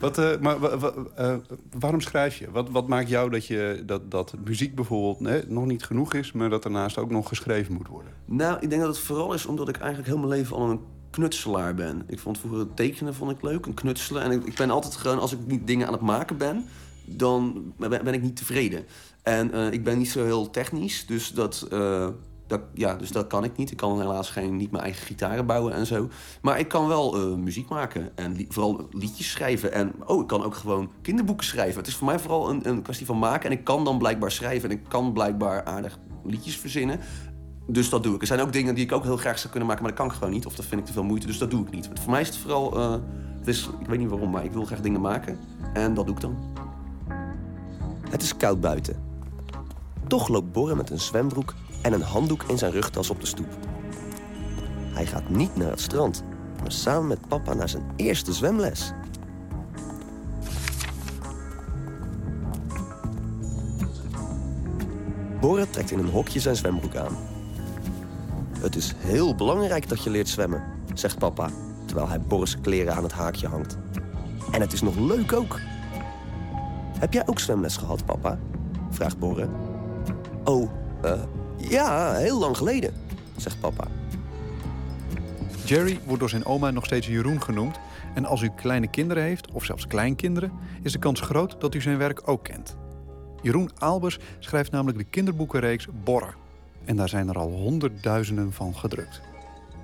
Wat, 0.00 0.18
eh, 0.18 0.30
maar 0.40 0.58
wa- 0.58 0.78
wa- 0.78 0.92
eh, 1.14 1.34
waarom 1.78 2.00
schrijf 2.00 2.36
je? 2.36 2.50
Wat, 2.50 2.70
wat 2.70 2.88
maakt 2.88 3.08
jou 3.08 3.30
dat, 3.30 3.46
je, 3.46 3.82
dat, 3.86 4.10
dat 4.10 4.34
muziek 4.44 4.74
bijvoorbeeld 4.74 5.20
nee, 5.20 5.42
nog 5.48 5.66
niet 5.66 5.84
genoeg 5.84 6.14
is... 6.14 6.32
maar 6.32 6.50
dat 6.50 6.62
daarnaast 6.62 6.98
ook 6.98 7.10
nog 7.10 7.28
geschreven 7.28 7.74
moet 7.74 7.88
worden? 7.88 8.12
Nou, 8.24 8.58
ik 8.60 8.68
denk 8.70 8.82
dat 8.82 8.90
het 8.96 9.04
vooral 9.04 9.32
is 9.34 9.46
omdat 9.46 9.68
ik 9.68 9.76
eigenlijk 9.76 10.08
heel 10.08 10.18
mijn 10.18 10.30
leven 10.30 10.56
al 10.56 10.70
een 10.70 10.80
knutselaar 11.10 11.74
ben. 11.74 12.02
Ik 12.06 12.18
vond 12.18 12.38
vroeger 12.38 12.58
het 12.60 12.76
tekenen 12.76 13.14
vond 13.14 13.30
ik 13.30 13.42
leuk, 13.42 13.66
een 13.66 13.74
knutselen. 13.74 14.22
En 14.22 14.30
ik, 14.30 14.44
ik 14.44 14.54
ben 14.54 14.70
altijd 14.70 14.94
gewoon, 14.96 15.18
als 15.18 15.32
ik 15.32 15.38
niet 15.46 15.66
dingen 15.66 15.86
aan 15.86 15.92
het 15.92 16.02
maken 16.02 16.36
ben, 16.36 16.64
dan 17.06 17.72
ben, 17.76 18.14
ik 18.14 18.22
niet 18.22 18.36
tevreden. 18.36 18.84
En 19.22 19.52
eh, 19.52 19.72
ik 19.72 19.84
ben 19.84 19.98
niet 19.98 20.10
zo 20.10 20.24
heel 20.24 20.50
technisch, 20.50 21.06
dus 21.06 21.30
dat, 21.30 21.66
eh, 21.70 22.08
dat, 22.46 22.60
ja, 22.74 22.94
dus 22.94 23.10
dat 23.10 23.26
kan 23.26 23.44
ik 23.44 23.56
niet. 23.56 23.70
Ik 23.70 23.76
kan 23.76 24.00
helaas 24.00 24.30
geen, 24.30 24.56
niet 24.56 24.70
mijn 24.70 24.82
eigen 24.82 25.06
gitaren 25.06 25.46
bouwen 25.46 25.72
en 25.72 25.86
zo. 25.86 26.08
Maar 26.42 26.58
ik 26.58 26.68
kan 26.68 26.88
wel 26.88 27.16
eh, 27.16 27.34
muziek 27.34 27.68
maken 27.68 28.16
en 28.16 28.46
vooral 28.48 28.88
liedjes 28.90 29.30
schrijven. 29.30 29.72
En 29.72 29.92
oh, 30.06 30.20
ik 30.20 30.26
kan 30.26 30.44
ook 30.44 30.54
gewoon 30.54 30.90
kinderboeken 31.02 31.46
schrijven. 31.46 31.78
Het 31.78 31.86
is 31.86 31.96
voor 31.96 32.06
mij 32.06 32.18
vooral 32.18 32.50
een, 32.50 32.68
een 32.68 32.82
kwestie 32.82 33.06
van 33.06 33.18
maken. 33.18 33.50
En 33.50 33.56
ik 33.56 33.64
kan 33.64 33.84
dan 33.84 33.98
blijkbaar 33.98 34.30
schrijven 34.30 34.70
en 34.70 34.76
ik 34.76 34.84
kan 34.88 35.12
blijkbaar 35.12 35.64
aardig 35.64 35.98
liedjes 36.24 36.56
verzinnen. 36.56 37.00
Dus 37.66 37.88
dat 37.88 38.02
doe 38.02 38.14
ik. 38.14 38.20
Er 38.20 38.26
zijn 38.26 38.40
ook 38.40 38.52
dingen 38.52 38.74
die 38.74 38.84
ik 38.84 38.92
ook 38.92 39.04
heel 39.04 39.16
graag 39.16 39.38
zou 39.38 39.50
kunnen 39.50 39.68
maken, 39.68 39.82
maar 39.82 39.92
dat 39.92 40.00
kan 40.00 40.10
ik 40.10 40.18
gewoon 40.18 40.32
niet. 40.32 40.46
Of 40.46 40.54
dat 40.54 40.64
vind 40.64 40.80
ik 40.80 40.86
te 40.86 40.92
veel 40.92 41.04
moeite, 41.04 41.26
dus 41.26 41.38
dat 41.38 41.50
doe 41.50 41.66
ik 41.66 41.70
niet. 41.70 41.90
Voor 41.94 42.10
mij 42.10 42.20
is 42.20 42.26
het 42.26 42.36
vooral, 42.36 42.80
het 43.38 43.48
is, 43.48 43.70
ik 43.80 43.86
weet 43.86 43.98
niet 43.98 44.08
waarom, 44.08 44.30
maar 44.30 44.44
ik 44.44 44.52
wil 44.52 44.64
graag 44.64 44.80
dingen 44.80 45.00
maken. 45.00 45.38
En 45.74 45.94
dat 45.94 46.06
doe 46.06 46.14
ik 46.14 46.20
dan. 46.20 46.36
Het 48.10 48.22
is 48.22 48.36
koud 48.36 48.60
buiten. 48.60 48.96
Toch 50.06 50.28
loopt 50.28 50.52
Borre 50.52 50.74
met 50.74 50.90
een 50.90 51.00
zwembroek 51.00 51.54
en 51.82 51.92
een 51.92 52.02
handdoek 52.02 52.42
in 52.42 52.58
zijn 52.58 52.72
rugtas 52.72 53.10
op 53.10 53.20
de 53.20 53.26
stoep. 53.26 53.56
Hij 54.94 55.06
gaat 55.06 55.28
niet 55.28 55.56
naar 55.56 55.70
het 55.70 55.80
strand, 55.80 56.24
maar 56.60 56.72
samen 56.72 57.06
met 57.06 57.28
papa 57.28 57.54
naar 57.54 57.68
zijn 57.68 57.82
eerste 57.96 58.32
zwemles. 58.32 58.92
Borre 65.40 65.70
trekt 65.70 65.90
in 65.90 65.98
een 65.98 66.10
hokje 66.10 66.40
zijn 66.40 66.56
zwembroek 66.56 66.96
aan. 66.96 67.16
Het 68.58 68.76
is 68.76 68.94
heel 68.96 69.34
belangrijk 69.34 69.88
dat 69.88 70.02
je 70.02 70.10
leert 70.10 70.28
zwemmen, 70.28 70.62
zegt 70.94 71.18
papa, 71.18 71.50
terwijl 71.84 72.08
hij 72.08 72.20
Borre's 72.20 72.60
kleren 72.60 72.94
aan 72.94 73.02
het 73.02 73.12
haakje 73.12 73.48
hangt. 73.48 73.78
En 74.50 74.60
het 74.60 74.72
is 74.72 74.82
nog 74.82 74.96
leuk 74.96 75.32
ook. 75.32 75.60
Heb 76.98 77.12
jij 77.12 77.26
ook 77.26 77.38
zwemles 77.38 77.76
gehad, 77.76 78.04
papa? 78.04 78.38
vraagt 78.90 79.18
Borre. 79.18 79.48
Oh, 80.44 80.70
eh, 81.02 81.22
ja, 81.56 82.14
heel 82.14 82.38
lang 82.38 82.56
geleden, 82.56 82.94
zegt 83.36 83.60
papa. 83.60 83.86
Jerry 85.64 85.98
wordt 86.04 86.20
door 86.20 86.28
zijn 86.28 86.44
oma 86.44 86.70
nog 86.70 86.84
steeds 86.84 87.06
Jeroen 87.06 87.42
genoemd. 87.42 87.78
En 88.14 88.24
als 88.24 88.42
u 88.42 88.48
kleine 88.48 88.88
kinderen 88.88 89.22
heeft, 89.22 89.50
of 89.52 89.64
zelfs 89.64 89.86
kleinkinderen, 89.86 90.52
is 90.82 90.92
de 90.92 90.98
kans 90.98 91.20
groot 91.20 91.60
dat 91.60 91.74
u 91.74 91.80
zijn 91.80 91.98
werk 91.98 92.28
ook 92.28 92.44
kent. 92.44 92.76
Jeroen 93.42 93.70
Aalbers 93.78 94.18
schrijft 94.38 94.70
namelijk 94.70 94.98
de 94.98 95.04
kinderboekenreeks 95.04 95.86
Borre. 96.04 96.32
En 96.84 96.96
daar 96.96 97.08
zijn 97.08 97.28
er 97.28 97.38
al 97.38 97.50
honderdduizenden 97.50 98.52
van 98.52 98.74
gedrukt. 98.74 99.20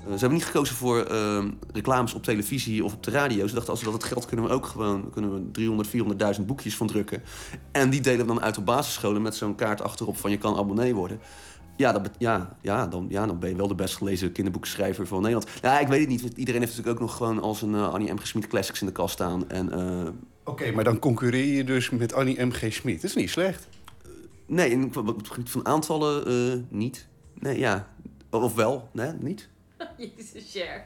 Ze 0.04 0.18
hebben 0.18 0.32
niet 0.32 0.44
gekozen 0.44 0.76
voor 0.76 1.02
eh, 1.02 1.44
reclames 1.72 2.14
op 2.14 2.22
televisie 2.22 2.84
of 2.84 2.94
op 2.94 3.02
de 3.02 3.10
radio. 3.10 3.46
Ze 3.46 3.54
dachten, 3.54 3.70
als 3.72 3.82
we 3.82 3.90
dat 3.90 4.02
het 4.02 4.04
geld 4.12 4.26
kunnen 4.26 4.46
we 4.46 4.52
ook 4.52 4.66
gewoon 4.66 5.10
kunnen 5.10 5.34
we 5.34 5.50
300, 5.50 5.88
400.000 6.38 6.46
boekjes 6.46 6.76
van 6.76 6.86
drukken. 6.86 7.22
En 7.72 7.90
die 7.90 8.00
delen 8.00 8.20
we 8.20 8.26
dan 8.26 8.42
uit 8.42 8.58
op 8.58 8.66
basisscholen 8.66 9.22
met 9.22 9.34
zo'n 9.34 9.54
kaart 9.54 9.82
achterop 9.82 10.16
van 10.16 10.30
je 10.30 10.38
kan 10.38 10.56
abonnee 10.56 10.94
worden. 10.94 11.20
Ja, 11.76 11.92
dat, 11.92 12.10
ja, 12.18 12.56
ja, 12.60 12.86
dan, 12.86 13.06
ja, 13.08 13.26
dan 13.26 13.38
ben 13.38 13.50
je 13.50 13.56
wel 13.56 13.68
de 13.68 13.74
best 13.74 13.96
gelezen 13.96 14.32
kinderboekschrijver 14.32 15.06
van 15.06 15.22
Nederland. 15.22 15.50
Ja, 15.62 15.80
ik 15.80 15.88
weet 15.88 16.00
het 16.00 16.08
niet. 16.08 16.22
want 16.22 16.36
Iedereen 16.36 16.60
heeft 16.60 16.76
natuurlijk 16.76 17.00
ook 17.00 17.08
nog 17.08 17.16
gewoon 17.16 17.40
als 17.40 17.62
een 17.62 17.74
eh, 17.74 17.92
Annie 17.92 18.12
M. 18.12 18.18
G. 18.18 18.26
Schmid 18.26 18.46
Classics 18.46 18.80
in 18.80 18.86
de 18.86 18.92
kast 18.92 19.12
staan. 19.12 19.48
En, 19.48 19.72
eh, 19.72 20.08
Oké, 20.44 20.70
maar 20.72 20.84
dan 20.84 20.98
concurreer 20.98 21.54
je 21.54 21.64
dus 21.64 21.90
met 21.90 22.12
Annie 22.12 22.44
M.G. 22.44 22.72
Schmid. 22.72 22.94
Dat 22.94 23.10
is 23.10 23.16
niet 23.16 23.30
slecht. 23.30 23.68
nee, 24.46 24.70
in, 24.70 24.96
op 24.96 25.16
het 25.16 25.28
gebied 25.28 25.50
van 25.50 25.66
aantallen 25.66 26.26
eh, 26.26 26.58
niet. 26.68 27.06
Nee, 27.38 27.58
ja. 27.58 27.88
Of 28.30 28.54
wel, 28.54 28.88
nee, 28.92 29.12
niet. 29.20 29.48
Jezus, 30.16 30.52
Cher. 30.52 30.84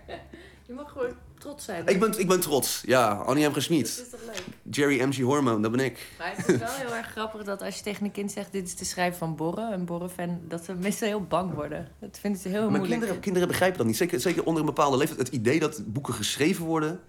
Je 0.67 0.73
mag 0.73 0.91
gewoon 0.93 1.13
trots 1.39 1.65
zijn. 1.65 1.87
Ik 1.87 2.01
ben, 2.01 2.19
ik 2.19 2.29
ben 2.29 2.41
trots. 2.41 2.83
Ja, 2.87 3.09
Annie 3.13 3.47
M. 3.49 3.51
G. 3.51 3.55
Dat 3.55 3.63
Schmid. 3.63 3.87
is 3.87 4.11
toch 4.11 4.21
leuk? 4.27 4.43
Jerry 4.71 5.03
M.G. 5.03 5.19
Hormone, 5.21 5.61
dat 5.63 5.71
ben 5.71 5.81
ik. 5.85 6.07
Maar 6.19 6.33
het 6.37 6.49
is 6.49 6.59
wel 6.59 6.69
heel 6.87 6.95
erg 6.95 7.07
grappig 7.11 7.43
dat 7.45 7.63
als 7.63 7.77
je 7.77 7.83
tegen 7.83 8.05
een 8.05 8.13
kind 8.13 8.33
zegt... 8.33 8.53
dit 8.53 8.67
is 8.67 8.77
de 8.77 8.85
schrijver 8.85 9.19
van 9.19 9.37
Borre, 9.37 9.73
een 9.73 9.85
Borre-fan... 9.85 10.41
dat 10.49 10.65
ze 10.65 10.75
meestal 10.75 11.09
heel 11.09 11.23
bang 11.25 11.55
worden. 11.55 11.89
Dat 12.01 12.19
vinden 12.21 12.41
ze 12.41 12.49
heel 12.49 12.61
Maar 12.61 12.69
moeilijk. 12.69 12.91
kinderen, 12.91 13.21
kinderen 13.21 13.49
begrijpen 13.49 13.79
dat 13.79 13.87
niet. 13.87 13.97
Zeker, 13.97 14.21
zeker 14.21 14.45
onder 14.45 14.61
een 14.61 14.69
bepaalde 14.69 14.97
leeftijd. 14.97 15.19
Het 15.19 15.29
idee 15.29 15.61
dat 15.61 15.83
boeken 15.87 16.15
geschreven 16.15 16.65
worden. 16.65 17.01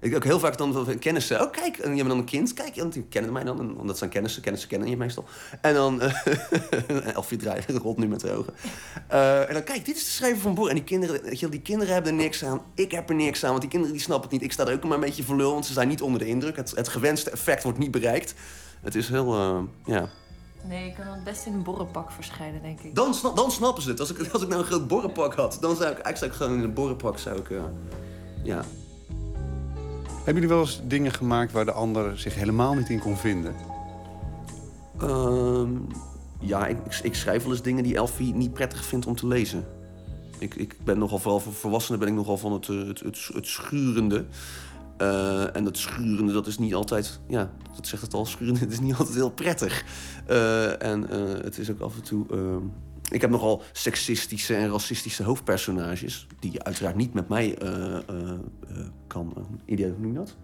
Ik 0.00 0.14
ook 0.16 0.24
heel 0.24 0.38
vaak 0.38 0.58
dan 0.58 0.72
van 0.72 0.98
kennissen. 0.98 1.40
Oh, 1.40 1.52
kijk. 1.52 1.78
En 1.78 1.90
je 1.90 1.96
hebt 1.96 2.08
dan 2.08 2.18
een 2.18 2.24
kind. 2.24 2.52
Kijk, 2.52 2.76
en 2.76 2.88
die 2.90 3.02
kennen 3.02 3.32
mij 3.32 3.44
dan. 3.44 3.60
En, 3.60 3.78
omdat 3.78 3.98
zijn 3.98 4.10
kennissen. 4.10 4.42
Kennissen 4.42 4.68
kennen 4.68 4.88
je 4.88 4.96
meestal. 4.96 5.24
En 5.60 5.74
dan... 5.74 6.00
eh 6.00 7.14
Elfie 7.14 7.38
draait 7.38 7.70
rolt 7.70 7.96
nu 7.98 8.08
met 8.08 8.20
de 8.20 8.32
ogen. 8.32 8.54
Eh, 9.08 9.48
en 9.48 9.54
dan, 9.54 9.64
kijk, 9.64 9.84
dit 9.84 9.96
is 9.96 10.04
de 10.04 10.10
schrijver 10.10 10.40
van 10.40 10.54
Boer. 10.54 10.68
En 10.68 10.74
die 10.74 10.84
kinderen, 10.84 11.22
weet 11.22 11.34
je, 11.34 11.40
wel, 11.40 11.50
die 11.50 11.60
kinderen 11.60 11.94
hebben 11.94 12.12
er 12.12 12.18
niks 12.18 12.44
aan. 12.44 12.60
Ik 12.74 12.90
heb 12.90 13.08
er 13.08 13.14
niks 13.14 13.44
aan. 13.44 13.50
Want 13.50 13.60
die 13.60 13.70
kinderen 13.70 13.94
die 13.96 14.04
snappen 14.04 14.30
het 14.30 14.38
niet. 14.38 14.48
Ik 14.48 14.52
sta 14.52 14.66
er 14.66 14.72
ook 14.72 14.84
maar 14.84 14.92
een 14.92 15.00
beetje 15.00 15.22
voor 15.22 15.36
lul. 15.36 15.52
Want 15.52 15.66
ze 15.66 15.72
zijn 15.72 15.88
niet 15.88 16.02
onder 16.02 16.20
de 16.20 16.26
indruk. 16.26 16.56
Het, 16.56 16.70
het 16.70 16.88
gewenste 16.88 17.30
effect 17.30 17.62
wordt 17.62 17.78
niet 17.78 17.90
bereikt. 17.90 18.34
Het 18.80 18.94
is 18.94 19.08
heel... 19.08 19.34
eh, 19.34 19.58
ja. 19.84 20.08
Nee, 20.62 20.88
ik 20.88 20.94
kan 20.94 21.06
het 21.06 21.24
best 21.24 21.46
in 21.46 21.52
een 21.52 21.62
borrenpak 21.62 22.10
verschijnen, 22.10 22.62
denk 22.62 22.80
ik. 22.80 22.94
Dan, 22.94 23.14
dan 23.34 23.50
snappen 23.50 23.82
ze 23.82 23.88
het. 23.90 24.00
Als 24.00 24.10
ik, 24.10 24.32
als 24.32 24.42
ik 24.42 24.48
nou 24.48 24.60
een 24.60 24.66
groot 24.66 24.88
borrenpak 24.88 25.34
had, 25.34 25.58
dan 25.60 25.76
zou 25.76 25.90
ik 25.90 25.98
eigenlijk 25.98 26.16
zou 26.18 26.30
ik 26.30 26.36
gewoon 26.36 26.54
in 26.58 26.62
een 26.64 26.74
borrenpak 26.74 27.18
zou 27.18 27.38
ik, 27.38 27.48
ja. 28.42 28.64
Hebben 30.26 30.42
jullie 30.42 30.58
wel 30.58 30.66
eens 30.66 30.80
dingen 30.84 31.12
gemaakt 31.12 31.52
waar 31.52 31.64
de 31.64 31.72
ander 31.72 32.18
zich 32.18 32.34
helemaal 32.34 32.74
niet 32.74 32.88
in 32.88 32.98
kon 32.98 33.16
vinden? 33.16 33.54
Ehm, 35.00 35.70
ja, 36.40 36.66
ik, 36.66 36.78
ik, 37.02 37.14
schrijf 37.14 37.42
wel 37.42 37.52
eens 37.52 37.62
dingen 37.62 37.82
die 37.82 37.96
Elfie 37.96 38.34
niet 38.34 38.52
prettig 38.52 38.84
vindt 38.84 39.06
om 39.06 39.16
te 39.16 39.26
lezen. 39.26 39.64
Ik, 40.38 40.54
ik 40.54 40.76
ben 40.84 40.98
nogal, 40.98 41.18
vooral 41.18 41.40
voor 41.40 41.52
volwassenen 41.52 42.00
ben 42.00 42.08
ik 42.08 42.14
nogal 42.14 42.38
van 42.38 42.52
het, 42.52 42.68
eh, 42.68 42.86
het, 42.86 43.00
het, 43.34 43.46
schurende. 43.46 44.24
Eh, 44.96 45.56
en 45.56 45.64
dat 45.64 45.76
schurende, 45.76 46.32
dat 46.32 46.46
is 46.46 46.58
niet 46.58 46.74
altijd, 46.74 47.20
ja, 47.28 47.50
dat 47.76 47.86
zegt 47.86 48.02
het 48.02 48.14
al, 48.14 48.26
schurende, 48.26 48.66
is 48.74 48.80
niet 48.80 48.94
altijd 48.96 49.16
heel 49.16 49.30
prettig. 49.30 49.84
Eh, 50.26 50.82
en 50.82 51.02
het 51.42 51.58
is 51.58 51.70
ook 51.70 51.80
af 51.80 51.94
en 51.94 52.02
toe, 52.02 52.26
ehm, 52.30 52.64
ik 53.10 53.20
heb 53.20 53.30
nogal 53.30 53.62
seksistische 53.72 54.56
en 54.56 54.70
racistische 54.70 55.22
hoofdpersonages, 55.22 56.26
die 56.38 56.52
je 56.52 56.64
uiteraard 56.64 56.96
niet 56.96 57.14
met 57.14 57.28
mij 57.28 57.58
eh, 57.58 57.96
eh, 57.96 58.30
eh, 58.68 58.86
kan, 59.06 59.34
uh, 59.38 59.44
idee, 59.64 59.86
hoe 59.86 59.98
noem 59.98 60.12
je 60.12 60.18
dat? 60.18 60.36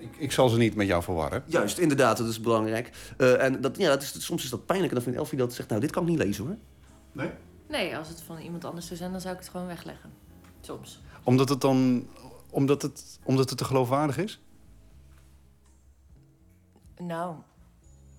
Ik, 0.00 0.16
ik 0.16 0.32
zal 0.32 0.48
ze 0.48 0.56
niet 0.56 0.74
met 0.74 0.86
jou 0.86 1.02
verwarren. 1.02 1.42
Juist, 1.46 1.78
inderdaad, 1.78 2.16
dat 2.16 2.28
is 2.28 2.40
belangrijk. 2.40 2.90
Eh, 3.16 3.42
en 3.42 3.60
dat, 3.60 3.76
ja, 3.76 3.88
dat 3.88 4.02
is, 4.02 4.24
soms 4.24 4.44
is 4.44 4.50
dat 4.50 4.66
pijnlijk. 4.66 4.88
En 4.92 4.94
dan 4.94 5.04
vindt 5.04 5.18
Elfie 5.18 5.38
dat 5.38 5.54
zegt, 5.54 5.68
nou, 5.68 5.80
dit 5.80 5.90
kan 5.90 6.02
ik 6.02 6.08
niet 6.08 6.18
lezen 6.18 6.44
hoor. 6.44 6.56
Nee? 7.12 7.30
Nee, 7.68 7.96
als 7.96 8.08
het 8.08 8.22
van 8.22 8.38
iemand 8.38 8.64
anders 8.64 8.86
zou 8.86 8.98
zijn, 8.98 9.10
dan 9.10 9.20
zou 9.20 9.34
ik 9.34 9.40
het 9.40 9.48
gewoon 9.48 9.66
wegleggen. 9.66 10.10
Soms. 10.60 11.00
Omdat 11.24 11.48
het 11.48 11.60
dan... 11.60 12.06
Omdat 12.50 12.82
het, 12.82 13.18
omdat 13.22 13.48
het 13.48 13.58
te 13.58 13.64
geloofwaardig 13.64 14.18
is? 14.18 14.40
Nou, 16.96 17.34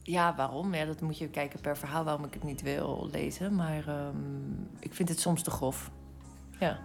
ja, 0.04 0.36
waarom? 0.36 0.74
Ja, 0.74 0.86
dat 0.86 1.02
moet 1.02 1.18
je 1.18 1.28
kijken 1.28 1.60
per 1.60 1.78
verhaal 1.78 2.04
waarom 2.04 2.26
ik 2.26 2.34
het 2.34 2.44
niet 2.44 2.62
wil 2.62 3.10
lezen. 3.12 3.56
Maar 3.56 3.88
ehm, 3.88 4.18
ik 4.80 4.94
vind 4.94 5.10
het 5.10 5.20
soms 5.20 5.44
te 5.44 5.52
grof. 5.52 5.92
Ja. 6.60 6.80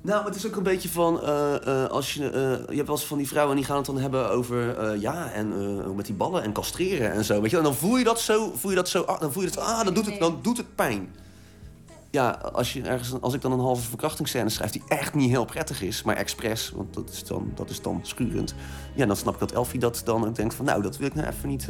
Nou, 0.00 0.24
het 0.24 0.34
is 0.34 0.46
ook 0.46 0.56
een 0.56 0.62
beetje 0.62 0.88
van, 0.88 1.22
eh, 1.22 1.84
eh, 1.84 1.90
als 1.90 2.14
je, 2.14 2.30
eh, 2.30 2.40
je 2.40 2.76
hebt 2.76 2.86
wel 2.86 2.96
eens 2.96 3.06
van 3.06 3.18
die 3.18 3.28
vrouwen 3.28 3.56
die 3.56 3.64
gaan 3.64 3.76
het 3.76 3.86
dan 3.86 3.98
hebben 3.98 4.30
over, 4.30 4.96
ja, 5.00 5.30
en 5.32 5.96
met 5.96 6.06
die 6.06 6.14
ballen 6.14 6.42
en 6.42 6.52
castreren 6.52 7.12
en 7.12 7.24
zo, 7.24 7.40
weet 7.40 7.50
je. 7.50 7.56
En 7.56 7.62
dan 7.62 7.74
voel 7.74 7.96
je 7.96 8.04
dat 8.04 8.20
zo, 8.20 8.52
voel 8.54 8.70
je 8.70 8.76
dat 8.76 8.88
zo, 8.88 9.02
ah, 9.02 9.20
dan 9.20 9.32
voel 9.32 9.42
je 9.42 9.50
dat, 9.50 9.58
ah, 9.58 9.84
dan 9.84 9.94
doet 9.94 10.06
het, 10.06 10.18
dan 10.18 10.38
doet 10.42 10.56
het 10.56 10.74
pijn. 10.74 11.14
Ja, 12.10 12.30
als, 12.30 12.72
je 12.72 12.82
ergens, 12.82 13.20
als 13.20 13.34
ik 13.34 13.40
dan 13.40 13.52
een 13.52 13.58
halve 13.58 13.88
verkrachtingsscène 13.88 14.48
schrijf 14.48 14.70
die 14.70 14.82
echt 14.88 15.14
niet 15.14 15.30
heel 15.30 15.44
prettig 15.44 15.82
is, 15.82 16.02
maar 16.02 16.16
expres, 16.16 16.70
want 16.70 16.94
dat 16.94 17.10
is 17.10 17.24
dan, 17.24 17.52
dat 17.54 17.70
is 17.70 17.82
dan 17.82 18.00
schurend. 18.02 18.54
Ja, 18.94 19.06
dan 19.06 19.16
snap 19.16 19.34
ik 19.34 19.40
dat 19.40 19.52
Elfie 19.52 19.80
dat 19.80 20.02
dan 20.04 20.26
ook 20.26 20.34
denkt 20.34 20.54
van, 20.54 20.64
nou, 20.64 20.82
dat 20.82 20.96
wil 20.96 21.06
ik 21.06 21.14
nou 21.14 21.28
even 21.28 21.48
niet 21.48 21.68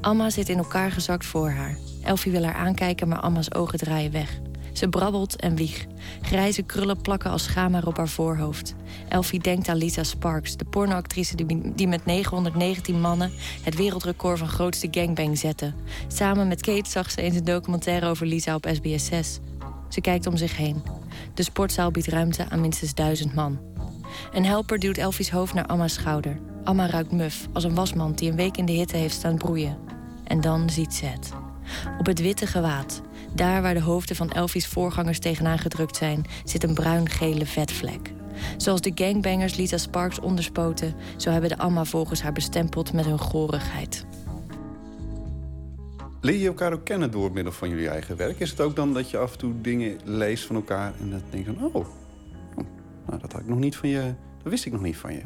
Amma 0.00 0.30
zit 0.30 0.48
in 0.48 0.58
elkaar 0.58 0.90
gezakt 0.90 1.26
voor 1.26 1.50
haar. 1.50 1.78
Elfie 2.02 2.32
wil 2.32 2.44
haar 2.44 2.54
aankijken, 2.54 3.08
maar 3.08 3.20
Amma's 3.20 3.54
ogen 3.54 3.78
draaien 3.78 4.12
weg. 4.12 4.40
Ze 4.72 4.88
brabbelt 4.88 5.36
en 5.36 5.56
wieg. 5.56 5.86
Grijze 6.22 6.62
krullen 6.62 7.00
plakken 7.00 7.30
als 7.30 7.44
schaamhaar 7.44 7.86
op 7.86 7.96
haar 7.96 8.08
voorhoofd. 8.08 8.74
Elfie 9.08 9.40
denkt 9.40 9.68
aan 9.68 9.76
Lisa 9.76 10.02
Sparks, 10.02 10.56
de 10.56 10.64
pornoactrice 10.64 11.36
die, 11.36 11.72
die 11.74 11.88
met 11.88 12.04
919 12.04 13.00
mannen 13.00 13.32
het 13.62 13.76
wereldrecord 13.76 14.38
van 14.38 14.48
grootste 14.48 14.88
gangbang 14.90 15.38
zette. 15.38 15.72
Samen 16.08 16.48
met 16.48 16.60
Kate 16.60 16.90
zag 16.90 17.10
ze 17.10 17.20
eens 17.20 17.36
een 17.36 17.44
documentaire 17.44 18.06
over 18.06 18.26
Lisa 18.26 18.54
op 18.54 18.68
SBS 18.72 19.04
6. 19.04 19.38
Ze 19.88 20.00
kijkt 20.00 20.26
om 20.26 20.36
zich 20.36 20.56
heen. 20.56 20.82
De 21.34 21.42
sportzaal 21.42 21.90
biedt 21.90 22.06
ruimte 22.06 22.46
aan 22.48 22.60
minstens 22.60 22.94
duizend 22.94 23.34
man. 23.34 23.69
Een 24.32 24.44
helper 24.44 24.78
duwt 24.78 24.98
Elfie's 24.98 25.30
hoofd 25.30 25.54
naar 25.54 25.66
Amma's 25.66 25.94
schouder. 25.94 26.38
Amma 26.64 26.90
ruikt 26.90 27.12
muf, 27.12 27.48
als 27.52 27.64
een 27.64 27.74
wasmand 27.74 28.18
die 28.18 28.30
een 28.30 28.36
week 28.36 28.56
in 28.56 28.66
de 28.66 28.72
hitte 28.72 28.96
heeft 28.96 29.14
staan 29.14 29.36
broeien. 29.36 29.78
En 30.24 30.40
dan 30.40 30.70
ziet 30.70 30.94
ze 30.94 31.06
het. 31.06 31.32
Op 31.98 32.06
het 32.06 32.20
witte 32.20 32.46
gewaad, 32.46 33.00
daar 33.34 33.62
waar 33.62 33.74
de 33.74 33.80
hoofden 33.80 34.16
van 34.16 34.30
Elfie's 34.30 34.66
voorgangers 34.66 35.18
tegenaan 35.18 35.58
gedrukt 35.58 35.96
zijn, 35.96 36.26
zit 36.44 36.64
een 36.64 36.74
bruin-gele 36.74 37.46
vetvlek. 37.46 38.12
Zoals 38.56 38.80
de 38.80 38.92
gangbangers 38.94 39.56
Lisa 39.56 39.78
Sparks 39.78 40.20
onderspoten, 40.20 40.94
zo 41.16 41.30
hebben 41.30 41.50
de 41.50 41.58
Amma 41.58 41.84
volgens 41.84 42.22
haar 42.22 42.32
bestempeld 42.32 42.92
met 42.92 43.04
hun 43.04 43.18
gorigheid. 43.18 44.04
Leer 46.20 46.38
je 46.38 46.46
elkaar 46.46 46.72
ook 46.72 46.84
kennen 46.84 47.10
door 47.10 47.32
middel 47.32 47.52
van 47.52 47.68
jullie 47.68 47.88
eigen 47.88 48.16
werk? 48.16 48.40
Is 48.40 48.50
het 48.50 48.60
ook 48.60 48.76
dan 48.76 48.94
dat 48.94 49.10
je 49.10 49.18
af 49.18 49.32
en 49.32 49.38
toe 49.38 49.60
dingen 49.60 49.98
leest 50.04 50.44
van 50.44 50.56
elkaar 50.56 50.92
en 51.00 51.10
dat 51.10 51.20
denk 51.30 51.46
je 51.46 51.52
van, 51.58 51.70
oh, 51.72 51.86
nou, 53.10 53.22
dat 53.22 53.32
had 53.32 53.40
ik 53.40 53.48
nog 53.48 53.58
niet 53.58 53.76
van 53.76 53.88
je, 53.88 54.14
dat 54.42 54.52
wist 54.52 54.66
ik 54.66 54.72
nog 54.72 54.82
niet 54.82 54.96
van 54.96 55.12
je. 55.12 55.22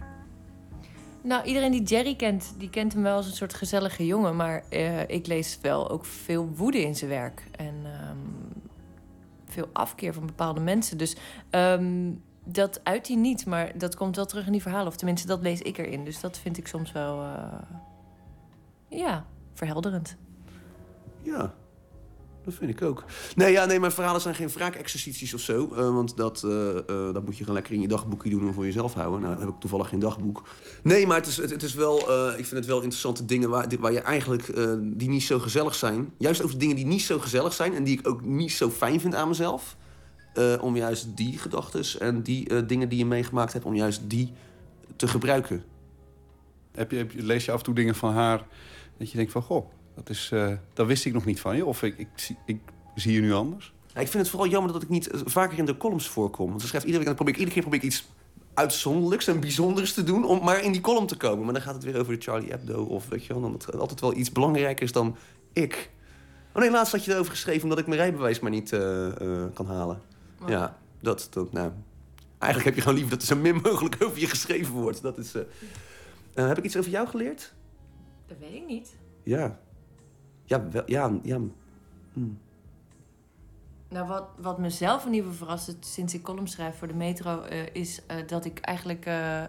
Nou, 1.23 1.44
iedereen 1.44 1.70
die 1.70 1.82
Jerry 1.82 2.16
kent, 2.16 2.55
die 2.59 2.70
kent 2.70 2.93
hem 2.93 3.02
wel 3.02 3.16
als 3.16 3.27
een 3.27 3.32
soort 3.32 3.55
gezellige 3.55 4.06
jongen. 4.06 4.36
Maar 4.36 4.65
eh, 4.69 5.09
ik 5.09 5.27
lees 5.27 5.59
wel 5.62 5.90
ook 5.90 6.05
veel 6.05 6.48
woede 6.55 6.82
in 6.82 6.97
zijn 6.97 7.11
werk. 7.11 7.47
En 7.51 7.74
ehm, 7.85 8.19
veel 9.44 9.69
afkeer 9.73 10.15
van 10.15 10.27
bepaalde 10.27 10.61
mensen. 10.61 10.98
Dus 10.98 11.16
ehm, 11.51 12.12
dat 12.44 12.81
uit 12.85 13.06
hij 13.09 13.16
niet, 13.16 13.47
maar 13.47 13.78
dat 13.78 13.97
komt 13.97 14.16
wel 14.16 14.27
terug 14.27 14.47
in 14.47 14.52
die 14.52 14.62
verhalen. 14.62 14.86
Of 14.86 14.97
tenminste, 14.97 15.27
dat 15.27 15.43
lees 15.43 15.61
ik 15.61 15.78
erin. 15.78 16.05
Dus 16.05 16.20
dat 16.20 16.39
vind 16.39 16.59
ik 16.59 16.66
soms 16.66 16.93
wel, 16.93 17.23
eh, 17.23 17.62
ja, 18.89 19.27
verhelderend. 19.52 20.16
Ja, 21.23 21.55
dat 22.45 22.55
vind 22.55 22.71
ik 22.71 22.83
ook. 22.83 23.05
Nee, 23.35 23.53
ja, 23.53 23.65
nee, 23.65 23.81
mijn 23.81 23.93
verhalen 23.93 24.21
zijn 24.21 24.35
geen 24.35 24.49
wraakexercities 24.49 25.35
of 25.35 25.41
zo. 25.41 25.69
eh, 25.75 25.95
want 25.95 26.16
dat, 26.16 26.43
eh, 26.43 26.77
eh, 26.77 26.85
dat 26.87 27.25
moet 27.25 27.33
je 27.37 27.39
gewoon 27.39 27.55
lekker 27.55 27.75
in 27.75 27.81
je 27.81 27.89
dagboekje 27.89 28.31
doen 28.31 28.47
en 28.47 28.55
voor 28.55 28.65
jezelf 28.65 28.95
houden. 28.95 29.21
Nou, 29.21 29.35
dan 29.35 29.45
heb 29.45 29.55
ik 29.55 29.61
toevallig 29.61 29.89
geen 29.89 29.99
dagboek. 29.99 30.43
Nee, 30.83 31.07
maar 31.07 31.16
het 31.16 31.27
is, 31.27 31.37
het, 31.37 31.62
is 31.62 31.75
wel, 31.75 31.99
ik 32.31 32.45
vind 32.45 32.51
het 32.51 32.66
wel 32.66 32.77
interessante 32.77 33.25
dingen 33.25 33.51
waar, 33.51 33.66
waar 33.81 33.93
je 33.93 34.01
eigenlijk, 34.01 34.53
die 34.83 35.09
niet 35.09 35.23
zo 35.23 35.39
gezellig 35.39 35.75
zijn. 35.75 36.12
Juist 36.19 36.43
over 36.43 36.59
dingen 36.59 36.77
die 36.77 36.87
niet 36.87 37.03
zo 37.03 37.19
gezellig 37.19 37.53
zijn 37.53 37.75
en 37.75 37.85
die 37.85 37.99
ik 37.99 38.09
ook 38.09 38.25
niet 38.25 38.53
zo 38.53 38.71
fijn 38.71 39.01
vind 39.01 39.15
aan 39.15 39.29
mezelf. 39.29 39.77
om 40.61 40.77
juist 40.77 41.16
die 41.16 41.39
gedachten 41.39 42.01
en 42.01 42.23
die 42.23 42.66
dingen 42.66 42.89
die 42.89 42.99
je 42.99 43.07
meegemaakt 43.07 43.53
hebt, 43.53 43.65
om 43.65 43.75
juist 43.75 44.01
die 44.11 44.33
te 44.97 45.09
gebruiken. 45.09 45.65
Heb 46.73 46.91
je, 46.91 46.97
heb 46.97 47.11
je, 47.11 47.23
lees 47.23 47.45
je 47.45 47.53
af 47.53 47.59
en 47.59 47.65
toe 47.65 47.75
dingen 47.75 47.95
van 47.95 48.12
haar 48.12 48.47
dat 48.99 49.11
je 49.11 49.16
denkt 49.16 49.33
van, 49.33 49.43
goh, 49.43 49.71
dat, 49.95 50.11
is, 50.11 50.31
eh, 50.33 50.53
dat 50.73 50.87
wist 50.87 51.05
ik 51.05 51.12
nog 51.12 51.25
niet 51.25 51.41
van 51.41 51.57
je. 51.57 51.65
Of 51.65 51.83
ik, 51.83 51.99
ik, 51.99 52.09
zie- 52.15 52.39
ik 52.47 52.59
zie 52.95 53.12
je 53.12 53.21
nu 53.21 53.33
anders. 53.33 53.73
Ja, 53.95 54.01
ik 54.01 54.09
vind 54.09 54.23
het 54.23 54.29
vooral 54.33 54.49
jammer 54.49 54.73
dat 54.73 54.83
ik 54.83 54.89
niet 54.89 55.11
eh, 55.11 55.21
vaker 55.25 55.59
in 55.59 55.65
de 55.65 55.77
columns 55.77 56.09
voorkom. 56.09 56.49
Want 56.49 56.61
ze 56.61 56.66
schrijft 56.66 56.87
iedere 56.87 57.05
dan 57.05 57.15
probeer 57.15 57.33
ik 57.35 57.39
iedere 57.39 57.55
keer 57.61 57.69
probeer 57.71 57.83
ik 57.89 57.95
iets 57.95 58.09
uitzonderlijks 58.55 59.27
en 59.27 59.41
bijzonders 59.41 59.93
te 59.95 60.05
doen 60.05 60.25
om 60.25 60.45
maar 60.45 60.62
in 60.62 60.73
die 60.73 60.81
column 60.81 61.07
te 61.07 61.16
komen. 61.16 61.45
Maar 61.45 61.55
dan 61.55 61.62
gaat 61.62 61.75
het 61.75 61.85
weer 61.85 61.99
over 62.01 62.15
de 62.19 62.23
Charlie 62.23 62.51
Hebdo 62.51 62.83
of 62.85 63.09
weet 63.09 63.25
je 63.25 63.33
wel, 63.33 63.43
dan 63.43 63.53
het 63.53 63.77
altijd 63.79 64.01
wel 64.01 64.16
iets 64.16 64.33
belangrijker 64.33 64.85
is 64.85 64.93
dan 64.93 65.16
ik. 65.53 65.91
Oh 66.53 66.61
nee, 66.62 66.71
laatst 66.71 66.93
had 66.93 67.05
je 67.05 67.12
erover 67.12 67.31
geschreven 67.31 67.62
omdat 67.62 67.79
ik 67.79 67.87
mijn 67.87 68.01
rijbewijs 68.01 68.41
maar 68.41 68.51
niet 68.51 68.73
eh, 68.73 69.07
eh, 69.07 69.45
kan 69.55 69.66
halen. 69.66 70.01
Ja, 70.47 70.79
dat, 71.01 71.27
dat, 71.31 71.53
nou... 71.53 71.71
Eigenlijk 72.39 72.65
heb 72.65 72.75
je 72.75 72.81
gewoon 72.81 72.97
liever 72.97 73.19
dat 73.19 73.29
er 73.29 73.37
zo 73.37 73.43
min 73.43 73.57
mogelijk 73.62 73.97
over 74.05 74.19
je 74.21 74.27
geschreven 74.27 74.73
wordt. 74.73 75.03
Dat 75.03 75.19
is... 75.19 75.33
heb 76.35 76.59
ik 76.59 76.65
iets 76.65 76.77
over 76.77 76.91
jou 76.91 77.09
geleerd? 77.09 77.53
Dat 78.27 78.37
weet 78.41 78.55
ik 78.55 78.66
niet. 78.66 78.97
Ja. 79.23 79.59
Ja, 80.72 80.82
ja, 80.86 81.18
ja. 81.22 81.39
Nou, 83.89 84.06
wat, 84.06 84.24
wat 84.36 84.59
mezelf 84.59 85.06
in 85.06 85.14
ieder 85.14 85.31
geval 85.31 85.47
verrast 85.47 85.76
sinds 85.81 86.14
ik 86.14 86.22
column 86.22 86.48
schrijf 86.48 86.76
voor 86.76 86.89
de 86.89 86.94
Metro, 86.94 87.43
eh, 87.43 87.74
is 87.74 88.06
eh, 88.06 88.16
dat 88.26 88.44
ik 88.44 88.59
eigenlijk 88.59 89.06
eh, 89.06 89.43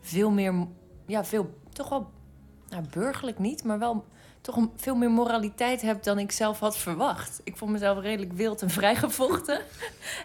veel 0.00 0.30
meer, 0.30 0.66
ja, 1.06 1.24
veel, 1.24 1.58
toch 1.72 1.88
wel, 1.88 2.10
nou, 2.68 2.84
burgerlijk 2.90 3.38
niet, 3.38 3.64
maar 3.64 3.78
wel 3.78 4.04
toch 4.44 4.56
een, 4.56 4.70
veel 4.76 4.94
meer 4.94 5.10
moraliteit 5.10 5.82
heb 5.82 6.02
dan 6.02 6.18
ik 6.18 6.32
zelf 6.32 6.58
had 6.58 6.76
verwacht. 6.76 7.40
Ik 7.44 7.56
vond 7.56 7.70
mezelf 7.70 8.00
redelijk 8.00 8.32
wild 8.32 8.62
en 8.62 8.70
vrijgevochten. 8.80 9.60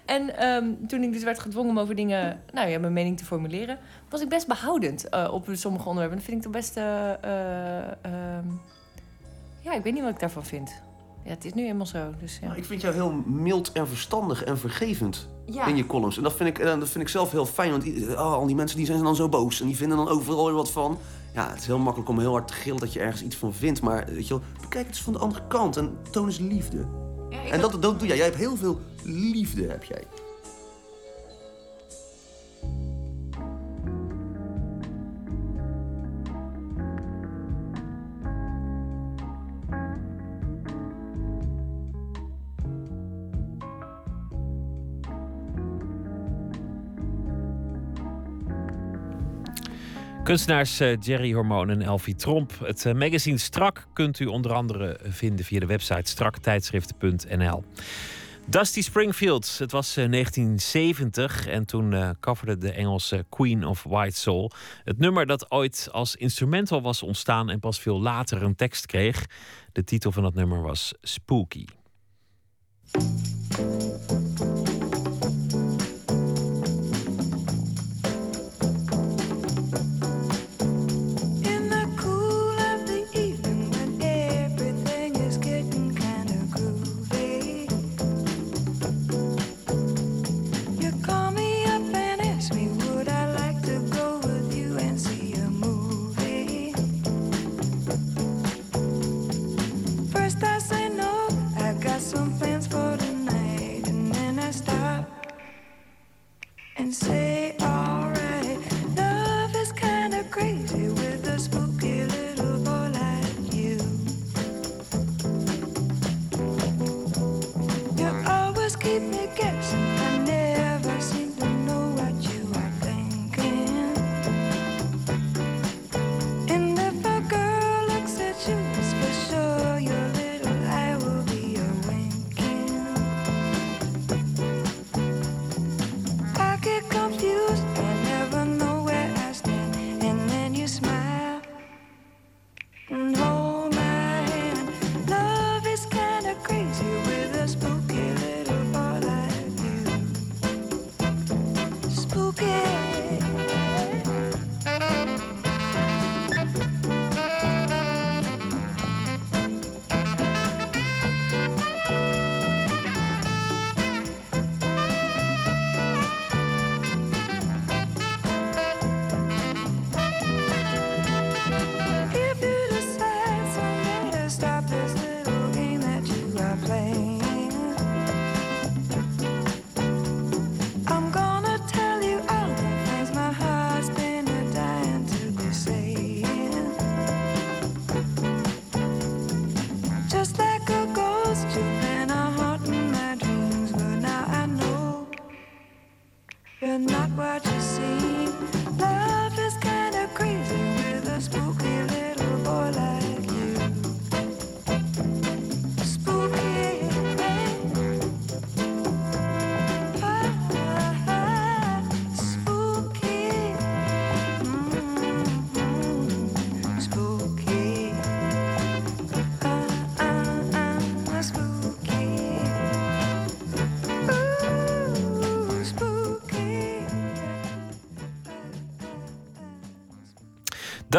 en 0.06 0.38
ehm, 0.38 0.86
toen 0.88 1.04
ik 1.04 1.14
dus 1.14 1.24
werd 1.24 1.40
gedwongen 1.40 1.70
om 1.70 1.80
over 1.80 1.96
dingen, 1.96 2.42
nou 2.54 2.70
ja, 2.70 2.80
mijn 2.80 2.94
mening 2.94 3.18
te 3.18 3.26
formuleren, 3.26 3.80
was 4.10 4.22
ik 4.22 4.30
best 4.30 4.48
behoudend 4.48 5.10
eh, 5.10 5.30
op 5.32 5.48
sommige 5.52 5.88
onderwerpen. 5.88 6.18
Dat 6.18 6.28
vind 6.28 6.38
ik 6.38 6.44
toch 6.44 6.62
best, 6.62 6.78
eh, 6.78 7.24
eh, 7.24 7.92
ehm, 8.02 8.48
ja, 9.62 9.74
ik 9.74 9.84
weet 9.84 9.94
niet 9.94 10.02
wat 10.04 10.12
ik 10.12 10.20
daarvan 10.20 10.46
vind. 10.46 10.72
Ja, 11.24 11.30
het 11.30 11.46
is 11.46 11.54
nu 11.54 11.68
eenmaal 11.68 11.86
zo. 11.86 12.14
Dus, 12.20 12.38
ja. 12.42 12.46
Nou, 12.48 12.58
ik 12.58 12.66
vind 12.66 12.82
jou 12.82 12.94
heel 12.94 13.12
mild 13.26 13.72
en 13.72 13.88
verstandig 13.88 14.44
en 14.44 14.58
vergevend 14.58 15.28
Ja. 15.46 15.66
in 15.68 15.76
je 15.76 15.86
columns. 15.86 16.18
En 16.18 16.24
dat 16.24 16.34
vind, 16.36 16.50
ik, 16.50 16.60
eh, 16.60 16.80
dat 16.80 16.90
vind 16.90 17.04
ik 17.04 17.10
zelf 17.10 17.32
heel 17.32 17.46
fijn. 17.46 17.72
Want 17.72 17.84
oh, 18.10 18.18
al 18.34 18.46
die 18.46 18.56
mensen 18.56 18.78
die 18.78 18.86
zijn 18.86 19.04
dan 19.04 19.16
zo 19.16 19.30
boos. 19.30 19.62
En 19.62 19.68
die 19.68 19.76
vinden 19.76 19.98
dan 19.98 20.08
overal 20.08 20.46
weer 20.46 20.54
wat 20.54 20.72
van. 20.72 20.98
Ja, 21.34 21.50
het 21.50 21.60
is 21.60 21.66
heel 21.66 21.78
makkelijk 21.80 22.10
om 22.10 22.20
heel 22.20 22.32
hard 22.32 22.48
te 22.48 22.54
gillen 22.54 22.80
dat 22.80 22.94
je 22.94 23.00
ergens 23.00 23.24
iets 23.24 23.36
van 23.36 23.54
vindt. 23.54 23.82
Maar 23.82 24.06
weet 24.06 24.28
je 24.28 24.34
wel, 24.34 24.44
bekijk 24.62 24.86
het 24.86 24.96
eens 24.96 25.04
van 25.04 25.14
de 25.14 25.20
andere 25.20 25.48
kant. 25.48 25.78
En 25.78 25.98
toon 26.12 26.26
eens 26.26 26.40
liefde. 26.40 26.86
en 27.52 27.62
dat, 27.62 27.82
dat 27.82 28.00
doe 28.00 28.08
jij. 28.08 28.16
Jij 28.18 28.26
hebt 28.26 28.38
heel 28.38 28.56
veel 28.56 28.80
liefde, 29.04 29.68
heb 29.68 29.84
jij. 29.84 30.04
Kunstenaars 50.30 50.80
eh, 50.80 50.98
Jerry 51.00 51.34
Hormoon 51.34 51.70
en 51.70 51.82
Elfie 51.82 52.16
Tromp. 52.16 52.52
Het 52.64 52.86
eh, 52.86 52.94
magazine 52.94 53.38
Strak 53.38 53.88
kunt 53.94 54.20
u 54.20 54.26
onder 54.26 54.54
andere 54.54 55.00
vinden 55.04 55.46
via 55.46 55.60
de 55.60 55.66
website 55.66 56.10
straktijdschriften.nl. 56.10 57.64
Dusty 58.46 58.82
Springfield, 58.82 59.58
het 59.58 59.72
was 59.72 59.98
eh, 59.98 60.12
1970 60.12 61.48
en 61.48 61.66
toen 61.66 61.94
eh 61.94 62.10
coverde 62.20 62.58
de 62.58 62.72
Engelse 62.72 63.26
Queen 63.30 63.66
of 63.66 63.84
White 63.84 64.18
Soul 64.18 64.52
het 64.84 64.98
nummer 64.98 65.26
dat 65.26 65.52
ooit 65.52 65.90
als 65.92 66.16
instrumental 66.16 66.82
was 66.82 67.04
ontstaan 67.04 67.50
en 67.50 67.60
pas 67.60 67.80
veel 67.80 68.02
later 68.02 68.44
een 68.44 68.56
tekst 68.56 68.86
kreeg. 68.86 69.26
De 69.72 69.84
titel 69.84 70.12
van 70.12 70.24
dat 70.24 70.34
nummer 70.34 70.62
was 70.62 70.94
Spooky. 71.02 71.66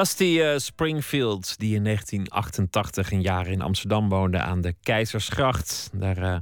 Dusty 0.00 0.40
eh, 0.40 0.58
Springfield, 0.58 1.58
die 1.58 1.74
in 1.74 1.84
1988 1.84 3.12
een 3.12 3.22
jaar 3.22 3.46
in 3.46 3.62
Amsterdam 3.62 4.08
woonde 4.08 4.38
aan 4.38 4.60
de 4.60 4.74
Keizersgracht. 4.82 5.90
Daar 5.92 6.16
eh, 6.16 6.36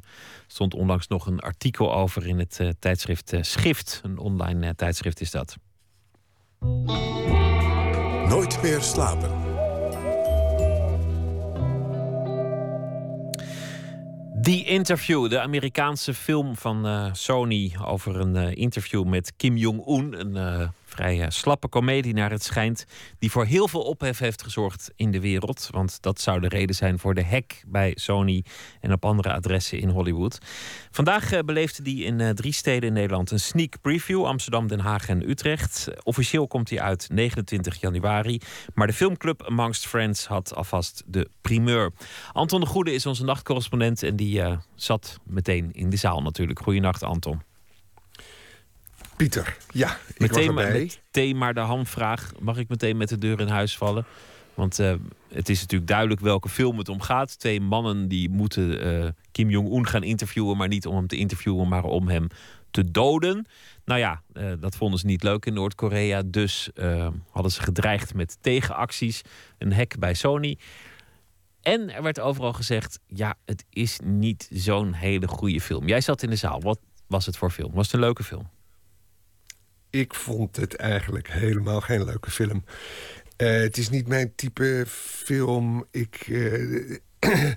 stond 0.46 0.74
onlangs 0.74 1.08
nog 1.08 1.26
een 1.26 1.40
artikel 1.40 1.94
over 1.94 2.26
in 2.26 2.38
het 2.38 2.60
eh, 2.60 2.68
tijdschrift 2.78 3.32
Schrift. 3.40 4.00
Een 4.04 4.18
online 4.18 4.74
tijdschrift 4.74 5.20
is 5.20 5.30
dat. 5.30 5.56
Nooit 8.28 8.62
meer 8.62 8.82
slapen. 8.82 9.30
The 14.42 14.64
Interview, 14.64 15.30
de 15.30 15.40
Amerikaanse 15.40 16.14
film 16.14 16.56
van 16.56 17.10
Sony 17.16 17.76
over 17.84 18.16
een 18.20 18.54
interview 18.54 19.04
met 19.04 19.32
Kim 19.36 19.56
Jong-un. 19.56 20.20
Een 20.20 20.72
vrij 20.98 21.22
eh, 21.22 21.26
slappe 21.28 21.68
komedie 21.68 22.14
naar 22.14 22.30
het 22.30 22.42
schijnt, 22.42 22.84
die 23.18 23.30
voor 23.30 23.44
heel 23.44 23.68
veel 23.68 23.82
ophef 23.82 24.18
heeft 24.18 24.42
gezorgd 24.42 24.90
in 24.96 25.10
de 25.10 25.20
wereld. 25.20 25.68
Want 25.70 26.02
dat 26.02 26.20
zou 26.20 26.40
de 26.40 26.48
reden 26.48 26.74
zijn 26.74 26.98
voor 26.98 27.14
de 27.14 27.24
hack 27.24 27.52
bij 27.66 27.92
Sony 27.94 28.44
en 28.80 28.92
op 28.92 29.04
andere 29.04 29.32
adressen 29.32 29.78
in 29.78 29.88
Hollywood. 29.88 30.38
Vandaag 30.90 31.32
eh, 31.32 31.40
beleefde 31.40 31.82
die 31.82 32.04
in 32.04 32.20
eh, 32.20 32.30
drie 32.30 32.52
steden 32.52 32.88
in 32.88 32.94
Nederland 32.94 33.30
een 33.30 33.40
sneak 33.40 33.80
preview: 33.80 34.24
Amsterdam, 34.24 34.66
Den 34.66 34.80
Haag 34.80 35.08
en 35.08 35.30
Utrecht. 35.30 35.88
Officieel 36.02 36.46
komt 36.46 36.70
hij 36.70 36.80
uit 36.80 37.08
29 37.10 37.80
januari, 37.80 38.40
maar 38.74 38.86
de 38.86 38.92
filmclub 38.92 39.42
Amongst 39.42 39.86
Friends 39.86 40.26
had 40.26 40.54
alvast 40.54 41.02
de 41.06 41.30
primeur. 41.40 41.92
Anton 42.32 42.60
de 42.60 42.66
Goede 42.66 42.92
is 42.92 43.06
onze 43.06 43.24
nachtcorrespondent 43.24 44.02
en 44.02 44.16
die 44.16 44.42
zat 44.74 45.18
meteen 45.24 45.72
in 45.72 45.90
de 45.90 45.96
zaal 45.96 46.22
natuurlijk. 46.22 46.58
Goedenacht, 46.58 47.02
Anton. 47.02 47.47
Pieter, 49.18 49.56
ja, 49.70 49.98
ik 50.06 50.18
meteen, 50.18 50.54
was 50.54 50.64
erbij. 50.64 50.80
meteen 50.80 51.38
maar 51.38 51.54
de 51.54 51.60
hamvraag. 51.60 52.32
Mag 52.40 52.56
ik 52.56 52.68
meteen 52.68 52.96
met 52.96 53.08
de 53.08 53.18
deur 53.18 53.40
in 53.40 53.48
huis 53.48 53.76
vallen? 53.76 54.04
Want 54.54 54.78
eh, 54.78 54.94
het 55.28 55.48
is 55.48 55.60
natuurlijk 55.60 55.90
duidelijk 55.90 56.20
welke 56.20 56.48
film 56.48 56.78
het 56.78 56.88
om 56.88 57.00
gaat. 57.00 57.38
Twee 57.38 57.60
mannen 57.60 58.08
die 58.08 58.28
moeten 58.28 58.80
eh, 58.80 59.08
Kim 59.32 59.50
Jong-un 59.50 59.86
gaan 59.86 60.02
interviewen... 60.02 60.56
maar 60.56 60.68
niet 60.68 60.86
om 60.86 60.96
hem 60.96 61.06
te 61.06 61.16
interviewen, 61.16 61.68
maar 61.68 61.84
om 61.84 62.08
hem 62.08 62.26
te 62.70 62.90
doden. 62.90 63.46
Nou 63.84 64.00
ja, 64.00 64.22
eh, 64.32 64.52
dat 64.60 64.76
vonden 64.76 64.98
ze 64.98 65.06
niet 65.06 65.22
leuk 65.22 65.46
in 65.46 65.54
Noord-Korea. 65.54 66.22
Dus 66.26 66.70
hadden 67.30 67.52
ze 67.52 67.62
gedreigd 67.62 68.14
met 68.14 68.38
tegenacties. 68.40 69.22
Een 69.58 69.72
hack 69.72 69.98
bij 69.98 70.14
Sony. 70.14 70.58
En 71.62 71.94
er 71.94 72.02
werd 72.02 72.20
overal 72.20 72.52
gezegd... 72.52 73.00
ja, 73.06 73.34
het 73.44 73.64
is 73.70 73.98
niet 74.04 74.48
zo'n 74.52 74.92
hele 74.92 75.28
goede 75.28 75.60
film. 75.60 75.86
Jij 75.86 76.00
zat 76.00 76.22
in 76.22 76.30
de 76.30 76.36
zaal. 76.36 76.60
Wat 76.60 76.80
was 77.06 77.26
het 77.26 77.36
voor 77.36 77.50
film? 77.50 77.72
Was 77.72 77.84
het 77.84 77.94
een 77.94 78.00
leuke 78.00 78.22
film? 78.22 78.48
Ik 79.90 80.14
vond 80.14 80.56
het 80.56 80.76
eigenlijk 80.76 81.30
helemaal 81.30 81.80
geen 81.80 82.04
leuke 82.04 82.30
film. 82.30 82.64
Eh, 83.36 83.50
het 83.50 83.76
is 83.76 83.90
niet 83.90 84.06
mijn 84.06 84.34
type 84.34 84.84
film. 84.88 85.86
Ik, 85.90 86.26
eh, 86.28 86.96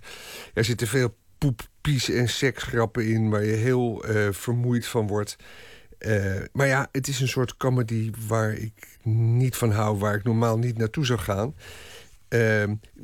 er 0.53 0.63
zitten 0.63 0.87
veel 0.87 1.17
poep, 1.37 1.61
pies 1.81 2.09
en 2.09 2.29
seksgrappen 2.29 3.07
in... 3.07 3.29
waar 3.29 3.45
je 3.45 3.55
heel 3.55 4.03
eh, 4.03 4.27
vermoeid 4.31 4.87
van 4.87 5.07
wordt. 5.07 5.35
Eh, 5.97 6.35
maar 6.51 6.67
ja, 6.67 6.87
het 6.91 7.07
is 7.07 7.19
een 7.19 7.27
soort 7.27 7.57
comedy 7.57 8.11
waar 8.27 8.53
ik 8.53 8.97
niet 9.03 9.55
van 9.55 9.71
hou... 9.71 9.97
waar 9.97 10.15
ik 10.15 10.23
normaal 10.23 10.57
niet 10.57 10.77
naartoe 10.77 11.05
zou 11.05 11.19
gaan. 11.19 11.55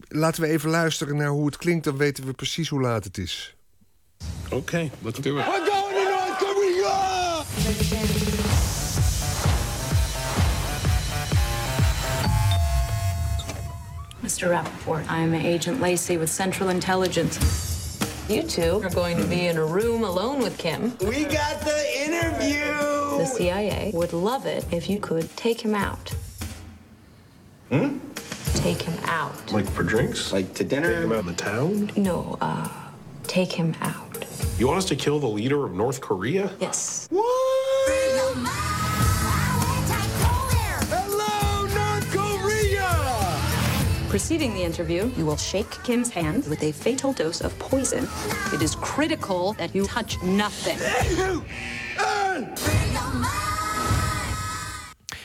Laten 0.07 0.41
we 0.41 0.47
even 0.47 0.69
luisteren 0.69 1.15
naar 1.15 1.29
hoe 1.29 1.45
het 1.45 1.57
klinkt... 1.57 1.83
dan 1.83 1.97
weten 1.97 2.25
we 2.25 2.33
precies 2.33 2.69
hoe 2.69 2.81
laat 2.81 3.03
het 3.03 3.17
is. 3.17 3.57
Okay, 4.49 4.91
let's 5.01 5.19
do 5.19 5.37
it. 5.37 5.45
We're 5.45 5.65
going 5.65 5.95
to 5.95 6.09
North 6.09 6.37
Korea! 6.37 8.46
Mr. 14.27 14.49
Rappaport, 14.49 15.09
I 15.09 15.19
am 15.19 15.33
Agent 15.33 15.79
Lacey 15.79 16.17
with 16.17 16.29
Central 16.29 16.67
Intelligence. 16.67 17.97
You 18.27 18.43
two 18.43 18.81
are 18.83 18.89
going 18.89 19.15
to 19.15 19.23
be 19.23 19.47
in 19.47 19.55
a 19.55 19.65
room 19.65 20.03
alone 20.03 20.39
with 20.39 20.57
Kim. 20.57 20.97
We 20.99 21.23
got 21.23 21.61
the 21.61 22.01
interview! 22.01 22.59
The 23.19 23.25
CIA 23.25 23.91
would 23.93 24.11
love 24.11 24.45
it 24.45 24.65
if 24.69 24.89
you 24.89 24.99
could 24.99 25.33
take 25.37 25.61
him 25.61 25.73
out. 25.73 26.13
Hmm? 27.69 27.99
Take 28.55 28.81
him 28.81 29.01
out. 29.05 29.53
Like 29.53 29.65
for 29.69 29.83
drinks? 29.83 30.33
Like 30.33 30.53
to 30.55 30.65
dinner? 30.65 30.93
Take 30.93 31.03
him 31.05 31.11
out 31.13 31.19
in 31.19 31.25
the 31.27 31.33
town? 31.33 31.91
No, 31.95 32.37
uh, 32.41 32.67
take 33.27 33.53
him 33.53 33.75
out. 33.79 34.25
You 34.57 34.67
want 34.67 34.79
us 34.79 34.85
to 34.89 34.97
kill 34.97 35.19
the 35.19 35.29
leader 35.29 35.63
of 35.63 35.73
North 35.73 36.01
Korea? 36.01 36.51
Yes. 36.59 37.07
Hello, 37.09 37.23
Preceding 44.17 44.53
the 44.53 44.63
interview, 44.63 45.11
you 45.15 45.25
will 45.25 45.37
shake 45.37 45.83
Kim's 45.83 46.13
hand 46.13 46.47
with 46.47 46.63
a 46.63 46.71
fatal 46.71 47.13
dose 47.13 47.45
of 47.45 47.57
poison. 47.57 48.07
It 48.53 48.61
is 48.61 48.75
critical 48.75 49.53
that 49.57 49.73
you 49.73 49.85
touch 49.85 50.23
nothing. 50.23 50.77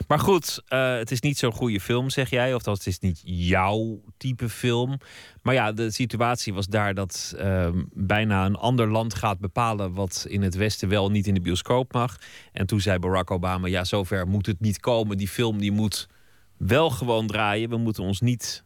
Maar 0.08 0.18
goed, 0.18 0.62
eh, 0.68 0.96
het 0.96 1.10
is 1.10 1.20
niet 1.20 1.38
zo'n 1.38 1.52
goede 1.52 1.80
film, 1.80 2.10
zeg 2.10 2.30
jij. 2.30 2.54
Of 2.54 2.62
dat 2.62 2.76
het 2.76 2.86
is 2.86 2.98
niet 2.98 3.20
jouw 3.24 4.00
type 4.16 4.48
film. 4.48 4.98
Maar 5.42 5.54
ja, 5.54 5.72
de 5.72 5.90
situatie 5.90 6.54
was 6.54 6.66
daar 6.66 6.94
dat 6.94 7.34
ehm, 7.38 7.82
bijna 7.92 8.46
een 8.46 8.56
ander 8.56 8.90
land 8.90 9.14
gaat 9.14 9.38
bepalen 9.38 9.92
wat 9.92 10.26
in 10.28 10.42
het 10.42 10.54
Westen 10.54 10.88
wel 10.88 11.10
niet 11.10 11.26
in 11.26 11.34
de 11.34 11.40
bioscoop 11.40 11.92
mag. 11.92 12.18
En 12.52 12.66
toen 12.66 12.80
zei 12.80 12.98
Barack 12.98 13.30
Obama: 13.30 13.66
ja, 13.66 13.84
zover 13.84 14.26
moet 14.26 14.46
het 14.46 14.60
niet 14.60 14.80
komen. 14.80 15.16
Die 15.16 15.28
film 15.28 15.58
die 15.58 15.72
moet 15.72 16.08
wel 16.56 16.90
gewoon 16.90 17.26
draaien. 17.26 17.68
We 17.68 17.76
moeten 17.76 18.02
ons 18.02 18.20
niet 18.20 18.64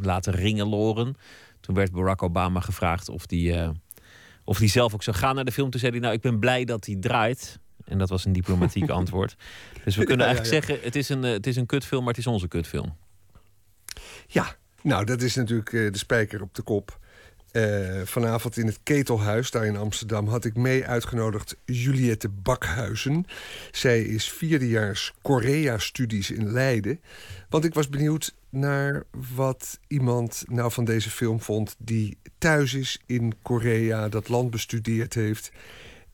laten 0.00 0.32
ringeloren. 0.32 1.16
Toen 1.60 1.74
werd 1.74 1.92
Barack 1.92 2.22
Obama 2.22 2.60
gevraagd 2.60 3.08
of 3.08 3.26
die, 3.26 3.52
eh, 3.54 3.70
of 4.44 4.58
die 4.58 4.68
zelf 4.68 4.94
ook 4.94 5.02
zou 5.02 5.16
gaan 5.16 5.34
naar 5.34 5.44
de 5.44 5.52
film. 5.52 5.70
Toen 5.70 5.80
zei 5.80 5.92
hij: 5.92 6.00
Nou, 6.00 6.14
ik 6.14 6.20
ben 6.20 6.38
blij 6.38 6.64
dat 6.64 6.86
hij 6.86 6.96
draait. 7.00 7.58
En 7.84 7.98
dat 7.98 8.08
was 8.08 8.24
een 8.24 8.32
diplomatiek 8.32 8.90
antwoord. 9.00 9.36
Dus 9.84 9.96
we 9.96 10.04
kunnen 10.04 10.26
Ja, 10.26 10.32
eigenlijk 10.32 10.54
ja. 10.54 10.66
zeggen: 10.66 10.84
het 10.84 10.96
is, 10.96 11.08
een, 11.08 11.24
eh, 11.24 11.32
het 11.32 11.46
is 11.46 11.56
een 11.56 11.66
kutfilm, 11.66 12.00
maar 12.04 12.14
het 12.14 12.20
is 12.20 12.26
onze 12.26 12.48
kutfilm. 12.48 12.96
Ja, 14.26 14.56
nou, 14.82 15.04
dat 15.04 15.22
is 15.22 15.34
natuurlijk 15.34 15.72
eh, 15.72 15.92
de 15.92 15.98
spijker 15.98 16.42
op 16.42 16.54
de 16.54 16.62
kop. 16.62 16.98
Eh, 17.50 18.00
vanavond 18.04 18.56
in 18.56 18.66
het 18.66 18.80
Ketelhuis, 18.82 19.50
daar 19.50 19.66
in 19.66 19.76
Amsterdam, 19.76 20.28
had 20.28 20.44
ik 20.44 20.56
mee 20.56 20.86
uitgenodigd 20.86 21.56
Juliette 21.64 22.28
Bakhuizen. 22.28 23.26
Zij 23.70 24.02
is 24.02 24.30
vierdejaars 24.30 25.12
Korea-studies 25.22 26.30
in 26.30 26.52
Leiden. 26.52 27.00
Want 27.48 27.64
ik 27.64 27.74
was 27.74 27.88
benieuwd 27.88 28.34
naar 28.50 29.04
wat 29.34 29.78
iemand 29.86 30.44
nou 30.46 30.72
van 30.72 30.84
deze 30.84 31.10
film 31.10 31.40
vond... 31.40 31.74
die 31.78 32.18
thuis 32.38 32.74
is 32.74 33.00
in 33.06 33.34
Korea, 33.42 34.08
dat 34.08 34.28
land 34.28 34.50
bestudeerd 34.50 35.14
heeft. 35.14 35.50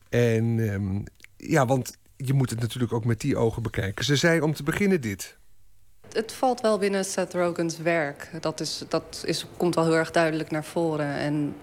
En 0.09 0.69
ehm, 0.69 1.01
ja, 1.37 1.65
want 1.65 1.97
je 2.17 2.33
moet 2.33 2.49
het 2.49 2.59
natuurlijk 2.59 2.93
ook 2.93 3.05
met 3.05 3.21
die 3.21 3.37
ogen 3.37 3.61
bekijken. 3.61 4.05
Ze 4.05 4.15
zei 4.15 4.41
om 4.41 4.53
te 4.53 4.63
beginnen 4.63 5.01
dit. 5.01 5.37
Het 6.11 6.31
valt 6.31 6.61
wel 6.61 6.77
binnen 6.77 7.05
Seth 7.05 7.33
Rogen's 7.33 7.77
werk. 7.77 8.29
Dat, 8.41 8.59
is, 8.59 8.83
dat 8.89 9.23
is, 9.25 9.45
komt 9.57 9.75
wel 9.75 9.83
heel 9.83 9.95
erg 9.95 10.11
duidelijk 10.11 10.51
naar 10.51 10.65
voren. 10.65 11.13
En 11.13 11.55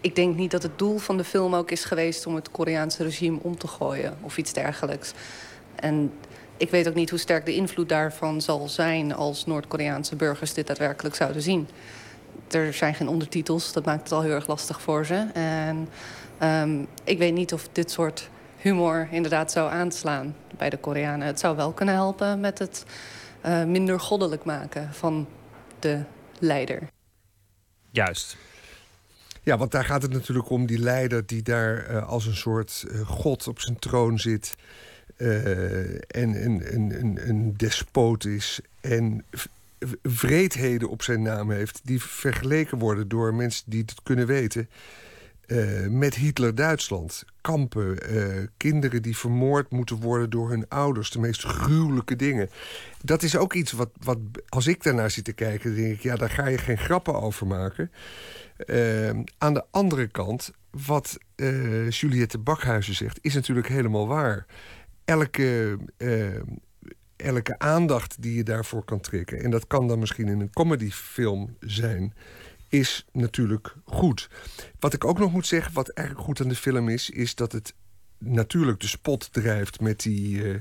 ik 0.00 0.14
denk 0.14 0.36
niet 0.36 0.50
dat 0.50 0.62
het 0.62 0.78
doel 0.78 0.98
van 0.98 1.16
de 1.16 1.24
film 1.24 1.54
ook 1.54 1.70
is 1.70 1.84
geweest... 1.84 2.26
om 2.26 2.34
het 2.34 2.50
Koreaanse 2.50 3.02
regime 3.02 3.38
om 3.42 3.58
te 3.58 3.66
gooien 3.66 4.16
of 4.20 4.38
iets 4.38 4.52
dergelijks. 4.52 5.12
En 5.74 6.12
ik 6.60 6.70
weet 6.70 6.88
ook 6.88 6.94
niet 6.94 7.10
hoe 7.10 7.18
sterk 7.18 7.44
de 7.44 7.54
invloed 7.54 7.88
daarvan 7.88 8.40
zal 8.40 8.68
zijn... 8.68 9.14
als 9.14 9.46
Noord-Koreaanse 9.46 10.16
burgers 10.16 10.54
dit 10.54 10.66
daadwerkelijk 10.66 11.14
zouden 11.14 11.42
zien. 11.42 11.68
Er 12.50 12.74
zijn 12.74 12.94
geen 12.94 13.08
ondertitels, 13.08 13.72
dat 13.72 13.84
maakt 13.84 14.02
het 14.02 14.12
al 14.12 14.22
heel 14.22 14.34
erg 14.34 14.46
lastig 14.46 14.80
voor 14.80 15.06
ze. 15.06 15.26
En 15.32 15.88
ehm, 16.38 16.84
ik 17.04 17.18
weet 17.18 17.32
niet 17.32 17.52
of 17.52 17.68
dit 17.72 17.90
soort 17.90 18.30
humor 18.56 19.08
inderdaad 19.10 19.52
zou 19.52 19.70
aanslaan 19.70 20.36
bij 20.56 20.70
de 20.70 20.76
Koreanen. 20.76 21.26
Het 21.26 21.40
zou 21.40 21.56
wel 21.56 21.72
kunnen 21.72 21.94
helpen 21.94 22.40
met 22.40 22.58
het 22.58 22.84
eh, 23.40 23.64
minder 23.64 24.00
goddelijk 24.00 24.44
maken 24.44 24.94
van 24.94 25.28
de 25.78 26.02
leider. 26.38 26.88
Juist. 27.90 28.36
Ja, 29.42 29.58
want 29.58 29.70
daar 29.70 29.84
gaat 29.84 30.02
het 30.02 30.12
natuurlijk 30.12 30.50
om 30.50 30.66
die 30.66 30.78
leider 30.78 31.26
die 31.26 31.42
daar 31.42 31.86
eh, 31.86 32.08
als 32.08 32.26
een 32.26 32.36
soort 32.36 32.84
eh, 32.88 33.00
god 33.00 33.48
op 33.48 33.60
zijn 33.60 33.78
troon 33.78 34.18
zit. 34.18 34.54
Eh, 35.16 35.80
en 35.94 36.44
een, 36.44 36.74
een, 36.74 37.00
een, 37.00 37.28
een 37.28 37.54
despoot 37.56 38.24
is. 38.24 38.60
En 38.80 39.24
vreedheden 40.02 40.88
op 40.88 41.02
zijn 41.02 41.22
naam 41.22 41.50
heeft. 41.50 41.80
Die 41.84 42.02
vergeleken 42.02 42.78
worden 42.78 43.08
door 43.08 43.34
mensen 43.34 43.64
die 43.66 43.80
het 43.80 44.02
kunnen 44.02 44.26
weten. 44.26 44.68
eh, 45.46 45.86
met 45.88 46.14
Hitler-Duitsland. 46.14 47.24
Kampen, 47.40 47.98
eh, 48.08 48.46
kinderen 48.56 49.02
die 49.02 49.16
vermoord 49.16 49.70
moeten 49.70 49.96
worden 50.00 50.30
door 50.30 50.50
hun 50.50 50.68
ouders. 50.68 51.10
De 51.10 51.18
meest 51.18 51.42
gruwelijke 51.44 52.16
dingen. 52.16 52.50
Dat 53.02 53.22
is 53.22 53.36
ook 53.36 53.54
iets 53.54 53.72
wat, 53.72 53.90
wat 54.02 54.18
als 54.48 54.66
ik 54.66 54.82
daarnaar 54.82 55.10
zit 55.10 55.24
te 55.24 55.32
kijken, 55.32 55.74
denk 55.76 55.94
ik, 55.94 56.00
ja, 56.02 56.16
daar 56.16 56.30
ga 56.30 56.46
je 56.46 56.58
geen 56.58 56.78
grappen 56.78 57.20
over 57.22 57.46
maken. 57.46 57.90
Aan 59.38 59.54
de 59.54 59.64
andere 59.70 60.06
kant, 60.06 60.50
wat 60.70 61.18
Juliette 61.88 62.38
Bakhuizen 62.38 62.94
zegt, 62.94 63.18
is 63.20 63.34
natuurlijk 63.34 63.68
helemaal 63.68 64.06
waar. 64.06 64.46
Elke, 65.10 65.78
eh, 65.96 66.40
elke 67.16 67.58
aandacht 67.58 68.22
die 68.22 68.34
je 68.34 68.42
daarvoor 68.42 68.84
kan 68.84 69.00
trekken... 69.00 69.42
en 69.42 69.50
dat 69.50 69.66
kan 69.66 69.88
dan 69.88 69.98
misschien 69.98 70.28
in 70.28 70.40
een 70.40 70.52
comedyfilm 70.52 71.56
zijn... 71.60 72.14
is 72.68 73.06
natuurlijk 73.12 73.74
goed. 73.84 74.30
Wat 74.78 74.92
ik 74.92 75.04
ook 75.04 75.18
nog 75.18 75.32
moet 75.32 75.46
zeggen, 75.46 75.72
wat 75.72 75.88
eigenlijk 75.88 76.26
goed 76.26 76.40
aan 76.40 76.48
de 76.48 76.54
film 76.54 76.88
is... 76.88 77.10
is 77.10 77.34
dat 77.34 77.52
het 77.52 77.74
natuurlijk 78.18 78.80
de 78.80 78.88
spot 78.88 79.32
drijft 79.32 79.80
met 79.80 80.00
die, 80.00 80.52
eh, 80.52 80.60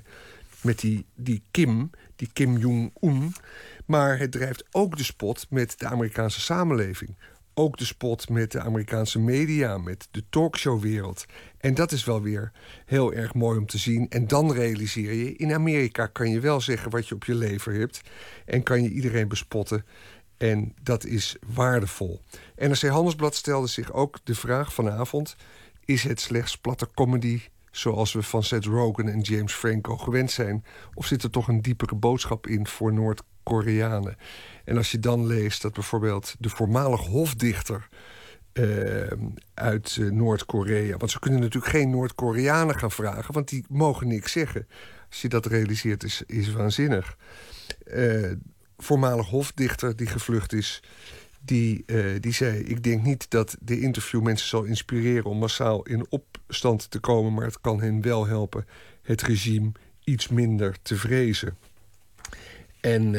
met 0.62 0.80
die, 0.80 1.06
die 1.16 1.44
Kim, 1.52 1.90
die 2.16 2.30
Kim 2.34 2.58
Jong-un... 2.58 3.34
maar 3.86 4.20
het 4.20 4.32
drijft 4.32 4.64
ook 4.72 4.98
de 4.98 5.04
spot 5.04 5.46
met 5.50 5.80
de 5.80 5.88
Amerikaanse 5.88 6.42
samenleving 6.42 7.16
ook 7.60 7.78
de 7.78 7.86
spot 7.86 8.30
met 8.30 8.52
de 8.52 8.60
Amerikaanse 8.60 9.20
media, 9.20 9.78
met 9.78 10.08
de 10.12 10.24
talkshowwereld. 10.30 11.26
En 11.58 11.74
dat 11.74 11.92
is 11.92 12.04
wel 12.04 12.22
weer 12.22 12.52
heel 12.86 13.14
erg 13.14 13.34
mooi 13.34 13.58
om 13.58 13.66
te 13.66 13.78
zien. 13.78 14.10
En 14.10 14.28
dan 14.28 14.54
realiseer 14.54 15.14
je, 15.14 15.36
in 15.36 15.54
Amerika 15.54 16.08
kan 16.08 16.30
je 16.30 16.40
wel 16.40 16.62
zeggen 16.62 16.92
wat 16.92 17.08
je 17.08 17.16
op 17.16 17.24
je 17.24 17.36
lever 17.36 17.74
hebt. 17.74 18.02
En 18.46 18.64
kan 18.64 18.84
je 18.84 18.90
iedereen 18.90 19.28
bespotten. 19.28 19.86
En 20.38 20.74
dat 20.84 21.06
is 21.06 21.36
waardevol. 21.54 22.22
NRC 22.56 22.82
Handelsblad 22.82 23.36
stelde 23.36 23.68
zich 23.68 23.94
ook 23.94 24.20
de 24.24 24.36
vraag 24.36 24.74
vanavond... 24.74 25.36
is 25.86 26.04
het 26.04 26.20
slechts 26.20 26.58
platte 26.58 26.90
comedy 26.94 27.42
zoals 27.80 28.14
we 28.14 28.24
van 28.24 28.44
Seth 28.44 28.66
Rogen 28.66 29.10
en 29.10 29.20
James 29.20 29.54
Franco 29.54 29.98
gewend 29.98 30.32
zijn... 30.32 30.66
of 30.94 31.06
zit 31.06 31.24
er 31.24 31.30
toch 31.30 31.48
een 31.48 31.62
diepere 31.62 31.96
boodschap 31.96 32.48
in 32.48 32.68
voor 32.68 32.94
Noord-Koreanen? 32.94 34.18
En 34.66 34.78
als 34.78 34.92
je 34.92 35.00
dan 35.00 35.28
leest 35.28 35.62
dat 35.62 35.74
bijvoorbeeld 35.74 36.36
de 36.40 36.50
voormalig 36.50 37.00
hofdichter... 37.00 37.88
Uh, 38.54 39.12
uit 39.54 39.96
uh, 39.96 40.12
Noord-Korea. 40.12 40.98
Want 40.98 41.12
ze 41.12 41.20
kunnen 41.20 41.40
natuurlijk 41.40 41.72
geen 41.72 41.90
Noord-Koreanen 41.90 42.80
gaan 42.80 42.92
vragen, 42.92 43.34
want 43.34 43.50
die 43.50 43.66
mogen 43.70 44.08
niks 44.08 44.32
zeggen. 44.32 44.68
Als 45.10 45.22
je 45.22 45.30
dat 45.30 45.46
realiseert, 45.46 46.04
is, 46.04 46.24
is 46.26 46.52
waanzinnig. 46.52 47.18
Uh, 47.94 48.32
voormalig 48.78 49.28
hofdichter 49.28 49.96
die 49.96 50.08
gevlucht 50.08 50.54
is, 50.54 50.84
die, 51.40 51.86
die 52.20 52.34
zei: 52.34 52.60
Ik 52.60 52.84
denk 52.84 53.04
niet 53.04 53.30
dat 53.30 53.58
de 53.60 53.80
interview 53.80 54.22
mensen 54.22 54.48
zal 54.48 54.64
inspireren 54.64 55.30
om 55.30 55.38
massaal 55.38 55.84
in 55.84 56.06
opstand 56.10 56.92
te 56.92 57.00
komen, 57.00 57.34
maar 57.34 57.46
het 57.46 57.62
kan 57.62 57.82
hen 57.82 58.02
wel 58.02 58.28
helpen 58.28 58.66
het 59.02 59.22
regime 59.22 59.72
iets 60.04 60.28
minder 60.28 60.76
te 60.82 60.96
vrezen. 60.96 61.58
En 62.82 63.16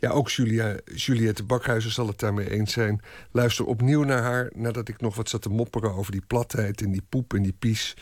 ja, 0.00 0.10
ook 0.10 0.30
Julia, 0.30 0.76
Juliette 0.94 1.42
Bakhuizen 1.42 1.90
zal 1.90 2.06
het 2.06 2.18
daarmee 2.18 2.50
eens 2.50 2.72
zijn. 2.72 3.00
Luister 3.30 3.64
opnieuw 3.64 4.02
naar 4.02 4.22
haar 4.22 4.50
nadat 4.54 4.88
ik 4.88 5.00
nog 5.00 5.14
wat 5.14 5.28
zat 5.28 5.42
te 5.42 5.48
mopperen 5.48 5.94
over 5.94 6.12
die 6.12 6.24
platheid 6.26 6.80
en 6.80 6.90
die 6.90 7.02
poep 7.08 7.34
en 7.34 7.42
die 7.42 7.54
pies 7.58 7.96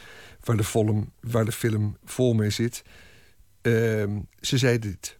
waar 0.44 0.56
de, 0.56 1.04
waar 1.20 1.44
de 1.44 1.52
film 1.52 1.96
vol 2.04 2.34
mee 2.34 2.50
zit. 2.50 2.82
Uh, 3.62 4.04
ze 4.40 4.58
zei 4.58 4.78
dit. 4.78 5.18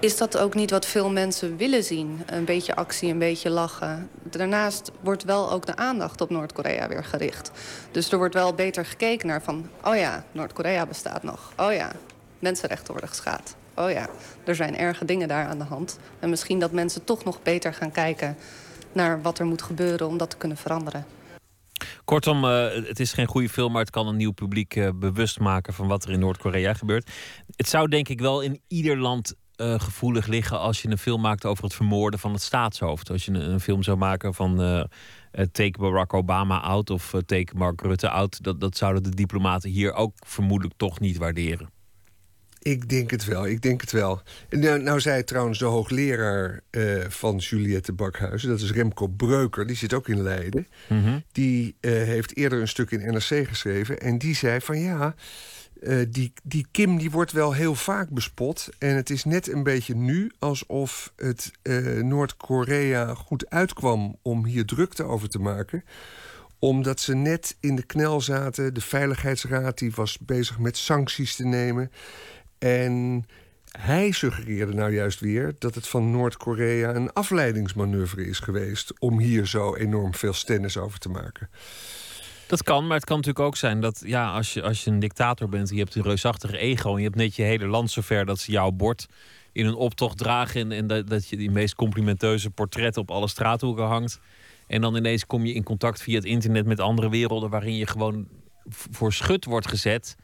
Is 0.00 0.16
dat 0.16 0.36
ook 0.38 0.54
niet 0.54 0.70
wat 0.70 0.86
veel 0.86 1.10
mensen 1.10 1.56
willen 1.56 1.84
zien? 1.84 2.22
Een 2.26 2.44
beetje 2.44 2.74
actie, 2.74 3.10
een 3.10 3.18
beetje 3.18 3.50
lachen. 3.50 4.10
Daarnaast 4.22 4.90
wordt 5.00 5.24
wel 5.24 5.50
ook 5.52 5.66
de 5.66 5.76
aandacht 5.76 6.20
op 6.20 6.30
Noord-Korea 6.30 6.88
weer 6.88 7.04
gericht. 7.04 7.50
Dus 7.90 8.12
er 8.12 8.18
wordt 8.18 8.34
wel 8.34 8.54
beter 8.54 8.86
gekeken 8.86 9.26
naar 9.26 9.42
van... 9.42 9.68
oh 9.84 9.96
ja, 9.96 10.24
Noord-Korea 10.32 10.86
bestaat 10.86 11.22
nog. 11.22 11.52
Oh 11.56 11.72
ja, 11.72 11.92
mensenrechten 12.38 12.92
worden 12.92 13.08
geschaad 13.08 13.56
oh 13.76 13.90
ja, 13.90 14.08
er 14.44 14.54
zijn 14.54 14.76
erge 14.76 15.04
dingen 15.04 15.28
daar 15.28 15.46
aan 15.46 15.58
de 15.58 15.64
hand. 15.64 15.98
En 16.20 16.30
misschien 16.30 16.58
dat 16.58 16.72
mensen 16.72 17.04
toch 17.04 17.24
nog 17.24 17.42
beter 17.42 17.74
gaan 17.74 17.92
kijken 17.92 18.36
naar 18.92 19.22
wat 19.22 19.38
er 19.38 19.46
moet 19.46 19.62
gebeuren 19.62 20.06
om 20.06 20.16
dat 20.16 20.30
te 20.30 20.36
kunnen 20.36 20.56
veranderen. 20.56 21.06
Kortom, 22.04 22.44
uh, 22.44 22.68
het 22.72 23.00
is 23.00 23.12
geen 23.12 23.26
goede 23.26 23.48
film, 23.48 23.72
maar 23.72 23.80
het 23.80 23.90
kan 23.90 24.06
een 24.06 24.16
nieuw 24.16 24.32
publiek 24.32 24.76
uh, 24.76 24.88
bewust 24.94 25.38
maken 25.38 25.74
van 25.74 25.86
wat 25.86 26.04
er 26.04 26.10
in 26.10 26.18
Noord-Korea 26.18 26.74
gebeurt. 26.74 27.10
Het 27.56 27.68
zou 27.68 27.88
denk 27.88 28.08
ik 28.08 28.20
wel 28.20 28.40
in 28.40 28.60
ieder 28.68 28.98
land 28.98 29.34
uh, 29.56 29.80
gevoelig 29.80 30.26
liggen 30.26 30.58
als 30.58 30.82
je 30.82 30.90
een 30.90 30.98
film 30.98 31.20
maakt 31.20 31.44
over 31.44 31.64
het 31.64 31.74
vermoorden 31.74 32.20
van 32.20 32.32
het 32.32 32.42
staatshoofd. 32.42 33.10
Als 33.10 33.24
je 33.24 33.32
een, 33.32 33.50
een 33.50 33.60
film 33.60 33.82
zou 33.82 33.96
maken 33.96 34.34
van 34.34 34.56
Take 35.52 35.78
Barack 35.78 36.14
Obama 36.14 36.60
out 36.60 36.90
of 36.90 37.14
Take 37.26 37.52
Mark 37.54 37.80
Rutte 37.80 38.08
out, 38.08 38.42
dat, 38.42 38.60
dat 38.60 38.76
zouden 38.76 39.02
de 39.02 39.14
diplomaten 39.14 39.70
hier 39.70 39.92
ook 39.92 40.12
vermoedelijk 40.26 40.74
toch 40.76 41.00
niet 41.00 41.16
waarderen. 41.16 41.74
Ik 42.66 42.88
denk 42.88 43.10
het 43.10 43.24
wel, 43.24 43.46
ik 43.46 43.62
denk 43.62 43.80
het 43.80 43.92
wel. 43.92 44.22
Nou, 44.50 44.82
nou 44.82 45.00
zei 45.00 45.24
trouwens 45.24 45.58
de 45.58 45.64
hoogleraar 45.64 46.60
uh, 46.70 47.04
van 47.08 47.36
Juliette 47.36 47.92
Bakhuizen... 47.92 48.48
dat 48.48 48.60
is 48.60 48.72
Remco 48.72 49.06
Breuker, 49.06 49.66
die 49.66 49.76
zit 49.76 49.94
ook 49.94 50.08
in 50.08 50.22
Leiden. 50.22 50.66
Mm 50.88 51.02
-hmm. 51.02 51.24
Die 51.32 51.76
uh, 51.80 51.92
heeft 51.92 52.36
eerder 52.36 52.60
een 52.60 52.68
stuk 52.68 52.90
in 52.90 53.12
NRC 53.12 53.48
geschreven... 53.48 54.00
en 54.00 54.18
die 54.18 54.34
zei 54.34 54.60
van 54.60 54.78
ja, 54.78 55.14
uh, 55.80 56.04
die, 56.08 56.32
die 56.42 56.66
Kim 56.70 56.98
die 56.98 57.10
wordt 57.10 57.32
wel 57.32 57.52
heel 57.52 57.74
vaak 57.74 58.10
bespot... 58.10 58.68
en 58.78 58.96
het 58.96 59.10
is 59.10 59.24
net 59.24 59.52
een 59.52 59.62
beetje 59.62 59.94
nu 59.94 60.30
alsof 60.38 61.12
het 61.16 61.50
Noord-Korea 62.02 63.14
goed 63.14 63.50
uitkwam... 63.50 64.16
om 64.22 64.44
hier 64.44 64.66
drukte 64.66 65.04
over 65.04 65.28
te 65.28 65.38
maken 65.38 65.84
omdat 66.58 67.00
ze 67.00 67.14
net 67.14 67.56
in 67.60 67.76
de 67.76 67.82
knel 67.82 68.20
zaten. 68.20 68.74
De 68.74 68.80
Veiligheidsraad 68.80 69.78
die 69.78 69.92
was 69.94 70.18
bezig 70.18 70.58
met 70.58 70.76
sancties 70.76 71.36
te 71.36 71.44
nemen. 71.44 71.90
En 72.58 73.24
hij 73.78 74.10
suggereerde 74.10 74.74
nou 74.74 74.92
juist 74.92 75.20
weer 75.20 75.54
dat 75.58 75.74
het 75.74 75.88
van 75.88 76.10
Noord-Korea 76.10 76.94
een 76.94 77.12
afleidingsmanoeuvre 77.12 78.26
is 78.26 78.38
geweest 78.38 78.92
om 78.98 79.18
hier 79.18 79.46
zo 79.46 79.74
enorm 79.74 80.14
veel 80.14 80.32
stennis 80.32 80.76
over 80.76 80.98
te 80.98 81.08
maken. 81.08 81.50
Dat 82.46 82.62
kan, 82.62 82.86
maar 82.86 82.96
het 82.96 83.04
kan 83.04 83.16
natuurlijk 83.16 83.46
ook 83.46 83.56
zijn 83.56 83.80
dat 83.80 84.02
ja, 84.04 84.32
als, 84.32 84.54
je, 84.54 84.62
als 84.62 84.84
je 84.84 84.90
een 84.90 84.98
dictator 84.98 85.48
bent, 85.48 85.68
je 85.68 85.78
hebt 85.78 85.94
een 85.94 86.02
reusachtige 86.02 86.58
ego 86.58 86.90
en 86.90 86.96
je 86.96 87.04
hebt 87.04 87.16
net 87.16 87.36
je 87.36 87.42
hele 87.42 87.66
land 87.66 87.90
zover 87.90 88.24
dat 88.26 88.38
ze 88.38 88.52
jouw 88.52 88.70
bord 88.70 89.06
in 89.52 89.66
een 89.66 89.74
optocht 89.74 90.18
dragen 90.18 90.60
en, 90.60 90.72
en 90.72 90.86
dat, 90.86 91.08
dat 91.08 91.28
je 91.28 91.36
die 91.36 91.50
meest 91.50 91.74
complimenteuze 91.74 92.50
portretten 92.50 93.02
op 93.02 93.10
alle 93.10 93.28
straathoeken 93.28 93.84
hangt. 93.84 94.20
En 94.66 94.80
dan 94.80 94.96
ineens 94.96 95.26
kom 95.26 95.44
je 95.44 95.52
in 95.52 95.62
contact 95.62 96.02
via 96.02 96.14
het 96.14 96.24
internet 96.24 96.66
met 96.66 96.80
andere 96.80 97.08
werelden 97.08 97.50
waarin 97.50 97.76
je 97.76 97.86
gewoon 97.86 98.28
voor 98.68 99.12
schut 99.12 99.44
wordt 99.44 99.68
gezet 99.68 100.16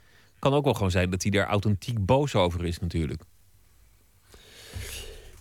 kan 0.43 0.55
ook 0.55 0.65
wel 0.65 0.75
gewoon 0.75 0.91
zijn 0.91 1.11
dat 1.11 1.23
hij 1.23 1.31
daar 1.31 1.47
authentiek 1.47 2.07
boos 2.07 2.35
over 2.35 2.65
is, 2.65 2.79
natuurlijk. 2.79 3.23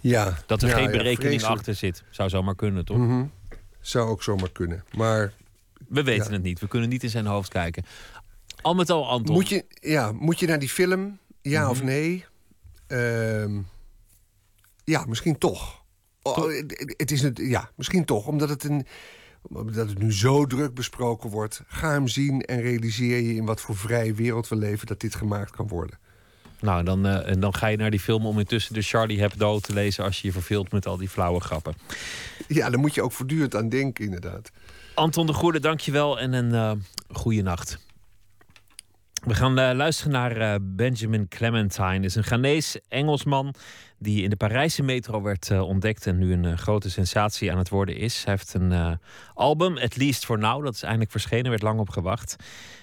Ja. 0.01 0.37
Dat 0.45 0.61
er 0.61 0.69
ja, 0.69 0.75
geen 0.75 0.91
berekening 0.91 1.41
ja, 1.41 1.47
achter 1.47 1.75
zit. 1.75 2.03
Zou 2.09 2.29
zomaar 2.29 2.55
kunnen, 2.55 2.85
toch? 2.85 2.97
Mm 2.97 3.07
-hmm. 3.07 3.31
Zou 3.79 4.09
ook 4.09 4.23
zomaar 4.23 4.51
kunnen. 4.51 4.83
Maar. 4.95 5.33
We 5.87 6.03
weten 6.03 6.25
ja. 6.25 6.31
het 6.31 6.43
niet. 6.43 6.59
We 6.59 6.67
kunnen 6.67 6.89
niet 6.89 7.03
in 7.03 7.09
zijn 7.09 7.25
hoofd 7.25 7.49
kijken. 7.49 7.85
Al 8.61 8.75
met 8.75 8.89
al, 8.89 9.09
Anton. 9.09 9.35
Moet 9.35 9.49
je, 9.49 9.65
ja, 9.81 10.11
moet 10.11 10.39
je 10.39 10.47
naar 10.47 10.59
die 10.59 10.69
film? 10.69 11.17
Ja 11.41 11.59
mm 11.59 11.65
-hmm. 11.65 11.71
of 11.71 11.83
nee? 11.83 12.25
Uh, 12.87 13.57
ja, 14.83 15.05
misschien 15.05 15.37
toch. 15.37 15.83
Oh, 16.21 16.51
het, 16.97 17.11
is 17.11 17.21
het, 17.21 17.37
ja, 17.37 17.69
misschien 17.75 18.05
toch. 18.05 18.27
Omdat 18.27 18.49
het 18.49 18.63
een 18.63 18.85
dat 19.49 19.89
het 19.89 19.97
nu 19.97 20.13
zo 20.13 20.45
druk 20.45 20.73
besproken 20.73 21.29
wordt. 21.29 21.63
Ga 21.67 21.91
hem 21.91 22.07
zien 22.07 22.41
en 22.41 22.61
realiseer 22.61 23.19
je 23.21 23.35
in 23.35 23.45
wat 23.45 23.61
voor 23.61 23.77
vrije 23.77 24.13
wereld 24.13 24.47
we 24.47 24.55
leven 24.55 24.87
dat 24.87 24.99
dit 24.99 25.15
gemaakt 25.15 25.51
kan 25.51 25.67
worden. 25.67 25.99
Nou, 26.59 26.83
dan, 26.83 27.05
uh, 27.05 27.29
en 27.29 27.39
dan 27.39 27.55
ga 27.55 27.67
je 27.67 27.77
naar 27.77 27.91
die 27.91 27.99
film 27.99 28.25
om 28.25 28.39
intussen 28.39 28.73
de 28.73 28.81
Charlie 28.81 29.19
Hebdo 29.19 29.59
te 29.59 29.73
lezen 29.73 30.03
als 30.03 30.21
je 30.21 30.27
je 30.27 30.33
verveelt 30.33 30.71
met 30.71 30.85
al 30.85 30.97
die 30.97 31.09
flauwe 31.09 31.39
grappen. 31.39 31.73
Ja, 32.47 32.69
daar 32.69 32.79
moet 32.79 32.95
je 32.95 33.01
ook 33.01 33.11
voortdurend 33.11 33.55
aan 33.55 33.69
denken, 33.69 34.05
inderdaad. 34.05 34.51
Anton 34.93 35.25
de 35.25 35.33
Goede, 35.33 35.59
dankjewel 35.59 36.19
en 36.19 36.33
een 36.33 36.53
uh, 36.53 36.71
goede 37.11 37.41
nacht. 37.41 37.85
We 39.25 39.35
gaan 39.35 39.59
uh, 39.59 39.71
luisteren 39.73 40.11
naar 40.11 40.37
uh, 40.37 40.55
Benjamin 40.61 41.27
Clementine. 41.27 41.99
is 41.99 42.15
een 42.15 42.23
Ghanese 42.23 42.81
Engelsman 42.87 43.53
die 43.97 44.23
in 44.23 44.29
de 44.29 44.35
Parijse 44.35 44.83
metro 44.83 45.21
werd 45.21 45.51
ontdekt 45.51 46.07
en 46.07 46.17
nu 46.17 46.33
een 46.33 46.57
grote 46.57 46.89
sensatie 46.89 47.51
aan 47.51 47.57
het 47.57 47.69
worden 47.69 47.95
is. 47.97 48.23
Hij 48.23 48.33
heeft 48.33 48.53
een 48.53 48.99
album, 49.33 49.77
At 49.77 49.97
Least 49.97 50.25
For 50.25 50.37
Now, 50.37 50.63
dat 50.63 50.73
is 50.73 50.83
eindelijk 50.83 51.11
verschenen, 51.11 51.49
werd 51.49 51.61
lang 51.61 51.79
op 51.79 51.89
gewacht. 51.89 52.35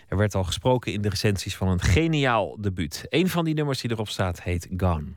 Er 0.09 0.17
werd 0.17 0.35
al 0.35 0.45
gesproken 0.45 0.93
in 0.93 1.03
de 1.03 1.09
recensies 1.09 1.57
van 1.57 1.69
een 1.69 1.81
geniaal 1.81 2.57
debuut. 2.61 3.07
Een 3.09 3.29
van 3.29 3.45
die 3.45 3.55
nummers 3.55 3.81
die 3.81 3.91
erop 3.91 4.09
staat 4.09 4.43
heet 4.43 4.69
Gone. 4.77 5.15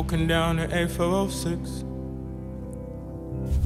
Walking 0.00 0.26
down 0.26 0.56
the 0.56 0.66
A406, 0.68 1.84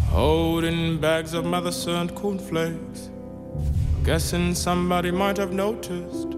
holding 0.09 0.98
bags 0.98 1.32
of 1.32 1.44
mother 1.44 1.70
sent 1.70 2.12
cornflakes. 2.16 3.09
Guessing 4.02 4.52
somebody 4.52 5.12
might 5.12 5.36
have 5.36 5.52
noticed 5.52 6.35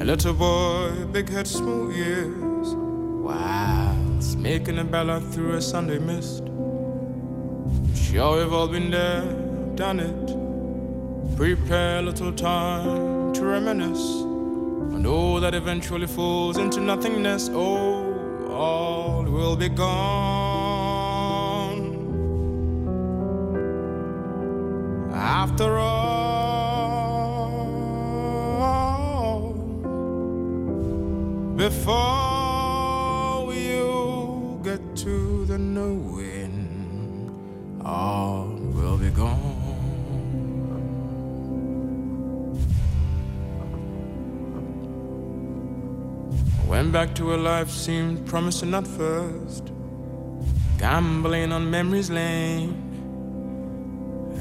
A 0.00 0.04
little 0.04 0.34
boy, 0.34 0.90
big 1.12 1.28
head, 1.28 1.46
small 1.46 1.88
ears. 1.92 2.68
Wow, 3.26 3.94
making 4.38 4.78
a 4.78 4.84
ballad 4.84 5.22
through 5.32 5.52
a 5.52 5.62
Sunday 5.62 6.00
mist. 6.00 6.42
Sure, 7.94 8.38
we've 8.38 8.52
all 8.52 8.66
been 8.66 8.90
there, 8.90 9.22
done 9.76 10.00
it. 10.00 10.26
Prepare 11.36 12.00
a 12.00 12.02
little 12.02 12.32
time 12.32 13.32
to 13.34 13.44
reminisce. 13.44 14.06
And 14.96 15.06
all 15.06 15.38
that 15.38 15.54
eventually 15.54 16.08
falls 16.08 16.58
into 16.58 16.80
nothingness. 16.80 17.48
Oh, 17.52 18.05
will 19.36 19.54
be 19.54 19.68
gone. 19.68 20.16
After 25.12 25.78
all, 25.78 26.05
to 47.16 47.34
a 47.34 47.36
life 47.36 47.70
seemed 47.70 48.26
promising 48.26 48.74
at 48.74 48.86
first. 48.86 49.72
Gambling 50.76 51.50
on 51.50 51.70
memory's 51.70 52.10
lane. 52.10 52.74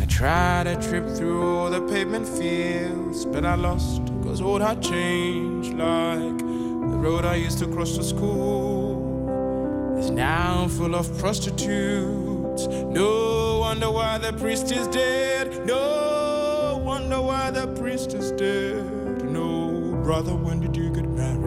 I 0.01 0.05
tried 0.05 0.67
a 0.67 0.75
trip 0.81 1.07
through 1.15 1.41
all 1.41 1.69
the 1.69 1.79
pavement 1.87 2.27
fields, 2.27 3.23
but 3.25 3.45
I 3.45 3.55
lost, 3.55 4.01
cause 4.21 4.41
all 4.41 4.59
had 4.59 4.81
changed. 4.81 5.73
Like 5.73 6.37
the 6.39 6.97
road 7.05 7.23
I 7.23 7.35
used 7.35 7.59
to 7.59 7.67
cross 7.67 7.95
to 7.95 8.03
school 8.03 9.95
is 9.97 10.09
now 10.09 10.67
full 10.67 10.95
of 10.95 11.17
prostitutes. 11.17 12.67
No 12.67 13.59
wonder 13.61 13.89
why 13.89 14.17
the 14.17 14.33
priest 14.33 14.69
is 14.73 14.85
dead. 14.89 15.65
No 15.65 16.81
wonder 16.83 17.21
why 17.21 17.51
the 17.51 17.67
priest 17.79 18.13
is 18.13 18.33
dead. 18.33 19.23
No, 19.23 19.97
brother, 20.03 20.35
when 20.35 20.59
did 20.59 20.75
you 20.75 20.89
get 20.89 21.07
married? 21.07 21.44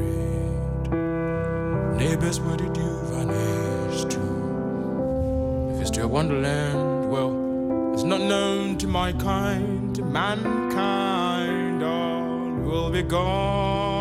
Neighbors, 2.18 2.40
where 2.40 2.56
did 2.56 2.76
you 2.76 2.98
vanish 3.12 4.02
to? 4.12 5.72
If 5.72 5.82
it's 5.82 5.90
to 5.92 6.02
a 6.02 6.08
wonderland, 6.08 7.12
well, 7.12 7.94
it's 7.94 8.02
not 8.02 8.20
known 8.20 8.76
to 8.78 8.88
my 8.88 9.12
kind. 9.12 9.96
Mankind, 10.12 11.80
all 11.84 12.50
will 12.66 12.90
be 12.90 13.02
gone. 13.02 13.97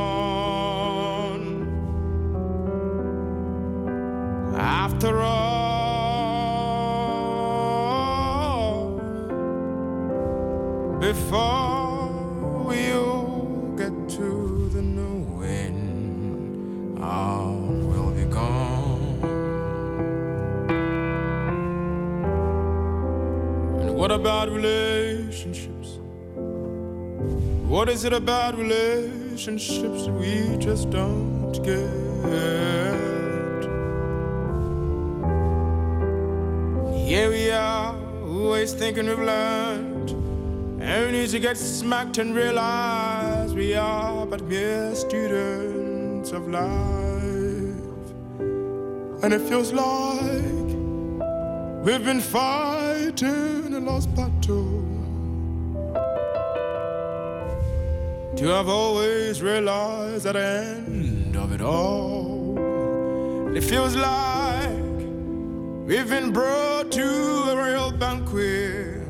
Is 27.98 28.04
it 28.04 28.14
about 28.14 28.56
relationships 28.56 30.06
that 30.06 30.12
we 30.12 30.56
just 30.60 30.88
don't 30.92 31.52
get? 31.64 31.90
Here 37.08 37.30
we 37.32 37.50
are, 37.50 37.96
always 38.22 38.74
thinking 38.74 39.08
we've 39.08 39.18
learned. 39.18 40.12
Only 40.80 41.26
to 41.26 41.40
get 41.40 41.58
smacked 41.58 42.20
and 42.20 42.36
realize 42.36 43.56
we 43.56 43.74
are 43.74 44.28
but 44.28 44.44
mere 44.44 44.94
students 44.94 46.32
of 46.32 46.48
life. 46.48 48.06
And 49.24 49.34
it 49.34 49.42
feels 49.50 49.74
like 49.74 50.70
we've 51.84 52.06
been 52.06 52.22
fighting 52.22 53.74
a 53.74 53.80
lost 53.80 54.14
battle. 54.16 54.27
To 58.38 58.50
have 58.50 58.70
always 58.70 59.42
realized 59.42 60.28
at 60.28 60.34
the 60.34 60.46
end 60.46 61.36
of 61.36 61.52
it 61.52 61.60
all, 61.60 62.56
it 63.58 63.64
feels 63.64 63.96
like 63.96 64.70
we've 65.88 66.08
been 66.08 66.32
brought 66.32 66.92
to 66.92 67.04
a 67.04 67.56
real 67.56 67.92
banquet 67.92 69.02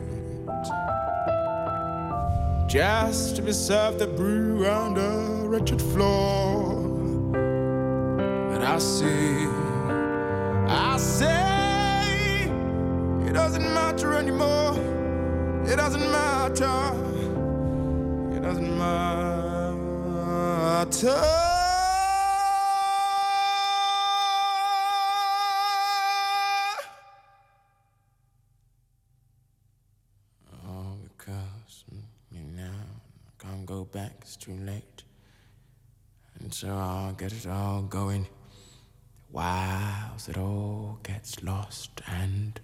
just 2.69 3.35
to 3.35 3.41
be 3.41 3.51
served 3.51 3.99
the 3.99 4.07
brew 4.07 4.65
on 4.65 4.97
a 4.97 5.45
wretched 5.45 5.81
floor. 5.81 6.83
But 8.49 8.63
I 8.63 8.79
see, 8.79 9.45
I 10.69 10.95
say, 10.97 12.43
it 13.27 13.33
doesn't 13.33 13.73
matter 13.73 14.13
anymore. 14.13 14.73
It 15.65 15.75
doesn't 15.75 16.11
matter. 16.13 17.06
All 20.87 21.03
because 31.03 31.83
you 32.31 32.39
now 32.55 32.71
can't 33.37 33.65
go 33.65 33.83
back, 33.83 34.13
it's 34.21 34.37
too 34.37 34.53
late. 34.53 35.03
And 36.39 36.53
so 36.53 36.69
I'll 36.69 37.11
get 37.11 37.33
it 37.33 37.45
all 37.47 37.81
going. 37.81 38.25
Whilst 39.29 40.29
it 40.29 40.37
all 40.37 40.99
gets 41.03 41.43
lost 41.43 41.99
and 42.07 42.61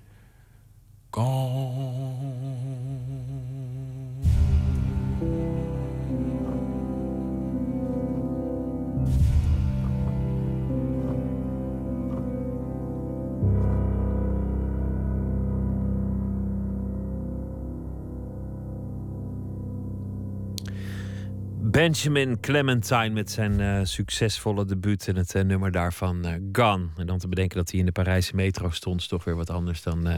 Benjamin 21.74 22.40
Clementine 22.40 23.10
met 23.10 23.32
zijn 23.32 23.60
eh, 23.60 23.80
succesvolle 23.84 24.66
debuut 24.66 25.08
en 25.08 25.16
het 25.16 25.36
eh, 25.36 25.44
nummer 25.44 25.72
daarvan 25.72 26.26
eh, 26.26 26.34
Gone. 26.52 26.88
En 26.98 27.06
dan 27.06 27.18
te 27.18 27.28
bedenken 27.28 27.58
dat 27.58 27.72
hij 27.72 27.80
in 27.80 27.86
de 27.86 27.92
Parijse 27.92 28.36
metro 28.36 28.70
stond, 28.70 29.02
is 29.02 29.08
toch 29.08 29.24
weer 29.24 29.36
wat 29.36 29.50
anders 29.50 29.84
dan 29.84 30.08
uh, 30.08 30.16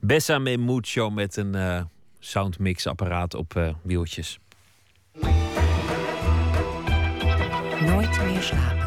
Bessame 0.00 0.56
Mucho 0.56 1.10
met 1.10 1.36
een 1.36 1.86
soundmix-apparaat 2.18 3.34
op 3.34 3.74
wieltjes. 3.82 4.38
Nooit 7.80 8.24
meer 8.24 8.42
slapen. 8.42 8.83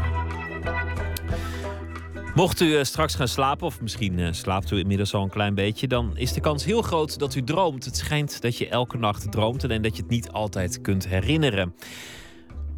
Mocht 2.37 2.61
u 2.61 2.85
straks 2.85 3.15
gaan 3.15 3.27
slapen, 3.27 3.67
of 3.67 3.81
misschien 3.81 4.35
slaapt 4.35 4.71
u 4.71 4.77
inmiddels 4.77 5.13
al 5.13 5.23
een 5.23 5.29
klein 5.29 5.55
beetje, 5.55 5.87
dan 5.87 6.17
is 6.17 6.33
de 6.33 6.39
kans 6.39 6.65
heel 6.65 6.81
groot 6.81 7.19
dat 7.19 7.35
u 7.35 7.43
droomt. 7.43 7.85
Het 7.85 7.97
schijnt 7.97 8.41
dat 8.41 8.57
je 8.57 8.69
elke 8.69 8.97
nacht 8.97 9.31
droomt 9.31 9.63
en 9.63 9.81
dat 9.81 9.95
je 9.95 10.01
het 10.01 10.11
niet 10.11 10.31
altijd 10.31 10.81
kunt 10.81 11.07
herinneren. 11.07 11.73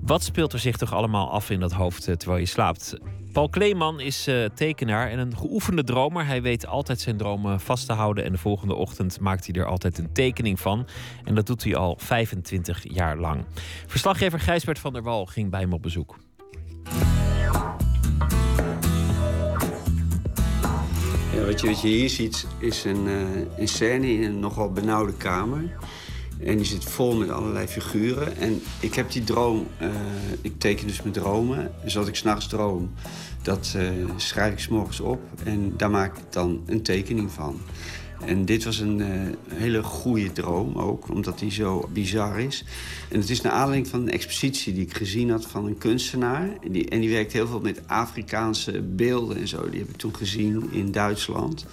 Wat 0.02 0.24
speelt 0.24 0.54
er 0.54 0.60
zich 0.60 0.78
toch 0.78 0.94
allemaal 0.94 1.32
af 1.32 1.50
in 1.50 1.60
dat 1.60 1.72
hoofd 1.72 2.04
terwijl 2.04 2.40
je 2.40 2.46
slaapt? 2.46 2.98
Paul 3.32 3.50
Kleeman 3.50 4.00
is 4.00 4.30
tekenaar 4.56 5.10
en 5.10 5.20
een 5.20 5.38
geoefende 5.38 5.84
dromer. 5.84 6.26
Hij 6.26 6.42
weet 6.42 6.68
altijd 6.68 7.00
zijn 7.00 7.18
dromen 7.18 7.60
vast 7.60 7.86
te 7.86 7.94
houden 7.94 8.24
en 8.24 8.32
de 8.32 8.38
volgende 8.38 8.76
ochtend 8.76 9.20
maakt 9.20 9.46
hij 9.46 9.56
er 9.56 9.68
altijd 9.68 9.98
een 9.98 10.14
tekening 10.14 10.60
van. 10.60 10.88
En 11.24 11.36
dat 11.36 11.46
doet 11.46 11.64
hij 11.64 11.76
al 11.76 11.98
25 11.98 12.94
jaar 12.94 13.18
lang. 13.18 13.46
Verslaggever 13.88 14.40
Gijsbert 14.40 14.80
van 14.80 14.94
der 14.94 15.04
Wal 15.04 15.26
ging 15.26 15.50
bij 15.50 15.60
hem 15.60 15.74
op 15.74 15.82
bezoek. 15.82 16.18
Wat, 21.46 21.62
je, 21.62 21.68
wat 21.68 21.82
je 21.82 21.88
hier 21.88 22.10
ziet 22.10 22.46
is 22.60 22.84
een, 22.84 23.06
uh, 23.06 23.22
een 23.58 23.68
scène 23.68 24.12
in 24.12 24.24
een 24.24 24.40
nogal 24.40 24.72
benauwde 24.72 25.14
kamer. 25.14 25.78
En 26.44 26.58
die 26.58 26.66
zit 26.66 26.84
vol 26.84 27.16
met 27.16 27.30
allerlei 27.30 27.68
figuren. 27.68 28.38
En 28.38 28.62
ik 28.80 28.94
heb 28.94 29.12
die 29.12 29.24
droom, 29.24 29.68
uh, 29.82 29.88
ik 30.42 30.60
teken 30.60 30.88
dus 30.88 31.02
mijn 31.02 31.14
dromen. 31.14 31.72
Dus 31.84 31.94
wat 31.94 32.08
ik 32.08 32.16
s'nachts 32.16 32.48
droom, 32.48 32.94
dat 33.42 33.74
uh, 33.76 33.90
schrijf 34.16 34.54
ik 34.54 34.60
s'morgens 34.60 35.00
op. 35.00 35.22
En 35.44 35.74
daar 35.78 35.90
maak 35.90 36.18
ik 36.18 36.24
dan 36.30 36.64
een 36.66 36.82
tekening 36.82 37.32
van. 37.32 37.62
En 38.26 38.46
dit 38.46 38.64
was 38.64 38.80
een 38.80 39.02
eh, 39.02 39.10
hele 39.58 39.84
goede 39.84 40.32
droom 40.32 40.76
ook, 40.76 41.10
omdat 41.10 41.40
die 41.40 41.52
zo 41.52 41.90
bizar 41.94 42.40
is. 42.40 42.64
En 43.10 43.20
het 43.20 43.30
is 43.30 43.42
naar 43.42 43.52
aanleiding 43.52 43.88
van 43.88 44.02
een 44.02 44.12
expositie 44.12 44.74
die 44.74 44.84
ik 44.84 44.94
gezien 44.94 45.30
had 45.30 45.46
van 45.46 45.66
een 45.66 45.78
kunstenaar. 45.78 46.50
En 46.64 46.72
die, 46.72 46.90
en 46.90 47.00
die 47.00 47.10
werkt 47.10 47.34
heel 47.34 47.48
veel 47.48 47.60
met 47.60 47.82
Afrikaanse 47.88 48.82
beelden 48.82 49.38
en 49.38 49.48
zo. 49.48 49.70
Die 49.70 49.80
heb 49.80 49.90
ik 49.90 49.96
toen 49.96 50.16
gezien 50.16 50.70
in 50.72 50.92
Duitsland. 50.92 51.66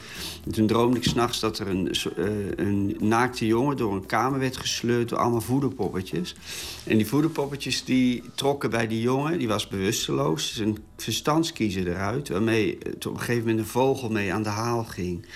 En 0.45 0.53
toen 0.53 0.67
droomde 0.67 0.97
ik 0.97 1.05
s'nachts 1.05 1.41
dat 1.41 1.59
er 1.59 1.69
een, 1.69 1.91
eh, 2.17 2.27
een 2.57 2.97
naakte 3.01 3.47
jongen 3.47 3.77
door 3.77 3.95
een 3.95 4.07
kamer 4.07 4.39
werd 4.39 4.57
gesleurd 4.57 5.09
door 5.09 5.19
allemaal 5.19 5.41
voederpoppetjes. 5.41 6.37
En 6.85 6.97
die 6.97 7.07
voederpoppetjes 7.07 7.85
die 7.85 8.23
trokken 8.35 8.71
bij 8.71 8.87
die 8.87 9.01
jongen, 9.01 9.39
die 9.39 9.49
was 9.49 9.69
bewusteloos, 9.69 10.55
zijn 10.55 10.79
verstandskiezer 10.97 11.89
eruit, 11.89 12.29
waarmee 12.29 12.79
het 12.83 13.07
op 13.07 13.13
een 13.13 13.19
gegeven 13.19 13.41
moment 13.41 13.59
een 13.59 13.67
vogel 13.67 14.11
mee 14.11 14.33
aan 14.33 14.43
de 14.43 14.49
haal 14.49 14.85
ging. 14.85 15.27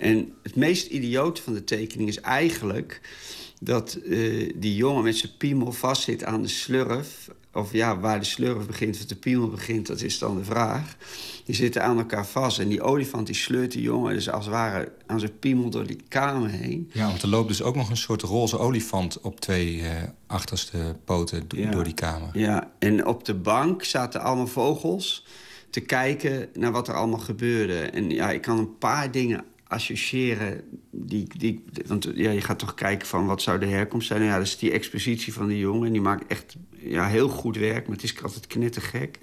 En 0.00 0.32
het 0.42 0.56
meest 0.56 0.86
idiote 0.86 1.42
van 1.42 1.52
de 1.54 1.64
tekening 1.64 2.08
is 2.08 2.20
eigenlijk 2.20 3.00
dat 3.60 3.94
eh, 3.94 4.52
die 4.56 4.74
jongen 4.76 5.02
met 5.04 5.16
zijn 5.16 5.32
piemel 5.38 5.72
vastzit 5.72 6.24
aan 6.24 6.42
de 6.42 6.48
slurf. 6.48 7.28
Of 7.52 7.72
ja, 7.72 7.98
waar 8.00 8.18
de 8.18 8.24
slurf 8.24 8.66
begint 8.66 8.96
of 8.96 9.04
de 9.06 9.16
piemel 9.16 9.48
begint, 9.48 9.86
dat 9.86 10.00
is 10.00 10.18
dan 10.18 10.36
de 10.36 10.44
vraag. 10.44 10.96
Die 11.44 11.54
zitten 11.54 11.82
aan 11.82 11.98
elkaar 11.98 12.26
vast 12.26 12.58
en 12.58 12.68
die 12.68 12.82
olifant 12.82 13.26
die 13.26 13.34
sleurt 13.34 13.72
die 13.72 13.82
jongen 13.82 14.14
dus 14.14 14.30
als 14.30 14.44
het 14.44 14.54
ware 14.54 14.92
aan 15.06 15.20
zijn 15.20 15.38
piemel 15.38 15.70
door 15.70 15.86
die 15.86 16.00
kamer 16.08 16.48
heen. 16.50 16.90
Ja, 16.92 17.06
want 17.06 17.22
er 17.22 17.28
loopt 17.28 17.48
dus 17.48 17.62
ook 17.62 17.76
nog 17.76 17.90
een 17.90 17.96
soort 17.96 18.22
roze 18.22 18.58
olifant 18.58 19.20
op 19.20 19.40
twee 19.40 19.80
eh, 19.82 19.88
achterste 20.26 20.96
poten 21.04 21.48
do- 21.48 21.56
Ja. 21.56 21.70
door 21.70 21.84
die 21.84 21.94
kamer. 21.94 22.28
Ja, 22.38 22.72
en 22.78 23.06
op 23.06 23.24
de 23.24 23.34
bank 23.34 23.84
zaten 23.84 24.20
allemaal 24.20 24.46
vogels 24.46 25.26
te 25.70 25.80
kijken 25.80 26.48
naar 26.54 26.72
wat 26.72 26.88
er 26.88 26.94
allemaal 26.94 27.18
gebeurde. 27.18 27.78
En 27.80 28.10
ja, 28.10 28.30
ik 28.30 28.40
kan 28.42 28.58
een 28.58 28.78
paar 28.78 29.10
dingen 29.10 29.44
associëren. 29.70 30.60
Die, 30.90 31.26
die, 31.36 31.64
want 31.86 32.08
ja, 32.14 32.30
je 32.30 32.40
gaat 32.40 32.58
toch 32.58 32.74
kijken 32.74 33.06
van 33.06 33.26
wat 33.26 33.42
zou 33.42 33.58
de 33.58 33.66
herkomst 33.66 34.06
zijn. 34.06 34.20
Nou 34.20 34.32
ja, 34.32 34.38
dat 34.38 34.46
is 34.46 34.58
die 34.58 34.70
expositie 34.70 35.32
van 35.32 35.48
die 35.48 35.58
jongen. 35.58 35.86
En 35.86 35.92
die 35.92 36.00
maakt 36.00 36.26
echt 36.26 36.56
ja, 36.76 37.06
heel 37.06 37.28
goed 37.28 37.56
werk, 37.56 37.86
maar 37.86 37.96
het 37.96 38.04
is 38.04 38.22
altijd 38.22 38.46
knettergek. 38.46 39.18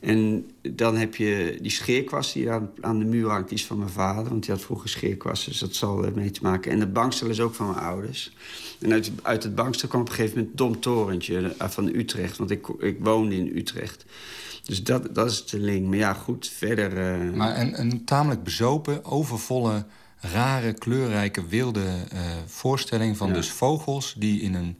En 0.00 0.50
dan 0.62 0.96
heb 0.96 1.14
je 1.14 1.58
die 1.60 1.70
scheerkwast 1.70 2.32
die 2.32 2.50
aan, 2.50 2.70
aan 2.80 2.98
de 2.98 3.04
muur 3.04 3.28
hangt. 3.28 3.48
Die 3.48 3.58
is 3.58 3.66
van 3.66 3.78
mijn 3.78 3.90
vader, 3.90 4.28
want 4.28 4.44
die 4.44 4.54
had 4.54 4.64
vroeger 4.64 4.88
scheerkwast. 4.88 5.44
Dus 5.44 5.58
dat 5.58 5.74
zal 5.74 6.04
ermee 6.04 6.30
te 6.30 6.42
maken. 6.42 6.72
En 6.72 6.78
de 6.78 6.86
bankstel 6.86 7.28
is 7.28 7.40
ook 7.40 7.54
van 7.54 7.66
mijn 7.66 7.78
ouders. 7.78 8.32
En 8.78 8.92
uit, 8.92 9.10
uit 9.22 9.42
het 9.42 9.54
bankstel 9.54 9.88
kwam 9.88 10.00
op 10.00 10.08
een 10.08 10.14
gegeven 10.14 10.38
moment 10.38 10.56
Dom 10.56 10.80
Torentje 10.80 11.54
eh, 11.58 11.68
van 11.68 11.86
Utrecht. 11.86 12.36
Want 12.36 12.50
ik, 12.50 12.68
ik 12.68 12.96
woonde 13.00 13.36
in 13.36 13.56
Utrecht. 13.56 14.04
Dus 14.62 14.82
dat, 14.82 15.14
dat 15.14 15.30
is 15.30 15.46
de 15.46 15.58
link. 15.58 15.86
Maar 15.88 15.96
ja, 15.98 16.12
goed, 16.14 16.48
verder... 16.48 17.12
eh, 17.22 17.32
Maar 17.36 17.58
een, 17.60 17.80
een 17.80 18.04
tamelijk 18.04 18.42
bezopen, 18.44 19.04
overvolle, 19.04 19.84
rare, 20.20 20.72
kleurrijke, 20.72 21.46
wilde 21.46 21.84
eh, 22.10 22.20
voorstelling 22.46 23.16
van 23.16 23.28
Ja. 23.28 23.34
dus 23.34 23.50
vogels 23.50 24.14
die 24.18 24.40
in 24.40 24.54
een. 24.54 24.78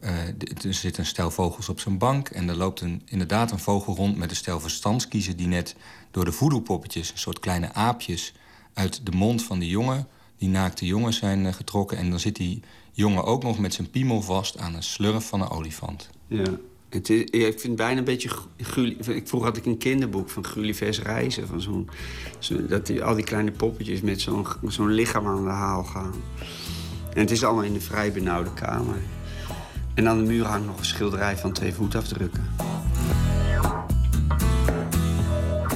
eh, 0.00 0.26
er 0.64 0.74
zit 0.74 0.98
een 0.98 1.06
stel 1.06 1.30
vogels 1.30 1.68
op 1.68 1.80
zijn 1.80 1.98
bank 1.98 2.28
en 2.28 2.48
er 2.48 2.56
loopt 2.56 2.80
een, 2.80 3.02
inderdaad 3.04 3.50
een 3.50 3.58
vogel 3.58 3.94
rond 3.94 4.16
met 4.16 4.30
een 4.30 4.36
stel 4.36 4.60
verstandskiezen 4.60 5.36
die 5.36 5.46
net 5.46 5.76
door 6.10 6.24
de 6.24 6.32
voedelpoppetjes, 6.32 7.10
een 7.10 7.18
soort 7.18 7.38
kleine 7.38 7.72
aapjes, 7.72 8.32
uit 8.74 9.06
de 9.06 9.12
mond 9.12 9.42
van 9.42 9.58
die 9.58 9.68
jongen, 9.70 10.06
die 10.38 10.48
naakte 10.48 10.86
jongen 10.86 11.12
zijn 11.12 11.54
getrokken. 11.54 11.98
En 11.98 12.10
dan 12.10 12.20
zit 12.20 12.36
die 12.36 12.62
jongen 12.92 13.24
ook 13.24 13.42
nog 13.42 13.58
met 13.58 13.74
zijn 13.74 13.90
piemel 13.90 14.22
vast 14.22 14.58
aan 14.58 14.74
een 14.74 14.82
slurf 14.82 15.26
van 15.28 15.40
een 15.40 15.50
olifant. 15.50 16.08
Ja. 16.26 16.44
Het 16.92 17.10
is, 17.10 17.20
ik 17.20 17.42
vind 17.42 17.62
het 17.62 17.76
bijna 17.76 17.98
een 17.98 18.04
beetje... 18.04 18.28
Vroeger 19.24 19.48
had 19.48 19.56
ik 19.56 19.66
een 19.66 19.78
kinderboek 19.78 20.30
van 20.30 20.46
Gullivers 20.46 21.00
Reizen. 21.00 21.46
Van 21.46 21.60
zo'n, 21.60 21.88
zo, 22.38 22.66
dat 22.66 22.86
die, 22.86 23.04
al 23.04 23.14
die 23.14 23.24
kleine 23.24 23.50
poppetjes 23.50 24.00
met 24.00 24.20
zo'n 24.20 24.46
zo'n 24.66 24.90
lichaam 24.90 25.26
aan 25.26 25.44
de 25.44 25.50
haal 25.50 25.84
gaan. 25.84 26.14
En 27.12 27.20
het 27.20 27.30
is 27.30 27.44
allemaal 27.44 27.64
in 27.64 27.74
een 27.74 27.82
vrij 27.82 28.12
benauwde 28.12 28.54
kamer. 28.54 28.96
En 29.94 30.08
aan 30.08 30.18
de 30.18 30.24
muur 30.24 30.44
hangt 30.44 30.66
nog 30.66 30.78
een 30.78 30.84
schilderij 30.84 31.36
van 31.36 31.52
twee 31.52 31.72
voetafdrukken. 31.72 32.50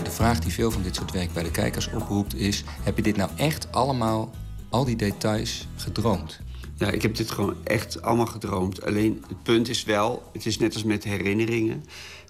De 0.03 0.11
vraag 0.11 0.39
die 0.39 0.53
veel 0.53 0.71
van 0.71 0.83
dit 0.83 0.95
soort 0.95 1.13
werk 1.13 1.33
bij 1.33 1.43
de 1.43 1.51
kijkers 1.51 1.91
oproept 1.93 2.35
is... 2.35 2.65
heb 2.83 2.97
je 2.97 3.03
dit 3.03 3.17
nou 3.17 3.31
echt 3.37 3.73
allemaal, 3.73 4.31
al 4.69 4.85
die 4.85 4.97
details, 4.97 5.69
gedroomd? 5.77 6.41
Ja, 6.79 6.91
ik 6.91 7.03
heb 7.03 7.17
dit 7.17 7.31
gewoon 7.31 7.55
echt 7.65 8.03
allemaal 8.03 8.27
gedroomd. 8.27 8.85
Alleen 8.85 9.25
het 9.29 9.43
punt 9.43 9.69
is 9.69 9.85
wel, 9.85 10.23
het 10.33 10.47
is 10.47 10.59
net 10.59 10.75
als 10.75 10.85
met 10.85 11.05
herinneringen. 11.05 11.85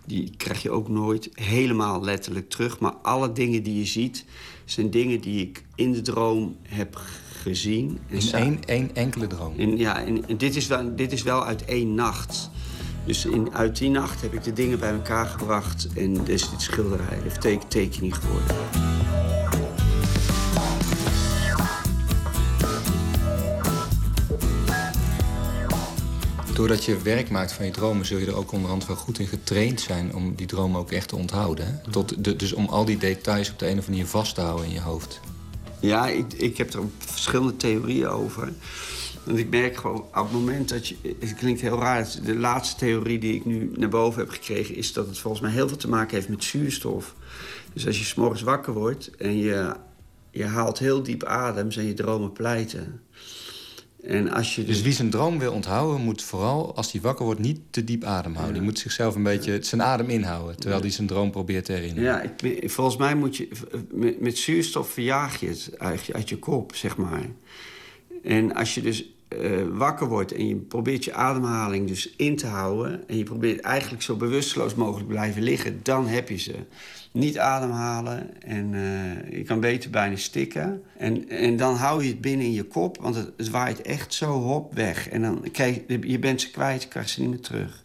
Die 0.04 0.30
krijg 0.36 0.62
je 0.62 0.70
ook 0.70 0.88
nooit 0.88 1.30
helemaal 1.34 2.04
letterlijk 2.04 2.50
terug. 2.50 2.78
Maar 2.78 2.92
alle 3.02 3.32
dingen 3.32 3.62
die 3.62 3.78
je 3.78 3.86
ziet, 3.86 4.24
zijn 4.64 4.90
dingen 4.90 5.20
die 5.20 5.40
ik 5.40 5.64
in 5.74 5.92
de 5.92 6.02
droom 6.02 6.56
heb 6.62 7.00
gezien. 7.42 7.98
En 8.08 8.16
In 8.16 8.32
één, 8.32 8.64
één 8.64 8.94
enkele 8.94 9.26
droom? 9.26 9.58
En, 9.58 9.76
ja, 9.76 10.04
en, 10.04 10.28
en 10.28 10.36
dit, 10.36 10.56
is 10.56 10.66
wel, 10.66 10.96
dit 10.96 11.12
is 11.12 11.22
wel 11.22 11.44
uit 11.44 11.64
één 11.64 11.94
nacht. 11.94 12.50
Dus 13.06 13.24
in, 13.24 13.54
uit 13.54 13.78
die 13.78 13.90
nacht 13.90 14.22
heb 14.22 14.32
ik 14.32 14.44
de 14.44 14.52
dingen 14.52 14.78
bij 14.78 14.92
elkaar 14.92 15.26
gebracht. 15.26 15.88
En 15.94 16.26
is 16.26 16.50
dit 16.50 16.62
schilderij, 16.62 17.18
of 17.26 17.36
teken, 17.36 17.68
tekening 17.68 18.16
geworden. 18.16 18.95
Doordat 26.56 26.84
je 26.84 27.02
werk 27.02 27.30
maakt 27.30 27.52
van 27.52 27.64
je 27.64 27.70
dromen... 27.70 28.06
zul 28.06 28.18
je 28.18 28.26
er 28.26 28.36
ook 28.36 28.52
onderhand 28.52 28.86
wel 28.86 28.96
goed 28.96 29.18
in 29.18 29.26
getraind 29.26 29.80
zijn... 29.80 30.14
om 30.14 30.34
die 30.34 30.46
dromen 30.46 30.80
ook 30.80 30.90
echt 30.90 31.08
te 31.08 31.16
onthouden. 31.16 31.80
Tot 31.90 32.24
de, 32.24 32.36
dus 32.36 32.52
om 32.52 32.66
al 32.66 32.84
die 32.84 32.98
details 32.98 33.50
op 33.50 33.58
de 33.58 33.64
een 33.64 33.70
of 33.70 33.76
andere 33.78 33.90
manier 33.90 34.06
vast 34.06 34.34
te 34.34 34.40
houden 34.40 34.66
in 34.66 34.72
je 34.72 34.80
hoofd. 34.80 35.20
Ja, 35.80 36.08
ik, 36.08 36.32
ik 36.32 36.56
heb 36.56 36.72
er 36.72 36.80
verschillende 36.98 37.56
theorieën 37.56 38.08
over. 38.08 38.52
Want 39.24 39.38
ik 39.38 39.50
merk 39.50 39.76
gewoon, 39.76 39.96
op 39.96 40.14
het 40.14 40.32
moment 40.32 40.68
dat 40.68 40.88
je... 40.88 40.96
Het 41.20 41.34
klinkt 41.34 41.60
heel 41.60 41.78
raar. 41.78 42.08
De 42.24 42.36
laatste 42.36 42.76
theorie 42.76 43.18
die 43.18 43.34
ik 43.34 43.44
nu 43.44 43.72
naar 43.76 43.88
boven 43.88 44.20
heb 44.20 44.30
gekregen... 44.30 44.74
is 44.74 44.92
dat 44.92 45.06
het 45.06 45.18
volgens 45.18 45.42
mij 45.42 45.52
heel 45.52 45.68
veel 45.68 45.76
te 45.76 45.88
maken 45.88 46.14
heeft 46.14 46.28
met 46.28 46.44
zuurstof. 46.44 47.14
Dus 47.72 47.86
als 47.86 47.98
je 47.98 48.04
s'morgens 48.04 48.42
wakker 48.42 48.72
wordt 48.72 49.10
en 49.16 49.36
je, 49.36 49.74
je 50.30 50.44
haalt 50.44 50.78
heel 50.78 51.02
diep 51.02 51.24
adem... 51.24 51.72
zijn 51.72 51.86
je 51.86 51.94
dromen 51.94 52.32
pleiten. 52.32 53.00
En 54.06 54.30
als 54.30 54.54
je 54.54 54.64
Dus 54.64 54.82
wie 54.82 54.92
zijn 54.92 55.10
droom 55.10 55.38
wil 55.38 55.52
onthouden... 55.52 56.00
moet 56.00 56.22
vooral, 56.22 56.76
als 56.76 56.92
hij 56.92 57.00
wakker 57.00 57.24
wordt, 57.24 57.40
niet 57.40 57.60
te 57.70 57.84
diep 57.84 58.04
ademhouden. 58.04 58.54
Die 58.54 58.62
moet 58.62 58.78
zichzelf 58.78 59.14
een 59.14 59.22
beetje 59.22 59.58
zijn 59.60 59.82
adem 59.82 60.08
inhouden... 60.08 60.56
terwijl 60.56 60.80
hij 60.80 60.90
zijn 60.90 61.06
droom 61.06 61.30
probeert 61.30 61.64
te 61.64 61.72
herinneren. 61.72 62.02
Ja, 62.02 62.22
ik, 62.40 62.70
volgens 62.70 62.96
mij 62.96 63.14
moet 63.14 63.36
je... 63.36 63.48
Met, 63.90 64.20
met 64.20 64.38
zuurstof 64.38 64.90
verjaag 64.90 65.40
je 65.40 65.48
het 65.48 65.78
uit 66.12 66.28
je 66.28 66.38
kop, 66.38 66.74
zeg 66.74 66.96
maar. 66.96 67.26
En 68.22 68.54
als 68.54 68.74
je 68.74 68.82
dus 68.82 69.10
eh, 69.28 69.62
wakker 69.72 70.08
wordt 70.08 70.32
en 70.32 70.48
je 70.48 70.56
probeert 70.56 71.04
je 71.04 71.12
ademhaling 71.12 71.88
dus 71.88 72.14
in 72.16 72.36
te 72.36 72.46
houden... 72.46 73.08
en 73.08 73.16
je 73.16 73.24
probeert 73.24 73.60
eigenlijk 73.60 74.02
zo 74.02 74.16
bewusteloos 74.16 74.74
mogelijk 74.74 75.08
blijven 75.08 75.42
liggen... 75.42 75.80
dan 75.82 76.06
heb 76.06 76.28
je 76.28 76.38
ze. 76.38 76.54
Niet 77.16 77.38
ademhalen 77.38 78.42
en 78.42 78.74
eh, 78.74 79.38
je 79.38 79.42
kan 79.42 79.60
beter 79.60 79.90
bijna 79.90 80.16
stikken. 80.16 80.82
En, 80.98 81.28
en 81.28 81.56
dan 81.56 81.74
hou 81.74 82.02
je 82.02 82.08
het 82.08 82.20
binnen 82.20 82.46
in 82.46 82.52
je 82.52 82.64
kop, 82.64 82.98
want 83.00 83.14
het, 83.14 83.30
het 83.36 83.50
waait 83.50 83.82
echt 83.82 84.14
zo 84.14 84.40
hop 84.40 84.74
weg. 84.74 85.08
En 85.08 85.22
dan 85.22 85.44
krijg 85.52 85.80
je, 85.86 85.98
je 86.08 86.18
bent 86.18 86.40
ze 86.40 86.50
kwijt, 86.50 86.82
je 86.82 86.88
krijgt 86.88 87.10
ze 87.10 87.20
niet 87.20 87.30
meer 87.30 87.40
terug. 87.40 87.82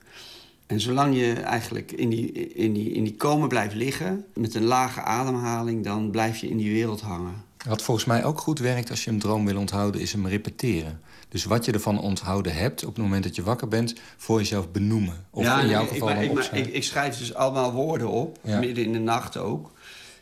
En 0.65 0.79
zolang 0.79 1.15
je 1.15 1.33
eigenlijk 1.33 1.91
in 1.91 2.09
die, 2.09 2.31
in, 2.53 2.73
die, 2.73 2.91
in 2.91 3.03
die 3.03 3.15
komen 3.15 3.47
blijft 3.47 3.75
liggen... 3.75 4.25
met 4.33 4.55
een 4.55 4.63
lage 4.63 5.01
ademhaling, 5.01 5.83
dan 5.83 6.11
blijf 6.11 6.37
je 6.37 6.49
in 6.49 6.57
die 6.57 6.71
wereld 6.71 7.01
hangen. 7.01 7.33
Wat 7.67 7.81
volgens 7.81 8.05
mij 8.05 8.23
ook 8.23 8.39
goed 8.39 8.59
werkt 8.59 8.89
als 8.89 9.03
je 9.03 9.11
een 9.11 9.19
droom 9.19 9.45
wil 9.45 9.57
onthouden... 9.57 10.01
is 10.01 10.11
hem 10.11 10.27
repeteren. 10.27 10.99
Dus 11.31 11.43
wat 11.45 11.65
je 11.65 11.71
ervan 11.71 11.99
onthouden 11.99 12.53
hebt 12.53 12.85
op 12.85 12.95
het 12.95 13.03
moment 13.03 13.23
dat 13.23 13.35
je 13.35 13.43
wakker 13.43 13.67
bent... 13.67 13.93
voor 14.17 14.37
jezelf 14.39 14.71
benoemen. 14.71 15.25
Of 15.29 15.43
in 15.43 15.67
jouw 15.67 15.81
nee, 15.81 15.87
geval 15.91 16.09
ik, 16.09 16.31
ik, 16.31 16.39
ik, 16.39 16.51
ik, 16.67 16.73
ik 16.73 16.83
schrijf 16.83 17.17
dus 17.17 17.33
allemaal 17.33 17.71
woorden 17.73 18.07
op, 18.09 18.39
Ja. 18.43 18.59
midden 18.59 18.83
in 18.83 18.91
de 18.93 18.99
nacht 18.99 19.37
ook. 19.37 19.71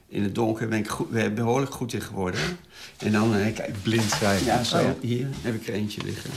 In 0.07 0.23
het 0.23 0.35
donker 0.35 0.67
ben 0.67 0.79
ik 0.79 0.87
goed, 0.87 1.09
ben 1.09 1.25
ik 1.25 1.35
behoorlijk 1.35 1.71
goed 1.73 1.93
in 1.93 2.01
geworden. 2.01 2.39
En 2.97 3.11
dan... 3.11 3.35
eh, 3.35 3.53
kijk, 3.53 3.71
Blind 3.83 4.09
schrijven. 4.11 4.45
Ja, 4.45 4.63
zo. 4.63 4.79
Ja. 4.79 4.95
Hier 5.01 5.27
heb 5.41 5.55
ik 5.55 5.67
er 5.67 5.73
eentje 5.73 6.01
liggen. 6.03 6.29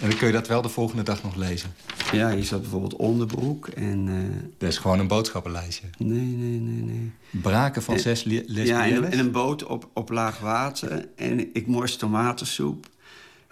En 0.00 0.08
dan 0.08 0.18
kun 0.18 0.26
je 0.26 0.32
dat 0.32 0.48
wel 0.48 0.62
de 0.62 0.68
volgende 0.68 1.02
dag 1.02 1.22
nog 1.22 1.34
lezen. 1.36 1.74
Ja, 2.12 2.34
hier 2.34 2.44
staat 2.44 2.60
bijvoorbeeld 2.60 2.96
onderbroek 2.96 3.68
en... 3.68 4.08
eh, 4.08 4.46
Dat 4.58 4.68
is 4.68 4.78
gewoon 4.78 4.98
een 4.98 5.06
boodschappenlijstje. 5.08 5.86
Nee, 5.98 6.18
nee, 6.20 6.58
nee, 6.60 6.82
nee. 6.82 7.12
Braken 7.42 7.82
van 7.82 7.94
En- 7.94 8.00
zes 8.00 8.24
li- 8.24 8.34
Ja, 8.34 8.40
en, 8.40 8.52
lesbiennes. 8.54 9.12
en 9.12 9.18
een 9.18 9.30
boot 9.30 9.64
op, 9.64 9.88
op 9.92 10.10
laag 10.10 10.38
water. 10.38 11.08
En 11.16 11.54
ik 11.54 11.66
morst 11.66 11.98
tomatensoep. 11.98 12.86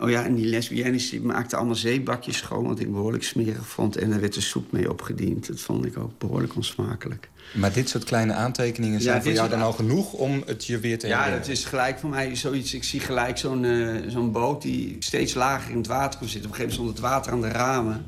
Oh 0.02 0.10
ja, 0.10 0.24
en 0.24 0.34
die 0.34 0.46
lesbiennes 0.46 1.10
die 1.10 1.20
maakten 1.20 1.58
allemaal 1.58 1.76
zeebakjes 1.76 2.36
schoon... 2.36 2.66
wat 2.66 2.80
ik 2.80 2.92
behoorlijk 2.92 3.24
smerig 3.24 3.66
vond. 3.66 3.96
En 3.96 4.10
daar 4.10 4.20
werd 4.20 4.34
de 4.34 4.40
soep 4.40 4.72
mee 4.72 4.90
opgediend. 4.90 5.46
Dat 5.46 5.60
vond 5.60 5.84
ik 5.84 5.98
ook 5.98 6.18
behoorlijk 6.18 6.56
onsmakelijk. 6.56 7.28
Maar 7.52 7.72
dit 7.72 7.88
soort 7.88 8.04
kleine 8.04 8.32
aantekeningen 8.32 9.00
zijn 9.00 9.22
voor 9.22 9.32
jou 9.32 9.48
dan 9.48 9.62
al 9.62 9.72
genoeg 9.72 10.12
om 10.12 10.42
het 10.46 10.66
je 10.66 10.78
weer 10.78 10.98
te 10.98 11.06
Ja, 11.06 11.30
dat 11.30 11.48
is 11.48 11.64
gelijk 11.64 11.98
voor 11.98 12.10
mij 12.10 12.36
zoiets. 12.36 12.74
Ik 12.74 12.84
zie 12.84 13.00
gelijk 13.00 13.38
zo'n 13.38 13.64
eh, 13.64 13.94
zo'n 14.08 14.32
boot 14.32 14.62
die 14.62 14.96
steeds 14.98 15.34
lager 15.34 15.70
in 15.70 15.76
het 15.76 15.86
water 15.86 16.18
komt 16.18 16.30
zitten. 16.30 16.50
Op 16.50 16.56
een 16.56 16.62
gegeven 16.62 16.82
moment 16.82 16.96
stond 16.96 17.12
het 17.12 17.24
water 17.24 17.32
aan 17.32 17.50
de 17.50 17.58
ramen. 17.58 18.06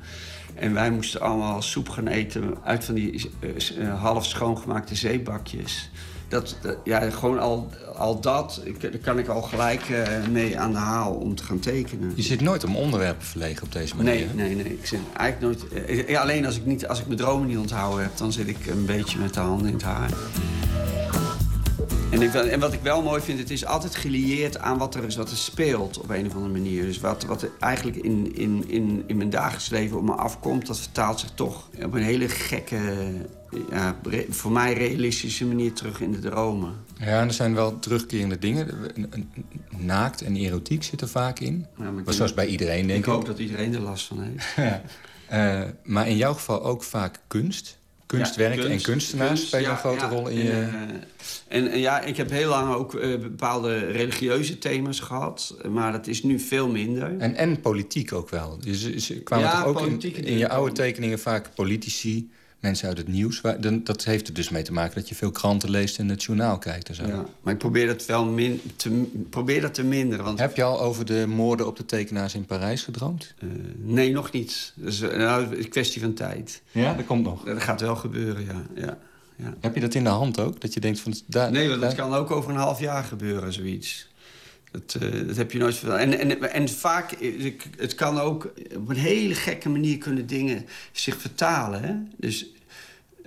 En 0.55 0.75
wij 0.75 0.91
moesten 0.91 1.21
allemaal 1.21 1.63
soep 1.63 1.89
gaan 1.89 2.07
eten 2.07 2.55
uit 2.65 2.85
van 2.85 2.95
die 2.95 3.31
eh, 3.41 3.79
eh, 3.79 4.01
half 4.01 4.27
schoongemaakte 4.27 4.95
zeebakjes. 4.95 5.91
Dat, 6.35 6.57
dat- 6.63 6.77
ja, 6.85 7.11
gewoon 7.11 7.39
al, 7.39 7.69
al 7.97 8.21
dat, 8.21 8.61
ik, 8.65 8.81
daar 8.81 8.91
kan 8.99 9.19
ik 9.19 9.29
al 9.29 9.43
gelijk 9.43 9.83
eh, 9.83 10.27
mee 10.31 10.59
aan 10.59 10.73
de 10.73 10.79
haal 10.79 11.13
om 11.13 11.35
te 11.35 11.45
gaan 11.45 11.59
tekenen. 11.59 12.13
Je 12.15 12.23
zit 12.23 12.41
nooit 12.41 12.65
om 12.65 12.77
onderwerpen 12.77 13.27
verlegen 13.27 13.63
op 13.63 13.73
deze 13.73 13.97
manier. 13.97 14.13
Nee, 14.13 14.27
hè? 14.27 14.35
nee, 14.35 14.55
nee. 14.55 14.73
Ik 14.79 14.87
zit 14.87 15.01
eigenlijk 15.17 15.61
nooit. 15.73 15.87
eh, 16.07 16.21
alleen 16.21 16.47
als 16.47 16.57
ik, 16.57 16.67
niet, 16.67 16.87
als 16.87 17.01
ik 17.01 17.07
mijn 17.07 17.19
dromen 17.19 17.49
niet 17.49 17.59
onthouden 17.59 18.03
heb, 18.03 18.17
dan 18.17 18.33
zit 18.33 18.49
ik 18.49 18.67
een 18.67 18.85
beetje 18.87 19.19
met 19.19 19.35
de 19.35 19.41
handen 19.41 19.67
in 19.67 19.73
het 19.75 19.83
haar. 19.83 20.11
En, 22.11 22.23
ik, 22.23 22.35
en 22.35 22.61
wat 22.61 22.73
ik 22.73 22.81
wel 22.83 23.03
mooi 23.03 23.21
vind, 23.23 23.39
het 23.39 23.51
is 23.51 23.65
altijd 23.67 23.95
gelieerd 23.97 24.59
aan 24.59 24.79
wat 24.79 24.95
er, 24.95 25.05
is, 25.05 25.17
wat 25.17 25.31
er 25.31 25.37
speelt 25.37 25.99
op 26.01 26.11
een 26.11 26.27
of 26.27 26.35
andere 26.35 26.53
manier. 26.53 26.83
Dus 26.85 27.01
wat, 27.01 27.25
wat 27.25 27.43
er 27.43 27.51
eigenlijk 27.61 27.97
in, 27.97 28.37
in, 28.37 28.65
in, 28.69 29.05
in 29.07 29.17
mijn 29.17 29.31
dagelijks 29.31 29.69
leven 29.69 29.97
op 29.97 30.03
me 30.03 30.13
afkomt, 30.13 30.67
dat 30.67 30.79
vertaalt 30.79 31.21
zich 31.21 31.31
toch 31.35 31.69
op 31.85 31.95
een 31.95 32.03
hele 32.03 32.29
gekke, 32.29 32.79
ja, 33.71 34.01
voor 34.29 34.53
mij 34.53 34.73
realistische 34.73 35.47
manier 35.47 35.73
terug 35.73 36.01
in 36.01 36.13
de 36.13 36.19
dromen. 36.19 36.75
Ja, 36.99 37.21
en 37.21 37.27
er 37.27 37.33
zijn 37.33 37.55
wel 37.55 37.79
terugkerende 37.79 38.39
dingen. 38.39 38.69
Naakt 39.77 40.23
en 40.23 40.37
erotiek 40.37 40.83
zit 40.83 41.01
er 41.01 41.09
vaak 41.09 41.39
in. 41.39 41.67
Ja, 41.79 41.91
maar 41.91 42.15
zoals 42.15 42.35
bij 42.35 42.47
iedereen, 42.47 42.87
denk 42.87 42.99
ik. 42.99 43.07
Ik 43.07 43.13
hoop 43.13 43.27
dat 43.27 43.39
iedereen 43.39 43.75
er 43.75 43.81
last 43.81 44.07
van 44.07 44.23
heeft. 44.23 44.47
Ja. 44.57 44.83
Eh, 45.29 45.69
maar 45.85 46.09
in 46.09 46.17
jouw 46.17 46.35
geval 46.35 46.65
ook 46.65 46.83
vaak 46.83 47.21
kunst. 47.27 47.79
Kunstwerken 48.07 48.57
Ja, 48.57 48.63
en 48.63 48.69
kunst, 48.69 48.85
kunstenaars 48.87 49.29
kunst, 49.29 49.47
spelen 49.47 49.71
een 49.71 49.77
grote 49.77 50.07
rol 50.07 50.29
in 50.29 50.39
en, 50.39 50.45
je... 50.45 50.51
eh, 50.51 51.59
en, 51.59 51.71
en 51.71 51.79
ja, 51.79 52.01
ik 52.01 52.17
heb 52.17 52.31
heel 52.31 52.49
lang 52.49 52.75
ook 52.75 52.95
eh, 52.95 53.19
bepaalde 53.19 53.79
religieuze 53.79 54.59
thema's 54.59 55.01
gehad. 55.01 55.57
Maar 55.69 55.93
dat 55.93 56.07
is 56.07 56.23
nu 56.23 56.39
veel 56.39 56.69
minder. 56.69 57.19
En, 57.19 57.35
en 57.35 57.61
politiek 57.61 58.13
ook 58.13 58.31
wel. 58.31 58.59
Dus 58.61 59.13
kwamen 59.25 59.51
toch 59.51 59.65
ook 59.65 59.81
in, 59.81 60.25
in 60.25 60.39
je 60.39 60.49
oude 60.49 60.73
tekeningen 60.73 61.19
vaak 61.19 61.55
politici, 61.55 62.31
mensen 62.65 62.89
uit 62.89 62.99
het 62.99 63.09
nieuws. 63.09 63.41
Waar- 63.41 63.61
dan- 63.61 63.85
Dat 63.85 64.05
heeft 64.05 64.29
er 64.29 64.35
dus 64.35 64.49
mee 64.49 64.63
te 64.63 64.73
maken 64.73 64.95
dat 64.95 65.09
je 65.09 65.15
veel 65.15 65.31
kranten 65.31 65.71
leest 65.71 65.99
en 65.99 66.09
het 66.09 66.23
journaal 66.23 66.59
kijkt 66.59 66.89
en 66.89 66.95
zo. 66.95 67.07
Ja, 67.07 67.25
maar 67.43 67.53
ik 67.53 67.59
probeer 67.59 67.87
dat 67.87 68.07
wel 68.07 68.25
min, 68.25 68.61
te, 68.77 69.03
probeer 69.31 69.61
dat 69.61 69.75
te 69.75 69.85
minderen. 69.85 70.25
Want, 70.25 70.39
Heb 70.39 70.57
je 70.57 70.63
al 70.63 70.81
over 70.81 71.05
de 71.05 71.25
moorden 71.29 71.67
op 71.67 71.77
de 71.77 71.85
tekenaars 71.87 72.35
in 72.35 72.45
Parijs 72.45 72.83
gedroomd? 72.83 73.35
eh, 73.39 73.49
nee, 73.77 74.13
nog 74.13 74.33
niet. 74.33 74.73
Dus, 74.77 75.01
eh, 75.01 75.17
nou, 75.19 75.57
een 75.57 75.69
kwestie 75.69 76.01
van 76.01 76.15
tijd. 76.15 76.63
Ja, 76.71 76.95
dat 76.95 77.07
komt 77.07 77.25
nog. 77.25 77.45
Dat 77.45 77.63
gaat 77.63 77.81
wel 77.81 77.97
gebeuren, 77.97 78.45
ja. 78.45 78.63
ja, 78.75 78.99
ja. 79.37 79.55
Heb 79.61 79.75
je 79.75 79.81
dat 79.81 79.95
in 79.95 80.05
de 80.05 80.11
hand 80.11 80.41
ook? 80.41 80.61
Dat 80.61 80.75
je 80.75 80.81
denkt 80.81 81.01
van... 81.01 81.15
Daar, 81.27 81.51
Nee, 81.51 81.69
want 81.69 81.81
dat 81.81 81.97
daar- 81.97 82.09
kan 82.09 82.19
ook 82.19 82.31
over 82.31 82.51
een 82.51 82.57
half 82.57 82.81
jaar 82.81 83.05
gebeuren, 83.05 83.53
zoiets. 83.53 84.13
Dat, 84.71 84.97
eh, 85.03 85.27
dat 85.27 85.37
heb 85.37 85.53
je 85.53 85.59
nooit 85.59 85.75
verteld. 85.77 85.99
En, 86.01 86.19
en, 86.19 86.53
en 86.53 86.69
vaak, 86.69 87.17
het 87.79 87.95
kan 87.95 88.19
ook 88.21 88.53
op 88.77 88.89
een 88.89 88.97
hele 88.97 89.35
gekke 89.35 89.69
manier 89.69 89.99
kunnen 89.99 90.27
dingen 90.27 90.67
zich 90.93 91.17
vertalen. 91.21 91.83
Hè? 91.83 91.95
Dus 92.17 92.47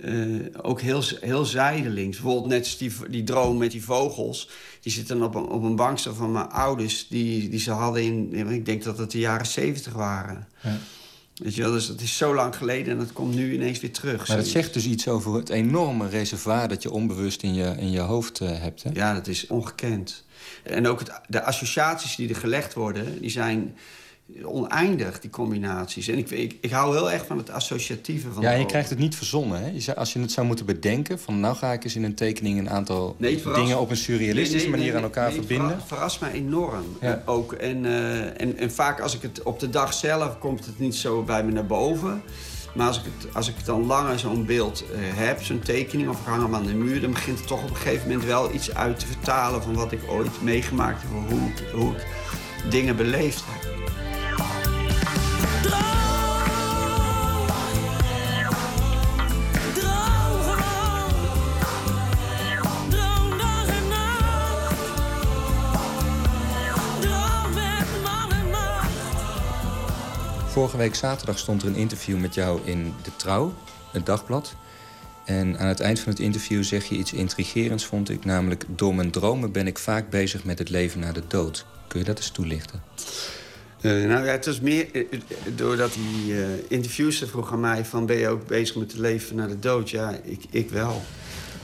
eh, 0.00 0.14
ook 0.62 0.80
heel, 0.80 1.02
heel 1.20 1.44
zijdelings. 1.44 2.16
Bijvoorbeeld 2.16 2.46
net 2.46 2.76
die, 2.78 2.92
die 3.08 3.24
droom 3.24 3.56
met 3.56 3.70
die 3.70 3.84
vogels. 3.84 4.48
Die 4.80 4.92
zitten 4.92 5.22
op 5.22 5.34
een, 5.34 5.46
op 5.46 5.62
een 5.62 5.76
bankstel 5.76 6.14
van 6.14 6.32
mijn 6.32 6.48
ouders. 6.48 7.08
Die, 7.08 7.48
die 7.48 7.60
ze 7.60 7.70
hadden 7.70 8.02
in, 8.02 8.50
ik 8.50 8.66
denk 8.66 8.82
dat 8.82 8.98
het 8.98 9.10
de 9.10 9.18
jaren 9.18 9.46
zeventig 9.46 9.92
waren. 9.92 10.48
Ja. 10.62 10.78
Weet 11.34 11.54
je 11.54 11.62
wel, 11.62 11.72
dus 11.72 11.86
dat 11.86 12.00
is 12.00 12.16
zo 12.16 12.34
lang 12.34 12.56
geleden 12.56 12.92
en 12.92 12.98
dat 12.98 13.12
komt 13.12 13.34
nu 13.34 13.52
ineens 13.54 13.80
weer 13.80 13.92
terug. 13.92 14.28
Maar 14.28 14.36
dat 14.36 14.46
zegt 14.46 14.74
dus 14.74 14.86
iets 14.86 15.08
over 15.08 15.34
het 15.34 15.48
enorme 15.48 16.08
reservoir 16.08 16.68
dat 16.68 16.82
je 16.82 16.90
onbewust 16.90 17.42
in 17.42 17.54
je, 17.54 17.74
in 17.78 17.90
je 17.90 18.00
hoofd 18.00 18.40
eh, 18.40 18.60
hebt. 18.60 18.82
Hè? 18.82 18.90
Ja, 18.92 19.14
dat 19.14 19.26
is 19.26 19.46
ongekend. 19.46 20.24
En 20.62 20.86
ook 20.86 20.98
het, 20.98 21.20
de 21.28 21.42
associaties 21.42 22.16
die 22.16 22.28
er 22.28 22.36
gelegd 22.36 22.74
worden, 22.74 23.20
die 23.20 23.30
zijn 23.30 23.76
oneindig, 24.44 25.20
die 25.20 25.30
combinaties. 25.30 26.08
En 26.08 26.18
ik, 26.18 26.30
ik, 26.30 26.56
ik 26.60 26.70
hou 26.70 26.94
heel 26.96 27.10
erg 27.10 27.26
van 27.26 27.38
het 27.38 27.50
associatieve 27.50 28.32
van 28.32 28.42
Ja, 28.42 28.50
je 28.52 28.66
krijgt 28.66 28.90
het 28.90 28.98
niet 28.98 29.16
verzonnen. 29.16 29.60
Hè? 29.62 29.70
Je 29.70 29.80
zou, 29.80 29.96
als 29.96 30.12
je 30.12 30.20
het 30.20 30.32
zou 30.32 30.46
moeten 30.46 30.66
bedenken... 30.66 31.18
van 31.18 31.40
nou 31.40 31.56
ga 31.56 31.72
ik 31.72 31.84
eens 31.84 31.96
in 31.96 32.04
een 32.04 32.14
tekening 32.14 32.58
een 32.58 32.70
aantal 32.70 33.14
Nee, 33.18 33.32
het 33.32 33.40
verrast- 33.42 33.60
dingen... 33.62 33.80
op 33.80 33.90
een 33.90 33.96
surrealistische 33.96 34.68
Nee, 34.68 34.76
nee, 34.76 34.78
manier 34.80 34.96
aan 34.96 35.02
elkaar 35.02 35.24
het 35.26 35.34
verbinden. 35.34 35.68
verra- 35.68 35.84
verrast 35.86 36.20
mij 36.20 36.32
enorm. 36.32 36.84
Ja. 37.00 37.22
Ook. 37.26 37.52
En, 37.52 37.84
eh, 37.86 38.40
en, 38.40 38.56
en 38.56 38.72
vaak 38.72 39.00
als 39.00 39.14
ik 39.14 39.22
het 39.22 39.42
op 39.42 39.60
de 39.60 39.70
dag 39.70 39.94
zelf 39.94 40.38
komt 40.38 40.66
het 40.66 40.78
niet 40.78 40.94
zo 40.94 41.22
bij 41.22 41.44
me 41.44 41.52
naar 41.52 41.66
boven. 41.66 42.22
Maar 42.74 42.86
als 42.86 42.98
ik, 42.98 43.04
het, 43.18 43.34
als 43.34 43.48
ik 43.48 43.64
dan 43.64 43.86
langer 43.86 44.18
zo'n 44.18 44.46
beeld 44.46 44.84
eh, 44.92 44.98
heb, 45.00 45.42
zo'n 45.42 45.58
tekening 45.60 46.08
of 46.08 46.20
ik 46.20 46.26
hang 46.26 46.42
hem 46.42 46.54
aan 46.54 46.66
de 46.66 46.74
muur, 46.74 47.00
dan 47.00 47.10
begint 47.10 47.38
het 47.38 47.46
toch 47.46 47.62
op 47.62 47.70
een 47.70 47.76
gegeven 47.76 48.08
moment 48.08 48.26
wel 48.26 48.54
iets 48.54 48.74
uit 48.74 48.98
te 48.98 49.06
vertalen 49.06 49.62
van 49.62 49.74
wat 49.74 49.92
ik 49.92 50.00
ooit 50.08 50.42
meegemaakt 50.42 51.02
heb 51.02 51.10
of 51.24 51.30
hoe, 51.30 51.80
hoe 51.80 51.92
ik 51.96 52.06
dingen 52.70 52.96
beleefd 52.96 53.42
heb. 53.46 53.77
Vorige 70.58 70.76
week 70.76 70.94
zaterdag 70.94 71.38
stond 71.38 71.62
er 71.62 71.68
een 71.68 71.74
interview 71.74 72.18
met 72.18 72.34
jou 72.34 72.60
in 72.64 72.94
De 73.02 73.10
Trouw, 73.16 73.54
het 73.92 74.06
dagblad. 74.06 74.54
En 75.24 75.58
aan 75.58 75.66
het 75.66 75.80
eind 75.80 76.00
van 76.00 76.12
het 76.12 76.20
interview 76.20 76.64
zeg 76.64 76.84
je 76.84 76.94
iets 76.94 77.12
intrigerends, 77.12 77.84
vond 77.84 78.10
ik. 78.10 78.24
Namelijk, 78.24 78.64
door 78.68 78.94
mijn 78.94 79.10
dromen 79.10 79.52
ben 79.52 79.66
ik 79.66 79.78
vaak 79.78 80.10
bezig 80.10 80.44
met 80.44 80.58
het 80.58 80.68
leven 80.68 81.00
na 81.00 81.12
de 81.12 81.22
dood. 81.28 81.66
Kun 81.88 81.98
je 81.98 82.04
dat 82.04 82.16
eens 82.16 82.30
toelichten? 82.30 82.82
Eh, 83.80 83.90
nou 83.90 84.24
ja, 84.24 84.30
het 84.30 84.46
was 84.46 84.60
meer 84.60 84.88
eh, 84.92 85.00
eh, 85.00 85.18
doordat 85.54 85.92
die 85.92 86.32
uh, 86.32 86.46
interviewster 86.68 87.28
vroeg 87.28 87.52
aan 87.52 87.60
mij... 87.60 87.84
van 87.84 88.06
ben 88.06 88.16
je 88.16 88.28
ook 88.28 88.46
bezig 88.46 88.76
met 88.76 88.90
het 88.90 89.00
leven 89.00 89.36
na 89.36 89.46
de 89.46 89.58
dood? 89.58 89.90
Ja, 89.90 90.18
ik, 90.24 90.44
ik 90.50 90.70
wel. 90.70 91.02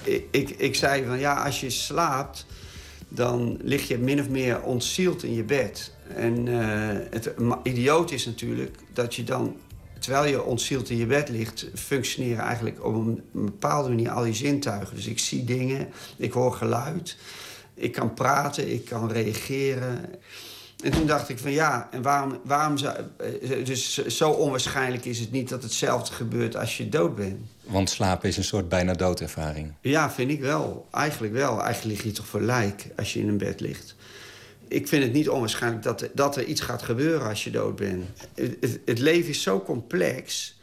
Ik, 0.02 0.24
ik, 0.30 0.50
ik 0.50 0.74
zei 0.74 1.04
van 1.04 1.18
ja, 1.18 1.44
als 1.44 1.60
je 1.60 1.70
slaapt... 1.70 2.46
dan 3.08 3.58
lig 3.62 3.88
je 3.88 3.98
min 3.98 4.20
of 4.20 4.28
meer 4.28 4.62
ontzield 4.62 5.22
in 5.22 5.34
je 5.34 5.42
bed. 5.42 5.92
En 6.08 6.46
het 7.10 7.34
idioot 7.62 8.10
is 8.10 8.26
natuurlijk 8.26 8.76
dat 8.92 9.14
je 9.14 9.24
dan... 9.24 9.56
terwijl 9.98 10.30
je 10.30 10.42
ontzield 10.42 10.90
in 10.90 10.96
je 10.96 11.06
bed 11.06 11.28
ligt... 11.28 11.66
functioneren 11.74 12.44
eigenlijk 12.44 12.84
op 12.84 12.94
een, 12.94 13.22
bepaalde 13.32 13.88
manier 13.88 14.10
al 14.10 14.24
die 14.24 14.34
zintuigen. 14.34 14.96
Dus 14.96 15.06
ik 15.06 15.18
zie 15.18 15.44
dingen, 15.44 15.88
ik 16.16 16.32
hoor 16.32 16.52
geluid... 16.52 17.16
ik 17.74 17.92
kan 17.92 18.14
praten, 18.14 18.72
ik 18.72 18.84
kan 18.84 19.10
reageren... 19.10 20.10
En 20.84 20.90
toen 20.90 21.06
dacht 21.06 21.28
ik 21.28 21.38
van 21.38 21.50
ja, 21.50 21.88
en 21.90 22.02
waarom, 22.02 22.38
waarom 22.44 22.78
zou... 22.78 22.96
eh, 23.16 23.64
Dus 23.64 24.06
zo 24.06 24.30
onwaarschijnlijk 24.30 25.04
is 25.04 25.18
het 25.18 25.30
niet 25.30 25.48
dat 25.48 25.62
hetzelfde 25.62 26.14
gebeurt 26.14 26.56
als 26.56 26.76
je 26.76 26.88
dood 26.88 27.16
bent. 27.16 27.40
Want 27.62 27.90
slapen 27.90 28.28
is 28.28 28.36
een 28.36 28.44
soort 28.44 28.68
bijna 28.68 28.92
doodervaring. 28.92 29.72
Ja, 29.80 30.10
vind 30.10 30.30
ik 30.30 30.40
wel. 30.40 30.86
Eigenlijk 30.90 31.32
wel. 31.32 31.62
Eigenlijk 31.62 31.96
lig 31.96 32.12
je 32.12 32.12
toch 32.18 32.26
voor 32.26 32.40
lijk 32.40 32.86
als 32.96 33.12
je 33.12 33.20
in 33.20 33.28
een 33.28 33.38
bed 33.38 33.60
ligt. 33.60 33.94
Ik 34.68 34.88
vind 34.88 35.02
het 35.02 35.12
niet 35.12 35.28
onwaarschijnlijk 35.28 35.82
dat 35.82 36.00
er, 36.00 36.10
dat 36.14 36.36
er 36.36 36.44
iets 36.44 36.60
gaat 36.60 36.82
gebeuren 36.82 37.28
als 37.28 37.44
je 37.44 37.50
dood 37.50 37.76
bent. 37.76 38.04
Het, 38.34 38.56
het, 38.60 38.80
het 38.84 38.98
leven 38.98 39.30
is 39.30 39.42
zo 39.42 39.60
complex. 39.60 40.56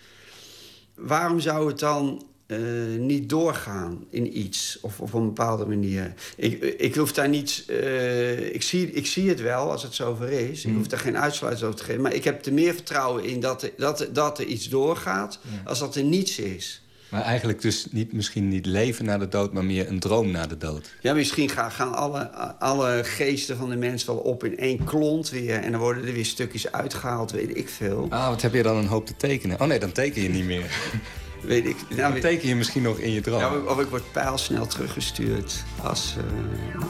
Waarom 0.95 1.39
zou 1.39 1.67
het 1.67 1.79
dan 1.79 2.25
uh, 2.51 2.99
niet 2.99 3.29
doorgaan 3.29 4.05
in 4.09 4.37
iets 4.39 4.77
of 4.81 4.99
op 4.99 5.13
een 5.13 5.25
bepaalde 5.25 5.65
manier. 5.65 6.13
Ik, 6.35 6.61
ik 6.63 6.95
hoef 6.95 7.13
daar 7.13 7.29
niet. 7.29 7.63
Uh, 7.67 8.53
ik, 8.53 8.61
zie, 8.61 8.91
ik 8.91 9.05
zie 9.05 9.29
het 9.29 9.41
wel 9.41 9.71
als 9.71 9.83
het 9.83 9.93
zover 9.93 10.31
is. 10.31 10.63
Mm. 10.63 10.71
Ik 10.71 10.77
hoef 10.77 10.87
daar 10.87 10.99
geen 10.99 11.17
uitsluitsel 11.17 11.67
over 11.67 11.79
te 11.79 11.85
geven. 11.85 12.01
Maar 12.01 12.13
ik 12.13 12.23
heb 12.23 12.45
er 12.45 12.53
meer 12.53 12.73
vertrouwen 12.73 13.23
in 13.23 13.39
dat 13.39 13.63
er, 13.63 13.71
dat, 13.77 14.07
dat 14.13 14.39
er 14.39 14.45
iets 14.45 14.69
doorgaat. 14.69 15.39
Ja. 15.41 15.69
als 15.69 15.79
dat 15.79 15.95
er 15.95 16.03
niets 16.03 16.39
is. 16.39 16.81
Maar 17.11 17.21
eigenlijk 17.21 17.61
dus 17.61 17.87
niet, 17.91 18.13
misschien 18.13 18.47
niet 18.47 18.65
leven 18.65 19.05
na 19.05 19.17
de 19.17 19.27
dood, 19.27 19.53
maar 19.53 19.65
meer 19.65 19.87
een 19.87 19.99
droom 19.99 20.31
na 20.31 20.47
de 20.47 20.57
dood. 20.57 20.89
Ja, 21.01 21.13
misschien 21.13 21.49
gaan, 21.49 21.71
gaan 21.71 21.93
alle, 21.93 22.29
alle 22.59 23.01
geesten 23.03 23.57
van 23.57 23.69
de 23.69 23.75
mens 23.75 24.05
wel 24.05 24.15
op 24.15 24.43
in 24.43 24.57
één 24.57 24.83
klont 24.83 25.29
weer. 25.29 25.55
En 25.55 25.71
dan 25.71 25.81
worden 25.81 26.07
er 26.07 26.13
weer 26.13 26.25
stukjes 26.25 26.71
uitgehaald, 26.71 27.31
weet 27.31 27.57
ik 27.57 27.69
veel. 27.69 28.07
Ah, 28.09 28.27
wat 28.27 28.41
heb 28.41 28.53
je 28.53 28.63
dan 28.63 28.77
een 28.77 28.87
hoop 28.87 29.05
te 29.05 29.15
tekenen? 29.15 29.61
Oh 29.61 29.67
nee, 29.67 29.79
dan 29.79 29.91
teken 29.91 30.21
je 30.21 30.29
niet 30.29 30.45
meer. 30.45 30.65
Weet 31.41 31.65
ik. 31.65 31.75
Nou, 31.89 32.11
dan 32.11 32.21
teken 32.21 32.47
je 32.47 32.55
misschien 32.55 32.81
nog 32.81 32.97
in 32.97 33.11
je 33.11 33.21
droom. 33.21 33.39
Ja, 33.39 33.55
of 33.55 33.79
ik 33.79 33.87
word 33.87 34.11
pijlsnel 34.11 34.67
teruggestuurd 34.67 35.63
als... 35.83 36.15
Uh, 36.17 36.23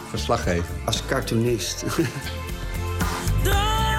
Verslaggever. 0.09 0.69
Als 0.85 1.05
cartoonist. 1.05 1.83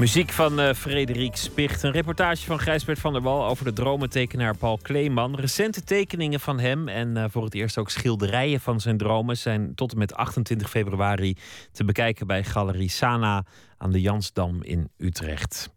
Muziek 0.00 0.30
van 0.30 0.60
uh, 0.60 0.72
Frederik 0.72 1.36
Spicht. 1.36 1.82
Een 1.82 1.90
reportage 1.90 2.46
van 2.46 2.58
Gijsbert 2.58 2.98
van 2.98 3.12
der 3.12 3.22
Wal 3.22 3.46
over 3.46 3.64
de 3.64 3.72
dromentekenaar 3.72 4.56
Paul 4.56 4.78
Kleeman. 4.82 5.36
Recente 5.36 5.84
tekeningen 5.84 6.40
van 6.40 6.58
hem 6.58 6.88
en 6.88 7.16
uh, 7.16 7.24
voor 7.28 7.44
het 7.44 7.54
eerst 7.54 7.78
ook 7.78 7.90
schilderijen 7.90 8.60
van 8.60 8.80
zijn 8.80 8.96
dromen 8.96 9.36
zijn 9.36 9.74
tot 9.74 9.92
en 9.92 9.98
met 9.98 10.14
28 10.14 10.70
februari 10.70 11.36
te 11.72 11.84
bekijken 11.84 12.26
bij 12.26 12.44
Galerie 12.44 12.88
Sana 12.88 13.44
aan 13.78 13.90
de 13.90 14.00
Jansdam 14.00 14.62
in 14.62 14.90
Utrecht. 14.96 15.70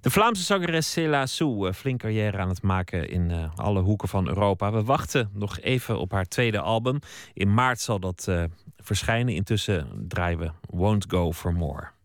De 0.00 0.10
Vlaamse 0.10 0.42
zangeres 0.42 0.92
Cela 0.92 1.26
Sou, 1.26 1.72
flink 1.72 2.00
carrière 2.00 2.38
aan 2.38 2.48
het 2.48 2.62
maken 2.62 3.08
in 3.08 3.50
alle 3.54 3.80
hoeken 3.80 4.08
van 4.08 4.28
Europa. 4.28 4.72
We 4.72 4.82
wachten 4.84 5.30
nog 5.32 5.60
even 5.60 5.98
op 5.98 6.12
haar 6.12 6.26
tweede 6.26 6.60
album. 6.60 6.98
In 7.32 7.54
maart 7.54 7.80
zal 7.80 8.00
dat 8.00 8.28
verschijnen. 8.76 9.34
Intussen 9.34 10.04
draaien 10.08 10.38
we 10.38 10.50
Won't 10.70 11.04
Go 11.08 11.32
For 11.32 11.52
More. 11.52 11.95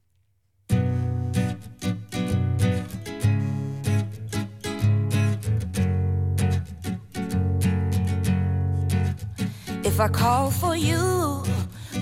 I 10.02 10.08
call 10.08 10.50
for 10.50 10.76
you, 10.76 11.44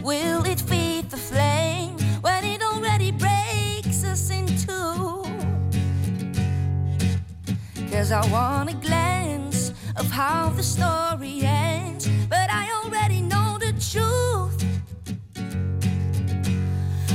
will 0.02 0.46
it 0.46 0.62
feed 0.62 1.10
the 1.10 1.18
flame 1.18 1.98
when 2.22 2.46
it 2.46 2.62
already 2.62 3.12
breaks 3.12 4.06
us 4.06 4.30
in 4.30 4.46
two? 4.48 5.26
Cause 7.92 8.14
I 8.14 8.26
want 8.32 8.70
a 8.70 8.74
glance 8.76 9.74
of 9.98 10.10
how 10.10 10.48
the 10.52 10.64
story 10.64 11.42
ends, 11.42 12.08
but 12.30 12.50
I 12.50 12.72
already 12.86 13.20
know 13.20 13.58
the 13.60 13.74
truth. 13.92 14.64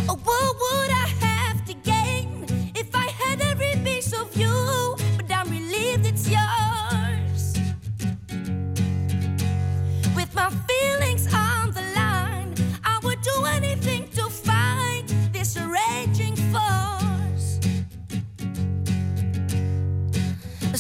Oh, 0.07 0.19
what 0.23 0.55
would 0.63 0.91
I 0.91 1.09
have 1.25 1.65
to 1.65 1.73
gain 1.73 2.45
if 2.75 2.95
I 2.95 3.07
had 3.07 3.41
every 3.41 3.75
piece 3.83 4.13
of 4.13 4.37
you? 4.37 4.97
But 5.17 5.35
I'm 5.35 5.49
relieved 5.49 6.05
it's 6.05 6.29
yours. 6.29 6.64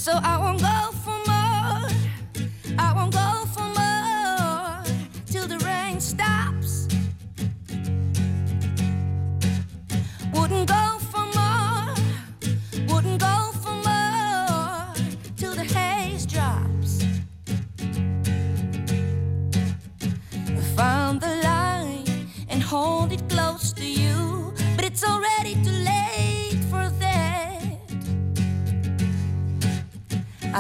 So 0.05 0.13
I 0.23 0.37
won't 0.37 0.61
go 0.61 0.94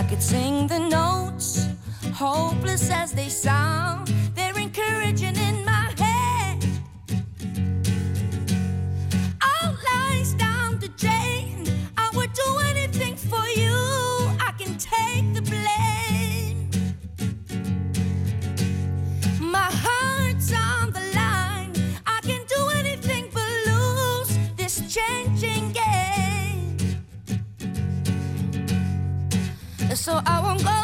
could 0.09 0.22
sing 0.22 0.66
the 0.66 0.78
notes, 0.78 1.68
hopeless 2.12 2.90
as 2.90 3.12
they 3.12 3.28
sound. 3.28 4.09
They're 4.35 4.59
encouraging 4.59 5.43
So 30.05 30.20
I 30.26 30.39
won't 30.43 30.62
go 30.62 30.84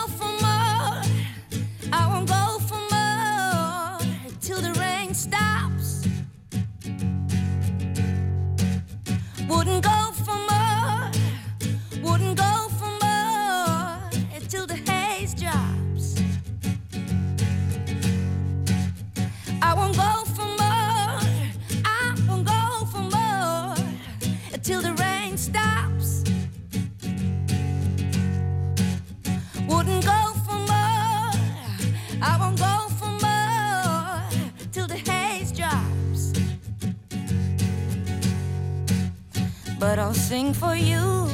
sing 40.50 40.68
for 40.68 40.74
you. 40.74 41.28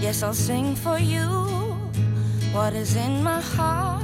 Yes, 0.00 0.22
I'll 0.22 0.34
sing 0.34 0.76
for 0.76 0.98
you. 0.98 1.26
What 2.52 2.74
is 2.74 2.96
in 2.96 3.22
my 3.22 3.40
heart, 3.40 4.02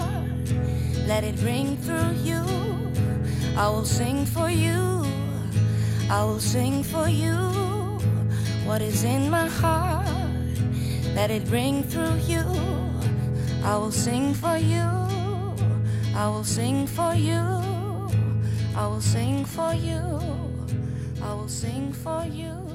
let 1.07 1.23
it 1.25 1.43
ring 1.43 1.77
through 1.77 2.13
you. 2.25 2.43
I 3.57 3.69
will 3.69 3.85
sing 3.85 4.25
for 4.25 4.49
you. 4.49 5.05
I 6.09 6.25
will 6.25 6.41
sing 6.41 6.83
for 6.83 7.09
you. 7.09 7.37
What 8.65 8.81
is 8.81 9.05
in 9.05 9.29
my 9.31 9.49
heart, 9.49 10.07
let 11.15 11.31
it 11.31 11.49
ring 11.51 11.83
through 11.83 12.17
you. 12.27 12.45
I 13.65 13.77
will 13.77 13.93
sing 13.93 14.33
for 14.35 14.57
you. 14.57 14.89
I 16.15 16.29
will 16.29 16.45
sing 16.45 16.87
for 16.87 17.15
you. 17.15 17.43
I 18.77 18.87
will 18.87 19.03
sing 19.03 19.45
for 19.45 19.75
you. 19.75 20.21
I 21.23 21.35
will 21.35 21.49
sing 21.49 21.93
for 21.93 22.25
you. 22.25 22.66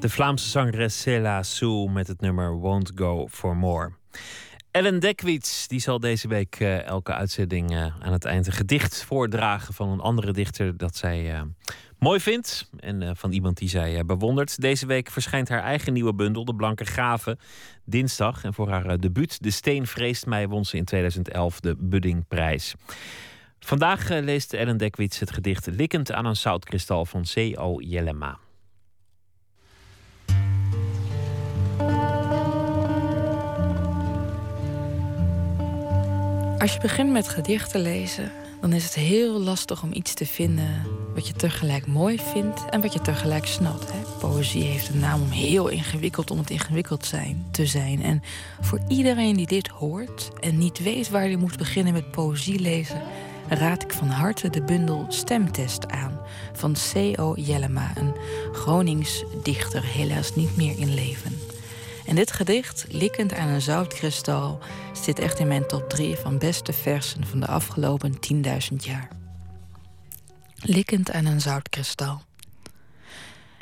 De 0.00 0.08
Vlaamse 0.08 0.48
zangeres 0.48 1.00
Cela 1.00 1.42
Sue 1.42 1.90
met 1.90 2.06
het 2.06 2.20
nummer 2.20 2.52
Won't 2.52 2.92
Go 2.94 3.28
For 3.30 3.56
More. 3.56 3.92
Ellen 4.70 5.00
Dekwits 5.00 5.68
die 5.68 5.80
zal 5.80 6.00
deze 6.00 6.28
week 6.28 6.60
uh, 6.60 6.82
elke 6.82 7.14
uitzending 7.14 7.72
uh, 7.72 7.86
aan 8.00 8.12
het 8.12 8.24
eind 8.24 8.46
een 8.46 8.52
gedicht 8.52 9.04
voordragen 9.04 9.74
van 9.74 9.88
een 9.88 10.00
andere 10.00 10.32
dichter 10.32 10.76
dat 10.76 10.96
zij 10.96 11.34
uh, 11.34 11.42
mooi 11.98 12.20
vindt 12.20 12.70
en 12.78 13.16
van 13.16 13.32
iemand 13.32 13.56
die 13.56 13.68
zij 13.68 14.04
bewondert. 14.04 14.60
Deze 14.60 14.86
week 14.86 15.10
verschijnt 15.10 15.48
haar 15.48 15.62
eigen 15.62 15.92
nieuwe 15.92 16.14
bundel, 16.14 16.44
De 16.44 16.54
Blanke 16.54 16.84
Gave, 16.84 17.38
dinsdag. 17.84 18.44
En 18.44 18.54
voor 18.54 18.68
haar 18.70 19.00
debuut, 19.00 19.42
De 19.42 19.50
Steen 19.50 19.86
Vreest 19.86 20.26
Mij, 20.26 20.48
won 20.48 20.64
ze 20.64 20.76
in 20.76 20.84
2011 20.84 21.60
de 21.60 21.76
Buddingprijs. 21.78 22.74
Vandaag 23.66 24.08
leest 24.08 24.52
Ellen 24.52 24.76
Dekwits 24.76 25.18
het 25.18 25.30
gedicht 25.30 25.66
Likkend 25.66 26.12
aan 26.12 26.26
een 26.26 26.36
zoutkristal 26.36 27.04
van 27.04 27.22
C.O. 27.22 27.80
Jellema. 27.80 28.38
Als 36.58 36.72
je 36.72 36.78
begint 36.80 37.10
met 37.10 37.28
gedichten 37.28 37.80
lezen, 37.80 38.32
dan 38.60 38.72
is 38.72 38.84
het 38.84 38.94
heel 38.94 39.40
lastig 39.40 39.82
om 39.82 39.92
iets 39.92 40.14
te 40.14 40.26
vinden 40.26 40.86
wat 41.14 41.26
je 41.26 41.32
tegelijk 41.32 41.86
mooi 41.86 42.18
vindt 42.18 42.64
en 42.70 42.80
wat 42.80 42.92
je 42.92 43.00
tegelijk 43.00 43.46
snapt. 43.46 43.92
Hè? 43.92 43.98
Poëzie 44.18 44.62
heeft 44.62 44.88
een 44.88 44.98
naam 44.98 45.22
om 45.22 45.30
heel 45.30 45.68
ingewikkeld 45.68 46.30
om 46.30 46.38
het 46.38 46.50
ingewikkeld 46.50 47.04
zijn, 47.04 47.46
te 47.50 47.66
zijn. 47.66 48.02
En 48.02 48.22
voor 48.60 48.80
iedereen 48.88 49.36
die 49.36 49.46
dit 49.46 49.68
hoort 49.68 50.30
en 50.40 50.58
niet 50.58 50.82
weet 50.82 51.08
waar 51.08 51.22
hij 51.22 51.36
moet 51.36 51.56
beginnen 51.56 51.92
met 51.92 52.10
poëzie 52.10 52.60
lezen, 52.60 53.02
raad 53.48 53.82
ik 53.82 53.92
van 53.92 54.08
harte 54.08 54.50
de 54.50 54.62
bundel 54.62 55.06
Stemtest 55.08 55.88
aan 55.88 56.20
van 56.52 56.72
C.O. 56.92 57.34
Jellema, 57.36 57.92
een 57.96 58.14
Gronings 58.52 59.24
dichter, 59.42 59.84
helaas 59.84 60.34
niet 60.34 60.56
meer 60.56 60.78
in 60.78 60.94
leven. 60.94 61.38
En 62.06 62.14
dit 62.14 62.32
gedicht, 62.32 62.86
Likkend 62.88 63.34
aan 63.34 63.48
een 63.48 63.62
zoutkristal, 63.62 64.58
zit 65.02 65.18
echt 65.18 65.38
in 65.38 65.46
mijn 65.46 65.66
top 65.66 65.88
3 65.88 66.16
van 66.16 66.38
beste 66.38 66.72
versen 66.72 67.26
van 67.26 67.40
de 67.40 67.46
afgelopen 67.46 68.18
10.000 68.32 68.76
jaar. 68.76 69.08
Likkend 70.54 71.10
aan 71.10 71.24
een 71.24 71.40
zoutkristal. 71.40 72.20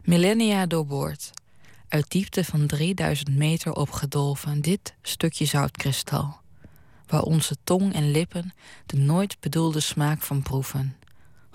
Millennia 0.05 0.66
doorboord, 0.66 1.31
uit 1.89 2.11
diepte 2.11 2.44
van 2.44 2.66
3000 2.66 3.36
meter 3.36 3.73
opgedolven, 3.73 4.61
dit 4.61 4.94
stukje 5.02 5.44
zoutkristal, 5.44 6.36
waar 7.15 7.23
onze 7.23 7.57
tong 7.65 7.93
en 7.93 8.11
lippen 8.11 8.53
de 8.86 8.97
nooit 8.97 9.41
bedoelde 9.41 9.81
smaak 9.81 10.23
van 10.23 10.43
proeven, 10.43 10.97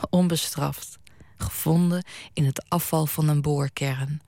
onbestraft, 0.10 0.98
gevonden 1.38 2.04
in 2.34 2.46
het 2.46 2.70
afval 2.70 3.06
van 3.06 3.28
een 3.28 3.42
boorkern. 3.42 4.22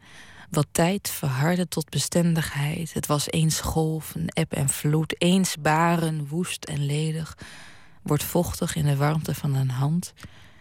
Wat 0.49 0.67
tijd 0.71 1.09
verhardde 1.09 1.67
tot 1.67 1.89
bestendigheid. 1.89 2.93
Het 2.93 3.07
was 3.07 3.29
eens 3.29 3.61
golf, 3.61 4.15
een 4.15 4.27
eb 4.27 4.53
en 4.53 4.69
vloed, 4.69 5.21
eens 5.21 5.55
baren, 5.59 6.27
woest 6.27 6.65
en 6.65 6.85
ledig. 6.85 7.37
Wordt 8.01 8.23
vochtig 8.23 8.75
in 8.75 8.85
de 8.85 8.95
warmte 8.95 9.35
van 9.35 9.55
een 9.55 9.69
hand, 9.69 10.13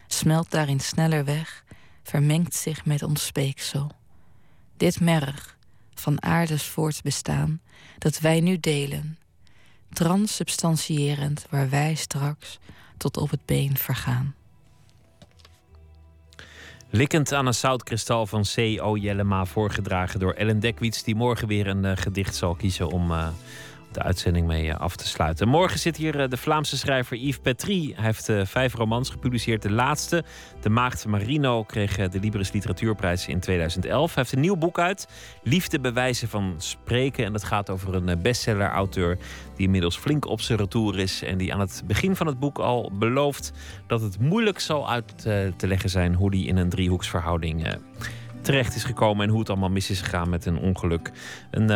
smelt 0.07 0.51
daarin 0.51 0.81
sneller 0.81 1.25
weg, 1.25 1.65
vermengt 2.03 2.55
zich 2.55 2.85
met 2.85 3.03
ons 3.03 3.27
speeksel. 3.27 3.91
Dit 4.77 5.01
merg 5.01 5.57
van 5.95 6.23
aardes 6.23 6.65
voortbestaan, 6.65 7.61
dat 7.99 8.19
wij 8.19 8.41
nu 8.41 8.61
delen, 8.61 9.19
transsubstantiërend 9.93 11.47
waar 11.51 11.71
wij 11.71 11.95
straks 11.95 12.59
tot 12.97 13.17
op 13.17 13.31
het 13.31 13.45
been 13.45 13.77
vergaan. 13.77 14.35
Likkend 16.93 17.33
aan 17.33 17.47
een 17.47 17.55
zoutkristal 17.55 18.27
van 18.27 18.43
C.O. 18.43 18.97
Jellema, 18.97 19.45
voorgedragen 19.45 20.21
door 20.21 20.33
Ellen 20.33 20.61
Dekwits, 20.61 21.03
die 21.03 21.15
morgen 21.15 21.49
weer 21.49 21.67
een 21.67 21.85
eh, 21.85 21.97
gedicht 21.97 22.35
zal 22.35 22.55
kiezen 22.55 22.89
om 22.89 23.11
eh, 23.11 23.29
de 23.93 24.03
uitzending 24.03 24.47
mee 24.47 24.69
eh, 24.69 24.81
af 24.81 24.97
te 24.97 25.07
sluiten. 25.07 25.49
Morgen 25.49 25.79
zit 25.79 25.97
hier 25.97 26.21
eh, 26.21 26.29
de 26.29 26.37
Vlaamse 26.37 26.77
schrijver 26.77 27.17
Yves 27.17 27.39
Petrie. 27.39 27.95
Hij 27.95 28.05
heeft 28.05 28.29
eh, 28.29 28.41
vijf 28.45 28.75
romans 28.75 29.11
gepubliceerd. 29.11 29.62
De 29.62 29.71
laatste, 29.71 30.25
De 30.61 30.69
Maagd 30.69 31.07
Marino, 31.07 31.62
kreeg 31.62 32.09
de 32.09 32.21
Libris 32.21 32.53
Literatuurprijs 32.53 33.29
in 33.29 33.41
2011. 33.41 34.15
Hij 34.15 34.23
heeft 34.23 34.35
een 34.35 34.41
nieuw 34.41 34.57
boek 34.57 34.79
uit, 34.79 35.09
Liefde 35.43 35.81
bewijzen 35.81 36.29
van 36.29 36.55
spreken. 36.57 37.25
En 37.25 37.33
dat 37.33 37.45
gaat 37.45 37.71
over 37.71 37.95
een 37.95 38.23
bestseller-auteur 38.23 39.19
die 39.57 39.65
inmiddels 39.67 39.97
flink 39.97 40.27
op 40.27 40.41
zijn 40.41 40.59
retour 40.59 40.99
is. 40.99 41.23
En 41.23 41.39
die 41.39 41.55
aan 41.55 41.61
het 41.61 41.83
begin 41.87 42.17
van 42.17 42.27
het 42.27 42.39
boek 42.39 42.59
al 42.59 42.91
belooft 42.93 43.53
dat 43.87 44.01
het 44.01 44.21
moeilijk 44.21 44.61
zal 44.61 44.91
uit 44.91 45.19
te 45.57 45.67
leggen 45.67 45.91
zijn 45.91 46.15
hoe 46.15 46.31
die 46.31 46.47
in 46.47 46.57
een 46.57 46.69
driehoeksverhouding 46.69 47.67
eh, 47.67 47.73
terecht 48.41 48.75
is 48.75 48.85
gekomen. 48.85 49.25
En 49.25 49.31
hoe 49.31 49.41
het 49.41 49.51
allemaal 49.51 49.71
mis 49.71 49.91
is 49.91 50.01
gegaan 50.01 50.31
met 50.31 50.47
een 50.47 50.59
ongeluk. 50.59 51.12
Een 51.51 51.71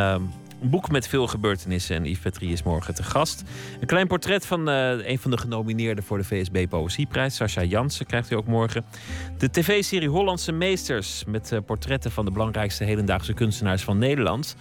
een 0.65 0.70
boek 0.70 0.91
met 0.91 1.09
veel 1.09 1.27
gebeurtenissen. 1.27 1.97
En 1.97 2.05
Yves 2.05 2.19
Petrie 2.19 2.53
is 2.53 2.62
morgen 2.62 2.95
te 2.95 3.03
gast. 3.03 3.43
Een 3.81 3.86
klein 3.86 4.07
portret 4.07 4.47
van 4.47 4.69
eh, 4.69 5.09
een 5.09 5.19
van 5.19 5.31
de 5.31 5.39
genomineerden 5.39 6.05
voor 6.05 6.19
de 6.19 6.24
VSB 6.24 6.69
Poëzieprijs. 6.69 7.36
Sascha 7.36 7.62
Jansen 7.62 8.07
krijgt 8.07 8.31
u 8.31 8.35
ook 8.36 8.47
morgen. 8.47 8.85
De 9.39 9.51
tv-serie 9.51 10.09
Hollandse 10.09 10.53
Meesters. 10.53 11.24
Met 11.27 11.53
eh, 11.53 11.59
portretten 11.66 12.11
van 12.11 12.24
de 12.24 12.31
belangrijkste 12.31 12.85
hedendaagse 12.85 13.32
kunstenaars 13.32 13.82
van 13.82 13.99
Nederland. 13.99 14.57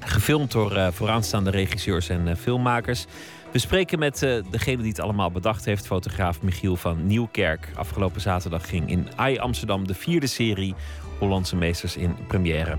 Gefilmd 0.00 0.52
door 0.52 0.76
eh, 0.76 0.88
vooraanstaande 0.90 1.50
regisseurs 1.50 2.08
en 2.08 2.36
filmmakers. 2.36 3.06
We 3.52 3.58
spreken 3.58 3.98
met 3.98 4.18
degene 4.50 4.82
die 4.82 4.88
het 4.88 5.00
allemaal 5.00 5.30
bedacht 5.30 5.64
heeft, 5.64 5.86
fotograaf 5.86 6.42
Michiel 6.42 6.76
van 6.76 7.06
Nieuwkerk. 7.06 7.68
Afgelopen 7.74 8.20
zaterdag 8.20 8.68
ging 8.68 8.90
in 8.90 9.08
AI 9.16 9.38
Amsterdam 9.38 9.86
de 9.86 9.94
vierde 9.94 10.26
serie 10.26 10.74
Hollandse 11.18 11.56
Meesters 11.56 11.96
in 11.96 12.16
première. 12.28 12.78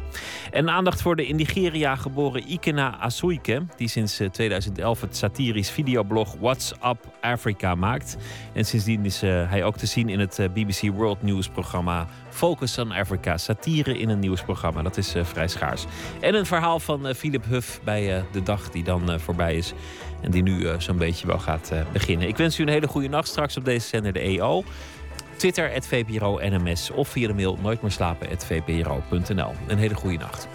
En 0.52 0.70
aandacht 0.70 1.02
voor 1.02 1.16
de 1.16 1.28
in 1.28 1.36
Nigeria 1.36 1.96
geboren 1.96 2.52
Ikena 2.52 2.98
Asuike, 3.00 3.66
die 3.78 3.88
sinds 3.88 4.20
eh, 4.20 4.30
2011 4.30 5.02
het 5.02 5.18
satirisch 5.18 5.70
videoblog 5.70 6.36
What's 6.40 6.72
Up 6.72 6.98
Africa 7.22 7.76
maakt. 7.76 8.18
En 8.54 8.66
sindsdien 8.66 9.06
is 9.06 9.22
eh, 9.22 9.50
hij 9.50 9.64
ook 9.64 9.78
te 9.78 9.86
zien 9.86 10.10
in 10.10 10.20
het 10.20 10.40
eh, 10.40 10.50
BBC 10.50 10.82
World 10.96 11.22
News 11.24 11.50
programma 11.50 12.08
Focus 12.30 12.78
on 12.78 12.92
Africa. 12.92 13.38
Satire 13.38 13.98
in 13.98 14.10
een 14.10 14.20
nieuwsprogramma, 14.20 14.82
dat 14.82 14.98
is 14.98 15.16
eh, 15.16 15.26
vrij 15.26 15.48
schaars. 15.48 15.86
En 16.20 16.36
een 16.36 16.46
verhaal 16.46 16.80
van 16.80 17.08
eh, 17.08 17.16
Philip 17.16 17.46
Huff 17.46 17.80
bij 17.84 18.16
eh, 18.16 18.24
de 18.32 18.44
dag 18.44 18.70
die 18.70 18.84
dan 18.84 19.12
eh, 19.12 19.20
voorbij 19.20 19.56
is. 19.56 19.74
En 20.22 20.32
die 20.32 20.44
nu 20.44 20.68
eh, 20.68 20.80
zo'n 20.80 20.98
beetje 20.98 21.28
wel 21.28 21.40
gaat 21.40 21.70
eh, 21.72 21.80
beginnen. 21.92 22.28
Ik 22.28 22.38
wens 22.38 22.60
u 22.60 22.64
een 22.64 22.70
hele 22.70 22.88
goede 22.88 23.08
nacht 23.08 23.28
straks 23.28 23.58
op 23.58 23.66
deze 23.66 23.88
zender 23.88 24.14
de 24.14 24.20
EO. 24.20 24.64
Twitter, 25.38 25.72
het 25.72 25.88
VPRO 25.88 26.40
NMS 26.42 26.92
of 26.92 27.08
via 27.08 27.28
de 27.28 27.34
mail 27.34 27.58
nooit 27.62 27.82
meer 27.82 27.92
slapen, 27.92 28.30
VPRO.nl. 28.46 29.54
Een 29.68 29.78
hele 29.78 29.96
goede 29.96 30.18
nacht. 30.18 30.48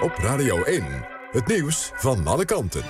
Op 0.00 0.12
Radio 0.16 0.62
1, 0.62 0.84
het 1.30 1.46
nieuws 1.46 1.90
van 1.94 2.26
alle 2.26 2.44
kanten. 2.44 2.82